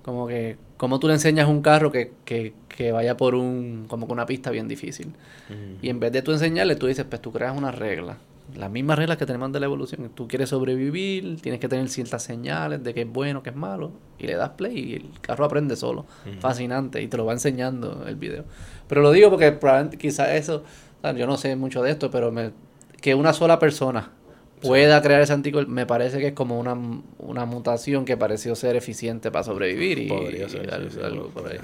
Como 0.03 0.27
que, 0.27 0.57
como 0.77 0.99
tú 0.99 1.07
le 1.07 1.13
enseñas 1.13 1.47
un 1.47 1.61
carro 1.61 1.91
que, 1.91 2.11
que, 2.25 2.53
que 2.67 2.91
vaya 2.91 3.15
por 3.15 3.35
un, 3.35 3.85
como 3.87 4.07
con 4.07 4.17
una 4.17 4.25
pista 4.25 4.51
bien 4.51 4.67
difícil. 4.67 5.13
Y 5.81 5.89
en 5.89 5.99
vez 5.99 6.11
de 6.11 6.21
tú 6.21 6.31
enseñarle, 6.31 6.75
tú 6.75 6.87
dices, 6.87 7.05
pues 7.09 7.21
tú 7.21 7.31
creas 7.31 7.55
una 7.57 7.71
regla. 7.71 8.17
Las 8.55 8.69
mismas 8.71 8.97
reglas 8.97 9.17
que 9.17 9.25
tenemos 9.25 9.51
de 9.51 9.59
la 9.59 9.65
evolución. 9.65 10.09
Tú 10.13 10.27
quieres 10.27 10.49
sobrevivir, 10.49 11.39
tienes 11.41 11.59
que 11.59 11.67
tener 11.67 11.87
ciertas 11.89 12.23
señales 12.23 12.83
de 12.83 12.93
qué 12.93 13.01
es 13.01 13.07
bueno, 13.09 13.41
qué 13.43 13.49
es 13.51 13.55
malo. 13.55 13.91
Y 14.19 14.27
le 14.27 14.35
das 14.35 14.49
play 14.51 14.77
y 14.77 14.93
el 14.95 15.05
carro 15.21 15.45
aprende 15.45 15.75
solo. 15.75 16.05
Fascinante. 16.39 17.01
Y 17.01 17.07
te 17.07 17.17
lo 17.17 17.25
va 17.25 17.33
enseñando 17.33 18.03
el 18.07 18.15
video. 18.15 18.43
Pero 18.87 19.01
lo 19.01 19.11
digo 19.11 19.29
porque 19.29 19.51
probablemente 19.51 19.97
quizás 19.97 20.29
eso, 20.31 20.63
yo 21.15 21.25
no 21.27 21.37
sé 21.37 21.55
mucho 21.55 21.81
de 21.81 21.91
esto, 21.91 22.11
pero 22.11 22.31
me, 22.31 22.51
que 22.99 23.15
una 23.15 23.33
sola 23.33 23.57
persona 23.59 24.11
pueda 24.61 25.01
crear 25.01 25.21
ese 25.21 25.33
anticuerpo, 25.33 25.71
me 25.71 25.85
parece 25.87 26.19
que 26.19 26.27
es 26.27 26.33
como 26.33 26.59
una, 26.59 26.77
una 27.17 27.45
mutación 27.45 28.05
que 28.05 28.15
pareció 28.15 28.55
ser 28.55 28.75
eficiente 28.75 29.31
para 29.31 29.43
sobrevivir 29.43 29.97
y, 29.97 30.07
Podría 30.07 30.47
ser, 30.49 30.65
y 30.67 30.73
algo, 30.73 30.89
sí, 30.91 30.99
algo 31.03 31.27
por 31.29 31.47
ahí. 31.51 31.57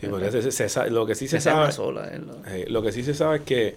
Sí, 0.00 0.08
porque 0.08 0.30
se- 0.50 0.90
lo 0.90 1.06
que 1.06 1.14
sí 1.14 1.28
se 1.28 1.36
Que 1.36 1.40
sabe... 1.40 1.70
sola, 1.72 2.08
eh, 2.08 2.18
lo- 2.18 2.46
Eh, 2.52 2.66
lo 2.68 2.82
que 2.82 2.90
sí 2.90 3.02
se 3.04 3.14
sabe 3.14 3.36
es 3.36 3.42
que 3.42 3.76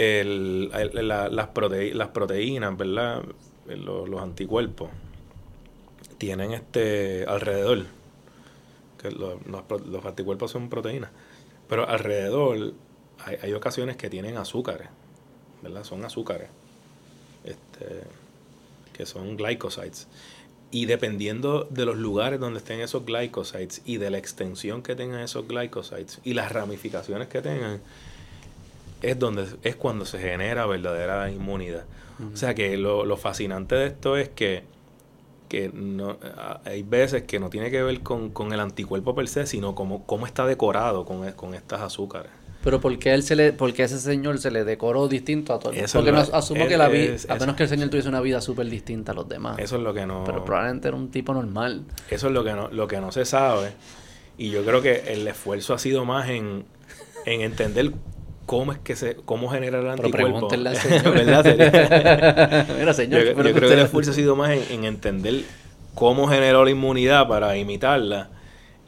el- 0.00 0.70
el- 0.74 1.08
la- 1.08 1.28
las, 1.28 1.48
prote- 1.48 1.92
las 1.92 2.08
proteínas, 2.08 2.76
¿verdad? 2.76 3.22
Los, 3.66 4.20
anticuerpos 4.20 4.90
tienen 6.18 6.52
este 6.52 7.24
alrededor, 7.26 7.86
que 9.00 9.10
los 9.10 10.04
anticuerpos 10.04 10.50
son 10.50 10.68
proteínas, 10.68 11.10
pero 11.68 11.88
alrededor 11.88 12.72
hay, 13.24 13.36
hay 13.42 13.52
ocasiones 13.52 13.96
que 13.96 14.10
tienen 14.10 14.36
azúcares, 14.36 14.88
¿verdad? 15.62 15.84
Son 15.84 16.04
azúcares, 16.04 16.48
este, 17.44 18.02
que 18.92 19.06
son 19.06 19.36
glycosides. 19.36 20.08
Y 20.72 20.86
dependiendo 20.86 21.66
de 21.70 21.84
los 21.84 21.96
lugares 21.96 22.38
donde 22.38 22.58
estén 22.58 22.80
esos 22.80 23.04
glycosides 23.04 23.82
y 23.84 23.96
de 23.96 24.10
la 24.10 24.18
extensión 24.18 24.82
que 24.82 24.94
tengan 24.94 25.20
esos 25.20 25.46
glycosides 25.48 26.20
y 26.22 26.34
las 26.34 26.52
ramificaciones 26.52 27.28
que 27.28 27.42
tengan, 27.42 27.80
es 29.02 29.18
donde 29.18 29.46
es 29.62 29.76
cuando 29.76 30.04
se 30.04 30.18
genera 30.18 30.66
verdadera 30.66 31.30
inmunidad. 31.30 31.84
O 32.32 32.36
sea 32.36 32.54
que 32.54 32.76
lo, 32.76 33.06
lo 33.06 33.16
fascinante 33.16 33.74
de 33.74 33.86
esto 33.86 34.18
es 34.18 34.28
que, 34.28 34.62
que 35.48 35.70
no, 35.72 36.18
hay 36.66 36.82
veces 36.82 37.22
que 37.22 37.40
no 37.40 37.48
tiene 37.48 37.70
que 37.70 37.82
ver 37.82 38.00
con, 38.00 38.28
con 38.30 38.52
el 38.52 38.60
anticuerpo 38.60 39.14
per 39.14 39.26
se, 39.26 39.46
sino 39.46 39.74
cómo, 39.74 40.04
cómo 40.04 40.26
está 40.26 40.44
decorado 40.44 41.06
con, 41.06 41.26
e- 41.26 41.32
con 41.32 41.54
estas 41.54 41.80
azúcares. 41.80 42.30
Pero 42.62 42.78
¿por 42.78 42.98
qué, 42.98 43.14
él 43.14 43.22
se 43.22 43.36
le, 43.36 43.54
por 43.54 43.72
qué 43.72 43.84
ese 43.84 43.98
señor 43.98 44.36
se 44.36 44.50
le 44.50 44.64
decoró 44.64 45.08
distinto 45.08 45.54
a 45.54 45.58
todo 45.58 45.72
el 45.72 45.78
mundo? 45.78 45.90
Porque 45.94 46.10
asumo 46.36 46.68
que 46.68 46.76
la 46.76 46.88
vida, 46.88 47.16
a 47.30 47.36
menos 47.36 47.56
que 47.56 47.62
el 47.62 47.68
señor 47.70 47.88
tuviese 47.88 48.10
una 48.10 48.20
vida 48.20 48.42
súper 48.42 48.66
distinta 48.68 49.12
a 49.12 49.14
los 49.14 49.26
demás. 49.26 49.58
Eso 49.58 49.76
es 49.76 49.82
lo 49.82 49.94
que 49.94 50.04
no... 50.04 50.24
Pero 50.26 50.44
probablemente 50.44 50.88
era 50.88 50.96
un 50.98 51.10
tipo 51.10 51.32
normal. 51.32 51.84
Eso 52.10 52.26
es 52.26 52.34
lo 52.34 52.44
que 52.44 52.52
no, 52.52 52.68
lo 52.68 52.86
que 52.86 53.00
no 53.00 53.12
se 53.12 53.24
sabe. 53.24 53.72
Y 54.36 54.50
yo 54.50 54.62
creo 54.62 54.82
que 54.82 55.04
el 55.10 55.26
esfuerzo 55.26 55.72
ha 55.72 55.78
sido 55.78 56.04
más 56.04 56.28
en, 56.28 56.64
en 57.24 57.40
entender 57.40 57.92
cómo 58.50 58.72
es 58.72 58.78
que 58.80 58.96
se, 58.96 59.14
cómo 59.14 59.48
genera 59.48 59.78
el 59.78 59.84
Pero 59.84 59.92
anticuerpo. 59.92 60.48
al 60.52 60.76
señor. 60.76 61.14
¿Verdad? 61.14 62.66
Mira, 62.78 62.92
señor, 62.92 63.20
yo 63.20 63.26
¿qué 63.28 63.34
fue 63.34 63.44
lo 63.44 63.52
creo 63.54 63.68
que 63.68 63.74
el 63.74 63.80
esfuerzo 63.80 64.10
ha 64.10 64.14
sido 64.14 64.34
más 64.34 64.50
en, 64.50 64.64
en 64.72 64.84
entender 64.86 65.44
cómo 65.94 66.26
generó 66.26 66.64
la 66.64 66.72
inmunidad 66.72 67.28
para 67.28 67.56
imitarla. 67.56 68.28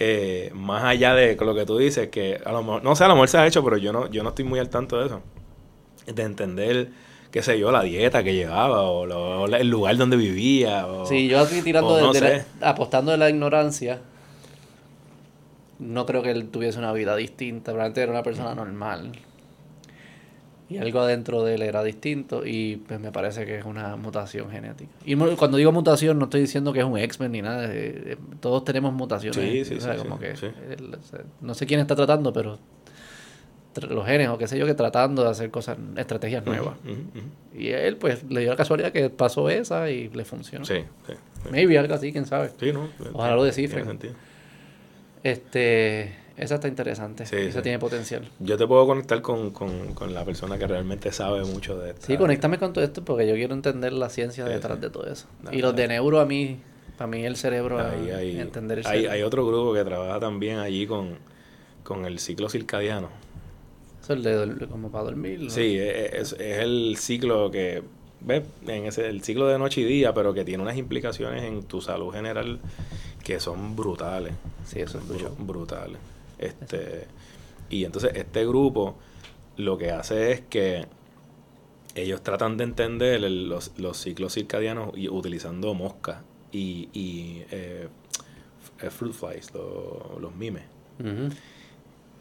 eh, 0.00 0.50
más 0.52 0.82
allá 0.82 1.14
de 1.14 1.36
lo 1.36 1.54
que 1.54 1.64
tú 1.64 1.78
dices, 1.78 2.08
que 2.08 2.40
a 2.44 2.50
lo 2.50 2.62
mejor, 2.64 2.82
no 2.82 2.96
sé, 2.96 3.04
a 3.04 3.08
lo 3.08 3.14
mejor 3.14 3.28
se 3.28 3.38
ha 3.38 3.46
hecho, 3.46 3.62
pero 3.62 3.76
yo 3.76 3.92
no, 3.92 4.10
yo 4.10 4.24
no 4.24 4.30
estoy 4.30 4.44
muy 4.44 4.58
al 4.58 4.68
tanto 4.68 4.98
de 4.98 5.06
eso. 5.06 5.20
De 6.12 6.22
entender, 6.24 6.88
qué 7.30 7.40
sé 7.40 7.56
yo, 7.60 7.70
la 7.70 7.84
dieta 7.84 8.24
que 8.24 8.34
llevaba, 8.34 8.82
o, 8.82 9.06
lo- 9.06 9.46
el 9.46 9.68
lugar 9.68 9.96
donde 9.96 10.16
vivía. 10.16 10.88
O, 10.88 11.06
Sí, 11.06 11.28
yo 11.28 11.38
aquí 11.38 11.62
tirando 11.62 12.00
no 12.00 12.12
de, 12.12 12.20
de 12.20 12.44
la- 12.60 12.68
apostando 12.70 13.12
de 13.12 13.18
la 13.18 13.30
ignorancia. 13.30 14.00
No 15.78 16.04
creo 16.06 16.22
que 16.22 16.32
él 16.32 16.48
tuviese 16.48 16.80
una 16.80 16.92
vida 16.92 17.14
distinta, 17.14 17.70
probablemente 17.70 18.02
era 18.02 18.10
una 18.10 18.22
persona 18.24 18.56
normal. 18.56 19.12
Y 20.74 20.78
algo 20.78 21.00
adentro 21.00 21.44
de 21.44 21.54
él 21.54 21.62
era 21.62 21.82
distinto 21.82 22.46
y 22.46 22.76
pues 22.86 23.00
me 23.00 23.12
parece 23.12 23.44
que 23.44 23.58
es 23.58 23.64
una 23.64 23.96
mutación 23.96 24.50
genética. 24.50 24.90
Y 25.04 25.16
cuando 25.16 25.56
digo 25.56 25.72
mutación 25.72 26.18
no 26.18 26.24
estoy 26.24 26.42
diciendo 26.42 26.72
que 26.72 26.80
es 26.80 26.84
un 26.84 26.98
X-Men 26.98 27.32
ni 27.32 27.42
nada, 27.42 27.66
eh, 27.66 28.02
eh, 28.06 28.16
todos 28.40 28.64
tenemos 28.64 28.92
mutaciones. 28.92 29.38
Sí, 29.38 29.64
sí, 29.64 29.74
o 29.74 29.80
sea, 29.80 29.94
sí, 29.94 30.02
como 30.02 30.18
que 30.18 30.34
no 31.40 31.54
sé 31.54 31.66
quién 31.66 31.80
está 31.80 31.94
tratando, 31.94 32.32
pero 32.32 32.58
los 33.80 34.06
genes 34.06 34.28
o 34.28 34.38
qué 34.38 34.46
sé 34.46 34.58
yo 34.58 34.66
que 34.66 34.74
tratando 34.74 35.24
de 35.24 35.30
hacer 35.30 35.50
cosas, 35.50 35.78
estrategias 35.96 36.44
nuevas. 36.44 36.76
Y 37.56 37.68
él 37.68 37.96
pues 37.96 38.24
le 38.28 38.40
dio 38.40 38.50
la 38.50 38.56
casualidad 38.56 38.92
que 38.92 39.10
pasó 39.10 39.48
esa 39.48 39.90
y 39.90 40.08
le 40.10 40.24
funcionó. 40.24 40.64
Sí, 40.64 40.84
sí. 41.06 41.14
Maybe 41.50 41.78
algo 41.78 41.94
así, 41.94 42.12
quién 42.12 42.26
sabe. 42.26 42.50
Sí, 42.58 42.72
¿no? 42.72 42.88
Ojalá 43.12 43.36
lo 43.36 43.44
descifren. 43.44 43.98
Este, 45.22 46.12
esa 46.36 46.54
está 46.56 46.68
interesante. 46.68 47.26
Sí, 47.26 47.36
esa 47.36 47.58
sí. 47.58 47.62
tiene 47.62 47.78
potencial. 47.78 48.28
Yo 48.40 48.56
te 48.56 48.66
puedo 48.66 48.86
conectar 48.86 49.20
con, 49.22 49.50
con, 49.50 49.94
con 49.94 50.14
la 50.14 50.24
persona 50.24 50.58
que 50.58 50.66
realmente 50.66 51.12
sabe 51.12 51.44
mucho 51.44 51.78
de 51.78 51.90
esto. 51.90 52.06
Sí, 52.06 52.16
conéctame 52.16 52.58
con 52.58 52.72
todo 52.72 52.84
esto 52.84 53.04
porque 53.04 53.26
yo 53.26 53.34
quiero 53.34 53.54
entender 53.54 53.92
la 53.92 54.08
ciencia 54.08 54.46
Sí, 54.46 54.52
detrás 54.52 54.80
de 54.80 54.90
todo 54.90 55.06
eso. 55.06 55.26
Y 55.50 55.58
los 55.62 55.74
de 55.76 55.88
neuro 55.88 56.20
a 56.20 56.26
mí, 56.26 56.58
para 56.96 57.08
mí 57.08 57.24
el 57.24 57.36
cerebro, 57.36 57.78
Ahí 57.80 58.10
hay, 58.10 58.40
entender 58.40 58.78
el 58.80 58.86
hay, 58.86 58.92
cerebro. 58.92 59.12
hay 59.12 59.22
otro 59.22 59.46
grupo 59.46 59.74
que 59.74 59.84
trabaja 59.84 60.18
también 60.20 60.58
allí 60.58 60.86
con, 60.86 61.18
con 61.84 62.04
el 62.06 62.18
ciclo 62.18 62.48
circadiano. 62.48 63.08
Eso 64.02 64.14
es 64.14 64.22
de 64.24 64.34
dor- 64.36 64.68
como 64.68 64.90
para 64.90 65.04
dormir. 65.04 65.40
¿no? 65.42 65.50
Sí, 65.50 65.76
e- 65.78 66.18
es, 66.20 66.32
es 66.32 66.58
el 66.58 66.96
ciclo 66.98 67.50
que, 67.52 67.82
¿ves? 68.20 68.42
En 68.66 68.86
ese, 68.86 69.08
el 69.08 69.22
ciclo 69.22 69.46
de 69.46 69.58
noche 69.58 69.80
y 69.82 69.84
día, 69.84 70.12
pero 70.12 70.34
que 70.34 70.44
tiene 70.44 70.62
unas 70.62 70.76
implicaciones 70.76 71.44
en 71.44 71.62
tu 71.64 71.80
salud 71.80 72.12
general 72.12 72.58
que 73.22 73.38
son 73.38 73.76
brutales. 73.76 74.32
Sí, 74.66 74.80
eso 74.80 74.98
Bru- 74.98 75.02
escucho. 75.16 75.36
brutales. 75.38 75.98
Este, 76.42 77.06
y 77.70 77.84
entonces 77.84 78.12
este 78.14 78.46
grupo 78.46 78.96
lo 79.56 79.78
que 79.78 79.90
hace 79.90 80.32
es 80.32 80.40
que 80.42 80.86
ellos 81.94 82.22
tratan 82.22 82.56
de 82.56 82.64
entender 82.64 83.22
el- 83.24 83.48
los, 83.48 83.72
los 83.78 83.98
ciclos 83.98 84.34
circadianos 84.34 84.96
y 84.96 85.08
utilizando 85.08 85.74
moscas 85.74 86.22
y, 86.50 86.88
y 86.92 87.42
eh, 87.50 87.88
eh, 88.80 88.90
fruit 88.90 89.12
flies, 89.14 89.52
lo- 89.54 90.18
los 90.20 90.34
mimes. 90.34 90.64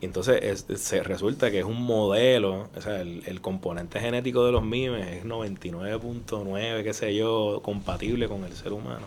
Y 0.02 0.06
entonces 0.06 0.40
es- 0.42 0.82
se 0.82 1.04
resulta 1.04 1.52
que 1.52 1.60
es 1.60 1.66
un 1.66 1.82
modelo, 1.84 2.70
o 2.76 2.82
sea, 2.82 3.02
el, 3.02 3.24
el 3.28 3.40
componente 3.40 4.00
genético 4.00 4.46
de 4.46 4.52
los 4.52 4.64
mimes 4.64 5.08
es 5.08 5.26
99.9, 5.26 6.84
qué 6.84 6.94
sé 6.94 7.16
yo, 7.16 7.62
compatible 7.64 8.28
con 8.28 8.44
el 8.44 8.54
ser 8.54 8.74
humano. 8.74 9.06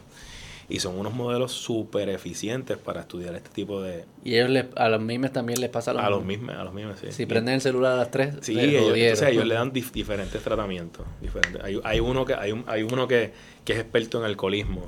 Y 0.69 0.81
son 0.81 0.99
unos 0.99 1.13
modelos 1.13 1.53
súper 1.53 2.09
eficientes 2.09 2.79
para 2.79 3.01
estudiar 3.03 3.35
este 3.35 3.51
tipo 3.51 3.83
de... 3.83 4.07
Y 4.25 4.37
ellos 4.37 4.49
le- 4.51 4.69
a 4.77 4.89
los 4.89 5.01
mimes 5.01 5.33
también 5.33 5.61
les 5.61 5.69
pasa 5.69 5.93
lo 5.93 6.01
A 6.01 6.09
los 6.09 6.25
mismo. 6.25 6.45
mimes, 6.47 6.57
a 6.57 6.65
los 6.65 6.73
mimes, 6.73 6.99
sí. 7.01 7.09
Si 7.13 7.27
prenden 7.27 7.57
el 7.57 7.61
celular 7.61 7.93
a 7.93 7.97
las 7.97 8.11
3, 8.11 8.37
Sí, 8.41 8.59
ellos, 8.59 8.83
entonces 8.97 9.23
ellos 9.29 9.45
le 9.47 9.55
dan 9.55 9.73
dif- 9.73 9.93
diferentes 9.93 10.43
tratamientos. 10.43 11.05
Diferentes. 11.21 11.63
Hay, 11.63 11.79
hay 11.85 12.01
uno 12.01 12.25
que 12.25 12.35
hay, 12.35 12.53
un- 12.53 12.65
hay 12.67 12.83
uno 12.83 13.07
que, 13.07 13.33
que 13.65 13.75
es 13.75 13.79
experto 13.81 14.19
en 14.19 14.25
alcoholismo. 14.25 14.83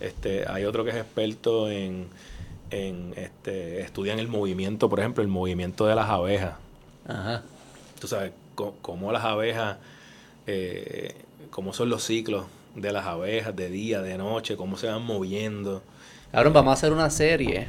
Este, 0.00 0.46
hay 0.48 0.64
otro 0.64 0.84
que 0.84 0.90
es 0.90 0.96
experto 0.96 1.68
en, 1.70 2.06
en 2.70 3.12
este, 3.16 3.80
estudian 3.82 4.18
el 4.20 4.28
movimiento, 4.28 4.88
por 4.88 5.00
ejemplo, 5.00 5.22
el 5.22 5.28
movimiento 5.28 5.86
de 5.86 5.94
las 5.96 6.08
abejas. 6.08 6.54
Ajá. 7.06 7.42
Tú 8.00 8.06
sabes 8.08 8.32
cómo 8.80 9.12
las 9.12 9.24
abejas, 9.24 9.76
eh, 10.46 11.14
cómo 11.50 11.72
son 11.74 11.90
los 11.90 12.02
ciclos 12.04 12.46
de 12.74 12.92
las 12.92 13.06
abejas 13.06 13.54
de 13.56 13.68
día, 13.70 14.02
de 14.02 14.16
noche, 14.18 14.56
cómo 14.56 14.76
se 14.76 14.86
van 14.86 15.02
moviendo. 15.02 15.82
Ahora 16.32 16.50
vamos 16.50 16.70
a 16.70 16.74
hacer 16.74 16.92
una 16.92 17.10
serie 17.10 17.68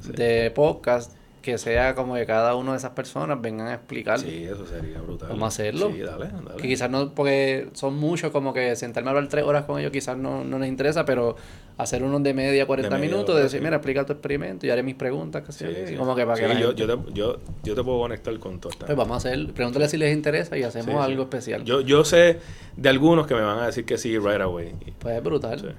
Sí. 0.00 0.12
de 0.12 0.50
podcast 0.52 1.12
que 1.42 1.56
sea 1.58 1.94
como 1.94 2.14
que 2.14 2.26
cada 2.26 2.54
una 2.56 2.72
de 2.72 2.78
esas 2.78 2.90
personas 2.90 3.40
vengan 3.40 3.68
a 3.68 3.74
explicar. 3.74 4.18
Sí, 4.18 4.44
eso 4.44 4.66
sería 4.66 5.00
brutal. 5.00 5.28
Vamos 5.30 5.44
a 5.44 5.46
hacerlo. 5.48 5.90
Sí, 5.92 6.00
dale, 6.00 6.26
dale. 6.28 6.60
Que 6.60 6.68
quizás 6.68 6.90
no, 6.90 7.14
porque 7.14 7.68
son 7.74 7.96
muchos, 7.96 8.30
como 8.32 8.52
que 8.52 8.74
sentarme 8.76 9.08
a 9.10 9.12
hablar 9.14 9.28
tres 9.28 9.44
horas 9.44 9.64
con 9.64 9.78
ellos 9.78 9.92
quizás 9.92 10.16
no, 10.18 10.44
no 10.44 10.58
les 10.58 10.68
interesa, 10.68 11.04
pero 11.04 11.36
hacer 11.76 12.02
unos 12.02 12.22
de 12.24 12.34
media, 12.34 12.66
40 12.66 12.90
media 12.96 13.08
minutos, 13.08 13.30
hora, 13.30 13.38
de 13.38 13.44
decir, 13.44 13.60
sí. 13.60 13.64
mira, 13.64 13.76
explica 13.76 14.04
tu 14.04 14.12
experimento 14.12 14.66
y 14.66 14.70
haré 14.70 14.82
mis 14.82 14.96
preguntas, 14.96 15.44
que 15.44 15.52
Sí, 15.52 15.64
yo, 15.64 15.86
sí. 15.86 15.94
como 15.94 16.16
que 16.16 16.26
para 16.26 16.40
que 16.40 16.48
la 16.48 16.54
yo, 16.58 16.68
gente- 16.68 16.82
yo, 16.86 16.98
te, 16.98 17.12
yo, 17.12 17.38
yo 17.62 17.74
te 17.76 17.84
puedo 17.84 18.00
conectar 18.00 18.36
con 18.40 18.58
todo. 18.58 18.72
Pues 18.84 18.96
vamos 18.96 19.12
a 19.24 19.28
hacer, 19.28 19.52
pregúntale 19.52 19.88
si 19.88 19.96
les 19.96 20.12
interesa 20.12 20.58
y 20.58 20.64
hacemos 20.64 21.02
algo 21.04 21.22
especial. 21.22 21.62
Yo, 21.64 21.80
yo 21.82 22.04
sé 22.04 22.40
de 22.76 22.88
algunos 22.88 23.26
que 23.28 23.34
me 23.34 23.42
van 23.42 23.58
a 23.60 23.66
decir 23.66 23.84
que 23.84 23.96
sí 23.96 24.18
right 24.18 24.40
away. 24.40 24.74
Pues 24.98 25.16
es 25.16 25.22
brutal. 25.22 25.76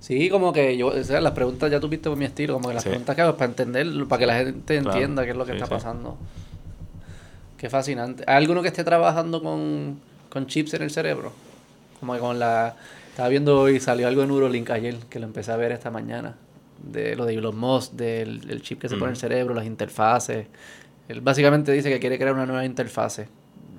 Sí. 0.00 0.28
Como 0.30 0.52
que 0.52 0.76
yo, 0.76 0.88
o 0.88 1.04
sea, 1.04 1.20
las 1.20 1.32
preguntas 1.32 1.70
ya 1.70 1.78
tú 1.78 1.88
viste 1.88 2.08
por 2.08 2.18
mi 2.18 2.24
estilo, 2.24 2.54
como 2.54 2.68
que 2.68 2.74
las 2.74 2.82
Sí. 2.82 2.88
preguntas 2.88 3.14
que 3.14 3.22
hago 3.22 3.30
es 3.32 3.36
para 3.36 3.50
entender, 3.50 3.86
para 4.08 4.18
que 4.18 4.26
la 4.26 4.34
gente 4.38 4.78
Claro. 4.80 4.92
entienda 4.92 5.24
qué 5.24 5.30
es 5.30 5.36
lo 5.36 5.44
que 5.44 5.52
Sí, 5.52 5.58
está 5.58 5.68
pasando. 5.68 6.16
Qué 7.58 7.68
fascinante. 7.68 8.24
¿Hay 8.26 8.36
alguno 8.36 8.62
que 8.62 8.68
esté 8.68 8.84
trabajando 8.84 9.42
con, 9.42 10.00
con 10.30 10.46
chips 10.46 10.74
en 10.74 10.82
el 10.82 10.90
cerebro? 10.90 11.32
Como 12.00 12.14
que 12.14 12.18
con 12.20 12.38
la... 12.38 12.74
Estaba 13.10 13.28
viendo 13.28 13.60
hoy, 13.60 13.80
salió 13.80 14.08
algo 14.08 14.22
de 14.22 14.28
Neuralink 14.28 14.70
ayer, 14.70 14.96
que 15.10 15.18
lo 15.18 15.26
empecé 15.26 15.52
a 15.52 15.56
ver 15.56 15.72
esta 15.72 15.90
mañana. 15.90 16.36
De 16.82 17.14
lo 17.16 17.26
de 17.26 17.34
Elon 17.34 17.58
Musk, 17.58 17.92
del, 17.92 18.40
del 18.40 18.62
chip 18.62 18.80
que 18.80 18.88
se 18.88 18.94
pone 18.94 19.06
en 19.06 19.10
el 19.10 19.16
Ujú. 19.16 19.20
cerebro, 19.20 19.54
las 19.54 19.66
interfaces. 19.66 20.46
Él 21.08 21.20
básicamente 21.20 21.72
dice 21.72 21.90
que 21.90 22.00
quiere 22.00 22.16
crear 22.16 22.32
una 22.34 22.46
nueva 22.46 22.64
interfase 22.64 23.28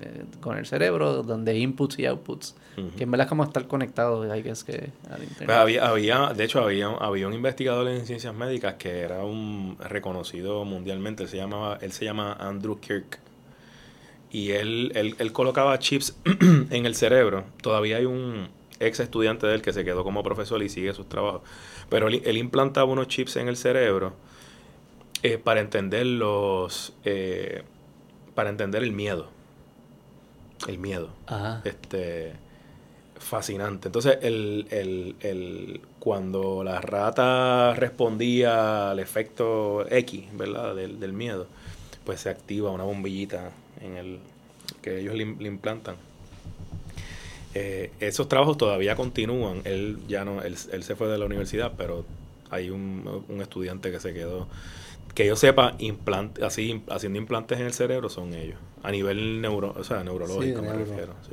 eh, 0.02 0.24
con 0.40 0.58
el 0.58 0.66
cerebro 0.66 1.22
donde 1.22 1.52
hay 1.52 1.62
inputs 1.62 1.98
y 1.98 2.06
outputs. 2.06 2.54
Ujú. 2.76 2.90
Que 2.96 3.04
en 3.04 3.10
verdad 3.10 3.26
es 3.26 3.28
como 3.28 3.44
estar 3.44 3.66
conectado, 3.66 4.22
hay 4.30 4.42
que 4.42 4.52
que 4.66 4.90
al 5.10 5.22
internet. 5.22 5.46
Pues 5.46 5.50
había, 5.56 5.86
había, 5.88 6.32
de 6.34 6.44
hecho, 6.44 6.60
había, 6.62 6.88
había 6.88 7.26
un 7.28 7.34
investigador 7.34 7.88
en 7.88 8.06
ciencias 8.06 8.34
médicas 8.34 8.74
que 8.74 9.00
era 9.00 9.24
un 9.24 9.76
reconocido 9.80 10.64
mundialmente. 10.64 11.22
Él 11.22 11.28
se 11.28 11.36
llamaba, 11.36 11.78
él 11.80 11.92
se 11.92 12.04
llama 12.04 12.32
Andrew 12.34 12.78
Kirk. 12.80 13.18
Y 14.30 14.52
él, 14.52 14.92
él, 14.94 15.14
él 15.18 15.32
colocaba 15.32 15.78
chips 15.78 16.16
en 16.70 16.86
el 16.86 16.94
cerebro. 16.94 17.44
Todavía 17.60 17.98
hay 17.98 18.06
un 18.06 18.48
ex 18.80 18.98
estudiante 19.00 19.46
de 19.46 19.54
él 19.54 19.62
que 19.62 19.72
se 19.72 19.84
quedó 19.84 20.02
como 20.04 20.22
profesor 20.22 20.62
y 20.62 20.68
sigue 20.68 20.92
sus 20.94 21.08
trabajos. 21.08 21.42
Pero 21.90 22.08
él, 22.08 22.22
él 22.24 22.38
implantaba 22.38 22.90
unos 22.90 23.08
chips 23.08 23.36
en 23.36 23.48
el 23.48 23.56
cerebro 23.56 24.14
eh, 25.22 25.38
para 25.38 25.60
entender 25.60 26.06
los. 26.06 26.94
eh, 27.04 27.62
para 28.34 28.48
entender 28.48 28.82
el 28.82 28.92
miedo. 28.92 29.28
El 30.68 30.78
miedo 30.78 31.10
Ajá. 31.26 31.60
este 31.64 32.32
fascinante. 33.18 33.88
Entonces, 33.88 34.18
el, 34.22 34.66
el, 34.70 35.14
el, 35.20 35.80
cuando 36.00 36.64
la 36.64 36.80
rata 36.80 37.74
respondía 37.74 38.90
al 38.90 38.98
efecto 38.98 39.86
X, 39.90 40.24
¿verdad? 40.36 40.74
Del, 40.74 40.98
del 40.98 41.12
miedo, 41.12 41.46
pues 42.04 42.20
se 42.20 42.30
activa 42.30 42.70
una 42.70 42.84
bombillita 42.84 43.52
en 43.80 43.96
el 43.96 44.18
que 44.82 45.00
ellos 45.00 45.14
le, 45.14 45.24
im- 45.26 45.38
le 45.38 45.48
implantan. 45.48 45.96
Eh, 47.54 47.92
esos 48.00 48.28
trabajos 48.28 48.56
todavía 48.56 48.96
continúan. 48.96 49.60
Él 49.64 49.98
ya 50.08 50.24
no, 50.24 50.42
él, 50.42 50.56
él 50.72 50.82
se 50.82 50.96
fue 50.96 51.08
de 51.08 51.18
la 51.18 51.26
universidad, 51.26 51.72
pero 51.76 52.04
hay 52.50 52.70
un, 52.70 53.24
un 53.28 53.40
estudiante 53.40 53.90
que 53.90 54.00
se 54.00 54.12
quedó. 54.14 54.48
Que 55.14 55.26
yo 55.26 55.36
sepa, 55.36 55.74
implant, 55.78 56.42
así, 56.42 56.82
haciendo 56.88 57.18
implantes 57.18 57.60
en 57.60 57.66
el 57.66 57.72
cerebro 57.74 58.08
son 58.08 58.32
ellos. 58.34 58.58
A 58.82 58.90
nivel 58.90 59.40
neuro, 59.40 59.74
o 59.76 59.84
sea, 59.84 60.02
neurológico 60.04 60.60
Sí, 60.60 60.66
me 60.66 60.72
neuro. 60.72 60.78
refiero. 60.90 61.14
sí. 61.26 61.32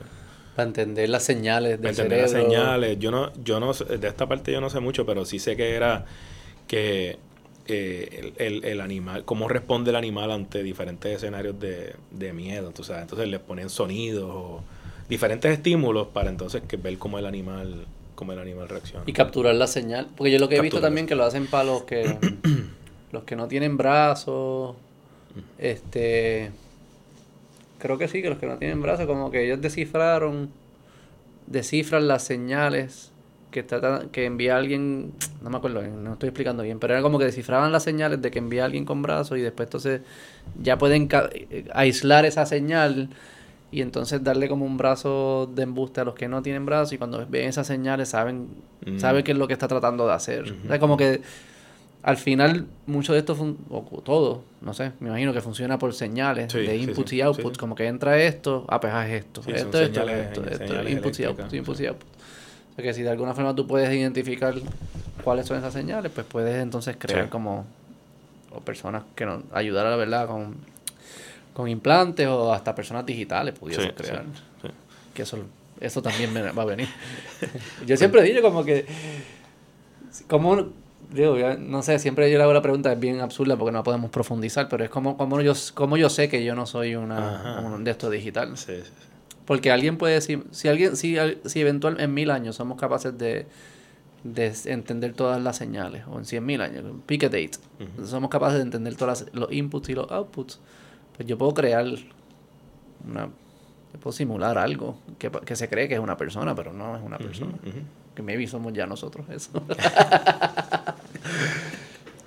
Para 0.56 0.68
entender 0.68 1.08
las 1.10 1.24
señales 1.24 1.78
Para 1.78 1.92
del 1.92 2.00
entender 2.00 2.22
las 2.22 2.32
señales. 2.32 3.00
Yo 3.00 3.12
no, 3.12 3.32
yo 3.44 3.60
no 3.62 3.72
de 3.74 4.08
esta 4.08 4.28
parte 4.28 4.52
yo 4.52 4.60
no 4.60 4.70
sé 4.70 4.82
mucho, 4.82 5.06
pero 5.06 5.24
sí 5.26 5.40
sé 5.40 5.56
que 5.56 5.74
era 5.76 6.06
que 6.68 7.18
eh, 7.68 8.34
el, 8.38 8.46
el- 8.46 8.66
el 8.66 8.82
animal, 8.82 9.24
cómo 9.26 9.48
responde 9.48 9.92
el 9.92 9.96
animal 9.96 10.32
ante 10.32 10.62
diferentes 10.64 11.16
escenarios 11.16 11.58
de, 11.60 11.96
de 12.12 12.34
miedo. 12.34 12.72
tú 12.72 12.84
sabes. 12.84 13.04
Entonces 13.04 13.30
les 13.30 13.40
ponen 13.40 13.70
sonidos 13.70 14.30
o 14.30 14.64
diferentes 15.08 15.52
estímulos 15.52 16.08
para 16.10 16.30
entonces 16.30 16.64
que 16.68 16.76
ver 16.78 16.98
cómo 16.98 17.18
el 17.20 17.26
animal, 17.26 17.86
cómo 18.16 18.34
el 18.34 18.40
animal 18.40 18.68
reacciona. 18.68 19.04
Y 19.08 19.14
capturar 19.14 19.56
la 19.56 19.68
señal. 19.68 20.08
Porque 20.18 20.32
yo 20.32 20.40
lo 20.40 20.50
que 20.50 20.58
he 20.58 20.62
visto 20.62 20.82
también 20.82 21.08
que 21.08 21.16
lo 21.16 21.24
hacen 21.24 21.48
para 21.48 21.64
los 21.64 21.84
que 21.84 22.18
los 23.12 23.24
que 23.24 23.36
no 23.36 23.48
tienen 23.48 23.78
brazos. 23.78 24.76
Este 25.58 26.52
creo 27.78 27.98
que 27.98 28.08
sí, 28.10 28.22
que 28.22 28.30
los 28.30 28.38
que 28.40 28.46
no 28.48 28.58
tienen 28.58 28.82
brazos, 28.82 29.06
como 29.06 29.32
que 29.32 29.46
ellos 29.46 29.62
descifraron, 29.62 30.50
descifran 31.48 32.08
las 32.08 32.24
señales 32.24 33.12
que 33.52 33.64
trata, 33.64 34.08
que 34.12 34.26
envía 34.26 34.58
alguien, 34.58 35.14
no 35.42 35.50
me 35.50 35.58
acuerdo, 35.58 35.82
no 35.82 36.14
estoy 36.14 36.28
explicando 36.30 36.62
bien, 36.62 36.78
pero 36.80 36.94
era 36.94 37.02
como 37.02 37.18
que 37.18 37.26
descifraban 37.26 37.72
las 37.72 37.84
señales 37.84 38.22
de 38.22 38.32
que 38.32 38.40
envía 38.40 38.66
alguien 38.66 38.86
con 38.86 39.02
brazos 39.02 39.38
y 39.38 39.42
después 39.42 39.68
entonces 39.68 40.02
ya 40.62 40.78
pueden 40.78 41.08
eh, 41.32 41.66
aislar 41.74 42.26
esa 42.26 42.46
señal 42.46 43.10
y 43.72 43.82
entonces 43.82 44.24
darle 44.24 44.50
como 44.50 44.66
un 44.66 44.78
brazo 44.78 45.50
de 45.56 45.64
embuste 45.64 46.02
a 46.02 46.04
los 46.04 46.16
que 46.16 46.28
no 46.28 46.42
tienen 46.42 46.66
brazos 46.66 46.92
y 46.94 46.98
cuando 46.98 47.26
ven 47.28 47.48
esas 47.48 47.66
señales 47.68 48.10
saben, 48.10 48.48
Mm. 48.86 48.98
saben 49.00 49.24
qué 49.24 49.32
es 49.34 49.38
lo 49.38 49.46
que 49.48 49.54
está 49.54 49.68
tratando 49.68 50.08
de 50.08 50.14
hacer. 50.14 50.54
O 50.64 50.68
sea, 50.68 50.80
como 50.80 50.96
que 50.96 51.22
al 52.02 52.18
final 52.18 52.66
mucho 52.88 53.14
de 53.14 53.20
esto, 53.20 53.36
o 53.70 54.02
todo, 54.04 54.44
no 54.62 54.74
sé, 54.74 54.94
me 55.00 55.10
imagino 55.10 55.34
que 55.34 55.42
funciona 55.42 55.78
por 55.78 55.94
señales 55.94 56.52
Sí, 56.52 56.60
de 56.60 56.78
inputs 56.78 57.10
sí, 57.10 57.18
y 57.18 57.22
outputs, 57.22 57.58
como 57.58 57.76
que 57.76 57.88
entra 57.88 58.18
esto, 58.22 58.66
ah, 58.70 58.80
pues 58.80 58.94
haz 58.94 59.10
esto, 59.10 59.42
esto, 59.42 59.52
esto, 59.54 59.78
señales- 59.78 60.28
esto, 60.28 60.44
esto, 60.50 60.90
inputs 60.90 61.20
y 61.20 61.26
outputs, 61.26 61.54
inputs 61.54 61.80
y 61.82 61.86
outputs. 61.88 62.12
O 62.72 62.76
sea 62.76 62.84
que 62.84 62.94
si 62.94 63.02
de 63.02 63.10
alguna 63.10 63.34
forma 63.34 63.54
tú 63.54 63.68
puedes 63.68 63.94
identificar 63.94 64.56
cuáles 65.24 65.46
son 65.46 65.58
esas 65.58 65.74
señales, 65.74 66.12
pues 66.14 66.26
puedes 66.26 66.62
entonces 66.62 66.96
crear 66.98 67.28
como 67.30 67.66
o 68.52 68.62
personas 68.62 69.04
que 69.16 69.26
nos 69.26 69.44
ayudar 69.52 69.86
a 69.86 69.90
la 69.92 69.96
verdad 69.98 70.26
con, 70.28 70.56
con 71.54 71.68
implantes 71.68 72.28
o 72.28 72.54
hasta 72.54 72.74
personas 72.74 73.06
digitales 73.06 73.54
pudiesen 73.60 73.92
crear. 73.92 74.24
Que 75.14 75.24
eso, 75.24 75.38
eso 75.82 76.02
también 76.02 76.32
me- 76.32 76.52
va 76.52 76.64
a 76.64 76.66
venir. 76.66 76.88
yo 77.86 77.98
siempre 77.98 78.24
dicho 78.24 78.42
como 78.42 78.64
que 78.64 78.86
como 80.28 80.70
digo, 81.12 81.38
ya 81.38 81.56
no 81.56 81.82
sé, 81.82 82.00
siempre 82.00 82.32
yo 82.32 82.38
le 82.38 82.44
hago 82.44 82.54
la 82.54 82.62
pregunta, 82.62 82.92
es 82.92 83.00
bien 83.00 83.20
absurda 83.20 83.58
porque 83.58 83.72
no 83.72 83.84
podemos 83.84 84.12
profundizar, 84.12 84.68
pero 84.70 84.84
es 84.84 84.90
como, 84.90 85.18
como 85.18 85.42
yo 85.42 85.54
como 85.74 85.98
yo 85.98 86.10
sé 86.10 86.30
que 86.30 86.44
yo 86.44 86.56
no 86.56 86.66
soy 86.66 86.96
una 86.96 87.62
un 87.66 87.84
de 87.84 87.92
esto 87.92 88.10
digital. 88.10 88.58
Sí, 88.58 88.74
sí, 88.78 88.84
sí. 88.84 89.08
Porque 89.46 89.72
alguien 89.72 89.98
puede 89.98 90.14
decir, 90.14 90.44
si 90.52 90.68
alguien, 90.68 90.96
si, 90.96 91.18
si 91.46 91.62
eventual 91.62 92.00
en 92.00 92.14
mil 92.14 92.30
años 92.30 92.56
somos 92.56 92.80
capaces 92.80 93.18
de, 93.18 93.48
de 94.24 94.54
entender 94.66 95.14
todas 95.14 95.42
las 95.42 95.58
señales, 95.58 96.04
o 96.08 96.20
en 96.20 96.26
cien 96.26 96.46
mil 96.46 96.62
años, 96.62 96.84
pick 97.08 97.24
a 97.24 97.30
date, 97.30 97.58
somos 98.06 98.30
capaces 98.30 98.58
de 98.58 98.64
entender 98.64 98.96
todos 98.96 99.26
los 99.34 99.52
inputs 99.52 99.90
y 99.90 99.96
los 99.96 100.12
outputs, 100.12 100.60
pues 101.18 101.28
yo 101.28 101.38
puedo 101.38 101.56
crear 101.56 101.86
una, 103.08 103.26
yo 103.94 104.00
puedo 104.00 104.12
simular 104.12 104.60
algo 104.60 105.00
que, 105.18 105.32
que 105.32 105.56
se 105.56 105.68
cree 105.68 105.88
que 105.88 105.96
es 105.96 106.00
una 106.00 106.16
persona, 106.16 106.54
pero 106.54 106.72
no 106.72 106.96
es 106.96 107.02
una 107.02 107.18
persona. 107.18 107.54
Que 108.20 108.24
maybe 108.24 108.46
somos 108.48 108.74
ya 108.74 108.86
nosotros 108.86 109.26
eso. 109.30 109.50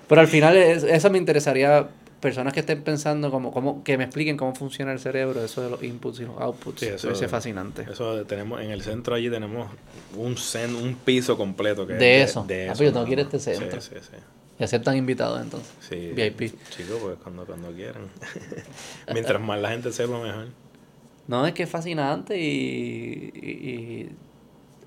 pero 0.09 0.21
al 0.23 0.27
final 0.27 0.57
es- 0.57 0.85
eso 0.85 1.11
me 1.11 1.19
interesaría 1.19 1.87
personas 2.19 2.55
que 2.55 2.61
estén 2.61 2.83
pensando 2.83 3.31
como, 3.31 3.53
como 3.53 3.85
que 3.85 3.99
me 3.99 4.05
expliquen 4.05 4.39
cómo 4.39 4.55
funciona 4.55 4.91
el 4.93 5.01
cerebro, 5.01 5.45
eso 5.45 5.61
de 5.61 5.69
los 5.69 5.83
inputs 5.83 6.21
y 6.21 6.25
los 6.25 6.41
outputs. 6.41 6.81
Sí, 6.81 6.87
eso 6.87 7.11
eso- 7.11 7.25
es 7.27 7.31
fascinante. 7.31 7.83
Eso 7.91 8.25
tenemos 8.25 8.63
en 8.63 8.71
el 8.71 8.81
centro 8.81 9.15
allí 9.15 9.29
tenemos 9.29 9.69
un 10.17 10.35
cen- 10.37 10.75
un 10.83 10.95
piso 10.95 11.37
completo 11.37 11.87
que 11.87 11.93
es 11.93 11.99
De 11.99 12.23
eso. 12.23 12.43
de 12.49 12.71
Ah, 12.71 12.75
pues 12.75 12.87
yo 12.89 12.93
tengo 12.95 13.05
que 13.05 13.13
ir 13.13 13.19
a 13.19 13.23
este 13.23 13.39
centro. 13.39 13.79
Sí, 13.83 13.91
sí, 13.93 14.01
sí. 14.01 14.17
Y 14.59 14.65
aceptan 14.65 14.97
invitados 14.97 15.43
entonces. 15.43 15.71
Sí. 15.87 16.13
VIP. 16.15 16.55
Chicos, 16.71 16.99
pues 17.03 17.17
cuando, 17.23 17.45
cuando 17.45 17.71
quieran. 17.73 18.05
Mientras 19.13 19.43
más 19.43 19.61
la 19.61 19.71
gente 19.73 19.93
sepa, 19.93 20.19
mejor. 20.23 20.47
No, 21.29 21.47
es 21.47 21.53
que 21.53 21.65
es 21.65 21.69
fascinante 21.69 22.39
y, 22.39 23.31
y- 23.35 23.71
y 23.71 24.11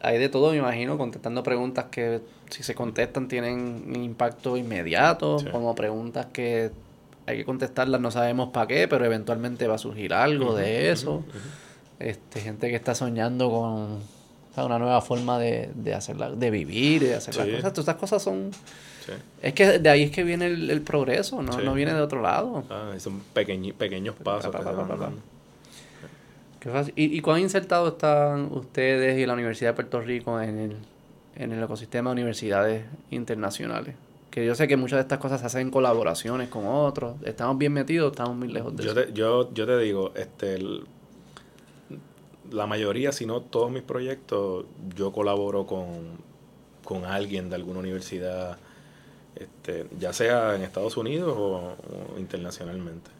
hay 0.07 0.17
de 0.19 0.29
todo, 0.29 0.51
me 0.51 0.57
imagino, 0.57 0.97
contestando 0.97 1.43
preguntas 1.43 1.85
que 1.91 2.21
si 2.49 2.63
se 2.63 2.75
contestan 2.75 3.27
tienen 3.27 3.83
un 3.87 3.95
impacto 4.03 4.55
inmediato, 4.57 5.39
Sí. 5.39 5.47
como 5.51 5.73
preguntas 5.75 6.27
que 6.31 6.71
hay 7.27 7.37
que 7.37 7.45
contestarlas, 7.45 7.99
no 8.01 8.11
sabemos 8.11 8.49
para 8.49 8.67
qué, 8.67 8.87
pero 8.87 9.03
eventualmente 9.05 9.67
va 9.67 9.75
a 9.75 9.79
surgir 9.79 10.13
algo 10.13 10.55
de 10.55 10.91
eso. 10.91 11.23
este 11.99 12.41
Gente 12.41 12.69
que 12.69 12.75
está 12.75 12.93
soñando 12.93 13.49
con 13.49 13.65
o 13.93 14.53
sea, 14.53 14.65
una 14.65 14.79
nueva 14.79 15.01
forma 15.01 15.37
de, 15.39 15.69
de, 15.75 15.93
hacerla, 15.93 16.29
de 16.31 16.49
vivir, 16.49 17.01
de 17.03 17.15
hacer 17.15 17.35
las 17.35 17.45
cosas. 17.47 17.61
Todas 17.73 17.77
estas 17.79 17.95
cosas 17.95 18.21
son... 18.23 18.51
Sí. 19.05 19.11
Es 19.41 19.53
que 19.53 19.79
de 19.79 19.89
ahí 19.89 20.03
es 20.03 20.11
que 20.11 20.23
viene 20.23 20.45
el, 20.47 20.69
el 20.71 20.81
progreso, 20.81 21.41
¿no? 21.41 21.51
Sí. 21.53 21.59
no 21.63 21.73
viene 21.73 21.93
de 21.93 22.01
otro 22.01 22.21
lado. 22.21 22.63
Ah, 22.69 22.91
son 22.97 23.21
pequeñi- 23.33 23.73
pequeños 23.73 24.15
pasos 24.15 24.51
Pa, 24.51 24.59
que 24.59 24.63
pa, 24.63 24.69
se 24.71 24.75
pa, 24.75 24.81
van 24.81 24.87
pa, 24.87 24.95
pa. 24.95 25.01
dando. 25.03 25.21
Qué 26.65 26.71
fácil. 26.71 26.93
¿Y, 26.97 27.15
y 27.15 27.21
cuán 27.21 27.41
insertados 27.41 27.93
están 27.93 28.51
ustedes 28.51 29.19
y 29.19 29.25
la 29.27 29.33
Universidad 29.33 29.69
de 29.69 29.73
Puerto 29.75 30.01
Rico 30.01 30.41
en 30.41 30.57
el, 30.57 30.75
en 31.35 31.51
el 31.51 31.63
ecosistema 31.63 32.09
de 32.09 32.13
universidades 32.13 32.85
internacionales? 33.11 33.93
Que 34.31 34.43
yo 34.47 34.55
sé 34.55 34.67
que 34.67 34.75
muchas 34.75 34.97
de 34.97 35.01
estas 35.01 35.19
cosas 35.19 35.41
se 35.41 35.45
hacen 35.45 35.61
en 35.61 35.69
colaboraciones 35.69 36.49
con 36.49 36.65
otros. 36.65 37.17
¿Estamos 37.23 37.59
bien 37.59 37.71
metidos 37.71 38.07
o 38.07 38.11
estamos 38.11 38.35
muy 38.35 38.47
lejos 38.47 38.75
de 38.75 38.83
Yo 38.83 38.91
eso? 38.93 39.01
te, 39.05 39.13
yo, 39.13 39.53
yo 39.53 39.67
te 39.67 39.77
digo, 39.77 40.11
este 40.15 40.55
el- 40.55 40.85
la 42.51 42.65
mayoría, 42.67 43.11
si 43.11 43.25
no 43.27 43.41
todos 43.41 43.71
mis 43.71 43.83
proyectos, 43.83 44.65
yo 44.95 45.11
colaboro 45.11 45.67
con, 45.67 45.87
con 46.83 47.05
alguien 47.05 47.49
de 47.49 47.55
alguna 47.57 47.79
universidad, 47.79 48.57
este, 49.35 49.85
ya 49.99 50.13
sea 50.13 50.55
en 50.55 50.61
Estados 50.63 50.97
Unidos 50.97 51.35
o, 51.37 51.75
o 52.15 52.19
internacionalmente. 52.19 53.11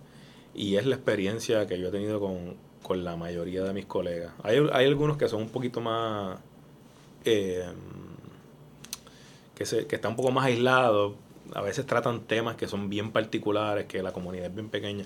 Y 0.53 0.77
es 0.77 0.85
la 0.85 0.95
experiencia 0.95 1.67
que 1.67 1.79
yo 1.79 1.89
he 1.89 1.91
tenido 1.91 2.19
con, 2.19 2.55
con 2.85 3.03
la 3.03 3.15
mayoría 3.15 3.63
de 3.63 3.73
mis 3.73 3.85
colegas. 3.87 4.31
Hay, 4.43 4.57
hay 4.71 4.85
algunos 4.85 5.17
que 5.17 5.27
son 5.27 5.41
un 5.41 5.49
poquito 5.49 5.81
más... 5.81 6.37
eh, 7.25 7.65
que, 9.55 9.65
se, 9.65 9.87
que 9.87 9.95
están 9.95 10.11
un 10.11 10.15
poco 10.17 10.31
más 10.31 10.45
aislados. 10.45 11.13
A 11.53 11.61
veces 11.61 11.85
tratan 11.85 12.21
temas 12.21 12.55
que 12.55 12.67
son 12.67 12.89
bien 12.89 13.11
particulares, 13.11 13.85
que 13.85 14.01
la 14.03 14.11
comunidad 14.11 14.47
es 14.47 14.53
bien 14.55 14.69
pequeña. 14.69 15.05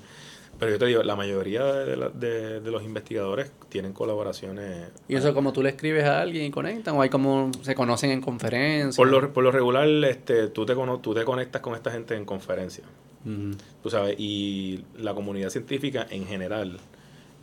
Pero 0.58 0.72
yo 0.72 0.80
te 0.80 0.86
digo, 0.88 1.04
la 1.04 1.16
mayoría 1.16 1.64
de, 1.64 1.96
la- 1.96 2.10
de- 2.10 2.60
de 2.60 2.72
los 2.72 2.84
investigadores 2.84 3.52
tienen 3.70 3.94
colaboraciones. 3.94 4.90
¿Y 5.08 5.16
eso 5.16 5.34
como 5.34 5.54
tú 5.54 5.62
le 5.64 5.70
escribes 5.70 6.04
a 6.04 6.22
alguien 6.22 6.46
y 6.46 6.52
conectan? 6.52 6.96
¿O 6.98 7.02
hay 7.02 7.10
como 7.10 7.52
se 7.62 7.76
conocen 7.76 8.12
en 8.12 8.20
conferencias? 8.22 8.98
Por 8.98 9.08
lo, 9.10 9.32
por 9.32 9.44
lo 9.44 9.52
regular, 9.52 9.88
este, 10.06 10.48
tú, 10.48 10.66
te, 10.66 10.76
cono- 10.76 11.00
tú 11.00 11.14
te 11.14 11.24
conectas 11.24 11.62
con 11.62 11.76
esta 11.76 11.92
gente 11.92 12.16
en 12.16 12.26
conferencias. 12.26 12.88
Ujú. 13.26 13.52
Tú 13.84 13.90
sabes, 13.90 14.16
y 14.18 14.84
la 14.98 15.14
comunidad 15.14 15.50
científica 15.50 16.08
en 16.10 16.26
general 16.26 16.78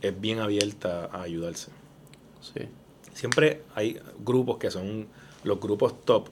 es 0.01 0.19
bien 0.19 0.39
abierta 0.39 1.05
a 1.11 1.21
ayudarse. 1.23 1.71
Sí. 2.41 2.61
Siempre 3.13 3.61
hay 3.75 3.99
grupos 4.23 4.57
que 4.57 4.69
son 4.71 5.07
los 5.43 5.59
grupos 5.59 6.03
top, 6.05 6.27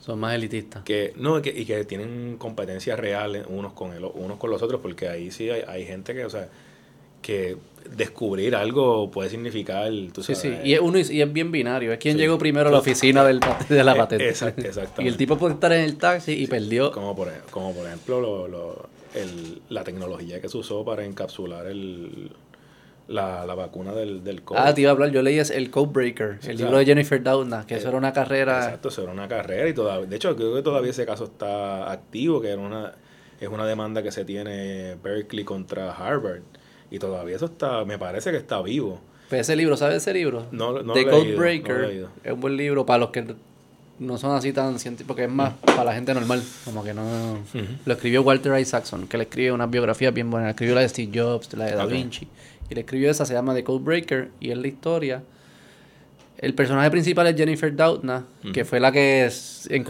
Son 0.00 0.18
más 0.18 0.34
elitistas. 0.34 0.82
que 0.84 1.12
no 1.16 1.40
que- 1.42 1.50
y 1.56 1.64
que 1.64 1.84
tienen 1.84 2.36
competencias 2.38 2.98
reales 2.98 3.44
unos 3.48 3.72
con 3.72 3.92
el, 3.92 4.04
unos 4.04 4.38
con 4.38 4.50
los 4.50 4.62
otros 4.62 4.80
porque 4.80 5.08
ahí 5.08 5.30
sí 5.30 5.50
hay, 5.50 5.62
hay 5.66 5.84
gente 5.86 6.14
que 6.14 6.24
o 6.24 6.30
sea 6.30 6.48
que 7.20 7.56
descubrir 7.96 8.56
algo 8.56 9.10
puede 9.12 9.30
significar 9.30 9.90
tú 10.12 10.22
Sí, 10.24 10.34
sí. 10.34 10.48
sabes, 10.50 10.66
Y 10.66 10.74
es, 10.74 10.80
uno, 10.80 10.98
y 10.98 11.20
es 11.22 11.32
bien 11.32 11.52
binario. 11.52 11.92
Es 11.92 11.98
quien 12.00 12.14
Sí. 12.14 12.20
llegó 12.20 12.36
primero 12.38 12.68
a 12.68 12.72
la 12.72 12.78
oficina 12.78 13.22
del, 13.24 13.38
de 13.68 13.84
la 13.84 13.92
Eh, 13.92 13.96
patente. 13.96 14.28
exact- 14.30 14.58
exactamente. 14.64 15.04
Y 15.04 15.08
el 15.08 15.16
tipo 15.16 15.36
puede 15.38 15.54
estar 15.54 15.72
en 15.72 15.80
el 15.84 15.96
taxi 15.98 16.32
y 16.32 16.46
perdió. 16.48 16.90
como 16.92 17.14
por 17.14 17.32
como 17.50 17.72
por 17.74 17.86
ejemplo 17.86 18.20
lo, 18.20 18.48
lo- 18.48 18.88
el- 19.14 19.62
la 19.68 19.84
tecnología 19.84 20.40
que 20.40 20.48
se 20.48 20.56
usó 20.58 20.84
para 20.84 21.04
encapsular 21.04 21.66
el 21.66 22.30
la, 23.08 23.44
la 23.46 23.54
vacuna 23.54 23.92
del, 23.92 24.22
del 24.24 24.42
COVID. 24.42 24.60
Ah, 24.60 24.72
te 24.74 24.80
iba 24.82 24.90
a 24.90 24.92
hablar. 24.92 25.10
Yo 25.10 25.22
leí 25.22 25.38
es 25.38 25.50
El 25.50 25.70
Codebreaker, 25.70 26.38
Sí, 26.40 26.50
el 26.50 26.56
libro 26.58 26.78
de 26.78 26.84
Jennifer 26.84 27.22
Doudna, 27.22 27.66
que 27.66 27.74
eso 27.76 27.86
eh, 27.86 27.88
era 27.90 27.98
una 27.98 28.12
carrera. 28.12 28.64
Exacto, 28.64 28.88
eso 28.88 29.02
era 29.02 29.12
una 29.12 29.28
carrera 29.28 29.68
y 29.68 29.74
todavía, 29.74 30.06
de 30.06 30.16
hecho 30.16 30.34
creo 30.36 30.54
que 30.54 30.62
todavía 30.62 30.90
ese 30.90 31.04
caso 31.06 31.24
está 31.24 31.90
activo, 31.90 32.40
que 32.40 32.48
era 32.50 32.60
una, 32.60 32.92
es 33.40 33.48
una 33.48 33.66
demanda 33.66 34.02
que 34.02 34.12
se 34.12 34.24
tiene 34.24 34.96
Berkeley 35.02 35.44
contra 35.44 35.92
Harvard 35.92 36.42
y 36.90 36.98
todavía 36.98 37.36
eso 37.36 37.46
está, 37.46 37.84
me 37.84 37.98
parece 37.98 38.30
que 38.30 38.36
está 38.36 38.60
vivo. 38.62 39.00
Pues 39.28 39.42
ese 39.42 39.56
libro, 39.56 39.76
¿sabes 39.76 39.96
ese 39.96 40.12
libro? 40.12 40.46
No, 40.52 40.82
no 40.82 40.92
The 40.92 41.00
leído, 41.04 41.18
Codebreaker. 41.18 41.78
no 41.80 41.88
leído. 41.88 42.08
es 42.22 42.32
un 42.32 42.40
buen 42.40 42.56
libro 42.56 42.84
para 42.84 42.98
los 42.98 43.10
que 43.10 43.34
no 43.98 44.18
son 44.18 44.34
así 44.36 44.52
tan 44.52 44.78
científicos, 44.78 45.06
porque 45.08 45.24
es 45.24 45.30
más 45.30 45.54
para 45.64 45.84
la 45.84 45.94
gente 45.94 46.12
normal, 46.12 46.42
como 46.64 46.82
que 46.82 46.92
no... 46.92 47.38
Lo 47.84 47.92
escribió 47.94 48.22
Walter 48.22 48.58
Isaacson, 48.58 49.06
que 49.06 49.16
le 49.16 49.24
escribe 49.24 49.52
unas 49.52 49.70
biografías 49.70 50.12
bien 50.12 50.28
buenas. 50.30 50.50
Escribió 50.50 50.74
la 50.74 50.80
de 50.80 50.88
Steve 50.88 51.10
Jobs, 51.18 51.52
la 51.54 51.66
de 51.66 51.76
Da. 51.76 51.86
Vinci. 51.86 52.26
Y 52.72 52.74
le 52.74 52.80
escribió 52.80 53.10
esa, 53.10 53.26
se 53.26 53.34
llama 53.34 53.52
The 53.54 53.62
Codebreaker, 53.64 54.30
y 54.40 54.50
es 54.50 54.56
la 54.56 54.66
historia. 54.66 55.22
El 56.38 56.54
personaje 56.54 56.90
principal 56.90 57.26
es 57.26 57.36
Jennifer 57.36 57.76
Doudna, 57.76 58.24
que 58.54 58.64
fue 58.64 58.80
la 58.80 58.90
que 58.90 59.26
es- 59.26 59.68
en, 59.70 59.84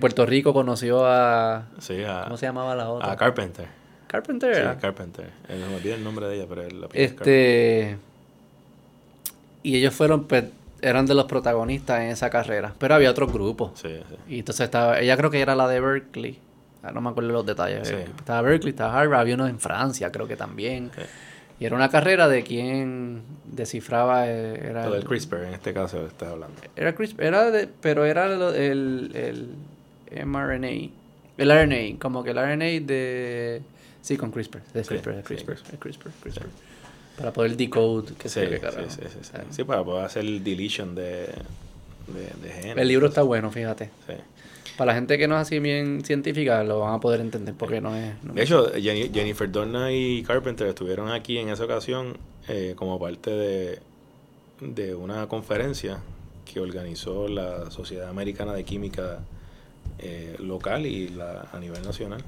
Puerto 0.00 0.26
Rico 0.26 0.52
conoció 0.52 1.06
a... 1.06 1.68
Sí, 1.78 2.02
a, 2.02 2.24
¿Cómo 2.24 2.36
se 2.36 2.46
llamaba 2.46 2.74
la 2.74 2.90
otra? 2.90 3.12
a 3.12 3.16
Carpenter. 3.16 3.66
Carpenter. 4.08 4.52
Sí, 4.52 4.60
era. 4.60 4.76
Carpenter. 4.78 5.30
Eh, 5.48 5.56
no 5.60 5.68
me 5.68 5.76
olvidé 5.76 5.94
el 5.94 6.02
nombre 6.02 6.26
de 6.26 6.36
ella, 6.36 6.46
pero 6.48 6.62
es 6.62 6.72
Este. 6.92 7.98
Y 9.62 9.76
ellos 9.76 9.94
fueron, 9.94 10.24
pues, 10.24 10.46
eran 10.82 11.06
de 11.06 11.14
los 11.14 11.26
protagonistas 11.26 12.00
en 12.00 12.08
esa 12.08 12.30
carrera. 12.30 12.74
Pero 12.80 12.96
había 12.96 13.10
otros 13.12 13.32
grupos. 13.32 13.78
Sí, 13.80 13.88
sí. 14.08 14.16
Y 14.28 14.38
entonces 14.40 14.64
estaba, 14.64 14.98
ella 14.98 15.16
creo 15.16 15.30
que 15.30 15.40
era 15.40 15.54
la 15.54 15.68
de 15.68 15.78
Berkeley. 15.78 16.38
Ah, 16.82 16.90
no 16.90 17.00
me 17.00 17.10
acuerdo 17.10 17.30
los 17.30 17.46
detalles. 17.46 17.86
Sí. 17.88 17.94
Estaba 17.94 18.42
Berkeley, 18.42 18.70
estaba 18.70 19.00
Harvard, 19.00 19.20
había 19.20 19.36
uno 19.36 19.46
en 19.46 19.60
Francia, 19.60 20.10
creo 20.10 20.26
que 20.26 20.36
también. 20.36 20.90
Y 21.64 21.66
era 21.66 21.76
una 21.76 21.88
carrera 21.88 22.28
de 22.28 22.42
quien 22.42 23.22
descifraba. 23.46 24.28
eh, 24.28 24.66
Era, 24.68 24.84
Lo 24.86 24.92
del 24.96 25.04
CRISPR, 25.04 25.44
en 25.44 25.54
este 25.54 25.72
caso 25.72 26.06
estás 26.06 26.28
hablando. 26.28 26.54
Era 26.76 26.94
CRISPR, 26.94 27.22
era 27.24 27.50
de, 27.50 27.68
pero 27.80 28.04
era 28.04 28.28
lo- 28.28 28.52
el, 28.52 29.10
el 30.10 30.26
mRNA. 30.26 30.90
El 31.38 31.50
RNA, 31.50 31.98
como 31.98 32.22
que 32.22 32.32
el 32.32 32.36
RNA 32.36 32.86
de. 32.86 33.62
Sí, 34.02 34.18
con 34.18 34.30
CRISPR. 34.30 34.60
De 34.74 34.84
Sí, 34.84 34.88
CRISPR, 34.90 35.14
de 35.16 35.22
CRISPR, 35.22 35.46
CRISPR. 35.54 35.70
de 35.72 35.78
CRISPR, 35.78 36.10
CRISPR. 36.22 36.46
Para 37.16 37.32
poder 37.32 37.56
decode, 37.56 38.12
que 38.18 38.28
Sí, 38.28 38.40
qué 38.40 38.56
sí, 38.56 38.60
carajo. 38.60 38.90
sí, 38.90 39.00
sí, 39.10 39.18
sí. 39.22 39.30
Sí, 39.48 39.64
para 39.64 39.82
poder 39.82 40.04
hacer 40.04 40.22
el 40.26 40.44
deletion 40.44 40.94
de, 40.94 41.28
de, 42.08 42.30
de 42.42 42.52
genes. 42.52 42.76
El 42.76 42.88
libro 42.88 43.06
está 43.06 43.22
bueno, 43.22 43.50
fíjate. 43.50 43.86
Sí. 44.06 44.12
Para 44.76 44.92
la 44.92 44.94
gente 44.94 45.16
que 45.18 45.28
no 45.28 45.36
es 45.36 45.42
así 45.42 45.60
bien 45.60 46.04
científica, 46.04 46.64
lo 46.64 46.80
van 46.80 46.94
a 46.94 47.00
poder 47.00 47.20
entender 47.20 47.54
porque 47.56 47.80
no 47.80 47.94
es. 47.94 48.12
no 48.24 48.34
De 48.34 48.42
hecho, 48.42 48.72
Jenny- 48.74 49.10
Jennifer 49.12 49.50
Dorna 49.50 49.92
y 49.92 50.22
Carpenter 50.24 50.66
estuvieron 50.66 51.10
aquí 51.10 51.38
en 51.38 51.48
esa 51.48 51.64
ocasión 51.64 52.16
eh, 52.48 52.74
como 52.76 52.98
parte 52.98 53.30
de, 53.30 53.78
de 54.60 54.94
una 54.94 55.28
conferencia 55.28 56.00
que 56.52 56.60
organizó 56.60 57.28
la 57.28 57.70
Sociedad 57.70 58.08
Americana 58.08 58.52
de 58.52 58.64
Química 58.64 59.20
eh, 59.98 60.36
local 60.40 60.86
y 60.86 61.08
la, 61.08 61.48
a 61.52 61.58
nivel 61.60 61.82
nacional. 61.82 62.22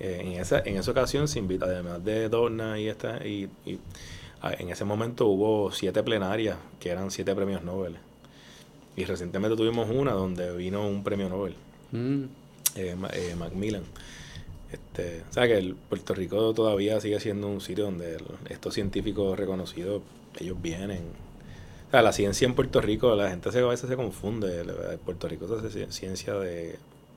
Eh, 0.00 0.20
en, 0.24 0.32
esa, 0.40 0.60
en 0.60 0.76
esa 0.76 0.90
ocasión 0.90 1.28
se 1.28 1.38
invita, 1.38 1.66
además 1.66 2.04
de 2.04 2.28
Dorna 2.28 2.78
y 2.78 2.88
esta, 2.88 3.24
y, 3.26 3.48
y, 3.64 3.78
ah, 4.42 4.52
en 4.58 4.68
ese 4.70 4.84
momento 4.84 5.26
hubo 5.26 5.70
siete 5.72 6.02
plenarias 6.02 6.56
que 6.80 6.90
eran 6.90 7.10
siete 7.12 7.34
premios 7.36 7.62
Nobel. 7.62 7.96
Y 8.96 9.04
recientemente 9.04 9.56
tuvimos 9.56 9.88
una 9.90 10.10
donde 10.12 10.56
vino 10.56 10.86
un 10.86 11.04
premio 11.04 11.28
Nobel 11.28 11.54
Mm. 11.92 12.24
eh, 12.76 12.96
eh, 13.14 13.34
Macmillan. 13.36 13.82
Este, 14.72 15.22
o 15.28 15.32
sea 15.32 15.46
que 15.46 15.56
el 15.56 15.74
Puerto 15.74 16.14
Rico 16.14 16.52
todavía 16.52 17.00
sigue 17.00 17.18
siendo 17.20 17.48
un 17.48 17.60
sitio 17.60 17.84
donde 17.84 18.16
el- 18.16 18.24
estos 18.50 18.74
científicos 18.74 19.38
reconocidos, 19.38 20.02
ellos 20.38 20.60
vienen. 20.60 21.02
O 21.88 21.90
sea, 21.90 22.02
la 22.02 22.12
ciencia 22.12 22.44
en 22.46 22.54
Puerto 22.54 22.80
Rico, 22.82 23.14
la 23.16 23.30
gente 23.30 23.50
se, 23.50 23.60
a 23.60 23.64
veces 23.66 23.88
se 23.88 23.96
confunde. 23.96 24.62
Puerto 25.04 25.26
Rico 25.26 25.46
ci- 25.48 25.90
ciencia 25.90 26.34
de, 26.34 26.76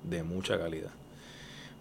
de 0.10 0.23
mucha 0.23 0.57
calidad. 0.57 0.91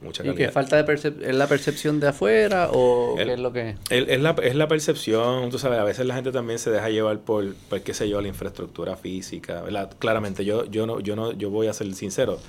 Mucha 0.03 0.25
¿Y 0.25 0.27
calidad. 0.29 0.47
que 0.49 0.53
falta 0.53 0.77
de 0.77 0.83
percep 0.85 1.23
es 1.23 1.35
la 1.37 1.47
percepción 1.47 2.01
de 2.01 2.09
afuera 2.09 2.71
o 2.73 3.17
El- 3.19 3.27
qué 3.29 3.33
es 3.35 3.39
lo 3.39 3.53
que.? 3.53 3.77
Es 3.91 4.21
la, 4.21 4.31
es 4.43 4.55
la 4.57 4.67
percepción, 4.67 5.51
tú 5.51 5.59
sabes, 5.61 5.79
a 5.79 5.85
veces 5.85 6.05
la 6.07 6.15
gente 6.17 6.33
también 6.33 6.59
se 6.59 6.71
deja 6.73 6.89
llevar 6.89 7.21
por, 7.21 7.55
por 7.69 7.81
qué 7.83 7.95
sé 7.95 8.09
yo, 8.09 8.21
la 8.21 8.27
infraestructura 8.27 8.97
física, 8.97 9.63
¿verdad? 9.63 9.93
Claramente, 10.01 10.45
yo, 10.45 10.65
yo 10.65 10.85
no, 10.87 10.99
yo 10.99 11.15
no, 11.15 11.31
yo 11.33 11.51
voy 11.51 11.69
a 11.69 11.73
ser 11.75 11.95
sincero. 11.95 12.41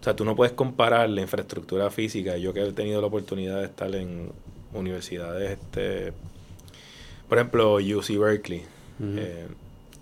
O 0.00 0.02
sea, 0.04 0.16
tú 0.16 0.24
no 0.24 0.34
puedes 0.34 0.52
comparar 0.54 1.10
la 1.10 1.20
infraestructura 1.20 1.90
física. 1.90 2.36
Yo 2.38 2.52
que 2.54 2.62
he 2.62 2.72
tenido 2.72 3.00
la 3.00 3.06
oportunidad 3.08 3.58
de 3.58 3.66
estar 3.66 3.94
en 3.94 4.32
universidades, 4.72 5.58
este, 5.58 6.12
por 7.28 7.38
ejemplo, 7.38 7.74
UC 7.74 8.18
Berkeley. 8.18 8.62
Eh, 9.02 9.46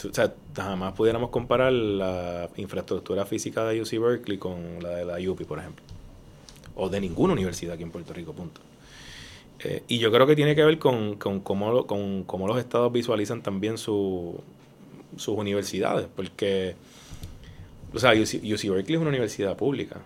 o 0.08 0.14
sea, 0.14 0.32
jamás 0.56 0.92
pudiéramos 0.94 1.30
comparar 1.30 1.72
la 1.72 2.48
infraestructura 2.56 3.26
física 3.26 3.64
de 3.64 3.80
UC 3.82 3.98
Berkeley 4.00 4.38
con 4.38 4.80
la 4.82 4.90
de 4.90 5.04
la 5.04 5.30
UPI, 5.30 5.44
por 5.44 5.58
ejemplo. 5.58 5.84
O 6.76 6.88
de 6.88 7.00
ninguna 7.00 7.32
universidad 7.32 7.74
aquí 7.74 7.82
en 7.82 7.90
Puerto 7.90 8.12
Rico, 8.12 8.32
punto. 8.32 8.60
Eh, 9.64 9.82
y 9.88 9.98
yo 9.98 10.12
creo 10.12 10.24
que 10.28 10.36
tiene 10.36 10.54
que 10.54 10.64
ver 10.64 10.78
con, 10.78 11.16
con, 11.16 11.40
cómo, 11.40 11.72
lo- 11.72 11.86
con 11.88 12.22
cómo 12.22 12.46
los 12.46 12.58
estados 12.58 12.92
visualizan 12.92 13.42
también 13.42 13.76
su, 13.78 14.40
sus 15.16 15.36
universidades, 15.36 16.06
porque, 16.14 16.76
o 17.92 17.98
sea, 17.98 18.12
UC, 18.12 18.42
UC 18.44 18.70
Berkeley 18.70 18.94
es 18.96 19.00
una 19.00 19.08
universidad 19.10 19.56
pública 19.56 19.96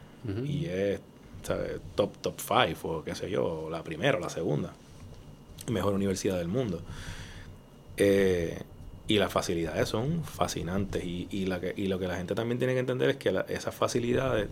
y 0.46 0.66
es 0.66 1.00
¿sabes? 1.42 1.80
top 1.96 2.16
top 2.20 2.38
five 2.38 2.76
o 2.84 3.02
qué 3.02 3.14
sé 3.14 3.28
yo, 3.30 3.68
la 3.70 3.82
primera 3.82 4.18
o 4.18 4.20
la 4.20 4.28
segunda 4.30 4.72
mejor 5.68 5.94
universidad 5.94 6.38
del 6.38 6.48
mundo. 6.48 6.80
Eh, 7.96 8.58
y 9.08 9.18
las 9.18 9.32
facilidades 9.32 9.88
son 9.88 10.24
fascinantes 10.24 11.04
y, 11.04 11.28
y, 11.30 11.46
la 11.46 11.60
que, 11.60 11.74
y 11.76 11.88
lo 11.88 11.98
que 11.98 12.06
la 12.06 12.16
gente 12.16 12.34
también 12.34 12.58
tiene 12.58 12.72
que 12.72 12.80
entender 12.80 13.10
es 13.10 13.16
que 13.16 13.32
la- 13.32 13.42
esas 13.48 13.74
facilidades 13.74 14.48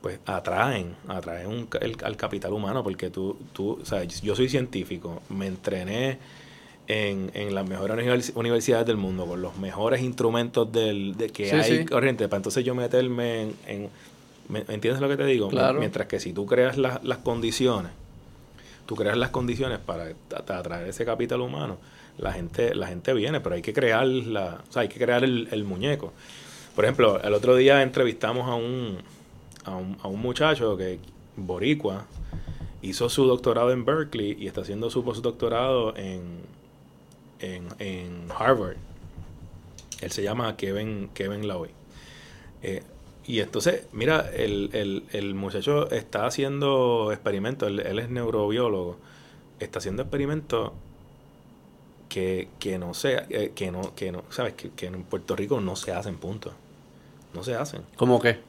pues 0.00 0.18
atraen, 0.26 0.96
atraen 1.06 1.46
un 1.46 1.68
el- 1.80 1.96
al 2.02 2.16
capital 2.16 2.52
humano 2.52 2.82
porque 2.82 3.10
tú, 3.10 3.36
tú, 3.52 3.78
o 3.80 3.84
sea, 3.84 4.02
yo 4.04 4.34
soy 4.34 4.48
científico, 4.48 5.22
me 5.28 5.46
entrené 5.46 6.18
en, 6.92 7.30
en 7.34 7.54
las 7.54 7.68
mejores 7.68 7.96
univers- 7.96 8.32
universidades 8.36 8.86
del 8.86 8.96
mundo 8.96 9.26
con 9.26 9.40
los 9.40 9.56
mejores 9.56 10.02
instrumentos 10.02 10.70
del, 10.72 11.16
de 11.16 11.30
que 11.30 11.48
Sí, 11.50 11.56
hay 11.56 11.78
sí. 11.78 11.84
corriente, 11.86 12.28
para 12.28 12.38
entonces 12.38 12.64
yo 12.64 12.74
meterme 12.74 13.42
en, 13.42 13.54
en- 13.66 13.88
¿me- 14.48 14.64
¿entiendes 14.68 15.00
lo 15.00 15.08
que 15.08 15.16
te 15.16 15.24
digo? 15.24 15.48
Claro. 15.48 15.78
Mientras 15.78 16.06
que 16.08 16.20
si 16.20 16.32
tú 16.32 16.46
creas 16.46 16.76
las- 16.76 17.02
las 17.04 17.18
condiciones, 17.18 17.92
tú 18.86 18.94
creas 18.96 19.16
las 19.16 19.30
condiciones 19.30 19.78
para 19.78 20.12
atraer 20.34 20.88
ese 20.88 21.04
capital 21.04 21.40
humano, 21.40 21.78
la 22.18 22.32
gente, 22.32 22.74
la 22.74 22.88
gente 22.88 23.14
viene, 23.14 23.40
pero 23.40 23.54
hay 23.54 23.62
que 23.62 23.72
crear 23.72 24.06
la, 24.06 24.60
o 24.68 24.72
sea, 24.72 24.82
hay 24.82 24.88
que 24.88 24.98
crear 24.98 25.24
el, 25.24 25.48
el 25.50 25.64
muñeco. 25.64 26.12
Por 26.76 26.84
ejemplo, 26.84 27.20
el 27.22 27.32
otro 27.34 27.54
día 27.56 27.82
entrevistamos 27.82 28.48
a 28.48 28.54
un, 28.54 28.98
a 29.64 29.76
un, 29.76 29.96
a 30.02 30.08
un 30.08 30.20
muchacho 30.20 30.76
que, 30.76 30.98
boricua, 31.36 32.04
hizo 32.82 33.08
su 33.08 33.24
doctorado 33.26 33.72
en 33.72 33.84
Berkeley 33.84 34.36
y 34.38 34.46
está 34.46 34.60
haciendo 34.62 34.90
su 34.90 35.04
postdoctorado 35.04 35.96
en, 35.96 36.40
en, 37.42 37.68
en 37.78 38.28
Harvard. 38.36 38.76
Él 40.00 40.10
se 40.10 40.22
llama 40.22 40.56
Kevin, 40.56 41.10
Kevin 41.12 41.46
Lowy. 41.46 41.70
Eh, 42.62 42.82
y 43.26 43.40
entonces, 43.40 43.86
mira, 43.92 44.30
el, 44.34 44.70
el, 44.72 45.04
el 45.12 45.34
muchacho 45.34 45.90
está 45.90 46.26
haciendo 46.26 47.12
experimentos, 47.12 47.68
él, 47.68 47.80
él 47.80 47.98
es 47.98 48.08
neurobiólogo, 48.08 48.96
está 49.60 49.78
haciendo 49.78 50.02
experimentos 50.02 50.72
que, 52.08 52.48
que 52.58 52.78
no 52.78 52.94
sea, 52.94 53.26
eh, 53.30 53.52
que 53.54 53.70
no, 53.70 53.94
que 53.94 54.10
no, 54.10 54.24
sabes, 54.30 54.54
que, 54.54 54.70
que 54.70 54.86
en 54.86 55.04
Puerto 55.04 55.36
Rico 55.36 55.60
no 55.60 55.76
se 55.76 55.92
hacen, 55.92 56.16
punto. 56.16 56.52
No 57.32 57.44
se 57.44 57.54
hacen. 57.54 57.82
¿Cómo 57.96 58.20
qué? 58.20 58.40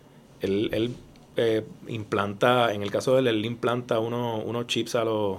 Él, 0.42 0.70
él 0.74 0.96
eh, 1.38 1.64
implanta, 1.88 2.74
en 2.74 2.82
el 2.84 2.92
caso 2.92 3.14
de 3.14 3.20
él, 3.20 3.28
él 3.28 3.46
implanta 3.46 4.00
uno- 4.00 4.40
unos 4.40 4.68
chips 4.68 4.96
a 4.96 5.06
los 5.06 5.38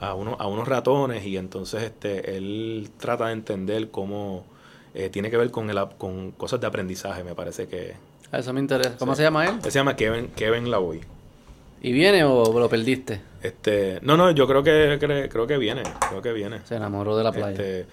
a, 0.00 0.14
uno- 0.14 0.36
a 0.38 0.46
unos 0.46 0.68
ratones 0.68 1.24
y 1.26 1.36
entonces 1.36 1.82
este 1.82 2.36
él 2.36 2.90
trata 2.98 3.26
de 3.26 3.32
entender 3.32 3.90
cómo 3.90 4.44
eh, 4.94 5.08
tiene 5.10 5.30
que 5.30 5.36
ver 5.36 5.50
con 5.50 5.68
el 5.70 5.78
con 5.98 6.32
cosas 6.32 6.60
de 6.60 6.66
aprendizaje, 6.66 7.22
me 7.24 7.34
parece 7.34 7.66
que 7.68 7.94
A 8.32 8.38
eso 8.38 8.52
me 8.52 8.60
interesa. 8.60 8.96
¿Cómo 8.98 9.12
Sí. 9.12 9.18
se 9.18 9.22
llama 9.24 9.46
él? 9.46 9.54
él 9.64 9.70
se 9.72 9.78
llama 9.78 9.96
Kevin 9.96 10.28
Kevin 10.36 10.70
Lavoy. 10.70 11.00
¿Y 11.82 11.92
viene 11.92 12.24
o 12.24 12.58
lo 12.58 12.68
perdiste? 12.68 13.20
Este, 13.42 13.98
no, 14.02 14.16
no, 14.16 14.30
yo 14.32 14.46
creo 14.48 14.62
que 14.62 14.98
cre- 14.98 15.28
creo 15.28 15.46
que 15.46 15.56
viene, 15.58 15.82
creo 16.08 16.20
que 16.22 16.32
viene. 16.32 16.60
Se 16.64 16.74
enamoró 16.76 17.16
de 17.16 17.22
la 17.22 17.30
playa. 17.32 17.50
Este, 17.50 17.86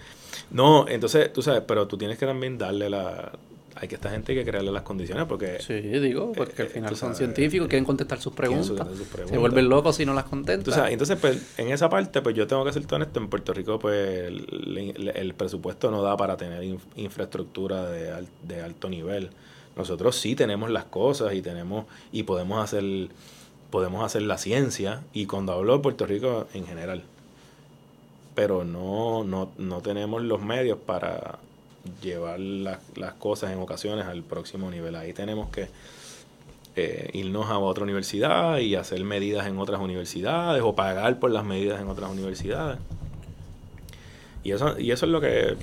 no, 0.51 0.87
entonces, 0.87 1.31
tú 1.31 1.41
sabes, 1.43 1.61
pero 1.67 1.87
tú 1.87 1.97
tienes 1.97 2.17
que 2.17 2.25
también 2.25 2.57
darle 2.57 2.89
la, 2.89 3.33
hay 3.75 3.87
que 3.87 3.95
esta 3.95 4.09
gente 4.11 4.35
que 4.35 4.45
crearle 4.45 4.71
las 4.71 4.83
condiciones 4.83 5.25
porque 5.27 5.59
Sí, 5.59 5.73
digo, 5.81 6.31
porque 6.33 6.61
al 6.61 6.67
eh, 6.67 6.71
final 6.71 6.89
son 6.91 6.97
sabes, 7.15 7.17
científicos, 7.17 7.67
quieren 7.67 7.85
contestar 7.85 8.21
sus 8.21 8.31
preguntas. 8.33 8.87
Se 9.27 9.37
vuelven 9.37 9.67
locos 9.67 9.95
si 9.95 10.05
no 10.05 10.13
las 10.13 10.25
contestan. 10.25 10.73
sabes, 10.73 10.93
entonces, 10.93 11.17
pues, 11.19 11.53
en 11.57 11.69
esa 11.71 11.89
parte, 11.89 12.21
pues 12.21 12.35
yo 12.35 12.45
tengo 12.45 12.63
que 12.65 12.71
ser 12.71 12.83
honesto, 12.91 13.19
en 13.19 13.27
Puerto 13.29 13.51
Rico, 13.53 13.79
pues, 13.79 14.27
el, 14.27 14.77
el- 14.95 15.07
el 15.15 15.33
presupuesto 15.33 15.89
no 15.89 16.01
da 16.03 16.15
para 16.15 16.37
tener 16.37 16.61
inf- 16.63 16.79
infraestructura 16.97 17.89
de, 17.89 18.25
de 18.47 18.61
alto 18.61 18.89
nivel. 18.89 19.29
Nosotros 19.75 20.15
sí 20.17 20.35
tenemos 20.35 20.69
las 20.69 20.85
cosas 20.85 21.33
y 21.33 21.41
tenemos, 21.41 21.85
y 22.11 22.23
podemos 22.23 22.63
hacer, 22.63 22.83
podemos 23.71 24.05
hacer 24.05 24.21
la 24.21 24.37
ciencia, 24.37 25.01
y 25.13 25.25
cuando 25.25 25.51
hablo 25.53 25.73
de 25.73 25.79
Puerto 25.79 26.05
Rico 26.05 26.47
en 26.53 26.67
general, 26.67 27.01
pero 28.35 28.63
no, 28.63 29.23
no, 29.23 29.49
no 29.57 29.81
tenemos 29.81 30.21
los 30.23 30.41
medios 30.41 30.77
para 30.77 31.39
llevar 32.01 32.39
las, 32.39 32.79
las 32.95 33.13
cosas 33.13 33.51
en 33.51 33.59
ocasiones 33.59 34.05
al 34.05 34.23
próximo 34.23 34.69
nivel. 34.71 34.95
Ahí 34.95 35.13
tenemos 35.13 35.49
que 35.49 35.67
eh, 36.75 37.09
irnos 37.13 37.49
a 37.49 37.57
otra 37.59 37.83
universidad 37.83 38.57
y 38.59 38.75
hacer 38.75 39.03
medidas 39.03 39.47
en 39.47 39.57
otras 39.59 39.79
universidades 39.81 40.61
o 40.63 40.75
pagar 40.75 41.19
por 41.19 41.31
las 41.31 41.43
medidas 41.45 41.79
en 41.81 41.87
otras 41.87 42.09
universidades. 42.09 42.79
Y 44.43 44.51
eso, 44.51 44.77
y 44.79 44.91
eso 44.91 45.05
es 45.05 45.11
lo 45.11 45.21
que... 45.21 45.55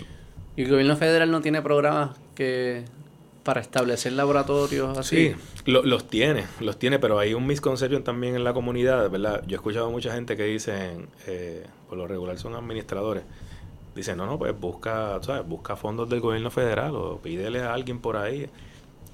Y 0.57 0.63
el 0.63 0.71
gobierno 0.71 0.97
federal 0.97 1.31
no 1.31 1.41
tiene 1.41 1.63
programas 1.63 2.17
que 2.35 2.85
para 3.43 3.61
establecer 3.61 4.13
laboratorios 4.13 4.99
así. 4.99 5.29
Sí, 5.31 5.35
lo- 5.65 5.83
los 5.83 6.07
tiene, 6.09 6.45
los 6.61 6.79
tiene, 6.79 6.99
pero 6.99 7.19
hay 7.19 7.35
un 7.35 7.47
misconception 7.47 8.05
también 8.05 8.37
en 8.37 8.45
la 8.45 8.53
comunidad, 8.53 9.09
¿verdad? 9.11 9.43
Yo 9.47 9.55
he 9.55 9.57
escuchado 9.57 9.87
a 9.87 9.91
mucha 9.91 10.13
gente 10.13 10.37
que 10.37 10.45
dicen, 10.45 11.09
eh, 11.27 11.65
por 11.89 11.97
lo 11.99 12.07
regular 12.07 12.39
son 12.39 12.55
administradores, 12.55 13.25
dicen, 14.01 14.17
no, 14.19 14.27
no, 14.27 14.39
pues 14.39 14.59
busca, 14.59 15.19
¿sabes? 15.23 15.47
Busca 15.49 15.77
fondos 15.77 16.09
del 16.09 16.21
gobierno 16.21 16.51
federal 16.51 16.95
o 16.97 17.19
pídele 17.19 17.61
a 17.63 17.73
alguien 17.73 18.01
por 18.01 18.17
ahí. 18.17 18.49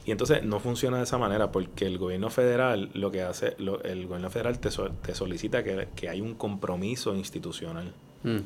Y 0.05 0.13
entonces 0.13 0.45
no 0.45 0.61
funciona 0.61 0.99
de 0.99 1.03
esa 1.03 1.19
manera 1.19 1.51
porque 1.51 1.85
el 1.87 1.99
gobierno 1.99 2.31
federal 2.31 2.91
lo 2.95 3.11
que 3.11 3.23
hace, 3.23 3.55
lo- 3.59 3.83
el 3.83 4.07
gobierno 4.07 4.31
federal 4.31 4.59
te, 4.61 4.71
so- 4.71 4.91
te 4.91 5.15
solicita 5.15 5.65
que, 5.65 5.89
que 5.97 6.09
hay 6.09 6.21
un 6.21 6.35
compromiso 6.35 7.15
institucional. 7.15 7.93
Mm. 8.23 8.39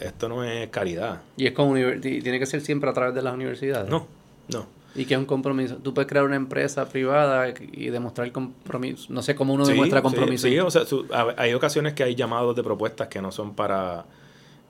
Esto 0.00 0.28
no 0.28 0.42
es 0.44 0.68
caridad. 0.70 1.20
Y 1.36 1.46
es 1.46 1.52
y 1.52 2.22
tiene 2.22 2.38
que 2.38 2.46
ser 2.46 2.60
siempre 2.62 2.88
a 2.88 2.92
través 2.92 3.14
de 3.14 3.20
las 3.22 3.34
universidades. 3.34 3.90
No, 3.90 4.06
no. 4.48 4.66
Y 4.94 5.04
que 5.06 5.14
es 5.14 5.18
un 5.20 5.26
compromiso. 5.26 5.76
Tú 5.76 5.92
puedes 5.94 6.08
crear 6.08 6.24
una 6.24 6.36
empresa 6.36 6.86
privada 6.88 7.48
y 7.72 7.88
demostrar 7.88 8.30
compromiso. 8.32 9.06
No 9.12 9.22
sé 9.22 9.34
cómo 9.34 9.54
uno 9.54 9.64
Sí, 9.64 9.72
demuestra 9.72 10.00
sí, 10.00 10.02
compromiso. 10.02 10.48
Sí, 10.48 10.58
o 10.58 10.70
sea, 10.70 10.84
su- 10.86 11.06
a- 11.12 11.34
hay 11.36 11.52
ocasiones 11.54 11.94
que 11.94 12.04
hay 12.04 12.14
llamados 12.14 12.54
de 12.56 12.62
propuestas 12.62 13.08
que 13.08 13.20
no 13.20 13.32
son 13.32 13.54
para 13.54 14.04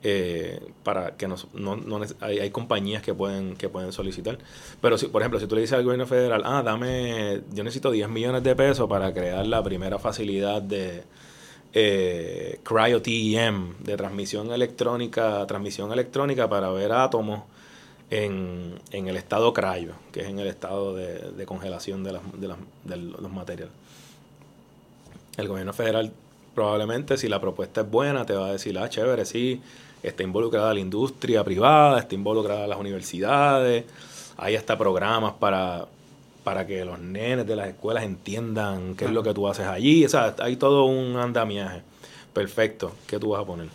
eh, 0.03 0.59
para 0.83 1.15
que 1.15 1.27
no, 1.27 1.35
no, 1.53 1.77
no 1.77 2.01
hay, 2.19 2.39
hay 2.39 2.49
compañías 2.51 3.01
que 3.01 3.13
pueden 3.13 3.55
que 3.55 3.69
pueden 3.69 3.91
solicitar. 3.93 4.37
Pero 4.81 4.97
si, 4.97 5.07
por 5.07 5.21
ejemplo, 5.21 5.39
si 5.39 5.47
tú 5.47 5.55
le 5.55 5.61
dices 5.61 5.77
al 5.77 5.83
gobierno 5.83 6.05
federal, 6.07 6.41
ah, 6.45 6.61
dame, 6.63 7.41
yo 7.53 7.63
necesito 7.63 7.89
10 7.91 8.09
millones 8.09 8.43
de 8.43 8.55
pesos 8.55 8.89
para 8.89 9.13
crear 9.13 9.45
la 9.47 9.63
primera 9.63 9.99
facilidad 9.99 10.61
de 10.61 11.03
eh, 11.73 12.59
cryo 12.63 13.01
TEM, 13.01 13.75
de 13.79 13.97
transmisión 13.97 14.51
electrónica, 14.51 15.45
transmisión 15.47 15.91
electrónica 15.91 16.49
para 16.49 16.69
ver 16.71 16.91
átomos 16.91 17.43
en, 18.09 18.79
en 18.91 19.07
el 19.07 19.17
estado 19.17 19.53
cryo, 19.53 19.93
que 20.11 20.21
es 20.21 20.27
en 20.27 20.37
el 20.39 20.47
estado 20.47 20.93
de, 20.95 21.45
congelación 21.45 22.03
de, 22.03 22.11
las- 22.13 22.21
de 22.83 22.97
los 22.97 23.31
materiales. 23.31 23.73
El 25.37 25.47
gobierno 25.47 25.73
federal 25.73 26.11
probablemente 26.53 27.17
si 27.17 27.27
la 27.27 27.41
propuesta 27.41 27.81
es 27.81 27.89
buena 27.89 28.25
te 28.25 28.33
va 28.33 28.47
a 28.47 28.51
decir, 28.51 28.77
ah, 28.77 28.87
chévere, 28.87 29.25
sí, 29.25 29.59
está 30.03 30.23
involucrada 30.23 30.73
la 30.73 30.79
industria 30.79 31.43
privada, 31.43 31.99
está 31.99 32.13
involucrada 32.13 32.67
las 32.67 32.77
universidades, 32.77 33.85
hay 34.37 34.55
hasta 34.55 34.77
programas 34.77 35.33
para, 35.33 35.87
para 36.43 36.67
que 36.67 36.83
los 36.85 36.99
nenes 36.99 37.47
de 37.47 37.55
las 37.55 37.69
escuelas 37.69 38.03
entiendan 38.03 38.95
qué 38.95 39.05
es 39.05 39.11
lo 39.11 39.23
que 39.23 39.33
tú 39.33 39.47
haces 39.47 39.65
allí, 39.65 40.05
o 40.05 40.09
sea, 40.09 40.35
hay 40.39 40.57
todo 40.57 40.85
un 40.85 41.15
andamiaje. 41.15 41.81
Perfecto, 42.33 42.91
¿qué 43.07 43.19
tú 43.19 43.29
vas 43.29 43.41
a 43.41 43.45
poner? 43.45 43.67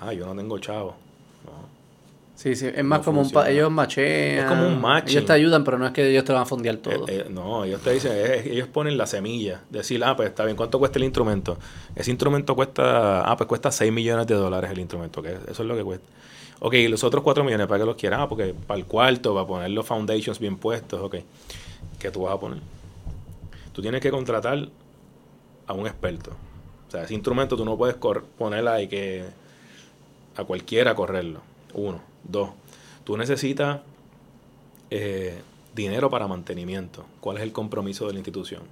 Ah, 0.00 0.12
yo 0.12 0.24
no 0.24 0.34
tengo 0.34 0.58
chavo. 0.58 0.94
Sí, 2.38 2.54
sí. 2.54 2.68
Es 2.72 2.84
más 2.84 3.00
No 3.00 3.04
como 3.04 3.18
un... 3.22 3.24
funciona. 3.24 3.50
ellos 3.50 3.68
machean. 3.68 4.38
Es 4.38 4.44
como 4.44 4.68
un 4.68 4.80
matching. 4.80 5.10
Ellos 5.10 5.26
te 5.26 5.32
ayudan, 5.32 5.64
pero 5.64 5.76
no 5.76 5.86
es 5.86 5.92
que 5.92 6.08
ellos 6.08 6.24
te 6.24 6.32
van 6.32 6.42
a 6.42 6.46
fondear 6.46 6.76
todo. 6.76 7.08
Eh, 7.08 7.24
eh, 7.26 7.26
no, 7.28 7.64
ellos 7.64 7.80
te 7.82 7.90
dicen, 7.90 8.12
eh, 8.14 8.48
ellos 8.52 8.68
ponen 8.68 8.96
la 8.96 9.08
semilla, 9.08 9.62
decir, 9.70 10.04
ah, 10.04 10.14
pues 10.14 10.28
está 10.28 10.44
bien, 10.44 10.56
¿cuánto 10.56 10.78
cuesta 10.78 11.00
el 11.00 11.04
instrumento? 11.04 11.58
Ese 11.96 12.12
instrumento 12.12 12.54
cuesta, 12.54 13.28
ah, 13.28 13.36
pues 13.36 13.48
cuesta 13.48 13.72
6 13.72 13.92
millones 13.92 14.28
de 14.28 14.36
dólares 14.36 14.70
el 14.70 14.78
instrumento, 14.78 15.20
que 15.20 15.30
eso 15.32 15.50
es 15.50 15.58
lo 15.68 15.74
que 15.74 15.82
cuesta. 15.82 16.06
Ok, 16.60 16.74
¿y 16.74 16.86
los 16.86 17.02
otros 17.02 17.24
4 17.24 17.42
millones, 17.42 17.66
¿para 17.66 17.80
qué 17.80 17.86
los 17.86 17.96
quieras? 17.96 18.20
Ah, 18.22 18.28
porque 18.28 18.54
para 18.54 18.78
el 18.78 18.86
cuarto, 18.86 19.34
para 19.34 19.44
poner 19.44 19.70
los 19.70 19.84
foundations 19.84 20.38
bien 20.38 20.58
puestos, 20.58 21.00
ok. 21.00 21.16
¿Qué 21.98 22.12
tú 22.12 22.22
vas 22.22 22.34
a 22.34 22.38
poner? 22.38 22.60
Tú 23.72 23.82
tienes 23.82 24.00
que 24.00 24.12
contratar 24.12 24.68
a 25.66 25.72
un 25.72 25.88
experto. 25.88 26.30
O 26.86 26.90
sea, 26.92 27.02
ese 27.02 27.14
instrumento 27.14 27.56
tú 27.56 27.64
no 27.64 27.76
puedes 27.76 27.96
ponerla 27.96 28.74
ahí 28.74 28.86
que 28.86 29.24
a 30.36 30.44
cualquiera 30.44 30.94
correrlo. 30.94 31.40
Uno. 31.74 32.07
Dos. 32.24 32.50
Tú 33.04 33.16
necesitas 33.16 33.80
eh, 34.90 35.40
dinero 35.74 36.10
para 36.10 36.26
mantenimiento. 36.26 37.04
¿Cuál 37.20 37.38
es 37.38 37.42
el 37.42 37.52
compromiso 37.52 38.06
de 38.06 38.12
la 38.12 38.18
institución? 38.18 38.62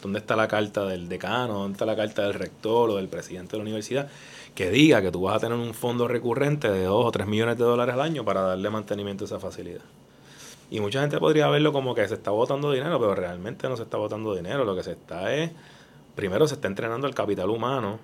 ¿Dónde 0.00 0.18
está 0.18 0.34
la 0.34 0.48
carta 0.48 0.84
del 0.84 1.08
decano? 1.08 1.54
¿Dónde 1.54 1.72
está 1.72 1.86
la 1.86 1.96
carta 1.96 2.22
del 2.22 2.34
rector 2.34 2.90
o 2.90 2.96
del 2.96 3.08
presidente 3.08 3.52
de 3.52 3.58
la 3.58 3.62
universidad? 3.62 4.08
Que 4.54 4.70
diga 4.70 5.00
que 5.00 5.12
tú 5.12 5.22
vas 5.22 5.36
a 5.36 5.40
tener 5.40 5.56
un 5.56 5.74
fondo 5.74 6.08
recurrente 6.08 6.70
de 6.70 6.84
2 6.84 7.06
o 7.06 7.10
3 7.10 7.26
millones 7.26 7.56
de 7.56 7.64
dólares 7.64 7.94
al 7.94 8.00
año 8.00 8.24
para 8.24 8.42
darle 8.42 8.68
mantenimiento 8.68 9.24
a 9.24 9.26
esa 9.26 9.38
facilidad. 9.38 9.82
Y 10.70 10.80
mucha 10.80 11.00
gente 11.02 11.18
podría 11.18 11.48
verlo 11.48 11.72
como 11.72 11.94
que 11.94 12.08
se 12.08 12.14
está 12.14 12.30
botando 12.30 12.72
dinero, 12.72 12.98
pero 12.98 13.14
realmente 13.14 13.68
no 13.68 13.76
se 13.76 13.82
está 13.82 13.98
botando 13.98 14.34
dinero. 14.34 14.64
Lo 14.64 14.74
que 14.74 14.82
se 14.82 14.92
está 14.92 15.34
es, 15.34 15.50
primero 16.16 16.48
se 16.48 16.54
está 16.54 16.66
entrenando 16.66 17.06
el 17.06 17.14
capital 17.14 17.50
humano. 17.50 17.98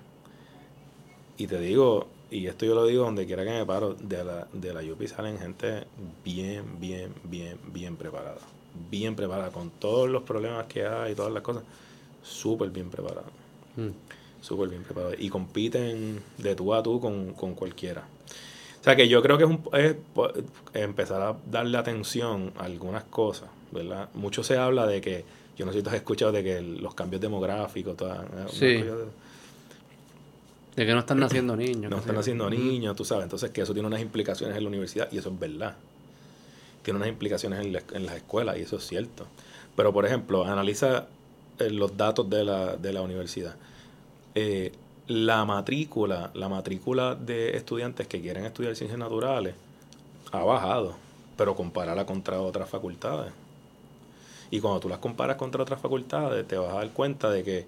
Y 1.37 1.47
te 1.47 1.59
digo, 1.59 2.07
y 2.31 2.47
esto 2.47 2.65
yo 2.65 2.75
lo 2.75 2.85
digo 2.85 3.03
donde 3.03 3.25
quiera 3.25 3.43
que 3.43 3.51
me 3.51 3.65
paro, 3.65 3.93
de 3.93 4.23
la, 4.23 4.47
de 4.53 4.73
la 4.73 4.81
UPI 4.81 5.07
salen 5.07 5.39
gente 5.39 5.83
bien, 6.23 6.79
bien, 6.79 7.13
bien, 7.23 7.57
bien 7.73 7.95
preparada. 7.95 8.39
Bien 8.89 9.15
preparada, 9.15 9.49
con 9.51 9.71
todos 9.71 10.09
los 10.09 10.23
problemas 10.23 10.67
que 10.67 10.85
hay 10.85 11.13
y 11.13 11.15
todas 11.15 11.33
las 11.33 11.41
cosas, 11.41 11.63
súper 12.21 12.69
bien 12.69 12.89
preparada. 12.89 13.27
Mm. 13.75 13.89
Súper 14.41 14.69
bien 14.69 14.83
preparada. 14.83 15.15
Y 15.17 15.29
compiten 15.29 16.21
de 16.37 16.55
tú 16.55 16.73
a 16.73 16.83
tú 16.83 16.99
con, 16.99 17.33
con 17.33 17.55
cualquiera. 17.55 18.07
O 18.79 18.83
sea 18.83 18.95
que 18.95 19.07
yo 19.09 19.21
creo 19.21 19.37
que 19.37 19.43
es, 19.43 19.49
un, 19.49 19.61
es 19.73 19.95
empezar 20.73 21.21
a 21.21 21.35
darle 21.49 21.77
atención 21.77 22.53
a 22.57 22.65
algunas 22.65 23.03
cosas, 23.05 23.49
¿verdad? 23.71 24.09
Mucho 24.13 24.43
se 24.43 24.57
habla 24.57 24.87
de 24.87 25.01
que, 25.01 25.25
yo 25.57 25.65
no 25.65 25.73
sé 25.73 25.79
si 25.79 25.83
tú 25.83 25.89
has 25.89 25.95
escuchado 25.95 26.31
de 26.31 26.43
que 26.43 26.61
los 26.61 26.93
cambios 26.93 27.21
demográficos, 27.21 27.97
todas. 27.97 28.19
Sí. 28.51 28.83
De- 30.75 30.85
que 30.85 30.93
no 30.93 30.99
están 30.99 31.19
naciendo 31.19 31.55
niños. 31.55 31.91
no 31.91 31.97
están 31.97 32.17
haciendo 32.17 32.49
niños, 32.49 32.95
tú 32.95 33.03
sabes. 33.05 33.23
Entonces, 33.23 33.51
que 33.51 33.61
eso 33.61 33.73
tiene 33.73 33.87
unas 33.87 34.01
implicaciones 34.01 34.55
en 34.55 34.63
la 34.63 34.69
universidad 34.69 35.09
y 35.11 35.17
eso 35.17 35.29
es 35.29 35.39
verdad. 35.39 35.75
Tiene 36.83 36.97
unas 36.97 37.09
implicaciones 37.09 37.65
en, 37.65 37.73
la- 37.73 37.83
en 37.93 38.05
las 38.05 38.15
escuelas 38.15 38.57
y 38.57 38.61
eso 38.61 38.77
es 38.77 38.87
cierto. 38.87 39.25
Pero, 39.75 39.91
por 39.93 40.05
ejemplo, 40.05 40.45
analiza 40.45 41.07
eh, 41.59 41.69
los 41.69 41.97
datos 41.97 42.29
de 42.29 42.43
la, 42.45 42.75
de 42.77 42.93
la 42.93 43.01
universidad. 43.01 43.55
Eh, 44.35 44.71
la 45.07 45.43
matrícula, 45.43 46.29
la 46.33 46.47
matrícula 46.49 47.15
de 47.15 47.57
estudiantes 47.57 48.07
que 48.07 48.21
quieren 48.21 48.45
estudiar 48.45 48.75
ciencias 48.75 48.99
naturales 48.99 49.55
ha 50.31 50.43
bajado, 50.43 50.95
pero 51.35 51.55
compararla 51.55 52.05
contra 52.05 52.39
otras 52.39 52.69
facultades. 52.69 53.33
Y 54.51 54.59
cuando 54.61 54.79
tú 54.79 54.89
las 54.89 54.99
comparas 54.99 55.35
contra 55.37 55.61
otras 55.63 55.81
facultades, 55.81 56.47
te 56.47 56.57
vas 56.57 56.71
a 56.71 56.77
dar 56.77 56.89
cuenta 56.91 57.29
de 57.31 57.43
que, 57.43 57.65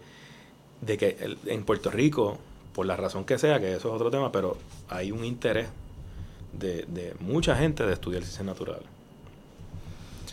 de 0.82 0.98
que 0.98 1.36
en 1.48 1.64
Puerto 1.64 1.90
Rico, 1.91 2.38
por 2.73 2.85
la 2.85 2.95
razón 2.95 3.26
que 3.26 3.38
sea, 3.38 3.60
que 3.60 3.73
eso 3.76 3.89
es 3.89 3.93
otro 3.93 4.11
tema, 4.11 4.31
pero 4.31 4.57
hay 4.89 5.11
un 5.11 5.26
interés 5.26 5.68
de, 6.53 6.85
de 6.88 7.15
mucha 7.19 7.56
gente 7.56 7.85
de 7.85 7.93
estudiar 7.93 8.23
ciencias 8.23 8.45
naturales. 8.45 8.88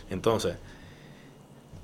Entonces, 0.09 0.55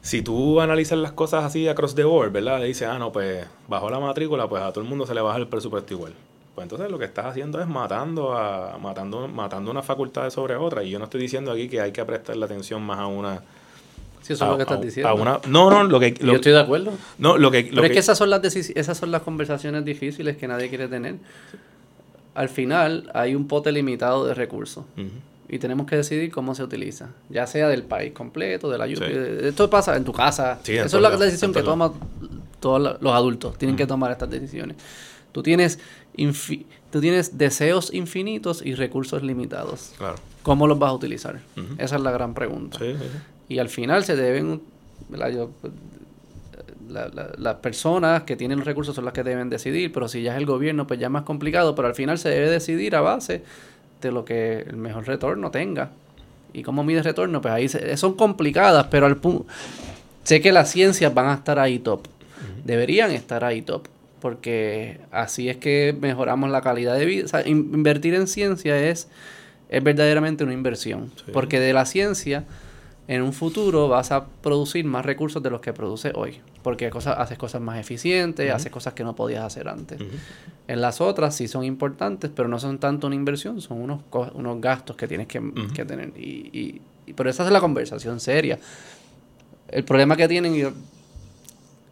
si 0.01 0.21
tú 0.21 0.61
analizas 0.61 0.99
las 0.99 1.13
cosas 1.13 1.43
así 1.43 1.67
across 1.67 1.95
the 1.95 2.03
board, 2.03 2.31
¿verdad? 2.31 2.59
Y 2.61 2.67
dices, 2.67 2.87
ah, 2.87 2.99
no, 2.99 3.11
pues 3.11 3.45
bajó 3.67 3.89
la 3.89 3.99
matrícula, 3.99 4.47
pues 4.47 4.61
a 4.61 4.71
todo 4.71 4.83
el 4.83 4.89
mundo 4.89 5.05
se 5.07 5.15
le 5.15 5.21
baja 5.21 5.37
el 5.37 5.47
presupuesto 5.47 5.95
igual. 5.95 6.13
Pues 6.53 6.63
entonces 6.63 6.91
lo 6.91 6.99
que 6.99 7.05
estás 7.05 7.25
haciendo 7.25 7.59
es 7.59 7.67
matando 7.67 8.37
a 8.37 8.77
matando 8.77 9.27
matando 9.27 9.71
una 9.71 9.81
facultad 9.81 10.29
sobre 10.29 10.55
otra. 10.55 10.83
Y 10.83 10.91
yo 10.91 10.99
no 10.99 11.05
estoy 11.05 11.21
diciendo 11.21 11.51
aquí 11.51 11.67
que 11.67 11.81
hay 11.81 11.91
que 11.91 12.05
prestarle 12.05 12.45
atención 12.45 12.83
más 12.83 12.99
a 12.99 13.07
una... 13.07 13.41
Sí, 14.25 14.33
eso 14.33 14.45
es 14.45 14.49
lo 14.51 14.57
que 14.57 14.63
estás 14.63 14.79
a- 14.79 14.81
diciendo. 14.81 15.09
a 15.09 15.13
una, 15.13 15.39
no, 15.47 15.69
no, 15.69 15.83
lo 15.83 15.99
que... 15.99 16.15
Lo- 16.19 16.31
yo 16.31 16.35
estoy 16.35 16.51
de 16.53 16.59
acuerdo. 16.59 16.91
no, 17.19 17.37
lo 17.37 17.51
que... 17.51 17.63
lo 17.63 17.69
Pero 17.69 17.81
es 17.83 17.87
que- 17.89 17.93
que 17.93 17.99
esas 17.99 18.17
son 18.17 18.29
las 18.31 18.43
esas 18.55 18.97
son 18.97 19.11
las 19.11 19.21
conversaciones 19.21 19.85
difíciles 19.85 20.35
que 20.37 20.47
nadie 20.47 20.69
quiere 20.69 20.87
tener. 20.87 21.15
Al 22.33 22.49
final 22.49 23.09
hay 23.13 23.35
un 23.35 23.47
pote 23.47 23.71
limitado 23.71 24.25
de 24.25 24.33
recursos 24.33 24.83
y 25.47 25.59
tenemos 25.59 25.85
que 25.85 25.95
decidir 25.95 26.31
cómo 26.31 26.55
se 26.55 26.63
utiliza, 26.63 27.09
ya 27.29 27.45
sea 27.47 27.67
del 27.69 27.83
país 27.83 28.13
completo, 28.13 28.69
de 28.69 28.77
la 28.79 28.85
ayuda. 28.85 29.07
Sí. 29.07 29.13
Esto 29.47 29.69
pasa 29.69 29.95
en 29.95 30.03
tu 30.03 30.11
casa. 30.11 30.59
Sí, 30.63 30.75
Eso 30.75 30.97
es 30.97 31.01
la 31.03 31.15
decisión 31.17 31.53
que 31.53 31.61
toman 31.61 31.91
todos 32.59 32.97
los 32.99 33.13
adultos. 33.13 33.57
Tienen 33.57 33.77
que 33.77 33.85
tomar 33.85 34.11
estas 34.11 34.29
decisiones. 34.29 34.75
Tú 35.31 35.43
tienes, 35.43 35.79
tú 36.91 36.99
tienes 37.01 37.37
deseos 37.37 37.93
infinitos 37.93 38.61
y 38.65 38.73
recursos 38.73 39.21
limitados. 39.21 39.91
Claro. 39.97 40.15
¿Cómo 40.43 40.67
los 40.67 40.77
vas 40.79 40.89
a 40.91 40.93
utilizar? 40.93 41.39
Esa 41.77 41.95
es 41.95 42.01
la 42.01 42.11
gran 42.11 42.33
pregunta. 42.33 42.77
Sí. 42.79 42.95
Y 43.49 43.59
al 43.59 43.69
final 43.69 44.03
se 44.03 44.15
deben, 44.15 44.61
¿verdad? 45.09 45.29
Yo, 45.29 45.51
la- 46.89 47.07
la- 47.09 47.31
las 47.37 47.55
personas 47.55 48.23
que 48.23 48.35
tienen 48.35 48.57
los 48.59 48.65
recursos 48.67 48.95
son 48.95 49.05
las 49.05 49.13
que 49.13 49.23
deben 49.23 49.49
decidir, 49.49 49.91
pero 49.91 50.07
si 50.07 50.21
ya 50.21 50.33
es 50.33 50.37
el 50.37 50.45
gobierno, 50.45 50.87
pues 50.87 50.99
ya 50.99 51.07
es 51.07 51.11
más 51.11 51.23
complicado, 51.23 51.75
pero 51.75 51.87
al 51.87 51.95
final 51.95 52.17
se 52.17 52.29
debe 52.29 52.49
decidir 52.49 52.95
a 52.95 53.01
base 53.01 53.43
de 54.01 54.11
lo 54.11 54.23
que 54.25 54.59
el 54.59 54.77
mejor 54.77 55.07
retorno 55.07 55.51
tenga. 55.51 55.91
¿Y 56.53 56.63
cómo 56.63 56.83
mide 56.83 57.01
retorno? 57.03 57.41
Pues 57.41 57.53
ahí 57.53 57.67
se- 57.67 57.97
son 57.97 58.13
complicadas, 58.15 58.87
pero 58.89 59.05
al 59.05 59.17
punto... 59.17 59.45
Sé 60.23 60.41
que 60.41 60.51
las 60.51 60.71
ciencias 60.71 61.13
van 61.13 61.27
a 61.27 61.33
estar 61.35 61.59
ahí 61.59 61.77
top. 61.79 62.07
Deberían 62.63 63.11
estar 63.11 63.43
ahí 63.43 63.61
top. 63.61 63.87
Porque 64.21 64.99
así 65.11 65.49
es 65.49 65.57
que 65.57 65.95
mejoramos 65.99 66.49
la 66.49 66.61
calidad 66.61 66.97
de 66.97 67.05
vida. 67.05 67.25
O 67.25 67.27
sea, 67.27 67.47
in- 67.47 67.69
invertir 67.73 68.15
en 68.15 68.25
ciencia 68.27 68.75
es, 68.89 69.07
es 69.69 69.83
verdaderamente 69.83 70.43
una 70.43 70.53
inversión. 70.53 71.11
Sí. 71.17 71.31
Porque 71.31 71.59
de 71.59 71.73
la 71.73 71.85
ciencia, 71.85 72.43
en 73.07 73.21
un 73.21 73.33
futuro 73.33 73.87
vas 73.87 74.11
a 74.11 74.25
producir 74.25 74.83
más 74.85 75.05
recursos 75.05 75.41
de 75.43 75.49
los 75.51 75.61
que 75.61 75.73
produces 75.73 76.11
hoy. 76.15 76.39
Porque 76.63 76.89
cosas, 76.89 77.15
haces 77.19 77.37
cosas 77.37 77.61
más 77.61 77.77
eficientes, 77.79 78.51
haces 78.51 78.71
cosas 78.71 78.93
que 78.93 79.03
no 79.03 79.15
podías 79.15 79.43
hacer 79.43 79.67
antes. 79.67 79.99
En 80.67 80.81
las 80.81 80.99
otras 81.01 81.35
sí 81.35 81.47
son 81.47 81.63
importantes, 81.63 82.31
pero 82.35 82.47
no 82.47 82.57
son 82.59 82.79
tanto 82.79 83.05
una 83.07 83.15
inversión, 83.15 83.61
son 83.61 83.79
unos, 83.81 84.01
unos 84.33 84.59
gastos 84.61 84.95
que 84.95 85.07
tienes 85.07 85.27
que, 85.27 85.39
que 85.73 85.85
tener. 85.85 86.11
Y, 86.17 86.49
y, 86.51 86.81
y- 87.05 87.13
pero 87.13 87.29
esa 87.29 87.45
es 87.45 87.51
la 87.51 87.59
conversación 87.61 88.19
seria. 88.19 88.57
El 89.67 89.83
problema 89.83 90.15
que 90.17 90.27
tienen, 90.27 90.55
yo 90.55 90.71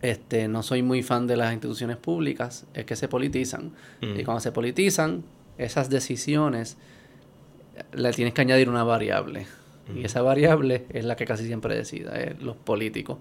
este, 0.01 0.47
no 0.47 0.63
soy 0.63 0.81
muy 0.81 1.03
fan 1.03 1.27
de 1.27 1.37
las 1.37 1.53
instituciones 1.53 1.97
públicas, 1.97 2.65
es 2.73 2.85
que 2.85 2.95
se 2.95 3.07
politizan. 3.07 3.71
Y 4.01 4.23
cuando 4.23 4.41
se 4.41 4.51
politizan, 4.51 5.23
esas 5.59 5.89
decisiones 5.89 6.77
le 7.93 8.11
tienes 8.11 8.33
que 8.33 8.41
añadir 8.41 8.69
una 8.69 8.83
variable. 8.83 9.45
Y 9.95 10.05
esa 10.05 10.21
variable 10.21 10.85
es 10.93 11.05
la 11.05 11.15
que 11.15 11.25
casi 11.25 11.45
siempre 11.45 11.75
decida, 11.75 12.19
es 12.19 12.41
los 12.41 12.55
políticos. 12.55 13.17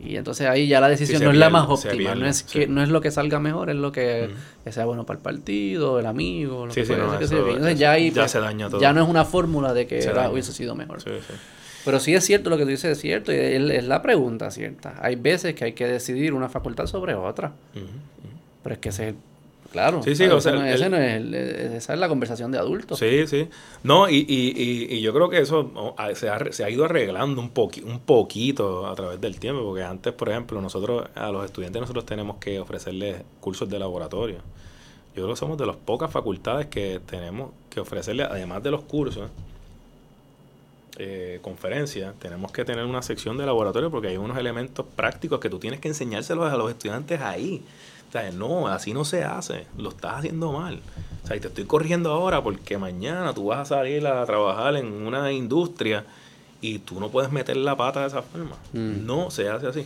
Y 0.00 0.16
entonces 0.16 0.46
ahí 0.48 0.66
ya 0.66 0.80
la 0.80 0.88
decisión 0.88 1.22
no 1.22 1.30
es 1.30 1.36
la 1.36 1.50
más 1.50 1.68
óptima, 1.68 2.14
no 2.14 2.26
es 2.26 2.38
sí. 2.38 2.60
que 2.60 2.66
no 2.66 2.82
es 2.82 2.88
lo 2.88 3.00
que 3.00 3.10
salga 3.10 3.38
mejor, 3.38 3.70
es 3.70 3.76
lo 3.76 3.92
que, 3.92 4.30
sea 4.70 4.84
bueno 4.84 5.06
para 5.06 5.18
el 5.18 5.22
partido, 5.22 5.98
el 5.98 6.06
amigo, 6.06 6.66
lo 6.66 6.72
Sí, 6.72 6.80
que 6.80 6.86
fuera, 6.86 7.06
no. 7.06 7.14
Entonces 7.14 7.78
ya 7.78 7.92
ahí 7.92 8.10
ya 8.10 8.22
pues, 8.22 8.32
se 8.32 8.40
daña 8.40 8.68
todo. 8.68 8.80
ya 8.80 8.92
no 8.92 9.02
es 9.02 9.08
una 9.08 9.24
fórmula 9.24 9.72
de 9.72 9.86
que 9.86 9.98
hubiese 10.30 10.52
sido 10.52 10.74
mejor. 10.74 10.98
Pero 11.84 12.00
sí 12.00 12.14
es 12.14 12.24
cierto 12.24 12.50
lo 12.50 12.56
que 12.56 12.64
tú 12.64 12.70
dices, 12.70 12.92
es 12.92 13.00
cierto, 13.00 13.30
y 13.30 13.36
es, 13.36 13.70
es 13.70 13.84
la 13.84 14.00
pregunta 14.00 14.50
cierta. 14.50 14.94
Hay 15.00 15.16
veces 15.16 15.54
que 15.54 15.64
hay 15.64 15.72
que 15.74 15.86
decidir 15.86 16.32
una 16.32 16.48
facultad 16.48 16.86
sobre 16.86 17.14
otra, 17.14 17.52
pero 18.62 18.74
es 18.74 18.80
que 18.80 18.88
ese 18.88 19.10
es, 19.10 19.14
claro, 19.74 20.02
Sí, 20.04 20.14
sí, 20.14 20.24
o 20.26 20.40
sea, 20.40 20.52
no 20.52 20.64
es- 20.64 20.76
ese 20.76 20.88
no 20.88 20.96
es 20.96 21.16
el- 21.16 21.34
esa 21.34 21.94
es 21.94 21.98
la 21.98 22.08
conversación 22.08 22.52
de 22.52 22.58
adultos. 22.58 22.96
Sí, 22.96 23.26
sí. 23.26 23.48
No, 23.82 24.08
y, 24.08 24.18
y, 24.28 24.52
y, 24.56 24.94
y 24.96 25.00
yo 25.00 25.12
creo 25.12 25.28
que 25.28 25.38
eso 25.40 25.94
se 26.14 26.28
ha, 26.28 26.38
se 26.52 26.62
ha 26.64 26.70
ido 26.70 26.84
arreglando 26.84 27.40
un, 27.40 27.50
poqui, 27.50 27.82
un 27.82 27.98
poquito 27.98 28.86
a 28.86 28.94
través 28.94 29.20
del 29.20 29.40
tiempo, 29.40 29.64
porque 29.64 29.82
antes, 29.82 30.12
por 30.12 30.28
ejemplo, 30.28 30.60
nosotros, 30.60 31.08
a 31.16 31.30
los 31.32 31.44
estudiantes 31.44 31.80
nosotros 31.80 32.06
tenemos 32.06 32.36
que 32.36 32.60
ofrecerles 32.60 33.22
cursos 33.40 33.68
de 33.68 33.78
laboratorio. 33.80 34.36
Yo 35.16 35.22
creo 35.24 35.28
que 35.30 35.36
somos 35.36 35.58
de 35.58 35.66
las 35.66 35.76
pocas 35.76 36.10
facultades 36.10 36.66
que 36.66 37.00
tenemos 37.04 37.50
que 37.68 37.80
ofrecerles, 37.80 38.28
además 38.30 38.62
de 38.62 38.70
los 38.70 38.82
cursos, 38.84 39.28
eh, 40.96 41.40
conferencias, 41.42 42.14
tenemos 42.20 42.52
que 42.52 42.64
tener 42.64 42.84
una 42.84 43.02
sección 43.02 43.36
de 43.36 43.44
laboratorio 43.44 43.90
porque 43.90 44.08
hay 44.08 44.16
unos 44.16 44.38
elementos 44.38 44.86
prácticos 44.94 45.40
que 45.40 45.50
tú 45.50 45.58
tienes 45.58 45.80
que 45.80 45.88
enseñárselos 45.88 46.52
a 46.52 46.56
los 46.56 46.70
estudiantes 46.70 47.20
ahí. 47.20 47.62
Sea, 48.14 48.30
no, 48.30 48.68
así 48.68 48.94
no 48.94 49.04
se 49.04 49.24
hace, 49.24 49.66
lo 49.76 49.88
estás 49.88 50.18
haciendo 50.18 50.52
mal. 50.52 50.78
O 51.24 51.26
sea, 51.26 51.34
y 51.36 51.40
te 51.40 51.48
estoy 51.48 51.64
corriendo 51.64 52.12
ahora 52.12 52.40
porque 52.44 52.78
mañana 52.78 53.34
tú 53.34 53.46
vas 53.46 53.58
a 53.58 53.64
salir 53.76 54.06
a 54.06 54.24
trabajar 54.24 54.76
en 54.76 54.86
una 55.04 55.32
industria 55.32 56.04
y 56.60 56.78
tú 56.78 57.00
no 57.00 57.08
puedes 57.08 57.32
meter 57.32 57.56
la 57.56 57.76
pata 57.76 58.02
de 58.02 58.06
esa 58.06 58.22
forma. 58.22 58.54
Mm. 58.72 59.04
No 59.04 59.32
se 59.32 59.48
hace 59.48 59.66
así. 59.66 59.84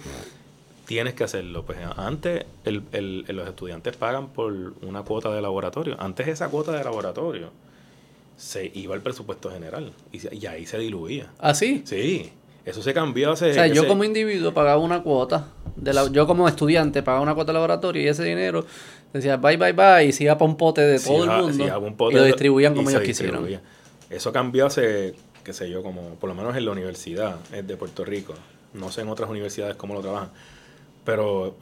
Tienes 0.84 1.14
que 1.14 1.24
hacerlo. 1.24 1.64
Pues 1.64 1.78
antes 1.96 2.44
el- 2.66 2.82
el- 2.92 3.24
los 3.28 3.48
estudiantes 3.48 3.96
pagan 3.96 4.28
por 4.28 4.52
una 4.82 5.02
cuota 5.04 5.30
de 5.30 5.40
laboratorio. 5.40 5.96
Antes 5.98 6.28
esa 6.28 6.50
cuota 6.50 6.72
de 6.72 6.84
laboratorio 6.84 7.48
se 8.36 8.70
iba 8.74 8.94
al 8.94 9.00
presupuesto 9.00 9.50
general 9.50 9.90
y, 10.12 10.36
y 10.36 10.44
ahí 10.46 10.66
se 10.66 10.78
diluía. 10.78 11.30
¿Ah, 11.38 11.54
sí? 11.54 11.80
Sí, 11.86 12.30
eso 12.68 12.82
se 12.82 12.92
cambió 12.94 13.32
hace... 13.32 13.50
O 13.50 13.54
sea, 13.54 13.66
yo 13.66 13.80
ese- 13.82 13.88
como 13.88 14.04
individuo 14.04 14.52
pagaba 14.54 14.78
una 14.80 15.02
cuota, 15.02 15.46
de 15.76 15.92
la, 15.92 16.08
yo 16.10 16.26
como 16.26 16.48
estudiante 16.48 17.02
pagaba 17.02 17.22
una 17.22 17.34
cuota 17.34 17.52
de 17.52 17.54
laboratorio 17.54 18.02
y 18.02 18.08
ese 18.08 18.24
dinero 18.24 18.64
decía 19.12 19.36
bye, 19.36 19.56
bye, 19.56 19.72
bye 19.72 20.04
y 20.06 20.12
se 20.12 20.24
iba 20.24 20.36
para 20.36 20.50
un 20.50 20.56
pote 20.56 20.80
de 20.82 20.98
todo 21.00 21.24
el 21.24 21.30
mundo 21.30 21.78
un 21.86 21.96
pote 21.96 22.14
y 22.14 22.18
lo 22.18 22.24
distribuían 22.24 22.74
como 22.74 22.90
ellos 22.90 23.02
quisieron. 23.02 23.48
Eso 24.10 24.32
cambió 24.32 24.66
hace, 24.66 25.14
qué 25.44 25.52
sé 25.52 25.68
yo, 25.70 25.82
como 25.82 26.14
por 26.16 26.28
lo 26.28 26.34
menos 26.34 26.56
en 26.56 26.64
la 26.64 26.72
universidad 26.72 27.36
de 27.50 27.76
Puerto 27.76 28.04
Rico. 28.04 28.34
No 28.74 28.90
sé 28.90 29.00
en 29.02 29.08
otras 29.08 29.28
universidades 29.30 29.76
cómo 29.76 29.94
lo 29.94 30.00
trabajan. 30.00 30.30
Pero 31.04 31.56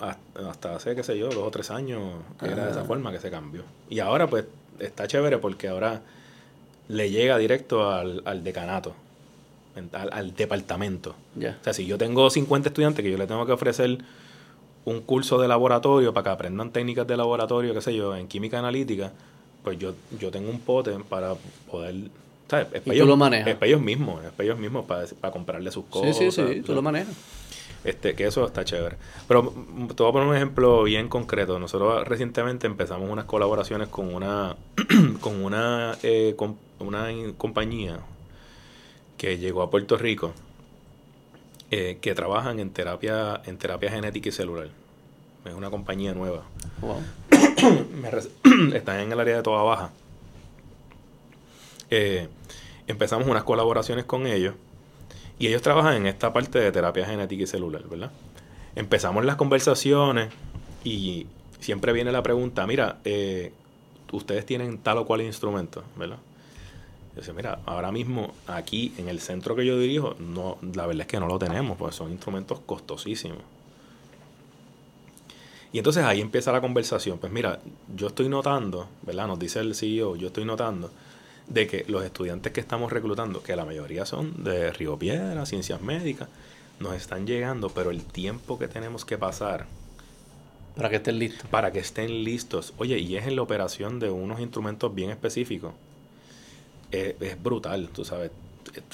hasta, 0.48 0.74
hace, 0.74 0.96
qué 0.96 1.02
sé 1.04 1.16
yo, 1.16 1.28
dos 1.28 1.38
o 1.46 1.50
tres 1.52 1.70
años 1.70 2.00
era 2.42 2.64
de 2.66 2.70
esa 2.72 2.84
forma 2.84 3.12
que 3.12 3.20
se 3.20 3.30
cambió. 3.30 3.62
Y 3.88 4.00
ahora 4.00 4.26
pues 4.26 4.44
está 4.80 5.06
chévere 5.06 5.38
porque 5.38 5.68
ahora 5.68 6.00
le 6.88 7.10
llega 7.10 7.38
directo 7.38 7.88
al, 7.90 8.22
al 8.24 8.42
decanato, 8.42 8.94
al, 9.92 10.10
al 10.12 10.34
departamento. 10.34 11.14
Ya. 11.34 11.56
O 11.60 11.64
sea, 11.64 11.72
si 11.72 11.86
yo 11.86 11.98
tengo 11.98 12.28
50 12.30 12.68
estudiantes 12.70 13.04
que 13.04 13.10
yo 13.10 13.18
le 13.18 13.26
tengo 13.26 13.44
que 13.46 13.52
ofrecer 13.52 13.98
un 14.84 15.00
curso 15.00 15.38
de 15.40 15.48
laboratorio 15.48 16.14
para 16.14 16.24
que 16.24 16.30
aprendan 16.30 16.70
técnicas 16.70 17.06
de 17.06 17.16
laboratorio, 17.16 17.74
qué 17.74 17.80
sé 17.80 17.94
yo, 17.94 18.14
en 18.16 18.28
química 18.28 18.58
analítica, 18.58 19.12
pues 19.64 19.78
yo, 19.78 19.94
yo 20.18 20.30
tengo 20.30 20.48
un 20.50 20.60
pote 20.60 20.92
para 21.08 21.34
poder... 21.70 21.94
¿sabes? 22.48 22.66
Es 22.66 22.72
para 22.72 22.84
tú 22.84 22.92
ellos- 22.92 23.08
lo 23.08 23.16
manejas. 23.16 23.48
Es 23.48 23.54
para 23.56 23.66
ellos 23.66 23.80
mismos, 23.80 24.24
es 24.24 24.30
para 24.30 24.44
ellos 24.44 24.58
mismos, 24.58 24.84
para, 24.86 25.04
para 25.20 25.32
comprarle 25.32 25.70
sus 25.72 25.84
Sí, 25.86 25.90
cosas. 25.90 26.16
sí, 26.16 26.30
sí, 26.30 26.42
tú 26.42 26.66
¿sabes? 26.66 26.68
lo 26.68 26.82
manejas. 26.82 27.14
Este, 27.82 28.14
que 28.14 28.26
eso 28.26 28.44
está 28.46 28.64
chévere. 28.64 28.96
Pero 29.28 29.42
mm, 29.42 29.88
te 29.88 30.02
voy 30.02 30.10
a 30.10 30.12
poner 30.12 30.28
un 30.28 30.34
ejemplo 30.36 30.82
bien 30.84 31.08
concreto. 31.08 31.58
Nosotros 31.58 32.06
recientemente 32.06 32.66
empezamos 32.66 33.08
unas 33.10 33.24
colaboraciones 33.26 33.88
con 33.88 34.12
una 34.14 34.56
con 35.20 35.44
una, 35.44 35.96
eh, 36.02 36.34
com- 36.36 36.56
una 36.80 37.08
compañía 37.36 37.98
que 39.16 39.38
llegó 39.38 39.62
a 39.62 39.70
Puerto 39.70 39.97
Rico 39.97 40.32
eh, 41.70 41.98
que 42.01 42.14
trabajan 42.14 42.60
en 42.60 42.70
terapia 42.70 43.40
en 43.44 43.59
terapia 43.59 43.90
genética 43.90 44.28
y 44.28 44.32
celular. 44.32 44.68
Es 45.44 45.55
una 45.55 45.70
compañía 45.70 46.14
nueva. 46.14 46.43
Wow. 46.80 47.02
Están 48.74 49.01
en 49.01 49.12
el 49.12 49.20
área 49.20 49.36
de 49.36 49.43
Toda 49.43 49.62
Baja. 49.62 49.90
Eh, 51.90 52.28
empezamos 52.86 53.26
unas 53.28 53.44
colaboraciones 53.44 54.05
con 54.05 54.26
ellos 54.26 54.55
y 55.38 55.48
ellos 55.48 55.62
trabajan 55.62 55.94
en 55.94 56.06
esta 56.06 56.32
parte 56.32 56.59
de 56.59 56.72
terapia 56.72 57.06
genética 57.06 57.44
y 57.44 57.47
celular, 57.47 57.82
¿verdad? 57.88 58.10
Empezamos 58.74 59.24
las 59.24 59.36
conversaciones 59.36 60.32
y 60.84 61.26
siempre 61.60 61.93
viene 61.93 62.12
la 62.12 62.22
pregunta, 62.22 62.66
mira, 62.66 62.98
eh, 63.05 63.52
ustedes 64.12 64.47
tienen 64.47 64.78
tal 64.78 64.98
o 64.98 65.06
cual 65.06 65.22
instrumento, 65.22 65.82
¿verdad? 65.97 66.18
Yo 67.16 67.22
decía, 67.22 67.32
mira, 67.32 67.60
ahora 67.64 67.90
mismo 67.90 68.34
aquí 68.47 68.93
en 68.98 69.09
el 69.09 69.20
centro 69.20 69.56
que 69.56 69.64
yo 69.64 69.78
dirijo, 69.78 70.16
no, 70.18 70.59
la 70.74 70.86
verdad 70.86 71.01
es 71.01 71.06
que 71.06 71.18
no 71.18 71.26
lo 71.26 71.38
tenemos, 71.38 71.78
pues 71.78 71.94
son 71.94 72.12
instrumentos 72.12 72.60
costosísimos. 72.60 73.38
Y 75.72 75.78
entonces 75.78 76.05
ahí 76.05 76.20
empieza 76.20 76.52
la 76.52 76.60
conversación. 76.60 77.18
Pues 77.18 77.32
mira, 77.32 77.59
yo 77.97 78.09
estoy 78.09 78.28
notando, 78.28 78.88
¿verdad? 79.02 79.26
Nos 79.28 79.38
dice 79.38 79.60
el 79.60 79.74
CEO, 79.74 80.16
yo 80.16 80.26
estoy 80.26 80.44
notando 80.44 80.90
de 81.48 81.66
que 81.66 81.84
los 81.88 82.05
estudiantes 82.05 82.52
que 82.52 82.60
estamos 82.60 82.93
reclutando, 82.93 83.43
que 83.43 83.56
la 83.56 83.64
mayoría 83.64 84.05
son 84.05 84.44
de 84.44 84.70
Río 84.72 84.98
Piedra, 84.98 85.47
ciencias 85.47 85.80
médicas, 85.80 86.28
nos 86.80 86.94
están 86.94 87.26
llegando, 87.26 87.70
pero 87.70 87.90
el 87.90 88.05
tiempo 88.05 88.59
que 88.59 88.68
tenemos 88.68 89.06
que 89.06 89.16
pasar 89.16 89.66
Para 90.76 90.90
que 90.90 90.97
estén 90.97 91.18
listos. 91.18 91.48
para 91.48 91.72
que 91.72 91.78
estén 91.78 92.24
listos, 92.24 92.74
oye, 92.76 92.98
y 92.98 93.16
es 93.16 93.26
en 93.26 93.36
la 93.36 93.43
operación 93.43 94.01
de 94.01 94.10
unos 94.10 94.40
instrumentos 94.40 94.94
bien 94.94 95.10
específicos, 95.10 95.72
es, 97.01 97.14
es 97.20 97.43
brutal, 97.43 97.89
tú 97.93 98.05
sabes, 98.05 98.31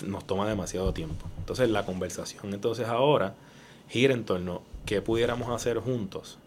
nos 0.05 0.27
toma 0.27 0.49
demasiado 0.49 0.93
tiempo. 0.93 1.27
Entonces 1.39 1.69
la 1.71 1.85
conversación 1.85 2.55
entonces 2.55 2.87
ahora 2.87 3.35
gira 3.89 4.15
en 4.15 4.25
torno 4.25 4.63
qué 4.87 5.03
pudiéramos 5.03 5.51
hacer 5.51 5.79
juntos 5.79 6.39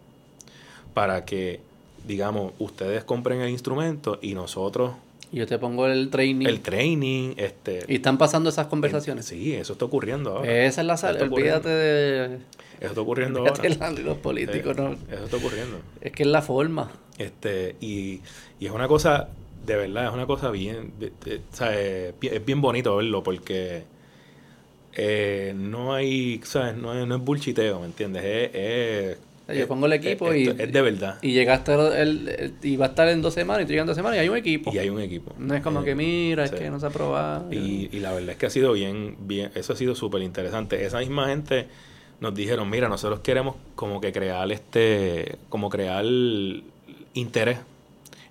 para 0.94 1.24
que, 1.24 1.60
digamos, 2.06 2.52
ustedes 2.58 3.04
compren 3.04 3.40
el 3.40 3.50
instrumento 3.50 4.18
y 4.22 4.34
nosotros 4.34 4.92
yo 5.32 5.46
te 5.46 5.58
pongo 5.58 5.86
el 5.86 6.08
training. 6.08 6.46
el 6.46 6.60
training, 6.60 7.34
este... 7.36 7.84
y 7.88 7.96
están 7.96 8.16
pasando 8.16 8.48
esas 8.48 8.68
conversaciones. 8.68 9.26
Sí, 9.26 9.54
eso 9.54 9.72
está 9.72 9.84
ocurriendo 9.84 10.38
ahora. 10.38 10.64
Esa 10.64 10.82
es 10.82 10.86
la 10.86 10.96
sal. 10.96 11.16
Está 11.16 11.26
ocurriendo. 11.26 11.58
Olvídate 11.58 11.68
de. 11.68 12.38
Eso 12.78 12.88
está 12.88 13.00
ocurriendo 13.00 13.40
olvídate 13.40 13.74
ahora. 13.74 13.92
de 13.92 14.02
los 14.02 14.18
políticos, 14.18 14.76
Sí, 14.76 14.82
¿no? 14.82 14.92
Eso 14.92 15.24
está 15.24 15.36
ocurriendo. 15.36 15.78
Es 16.00 16.12
que 16.12 16.22
es 16.22 16.28
la 16.28 16.42
forma. 16.42 16.92
Este, 17.18 17.74
y, 17.80 18.20
y 18.60 18.66
es 18.66 18.70
una 18.70 18.86
cosa, 18.86 19.28
de 19.66 19.76
verdad, 19.76 20.06
es 20.08 20.12
una 20.14 20.26
cosa 20.26 20.50
bien, 20.50 20.92
de- 20.98 21.12
de- 21.24 21.36
o 21.38 21.56
sea, 21.56 21.70
eh, 21.72 22.14
es 22.22 22.44
bien 22.44 22.60
bonito 22.60 22.96
verlo 22.96 23.22
porque 23.22 23.84
eh, 24.94 25.52
no 25.56 25.92
hay, 25.94 26.40
¿sabes? 26.44 26.76
No 26.76 26.94
es, 26.98 27.06
no 27.06 27.16
es 27.16 27.22
bullshiteo, 27.22 27.80
¿me 27.80 27.86
entiendes? 27.86 28.22
Es, 28.24 29.18
es 29.48 29.58
Yo 29.58 29.68
pongo 29.68 29.86
el 29.86 29.92
equipo 29.92 30.32
y, 30.34 30.48
es 30.48 30.72
de 30.72 30.80
verdad. 30.82 31.18
y 31.22 31.32
llegaste 31.32 31.74
el, 31.74 32.28
el- 32.28 32.54
y 32.62 32.76
va 32.76 32.86
a 32.86 32.88
estar 32.88 33.08
en 33.08 33.20
dos 33.20 33.34
semanas 33.34 33.62
y 33.62 33.66
tú 33.66 33.70
llegas 33.72 33.82
en 33.84 33.88
dos 33.88 33.96
semanas 33.96 34.16
y 34.16 34.20
hay 34.20 34.28
un 34.30 34.36
equipo. 34.38 34.72
Y 34.72 34.78
hay 34.78 34.88
un 34.88 35.00
equipo. 35.00 35.34
No 35.38 35.54
es 35.54 35.62
como 35.62 35.82
Eh, 35.82 35.84
que 35.84 35.94
mira, 35.94 36.46
sí. 36.46 36.54
es 36.54 36.60
que 36.60 36.70
no 36.70 36.80
se 36.80 36.86
ha 36.86 36.90
probado. 36.90 37.52
Y, 37.52 37.90
y 37.92 38.00
la 38.00 38.12
verdad 38.12 38.30
es 38.30 38.36
que 38.36 38.46
ha 38.46 38.50
sido 38.50 38.72
bien, 38.72 39.16
bien, 39.20 39.50
eso 39.54 39.74
ha 39.74 39.76
sido 39.76 39.94
súper 39.94 40.22
interesante. 40.22 40.84
Esa 40.84 40.98
misma 41.00 41.28
gente 41.28 41.66
nos 42.20 42.34
dijeron, 42.34 42.70
mira, 42.70 42.88
nosotros 42.88 43.20
queremos 43.20 43.56
como 43.74 44.00
que 44.00 44.10
crear 44.12 44.50
este, 44.50 45.36
como 45.50 45.68
crear 45.68 46.04
interés 47.12 47.58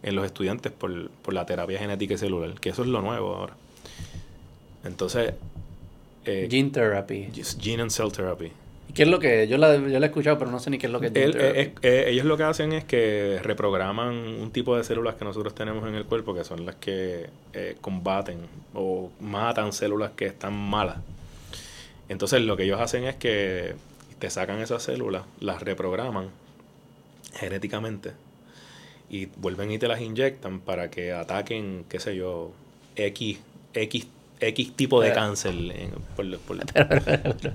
en 0.05 0.15
los 0.15 0.25
estudiantes 0.25 0.71
por, 0.71 1.09
por 1.09 1.33
la 1.33 1.45
terapia 1.45 1.79
genética 1.79 2.13
y 2.13 2.17
celular, 2.17 2.53
que 2.59 2.69
eso 2.69 2.83
es 2.83 2.87
lo 2.87 3.01
nuevo 3.01 3.35
ahora. 3.35 3.53
Entonces, 4.85 5.33
eh, 6.25 6.47
Gene 6.49 6.69
therapy. 6.69 7.29
Gene 7.59 7.81
and 7.81 7.91
Cell 7.91 8.11
Therapy. 8.11 8.51
¿Y 8.87 8.93
qué 8.93 9.01
es 9.01 9.09
lo 9.09 9.17
que 9.17 9.43
es? 9.43 9.49
Yo 9.49 9.57
la, 9.57 9.75
yo 9.75 9.99
la 9.99 10.05
he 10.05 10.09
escuchado, 10.09 10.37
pero 10.37 10.51
no 10.51 10.59
sé 10.59 10.69
ni 10.69 10.77
qué 10.77 10.85
es 10.85 10.93
lo 10.93 10.99
que 10.99 11.07
es 11.07 11.13
eh, 11.15 11.73
eh, 11.81 12.05
ellos 12.07 12.25
lo 12.25 12.37
que 12.37 12.43
hacen 12.43 12.71
es 12.71 12.83
que 12.83 13.39
reprograman 13.41 14.13
un 14.13 14.51
tipo 14.51 14.77
de 14.77 14.83
células 14.83 15.15
que 15.15 15.25
nosotros 15.25 15.55
tenemos 15.55 15.87
en 15.87 15.95
el 15.95 16.05
cuerpo, 16.05 16.35
que 16.35 16.43
son 16.43 16.67
las 16.67 16.75
que 16.75 17.27
eh, 17.53 17.75
combaten 17.81 18.37
o 18.75 19.09
matan 19.19 19.73
células 19.73 20.11
que 20.11 20.27
están 20.27 20.53
malas. 20.53 20.97
Entonces 22.09 22.41
lo 22.43 22.55
que 22.55 22.63
ellos 22.63 22.79
hacen 22.79 23.05
es 23.05 23.15
que 23.15 23.73
te 24.19 24.29
sacan 24.29 24.59
esas 24.59 24.83
células, 24.83 25.23
las 25.39 25.63
reprograman 25.63 26.29
genéticamente 27.33 28.11
y 29.09 29.27
vuelven 29.37 29.71
y 29.71 29.77
te 29.79 29.87
las 29.87 30.01
inyectan 30.01 30.59
para 30.59 30.89
que 30.89 31.13
ataquen, 31.13 31.85
qué 31.89 31.99
sé 31.99 32.15
yo, 32.15 32.51
X, 32.95 33.39
X, 33.73 34.07
X 34.39 34.73
tipo 34.75 34.99
de 35.01 35.09
Pero- 35.09 35.21
cáncer. 35.21 35.53
por- 36.15 36.37
por- 36.39 36.57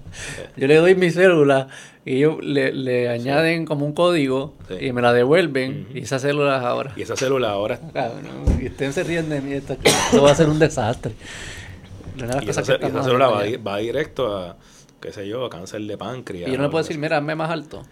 Yo 0.56 0.66
le 0.66 0.76
doy 0.76 0.94
mi 0.94 1.10
célula 1.10 1.68
y 2.04 2.16
ellos 2.16 2.36
le, 2.42 2.72
le 2.72 3.08
añaden 3.08 3.66
como 3.66 3.84
un 3.84 3.92
código 3.92 4.54
Sí. 4.68 4.86
y 4.86 4.92
me 4.92 5.02
la 5.02 5.12
devuelven 5.12 5.88
y 5.94 6.00
esas 6.00 6.22
células 6.22 6.64
ahora. 6.64 6.92
y 6.96 7.02
esa 7.02 7.16
célula 7.16 7.50
ahora 7.50 7.78
Cabrón, 7.92 8.22
y 8.60 8.66
ustedes 8.68 8.94
se 8.94 9.04
ríen 9.04 9.28
de 9.28 9.40
mí, 9.40 9.52
esto, 9.52 9.76
esto 9.82 10.22
va 10.22 10.30
a 10.30 10.34
ser 10.34 10.48
un 10.48 10.58
desastre. 10.58 11.12
Y 12.16 12.50
esa, 12.50 12.62
que 12.62 12.78
célula 13.02 13.28
va, 13.28 13.42
va 13.66 13.76
directo 13.78 14.36
a, 14.36 14.56
qué 15.00 15.12
sé 15.12 15.26
yo, 15.26 15.46
a 15.46 15.50
cáncer 15.50 15.80
de 15.82 15.96
páncreas. 15.96 16.48
Y 16.48 16.52
yo 16.52 16.58
no 16.58 16.64
le 16.64 16.70
puedo 16.70 16.82
decir, 16.82 16.98
mira, 16.98 17.16
hazme 17.18 17.34
más 17.34 17.50
alto. 17.50 17.82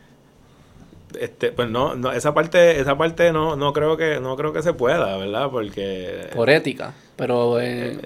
Este, 1.18 1.52
pues 1.52 1.70
no, 1.70 1.94
no, 1.94 2.12
esa 2.12 2.35
parte, 2.35 2.80
esa 2.80 2.97
parte 2.98 3.32
no, 3.32 3.56
no 3.56 3.72
creo 3.72 3.97
que, 3.97 4.20
no 4.20 4.36
creo 4.36 4.52
que 4.52 4.62
se 4.62 4.72
pueda, 4.72 5.16
¿verdad? 5.16 5.51
Porque 5.51 6.28
Por 6.35 6.51
ética. 6.51 6.94
Pero, 7.16 7.60
eh, 7.60 7.98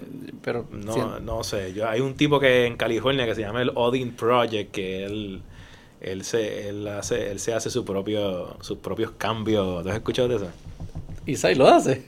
pero 0.43 0.67
no, 0.71 0.93
sí, 0.93 1.01
no 1.23 1.45
sé. 1.45 1.73
Yo, 1.73 1.89
hay 1.89 2.01
un 2.01 2.15
tipo 2.15 2.39
que 2.41 2.67
en 2.67 2.77
California 2.77 3.27
que 3.27 3.35
se 3.35 3.43
llama 3.43 3.63
el 3.63 3.73
Odin 3.75 4.13
Project, 4.13 4.71
que 4.71 5.05
él, 5.05 5.43
él 6.01 6.25
se, 6.25 6.69
él 6.69 6.87
hace, 6.89 7.31
él 7.31 7.41
se 7.41 7.55
hace 7.55 7.71
su 7.71 7.85
propio, 7.85 8.57
sus 8.61 8.79
propios 8.79 9.11
cambios. 9.13 9.83
¿Tú 9.83 9.89
has 9.89 9.97
escuchado 9.97 10.29
de 10.29 10.37
eso? 10.37 10.49
Isai 11.27 11.55
lo 11.55 11.67
hace. 11.67 12.05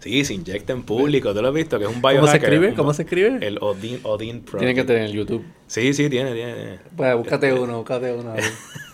Sí, 0.00 0.24
se 0.24 0.34
inyecta 0.34 0.72
en 0.72 0.84
público. 0.84 1.34
¿Tú 1.34 1.42
lo 1.42 1.48
has 1.48 1.54
visto? 1.54 1.76
Que 1.78 1.84
es 1.86 1.90
un 1.90 2.00
¿Cómo 2.00 2.08
se 2.12 2.18
biohacker. 2.18 2.44
escribe? 2.54 2.74
¿Cómo 2.74 2.94
se 2.94 3.02
escribe? 3.02 3.38
El 3.46 3.58
Odin, 3.60 3.98
Odin 4.04 4.40
Project. 4.42 4.58
Tiene 4.60 4.74
que 4.74 4.84
tener 4.84 5.02
en 5.10 5.12
YouTube. 5.12 5.44
Sí, 5.66 5.92
sí, 5.92 6.08
tiene, 6.08 6.32
tiene. 6.34 6.54
tiene. 6.54 6.78
Pues 6.96 7.16
búscate 7.16 7.48
Este, 7.48 7.60
uno, 7.60 7.78
búscate 7.78 8.12
uno. 8.12 8.34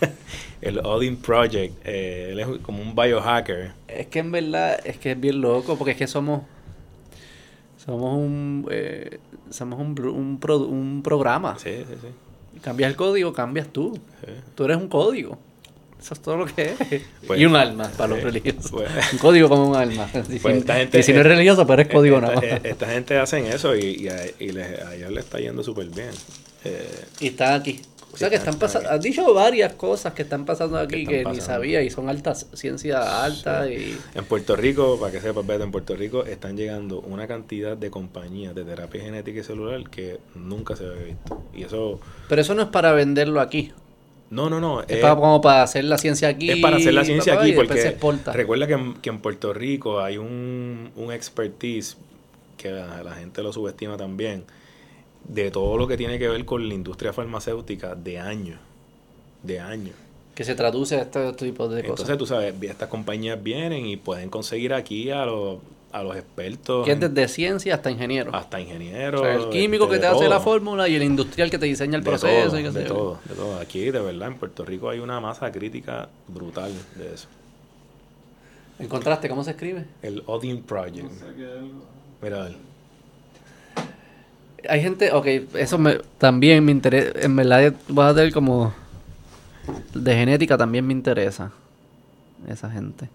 el 0.61 0.79
Odin 0.79 1.17
Project. 1.17 1.73
eh, 1.85 2.29
él 2.31 2.39
es 2.39 2.47
como 2.63 2.81
un 2.81 2.95
biohacker. 2.95 3.73
Es 3.87 4.07
que 4.07 4.19
en 4.19 4.31
verdad 4.31 4.79
es 4.83 4.97
que 4.97 5.11
es 5.11 5.19
bien 5.19 5.41
loco 5.41 5.77
porque 5.77 5.91
es 5.91 5.97
que 5.97 6.07
somos 6.07 6.41
somos 7.77 8.17
un 8.17 8.67
eh, 8.71 9.19
somos 9.51 9.79
un, 9.79 9.99
un, 10.07 10.39
pro- 10.39 10.65
un 10.65 11.01
programa. 11.03 11.57
Sí, 11.59 11.69
sí, 11.87 11.93
sí. 12.01 12.59
Cambias 12.61 12.89
el 12.89 12.95
código, 12.95 13.31
cambias 13.31 13.67
tú. 13.67 13.93
sí. 14.25 14.31
Tú 14.55 14.63
eres 14.65 14.77
un 14.77 14.87
código. 14.87 15.37
Eso 15.99 16.13
es 16.13 16.19
todo 16.21 16.37
lo 16.37 16.45
que 16.45 16.75
es. 16.79 17.01
Pues, 17.25 17.39
y 17.39 17.45
un 17.45 17.55
alma 17.55 17.89
para 17.97 18.09
los 18.09 18.19
eh, 18.19 18.23
religiosos. 18.23 18.69
pues- 18.71 18.89
un 19.13 19.17
código 19.19 19.49
como 19.49 19.69
un 19.69 19.75
alma. 19.75 20.07
Y, 20.29 20.37
Pues 20.39 20.57
esta 20.57 20.75
gente- 20.75 20.99
y 20.99 21.03
si 21.03 21.13
no 21.13 21.21
es 21.21 21.25
religioso, 21.25 21.65
pero 21.65 21.81
es 21.81 21.87
código 21.87 22.17
esta, 22.17 22.27
nada 22.27 22.35
más. 22.41 22.43
eh, 22.43 22.61
esta 22.63 22.85
gente 22.87 23.17
hacen 23.17 23.45
eso 23.47 23.75
y, 23.75 23.85
y, 24.03 24.07
a, 24.09 24.17
y 24.39 24.51
les- 24.51 24.81
a 24.81 24.95
ellos 24.95 25.11
le 25.11 25.19
está 25.19 25.39
yendo 25.39 25.63
súper 25.63 25.87
bien. 25.87 26.11
Eh, 26.63 27.05
Y 27.21 27.27
están 27.27 27.53
aquí. 27.59 27.81
O 28.13 28.17
sea 28.17 28.27
Sí, 28.27 28.31
que 28.31 28.37
están- 28.37 28.57
pasando. 28.57 28.89
Has 28.89 29.01
dicho 29.01 29.33
varias 29.33 29.73
cosas 29.73 30.13
que 30.13 30.21
están 30.21 30.45
pasando 30.45 30.77
aquí 30.77 31.05
que, 31.05 31.17
ni 31.17 31.23
pasando. 31.23 31.43
sabía 31.45 31.81
y 31.81 31.89
son 31.89 32.07
altas, 32.07 32.47
ciencia 32.53 33.23
alta 33.25 33.69
y. 33.69 33.97
en 34.13 34.23
Puerto 34.25 34.55
Rico, 34.55 34.97
para 34.97 35.11
que 35.11 35.19
sepas, 35.19 35.45
Beto, 35.45 35.63
en 35.65 35.71
Puerto 35.71 35.95
Rico 35.97 36.23
están 36.23 36.55
llegando 36.55 37.01
una 37.01 37.27
cantidad 37.27 37.75
de 37.75 37.89
compañías 37.89 38.55
de 38.55 38.63
terapia 38.63 39.01
genética 39.01 39.41
y 39.41 39.43
celular 39.43 39.89
que 39.89 40.19
nunca 40.33 40.77
se 40.77 40.85
había 40.85 41.03
visto. 41.03 41.43
Y 41.53 41.63
eso, 41.63 41.99
Pero 42.29 42.41
eso 42.41 42.53
no 42.55 42.61
es 42.61 42.67
para 42.69 42.93
venderlo 42.93 43.41
aquí. 43.41 43.73
No, 44.29 44.49
no, 44.49 44.59
no. 44.59 44.81
Es 44.81 44.89
es- 44.89 44.97
para, 45.01 45.15
como 45.15 45.41
para 45.41 45.63
hacer 45.63 45.83
la 45.85 45.97
ciencia 45.97 46.27
aquí. 46.29 46.49
Es 46.49 46.57
para 46.57 46.77
hacer 46.77 46.93
la 46.93 47.05
ciencia 47.05 47.33
papá, 47.33 47.45
aquí, 47.45 47.53
porque 47.53 47.95
recuerda 48.33 48.67
que 48.67 48.73
en, 48.73 48.93
que 48.95 49.09
en 49.09 49.19
Puerto 49.19 49.53
Rico 49.53 49.99
hay 50.01 50.17
un, 50.17 50.91
un 50.95 51.11
expertise 51.11 51.97
que 52.57 52.71
la, 52.71 53.03
la 53.03 53.13
gente 53.15 53.43
lo 53.43 53.51
subestima 53.53 53.97
también, 53.97 54.43
de 55.27 55.51
todo 55.51 55.77
lo 55.77 55.87
que 55.87 55.97
tiene 55.97 56.17
que 56.19 56.27
ver 56.27 56.45
con 56.45 56.67
la 56.67 56.73
industria 56.73 57.13
farmacéutica 57.13 57.95
de 57.95 58.19
años. 58.19 58.59
De 59.43 59.59
años. 59.59 59.95
Que 60.33 60.43
se 60.43 60.55
traduce 60.55 60.95
a 60.97 61.01
este 61.03 61.31
tipo 61.33 61.67
de 61.69 61.79
Entonces, 61.81 62.05
cosas. 62.05 62.17
tú 62.17 62.25
sabes, 62.25 62.53
estas 62.61 62.89
compañías 62.89 63.41
vienen 63.41 63.85
y 63.85 63.95
pueden 63.95 64.29
conseguir 64.29 64.73
aquí 64.73 65.09
a 65.11 65.25
los, 65.25 65.59
a 65.95 66.03
los 66.03 66.15
expertos, 66.17 66.85
Que 66.85 66.91
es 66.91 66.99
desde 66.99 67.27
ciencia 67.29 67.75
hasta 67.75 67.89
ingeniero. 67.89 68.35
hasta 68.35 68.57
O 68.57 68.59
ingenieros. 68.59 69.21
sea, 69.21 69.33
el 69.35 69.49
químico 69.49 69.87
que 69.87 69.95
te 69.95 70.01
de 70.01 70.07
hace 70.07 70.27
la 70.27 70.41
fórmula 70.41 70.89
y 70.89 70.95
el 70.95 71.03
industrial 71.03 71.49
que 71.49 71.57
te 71.57 71.67
diseña 71.67 71.95
el 71.97 72.03
De 72.03 72.09
proceso. 72.09 72.49
todo, 72.49 72.59
y 72.59 72.63
de 72.63 72.81
todo, 72.83 73.19
de 73.23 73.33
todo. 73.35 73.59
Aquí, 73.59 73.91
de 73.91 73.99
verdad, 74.01 74.27
en 74.27 74.35
Puerto 74.35 74.65
Rico 74.65 74.89
hay 74.89 74.99
una 74.99 75.21
masa 75.21 75.49
crítica 75.53 76.09
brutal 76.27 76.71
de 76.95 77.13
eso. 77.13 77.27
¿Encontraste 78.77 79.29
cómo 79.29 79.43
se 79.45 79.51
escribe? 79.51 79.85
El 80.01 80.21
Odin 80.25 80.61
Project. 80.63 81.03
No 81.03 81.09
sé 81.11 81.33
qué 81.37 81.43
es 81.45 81.51
algo. 81.59 81.85
Mira, 82.21 82.41
a 82.41 82.43
ver. 82.43 82.55
Hay 84.67 84.81
gente, 84.81 85.11
ok, 85.13 85.25
eso 85.55 85.77
me, 85.77 85.99
también 86.17 86.65
me 86.65 86.71
interesa, 86.73 87.11
en 87.21 87.35
verdad 87.35 87.73
vas 87.87 88.11
a 88.11 88.15
tener 88.15 88.33
como 88.33 88.73
de 89.93 90.13
genética 90.15 90.57
también 90.57 90.85
me 90.85 90.91
interesa 90.93 91.51
esa 92.49 92.69
gente. 92.69 93.07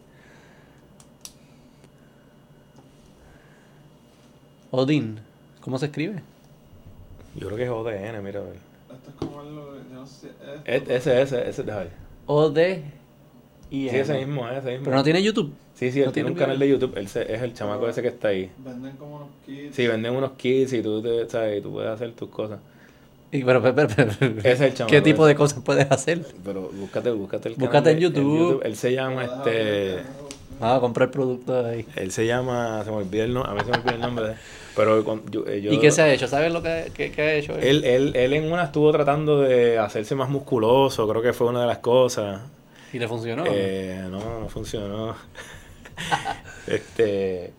Odin, 4.71 5.19
¿cómo 5.61 5.79
se 5.79 5.87
escribe? 5.87 6.23
Yo 7.37 7.47
creo 7.47 7.57
que 7.57 7.65
es 7.65 7.71
ODN, 7.71 8.23
mira, 8.23 8.41
a 8.41 8.45
ver. 8.45 8.57
Esto 8.93 9.11
es 9.11 9.17
como 9.17 9.41
algo, 9.41 9.75
yo 9.77 9.95
no 9.95 10.07
sé. 10.07 10.29
esto, 10.65 10.91
Ese, 10.93 11.23
ese, 11.23 11.49
ese, 11.49 11.63
déjame 11.63 11.85
ver. 11.85 11.93
O 12.27 12.49
D 12.51 12.83
Sí, 13.71 13.89
ese 13.89 14.15
mismo, 14.27 14.49
ese 14.49 14.69
mismo. 14.71 14.85
Pero 14.85 14.97
no 14.97 15.03
tiene 15.05 15.23
YouTube. 15.23 15.53
Sí, 15.75 15.93
sí, 15.93 16.01
él 16.01 16.07
no 16.07 16.13
tiene 16.13 16.29
un 16.31 16.35
canal 16.37 16.59
de 16.59 16.69
YouTube. 16.69 16.93
Él 16.97 17.07
se- 17.09 17.33
es 17.33 17.41
el 17.41 17.55
chamaco 17.55 17.89
ese 17.89 18.03
que 18.03 18.09
está 18.09 18.29
ahí. 18.29 18.51
Venden 18.59 18.97
como 18.97 19.17
unos 19.17 19.29
kits. 19.47 19.75
Sí, 19.77 19.87
venden 19.87 20.13
unos 20.15 20.33
kits 20.33 20.73
y 20.73 20.83
tú, 20.83 21.01
te, 21.01 21.29
¿sabes? 21.31 21.59
y 21.59 21.63
tú 21.63 21.71
puedes 21.73 21.89
hacer 21.91 22.13
tus 22.13 22.29
cosas. 22.31 22.59
Y, 23.33 23.45
pero, 23.45 23.63
pero, 23.63 23.75
pero- 23.75 23.89
pero- 24.19 24.39
Ese 24.41 24.51
es 24.53 24.61
el 24.61 24.75
chamaco 24.75 24.91
¿Qué 24.91 25.01
tipo 25.01 25.25
de 25.25 25.37
cosas 25.37 25.63
puedes 25.65 25.89
hacer? 25.91 26.27
Pero 26.45 26.63
búscate, 26.69 27.11
búscate 27.13 27.49
el 27.51 27.55
Búscate 27.55 27.73
canal 27.73 27.89
en 27.91 27.97
de- 27.97 28.03
YouTube. 28.03 28.61
Él 28.65 28.77
se 28.77 28.93
llama, 28.93 29.23
Déjame 29.23 29.51
este... 29.51 30.03
Ah, 30.61 30.79
comprar 30.81 31.11
productos 31.13 31.65
ahí. 31.65 31.87
Él 31.97 32.11
se 32.11 32.27
llama, 32.27 32.83
se 32.85 32.91
me 32.91 32.97
olvida 32.97 33.25
el 33.25 33.33
nombre, 33.33 33.53
a 33.53 33.55
mí 33.55 33.61
se 33.61 33.71
me 33.71 33.77
olvida 33.79 33.95
el 33.95 34.01
nombre 34.01 34.27
de 34.29 34.35
Pero 34.77 35.05
con- 35.05 35.29
yo, 35.31 35.45
eh, 35.47 35.61
yo- 35.61 35.73
¿Y 35.73 35.79
qué 35.81 35.91
se 35.91 36.03
ha 36.03 36.13
hecho? 36.13 36.27
¿Sabes 36.29 36.53
lo 36.53 36.63
que, 36.63 36.91
que- 36.95 37.11
que 37.11 37.23
ha 37.23 37.35
hecho? 37.35 37.55
él? 37.57 37.65
Él, 37.65 37.85
él, 37.85 38.17
él 38.17 38.33
en 38.35 38.51
una 38.53 38.65
estuvo 38.65 38.91
tratando 38.93 39.41
de 39.41 39.79
hacerse 39.79 40.15
más 40.15 40.29
musculoso, 40.29 41.09
creo 41.09 41.23
que 41.23 41.33
fue 41.33 41.49
una 41.49 41.63
de 41.63 41.67
las 41.67 41.79
cosas. 41.79 42.41
¿Y 42.93 42.99
le 42.99 43.09
funcionó? 43.09 43.45
Eh, 43.47 44.05
no, 44.11 44.41
no 44.41 44.49
funcionó. 44.49 45.15
este... 46.67 47.53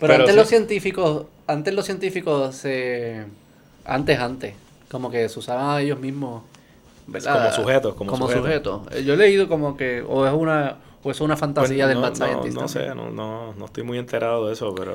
Pero, 0.00 0.14
antes 0.14 0.30
sí. 0.30 0.36
los 0.36 0.48
científicos, 0.48 1.26
antes 1.46 1.72
los 1.74 1.84
científicos 1.86 2.56
se 2.56 3.24
antes 3.84 4.18
antes, 4.18 4.54
como 4.90 5.10
que 5.10 5.28
se 5.28 5.38
usaban 5.38 5.76
a 5.76 5.80
ellos 5.80 6.00
mismos, 6.00 6.42
¿verdad? 7.06 7.34
Como 7.34 7.52
sujetos, 7.52 7.94
como 7.94 8.16
sujetos. 8.16 8.42
sujetos. 8.42 8.80
Eh, 8.92 9.04
Yo 9.04 9.14
he 9.14 9.16
leído 9.16 9.48
como 9.48 9.76
que 9.76 10.02
o 10.02 10.26
es 10.26 10.32
una 10.32 10.76
o 11.04 11.10
es 11.10 11.20
una 11.20 11.36
fantasía 11.36 11.84
Pues, 11.84 11.88
del 11.88 11.94
no, 11.96 12.00
Mad 12.02 12.10
no, 12.10 12.16
Scientist. 12.16 12.54
no 12.54 12.66
también. 12.66 12.88
sé, 12.90 12.94
no, 12.96 13.10
no, 13.10 13.54
no 13.54 13.64
estoy 13.64 13.84
muy 13.84 13.98
enterado 13.98 14.46
de 14.48 14.52
eso, 14.54 14.74
pero... 14.74 14.92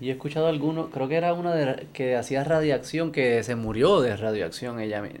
Yo 0.00 0.08
he 0.08 0.12
escuchado 0.12 0.46
alguno, 0.48 0.88
creo 0.90 1.08
que 1.08 1.16
era 1.16 1.34
una 1.34 1.54
de, 1.54 1.86
que 1.92 2.16
hacía 2.16 2.42
radiación 2.42 3.12
que 3.12 3.42
se 3.42 3.54
murió 3.54 4.00
de 4.00 4.16
radiación 4.16 4.80
ella 4.80 5.02
misma. 5.02 5.20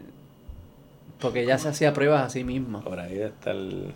Porque 1.20 1.42
ella 1.42 1.58
se 1.58 1.68
hacía 1.68 1.92
pruebas 1.92 2.22
a 2.24 2.30
sí 2.30 2.44
misma. 2.44 2.80
Por 2.82 2.98
ahí 2.98 3.20
está 3.20 3.50
el... 3.50 3.92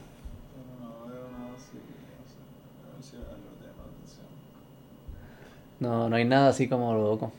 No. 5.80 6.08
No 6.08 6.16
hay 6.16 6.24
nada 6.24 6.48
así 6.48 6.68
como 6.68 6.94
loco. 6.94 7.32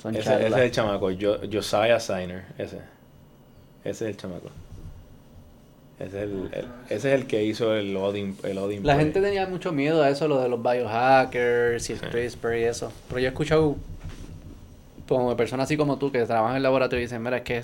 Son 0.00 0.14
Ese, 0.14 0.34
ese 0.34 0.46
es 0.48 0.56
el 0.56 0.70
chamaco, 0.70 1.10
Jo- 1.10 1.40
Josiah 1.50 2.00
Signer, 2.00 2.44
ese. 2.56 2.78
Ese 3.84 3.90
es 3.90 4.02
el 4.02 4.16
chamaco. 4.16 4.48
Ese 6.00 6.06
es 6.16 6.22
el, 6.24 6.30
el- 6.52 6.64
ese 6.88 7.14
es 7.14 7.20
el 7.20 7.26
que 7.26 7.44
hizo 7.44 7.74
el 7.74 7.94
Odin, 7.96 8.34
el 8.42 8.56
Odin 8.58 8.78
La 8.86 8.94
Play. 8.94 9.04
gente 9.04 9.20
tenía 9.20 9.46
mucho 9.46 9.70
miedo 9.70 10.02
a 10.02 10.08
eso, 10.08 10.26
lo 10.26 10.40
de 10.40 10.48
los 10.48 10.60
biohackers 10.62 11.90
y 11.90 11.92
el. 11.92 12.00
CRISPR 12.00 12.56
y 12.58 12.62
eso. 12.64 12.90
Pero 13.08 13.20
yo 13.20 13.26
he 13.26 13.28
escuchado 13.28 13.76
como 15.08 15.36
personas 15.36 15.64
así 15.64 15.76
como 15.76 15.98
tú 15.98 16.10
que 16.12 16.24
trabajan 16.24 16.52
en 16.52 16.56
el 16.58 16.62
laboratorio 16.62 17.00
y 17.02 17.06
dicen, 17.06 17.22
mira, 17.22 17.38
es 17.38 17.42
que 17.42 17.62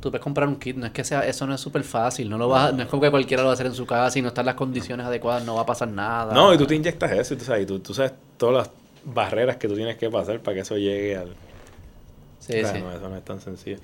tú 0.00 0.10
puedes 0.10 0.22
comprar 0.22 0.48
un 0.48 0.56
kit, 0.56 0.76
no 0.76 0.86
es 0.86 0.92
que 0.92 1.04
sea, 1.04 1.20
eso 1.26 1.46
no 1.46 1.54
es 1.54 1.60
súper 1.60 1.82
fácil, 1.84 2.28
no 2.28 2.38
lo 2.38 2.48
vas, 2.48 2.74
no 2.74 2.82
es 2.82 2.88
como 2.88 3.02
que 3.02 3.10
cualquiera 3.10 3.42
lo 3.42 3.46
va 3.48 3.52
a 3.52 3.54
hacer 3.54 3.66
en 3.66 3.74
su 3.74 3.86
casa 3.86 4.18
y 4.18 4.22
no 4.22 4.28
están 4.28 4.46
las 4.46 4.54
condiciones 4.54 5.06
adecuadas, 5.06 5.44
no 5.44 5.54
va 5.54 5.62
a 5.62 5.66
pasar 5.66 5.88
nada. 5.88 6.34
No, 6.34 6.52
y 6.52 6.58
tú 6.58 6.66
te 6.66 6.74
inyectas 6.74 7.12
eso, 7.12 7.34
y 7.34 7.36
tú 7.36 7.44
sabes, 7.44 7.62
y 7.62 7.66
tú, 7.66 7.78
tú 7.80 7.94
sabes 7.94 8.12
todas 8.36 8.66
las 8.66 8.70
barreras 9.14 9.56
que 9.58 9.68
tú 9.68 9.74
tienes 9.76 9.96
que 9.96 10.10
pasar 10.10 10.40
para 10.40 10.54
que 10.56 10.60
eso 10.62 10.76
llegue 10.76 11.16
al... 11.16 11.34
Sí, 12.46 12.52
O 12.60 12.60
sea, 12.60 12.74
sí. 12.74 12.80
no, 12.80 12.92
eso 12.92 13.08
no 13.08 13.16
es 13.16 13.24
tan 13.24 13.40
sencillo. 13.40 13.78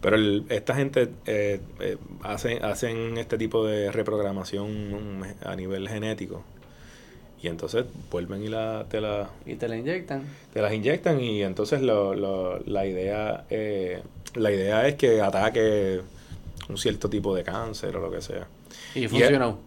Pero 0.00 0.14
el- 0.16 0.44
esta 0.48 0.74
gente 0.74 1.08
eh, 1.26 1.60
eh, 1.80 1.96
hacen, 2.22 2.64
hacen 2.64 3.18
este 3.18 3.36
tipo 3.38 3.66
de 3.66 3.90
reprogramación 3.90 5.22
a 5.44 5.56
nivel 5.56 5.88
genético. 5.88 6.44
Y 7.42 7.48
entonces 7.48 7.84
vuelven 8.10 8.42
y 8.44 8.48
la, 8.48 8.86
te, 8.88 9.00
la, 9.00 9.28
Y 9.44 9.56
te 9.56 9.68
la 9.68 9.76
inyectan. 9.76 10.22
te 10.52 10.62
las 10.62 10.72
inyectan 10.72 11.20
y 11.20 11.42
entonces 11.42 11.82
lo, 11.82 12.14
lo- 12.14 12.58
la, 12.60 12.86
idea, 12.86 13.44
eh, 13.50 14.00
la 14.34 14.50
idea 14.52 14.86
es 14.88 14.94
que 14.94 15.20
ataque 15.20 16.00
un 16.68 16.78
cierto 16.78 17.10
tipo 17.10 17.34
de 17.34 17.42
cáncer 17.42 17.96
o 17.96 18.00
lo 18.00 18.10
que 18.10 18.22
sea. 18.22 18.46
Y 18.94 19.04
Y 19.04 19.08
funcionó. 19.08 19.58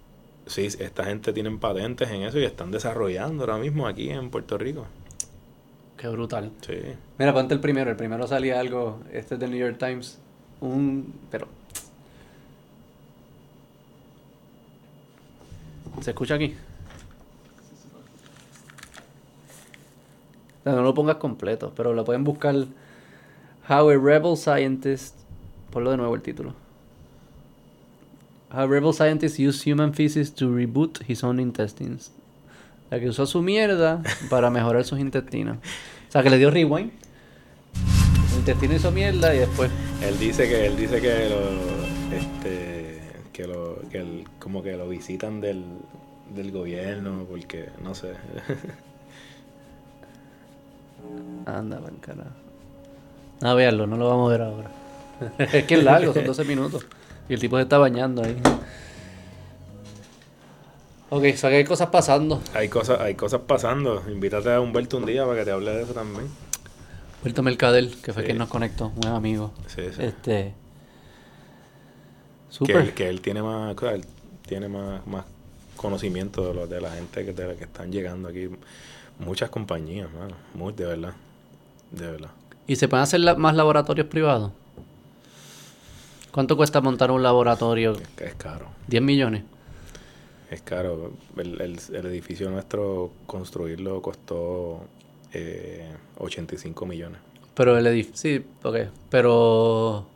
Sí, 0.48 0.66
esta 0.66 1.04
gente 1.04 1.34
tienen 1.34 1.60
patentes 1.60 2.10
en 2.10 2.24
eso 2.24 2.40
y 2.40 2.46
están 2.46 2.72
desarrollando 2.72 3.44
ahora 3.44 3.58
mismo 3.58 3.86
aquí 3.86 4.10
en 4.10 4.30
Puerto 4.30 4.58
Rico. 4.58 4.88
Qué 5.98 6.08
brutal. 6.08 6.52
Sí. 6.62 6.74
Mira, 7.18 7.34
ponte 7.34 7.56
el 7.56 7.60
primero. 7.60 7.90
El 7.90 7.98
primero 7.98 8.28
salía 8.28 8.60
algo, 8.60 9.00
este 9.12 9.34
es 9.34 9.40
del 9.40 9.50
New 9.50 9.60
York 9.60 9.78
Times. 9.80 10.20
Un. 10.62 11.14
Pero. 11.32 11.48
¿Se 16.02 16.12
escucha 16.12 16.36
aquí? 16.36 16.56
No, 20.64 20.76
no 20.76 20.84
lo 20.84 20.94
pongas 20.94 21.16
completo, 21.16 21.74
pero 21.76 21.94
lo 21.94 22.06
pueden 22.06 22.24
buscar. 22.24 22.56
How 23.68 23.90
a 23.90 23.94
Rebel 23.94 24.38
Scientist. 24.38 25.16
Ponlo 25.72 25.92
de 25.92 25.98
nuevo 25.98 26.14
el 26.14 26.22
título. 26.22 26.54
How 28.54 28.62
a 28.62 28.68
Rebel 28.68 28.94
Scientist 28.94 29.40
used 29.40 29.66
human 29.66 29.94
feces 29.94 30.34
to 30.36 30.48
reboot 30.48 31.02
his 31.08 31.24
own 31.24 31.40
intestines. 31.40 32.12
La 32.90 33.00
que 33.00 33.10
usó 33.10 33.26
su 33.26 33.42
mierda 33.42 34.02
para 34.30 34.50
mejorar 34.50 34.84
sus 34.86 35.00
intestinos. 35.00 35.58
O 35.58 36.12
sea, 36.12 36.24
que 36.24 36.30
le 36.30 36.38
dio 36.38 36.52
rewind. 36.52 36.92
El 38.32 38.38
intestino 38.40 38.76
hizo 38.76 38.92
mierda 38.92 39.36
y 39.36 39.40
después. 39.40 39.70
Él 40.02 40.18
dice 40.20 40.48
que 40.48 40.66
él 40.68 40.78
dice 40.78 41.02
que 41.02 41.30
lo 41.30 42.18
este 42.18 43.02
que 43.34 43.46
lo 43.48 43.80
que 43.92 43.98
el- 44.00 44.26
como 44.40 44.64
que 44.64 44.78
lo 44.78 44.88
visitan 44.88 45.42
del, 45.42 45.64
del 46.34 46.52
gobierno 46.52 47.26
porque 47.30 47.70
no 47.84 47.94
sé. 47.94 48.14
Anda, 51.46 51.80
para 51.80 51.96
carajo. 51.98 52.30
A 53.42 53.54
verlo, 53.54 53.86
no 53.88 53.98
lo 53.98 54.08
vamos 54.10 54.30
a 54.30 54.32
ver 54.32 54.42
ahora. 54.42 54.72
es 55.52 55.66
que 55.66 55.76
es 55.76 55.84
largo, 55.84 56.14
son 56.14 56.26
12 56.26 56.44
minutos. 56.46 56.86
Y 57.30 57.34
el 57.34 57.40
tipo 57.40 57.58
se 57.58 57.64
está 57.64 57.78
bañando 57.78 58.24
ahí. 58.24 58.38
Ok, 61.10 61.24
o 61.34 61.38
sea 61.38 61.50
que 61.50 61.56
hay 61.58 61.64
cosas 61.64 61.90
pasando. 61.90 62.42
hay 62.54 62.68
cosas 62.70 63.00
hay 63.00 63.16
cosas 63.16 63.42
pasando. 63.48 64.04
Invítate 64.10 64.52
a 64.54 64.60
Humberto 64.60 64.98
un 64.98 65.06
día 65.06 65.26
para 65.26 65.40
que 65.40 65.46
te 65.46 65.52
hable 65.52 65.72
de 65.72 65.84
eso 65.84 65.94
también. 65.94 66.28
Puerto 67.22 67.42
Mercadel, 67.44 67.96
que 68.04 68.14
fue 68.14 68.24
Sí. 68.24 68.26
quien 68.28 68.38
nos 68.38 68.50
conectó, 68.50 68.92
un 68.96 69.08
amigo. 69.08 69.52
Sí, 69.68 69.84
sí. 69.96 70.02
Este. 70.04 70.54
que, 72.50 72.54
Super. 72.54 72.76
él, 72.78 72.94
que 72.94 73.10
él 73.10 73.22
tiene 73.22 73.42
más 73.42 73.76
claro, 73.76 73.96
él 73.96 74.06
tiene 74.46 74.68
más, 74.68 75.06
más 75.08 75.26
conocimiento 75.76 76.48
de, 76.48 76.54
lo, 76.54 76.68
de 76.68 76.82
la 76.82 76.92
gente 76.92 77.26
que, 77.26 77.34
de 77.34 77.48
la 77.48 77.54
que 77.56 77.64
están 77.66 77.92
llegando 77.92 78.28
aquí. 78.30 78.50
Muchas 79.20 79.50
compañías, 79.50 80.10
mano. 80.14 80.36
Muy, 80.54 80.74
de 80.74 80.86
verdad. 80.86 81.14
De 81.92 82.12
verdad. 82.12 82.30
¿Y 82.68 82.76
se 82.76 82.88
pueden 82.88 83.04
hacer 83.04 83.22
la- 83.22 83.36
más 83.36 83.56
laboratorios 83.56 84.08
privados? 84.08 84.52
¿Cuánto 86.32 86.56
cuesta 86.56 86.82
montar 86.82 87.10
un 87.12 87.24
laboratorio? 87.24 87.94
Es, 87.94 88.22
es 88.28 88.36
caro. 88.36 88.68
10 88.88 89.02
millones. 89.02 89.44
Es 90.50 90.62
caro. 90.62 91.14
El, 91.38 91.62
el- 91.62 91.80
el 91.94 92.06
edificio 92.06 92.50
nuestro, 92.50 93.12
construirlo 93.26 94.02
costó 94.02 94.82
eh, 95.34 95.86
85 96.20 96.86
millones. 96.86 97.20
Pero 97.54 97.78
el 97.78 97.86
edificio. 97.88 98.16
Sí, 98.40 98.46
ok. 98.64 98.78
Pero. 99.10 100.08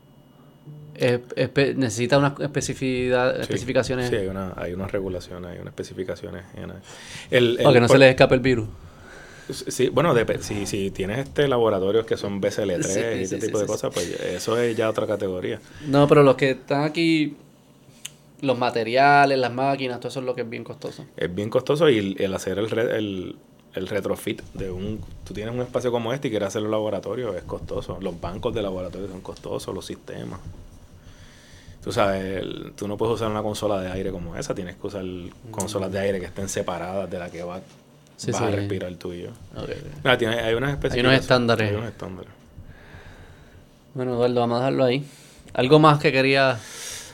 es- 0.96 1.20
espe- 1.36 1.76
necesita 1.76 2.18
unas 2.18 2.40
especificidad, 2.40 3.36
Sí, 3.36 3.42
especificaciones. 3.42 4.10
Sí, 4.10 4.16
hay, 4.16 4.28
una, 4.28 4.54
hay 4.56 4.74
unas 4.74 4.92
regulaciones, 4.92 5.52
hay 5.52 5.58
unas 5.58 5.72
especificaciones. 5.74 6.44
el- 6.56 7.58
el- 7.60 7.74
que 7.74 7.80
no 7.80 7.88
por- 7.88 7.96
se 7.96 7.98
les 7.98 8.10
escape 8.12 8.36
el 8.36 8.42
virus. 8.42 8.68
Sí, 9.50 9.90
bueno, 9.90 10.14
si, 10.40 10.66
si 10.66 10.92
tienes 10.92 11.18
este 11.20 11.48
laboratorios 11.48 12.06
que 12.06 12.16
son 12.16 12.40
BCL3 12.40 12.84
Sí, 12.84 13.00
y 13.00 13.24
ese 13.24 13.40
sí, 13.42 13.48
tipo 13.48 13.60
de 13.60 13.66
cosas, 13.66 13.92
pues 13.94 14.08
eso 14.22 14.58
es 14.58 14.78
ya 14.78 14.90
otra 14.90 15.06
categoría. 15.08 15.60
No, 15.88 16.08
pero 16.08 16.24
los 16.24 16.36
que 16.36 16.52
están 16.52 16.84
aquí. 16.84 17.36
Los 18.42 18.58
materiales, 18.58 19.38
las 19.38 19.54
máquinas, 19.54 20.00
todo 20.00 20.10
eso 20.10 20.20
es 20.20 20.26
lo 20.26 20.34
que 20.36 20.42
es 20.42 20.50
bien 20.50 20.64
costoso. 20.64 21.06
Es 21.16 21.34
bien 21.34 21.50
costoso 21.50 21.90
y 21.90 21.98
el, 22.00 22.16
el 22.22 22.34
hacer 22.34 22.58
el, 22.58 22.70
re- 22.70 22.98
el, 22.98 23.36
el 23.76 23.88
retrofit 23.88 24.42
de 24.54 24.72
un... 24.72 25.00
Tú 25.24 25.34
tienes 25.34 25.54
un 25.54 25.62
espacio 25.62 25.92
como 25.92 26.12
este 26.12 26.28
y 26.28 26.32
quieres 26.32 26.48
hacer 26.48 26.64
un 26.64 26.72
laboratorio, 26.72 27.36
es 27.36 27.44
costoso. 27.44 27.98
Los 28.02 28.20
bancos 28.20 28.54
de 28.56 28.62
laboratorio 28.64 29.08
son 29.08 29.22
costosos, 29.22 29.74
los 29.76 29.86
sistemas. 29.86 30.40
Tú 31.84 31.92
sabes, 31.92 32.42
el- 32.42 32.74
tú 32.76 32.88
no 32.88 32.98
puedes 32.98 33.16
usar 33.16 33.30
una 33.30 33.42
consola 33.44 33.80
de 33.82 33.92
aire 33.92 34.12
como 34.12 34.36
esa, 34.36 34.54
tienes 34.56 34.76
que 34.76 34.88
usar 34.88 35.04
consolas 35.52 35.92
de 35.92 36.00
aire 36.00 36.20
que 36.20 36.26
estén 36.28 36.50
separadas 36.50 37.10
de 37.10 37.20
la 37.20 37.30
que 37.30 37.44
va, 37.44 37.62
Sí, 38.18 38.32
vas 38.32 38.42
a 38.42 38.52
respirar 38.52 38.94
tú 38.96 39.14
y 39.14 39.24
yo. 39.24 39.30
Ok. 39.56 39.70
Ah, 40.04 40.16
tiene- 40.18 40.40
hay 40.40 40.54
unas 40.54 40.72
especificaciones. 40.72 41.22
estándares. 41.22 41.70
Hay 41.70 41.76
unos 41.76 41.90
estándares. 41.90 42.32
Bueno, 43.94 44.14
Eduardo, 44.14 44.40
vamos 44.42 44.58
a 44.58 44.60
dejarlo 44.60 44.84
ahí. 44.86 45.06
¿Algo 45.54 45.80
más 45.80 46.00
que 46.00 46.12
quería 46.12 46.58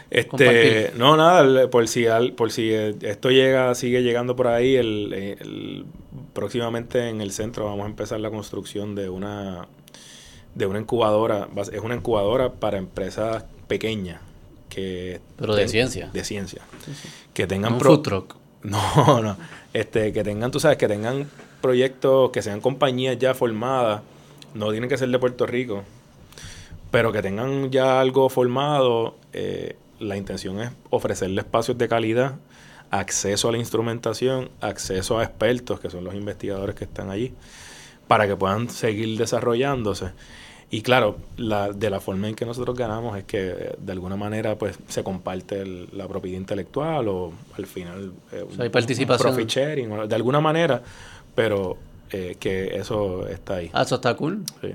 Este, 0.09 0.27
Compartir. 0.29 0.91
no, 0.97 1.17
nada, 1.17 1.69
por 1.69 1.88
si, 1.88 2.05
por 2.38 2.51
si 2.51 2.71
esto 2.71 3.29
llega, 3.29 3.75
sigue 3.75 4.03
llegando 4.03 4.35
por 4.35 4.47
ahí, 4.47 4.75
el, 4.75 5.11
el- 5.13 5.85
próximamente 6.34 7.09
en 7.09 7.19
el 7.21 7.31
centro 7.31 7.65
vamos 7.65 7.85
a 7.85 7.89
empezar 7.89 8.19
la 8.21 8.29
construcción 8.29 8.95
de 8.95 9.09
una, 9.09 9.67
de 10.55 10.65
una 10.65 10.79
incubadora, 10.79 11.49
es 11.71 11.81
una 11.81 11.95
incubadora 11.95 12.53
para 12.53 12.77
empresas 12.77 13.43
pequeñas 13.67 14.21
que 14.69 15.19
Pero 15.38 15.55
de 15.55 15.63
ten- 15.63 15.69
ciencia. 15.69 16.09
de 16.13 16.23
ciencia, 16.23 16.61
que 17.34 17.45
tengan 17.47 17.73
un 17.73 17.79
pro- 17.79 17.95
food 17.95 18.01
truck? 18.03 18.35
no, 18.63 18.81
no. 19.21 19.38
Este, 19.73 20.13
que 20.13 20.23
tengan, 20.23 20.51
tú 20.51 20.59
sabes, 20.59 20.77
que 20.77 20.88
tengan 20.88 21.29
proyectos, 21.61 22.31
que 22.31 22.41
sean 22.41 22.61
compañías 22.61 23.17
ya 23.19 23.34
formadas, 23.34 24.01
no 24.53 24.71
tienen 24.71 24.89
que 24.89 24.97
ser 24.97 25.09
de 25.09 25.19
Puerto 25.19 25.45
Rico, 25.45 25.84
pero 26.91 27.11
que 27.11 27.21
tengan 27.21 27.69
ya 27.71 27.99
algo 27.99 28.29
formado. 28.29 29.15
eh, 29.34 29.75
la 29.99 30.17
intención 30.17 30.59
es 30.61 30.71
ofrecerle 30.89 31.41
espacios 31.41 31.77
de 31.77 31.87
calidad, 31.87 32.35
acceso 32.91 33.49
a 33.49 33.51
la 33.51 33.57
instrumentación, 33.57 34.49
acceso 34.61 35.19
a 35.19 35.23
expertos, 35.23 35.79
que 35.79 35.89
son 35.89 36.03
los 36.03 36.13
investigadores 36.15 36.75
que 36.75 36.85
están 36.85 37.09
allí, 37.09 37.33
para 38.07 38.27
que 38.27 38.35
puedan 38.35 38.69
seguir 38.69 39.17
desarrollándose. 39.17 40.11
Y 40.69 40.81
claro, 40.81 41.17
la, 41.37 41.71
de 41.71 41.89
la 41.89 42.01
forma 42.01 42.27
en 42.27 42.35
que 42.35 42.45
nosotros 42.45 42.75
ganamos 42.77 43.17
es 43.17 43.23
que 43.23 43.49
eh, 43.49 43.75
de 43.79 43.91
alguna 43.93 44.17
manera 44.17 44.57
pues 44.57 44.77
se 44.89 45.01
comparte 45.01 45.61
el- 45.61 45.87
la 45.93 46.07
propiedad 46.09 46.37
intelectual 46.37 47.07
o 47.07 47.31
al 47.57 47.65
final 47.65 48.11
eh, 48.33 48.45
sea, 48.53 48.63
hay 48.63 48.69
participación. 48.69 49.33
profit 49.33 49.49
sharing, 49.49 49.91
o 49.93 50.07
de 50.07 50.15
alguna 50.15 50.41
manera, 50.41 50.81
pero 51.35 51.77
eh, 52.11 52.35
que 52.39 52.75
eso 52.77 53.27
está 53.27 53.55
ahí. 53.55 53.69
Ah, 53.73 53.83
eso 53.83 53.95
está 53.95 54.15
cool. 54.15 54.43
Sí. 54.61 54.69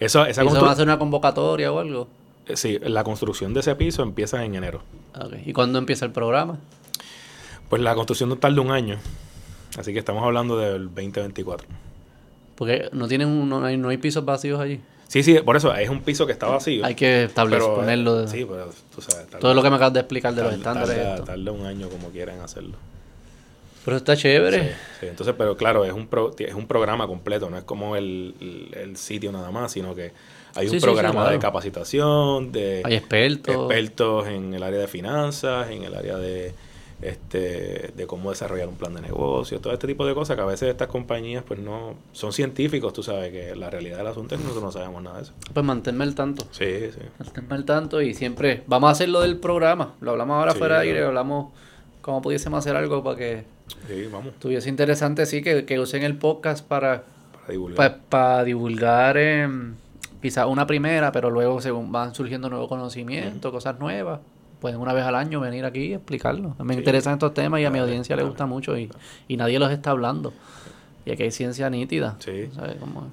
Eso, 0.00 0.24
esa 0.26 0.42
¿Y 0.44 0.46
¿Eso 0.46 0.56
constru- 0.56 0.62
va 0.64 0.68
a 0.68 0.72
hacer 0.72 0.84
una 0.86 0.98
convocatoria 0.98 1.72
o 1.72 1.78
algo? 1.78 2.08
Eh, 2.48 2.56
sí, 2.56 2.78
la 2.82 3.04
construcción 3.04 3.54
de 3.54 3.60
ese 3.60 3.74
piso 3.76 4.02
empieza 4.02 4.44
en 4.44 4.54
enero. 4.54 4.82
¿Y 5.44 5.52
cuándo 5.52 5.78
empieza 5.78 6.04
el 6.04 6.12
programa? 6.12 6.58
Pues 7.68 7.82
la 7.82 7.94
construcción 7.94 8.28
no 8.28 8.36
tarda 8.36 8.60
un 8.60 8.70
año, 8.70 8.98
así 9.78 9.92
que 9.92 9.98
estamos 9.98 10.22
hablando 10.24 10.56
del 10.58 10.86
2024. 10.86 11.66
Porque 12.54 12.88
no 12.92 13.06
tienen 13.08 13.28
un- 13.28 13.48
no 13.48 13.64
hay, 13.64 13.76
no 13.76 13.88
hay 13.90 13.98
pisos 13.98 14.24
vacíos 14.24 14.58
allí. 14.60 14.80
Sí, 15.06 15.22
sí, 15.22 15.38
por 15.44 15.56
eso 15.56 15.74
es 15.74 15.88
un 15.88 16.00
piso 16.02 16.26
que 16.26 16.32
está 16.32 16.46
vacío. 16.48 16.84
Hay 16.84 16.94
que 16.94 17.24
establecer, 17.24 17.66
eh, 17.70 17.74
ponerlo. 17.74 18.16
de- 18.22 18.28
Sí, 18.28 18.44
pero 18.48 18.70
tú 18.94 19.00
sabes. 19.00 19.26
tarda- 19.26 19.38
todo 19.38 19.54
lo 19.54 19.62
que 19.62 19.70
me 19.70 19.76
acabas 19.76 19.94
de 19.94 20.00
explicar 20.00 20.34
de 20.34 20.42
los 20.42 20.52
estándares. 20.54 20.96
Tarda, 20.96 21.24
tarda 21.24 21.52
un 21.52 21.64
año 21.66 21.88
como 21.88 22.08
quieran 22.10 22.40
hacerlo. 22.40 22.76
Pero 23.84 23.96
está 23.96 24.16
chévere. 24.16 24.62
Sí, 24.62 24.68
sí. 25.00 25.06
Entonces, 25.06 25.34
pero 25.38 25.56
claro, 25.56 25.84
es 25.86 25.92
un, 25.94 26.08
pro- 26.08 26.34
es 26.38 26.54
un 26.54 26.66
programa 26.66 27.06
completo, 27.06 27.48
no 27.48 27.56
es 27.56 27.64
como 27.64 27.96
el, 27.96 28.34
el- 28.40 28.68
el 28.78 28.96
sitio 28.98 29.32
nada 29.32 29.50
más, 29.50 29.72
sino 29.72 29.94
que 29.94 30.12
hay 30.58 30.66
un 30.66 30.70
Sí, 30.72 30.76
sí, 30.76 30.80
sí, 30.80 30.84
programa 30.84 31.12
claro. 31.20 31.30
de 31.32 31.38
capacitación, 31.38 32.52
de 32.52 32.82
Hay 32.84 32.94
expertos. 32.94 33.54
expertos 33.54 34.26
en 34.28 34.54
el 34.54 34.62
área 34.62 34.80
de 34.80 34.88
finanzas, 34.88 35.70
en 35.70 35.84
el 35.84 35.94
área 35.94 36.16
de 36.18 36.52
este 37.00 37.92
de 37.96 38.06
cómo 38.08 38.30
desarrollar 38.30 38.66
un 38.68 38.74
plan 38.74 38.92
de 38.92 39.00
negocio, 39.00 39.60
todo 39.60 39.72
este 39.72 39.86
tipo 39.86 40.04
de 40.04 40.14
cosas 40.14 40.34
que 40.36 40.42
a 40.42 40.46
veces 40.46 40.68
estas 40.68 40.88
compañías 40.88 41.44
pues 41.46 41.60
no 41.60 41.94
son 42.12 42.32
científicos, 42.32 42.92
tú 42.92 43.04
sabes 43.04 43.30
que 43.30 43.54
la 43.54 43.70
realidad 43.70 43.98
del 43.98 44.08
asunto 44.08 44.34
es 44.34 44.40
que 44.40 44.46
nosotros 44.48 44.64
no 44.64 44.72
sabemos 44.80 45.02
nada 45.02 45.18
de 45.18 45.22
eso. 45.22 45.32
Pues 45.54 45.64
manténme 45.64 46.02
al 46.04 46.16
tanto. 46.16 46.44
Sí, 46.50 46.90
sí. 46.92 46.98
Manténme 47.20 47.54
al 47.54 47.64
tanto 47.64 48.02
y 48.02 48.14
siempre. 48.14 48.64
Vamos 48.66 48.88
a 48.88 48.90
hacer 48.92 49.08
lo 49.10 49.20
del 49.20 49.36
programa. 49.36 49.94
Lo 50.00 50.10
hablamos 50.10 50.34
ahora 50.38 50.52
Sí, 50.52 50.58
fuera 50.58 50.80
de 50.80 50.88
aire. 50.88 51.04
Hablamos 51.04 51.52
cómo 52.00 52.20
pudiésemos 52.20 52.58
hacer 52.58 52.74
algo 52.74 53.04
para 53.04 53.16
que 53.16 53.44
Sí, 53.86 54.08
vamos, 54.10 54.32
estuviese 54.32 54.68
interesante. 54.68 55.24
Sí, 55.26 55.40
que, 55.40 55.64
que 55.66 55.78
usen 55.78 56.02
el 56.02 56.16
podcast 56.16 56.66
para 56.66 57.04
para 57.32 57.52
divulgar. 57.52 57.98
para 58.08 58.42
divulgar 58.44 59.16
quizás 60.20 60.46
una 60.46 60.66
primera, 60.66 61.12
pero 61.12 61.30
luego 61.30 61.60
según 61.60 61.92
van 61.92 62.14
surgiendo 62.14 62.48
nuevos 62.48 62.68
conocimientos, 62.68 63.52
cosas 63.52 63.78
nuevas, 63.78 64.20
pueden 64.60 64.80
una 64.80 64.92
vez 64.92 65.04
al 65.04 65.14
año 65.14 65.40
venir 65.40 65.64
aquí 65.64 65.86
y 65.86 65.94
explicarlo. 65.94 66.54
Me 66.58 66.74
interesan 66.74 67.14
estos 67.14 67.34
temas 67.34 67.60
y 67.60 67.64
a 67.64 67.70
mi 67.70 67.78
audiencia 67.78 68.16
le 68.16 68.24
gusta 68.24 68.46
mucho 68.46 68.76
y, 68.76 68.90
y 69.28 69.36
nadie 69.36 69.58
los 69.58 69.70
está 69.70 69.90
hablando. 69.90 70.32
Y 71.04 71.12
aquí 71.12 71.22
hay 71.22 71.30
ciencia 71.30 71.70
nítida. 71.70 72.16
Sí. 72.18 72.50
¿sabes? 72.54 72.76
Como 72.76 73.12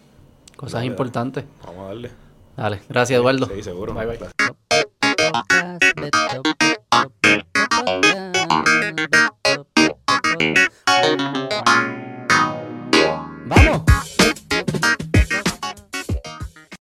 cosas 0.55 0.83
importantes. 0.83 1.45
Vamos 1.65 1.85
a 1.85 1.87
darle. 1.87 2.11
Dale. 2.57 2.81
Gracias, 2.89 3.19
Eduardo. 3.19 3.47
Sí, 3.53 3.63
seguro. 3.63 3.93
Bye, 3.93 4.05
bye. 4.05 4.17
bye. 4.17 4.29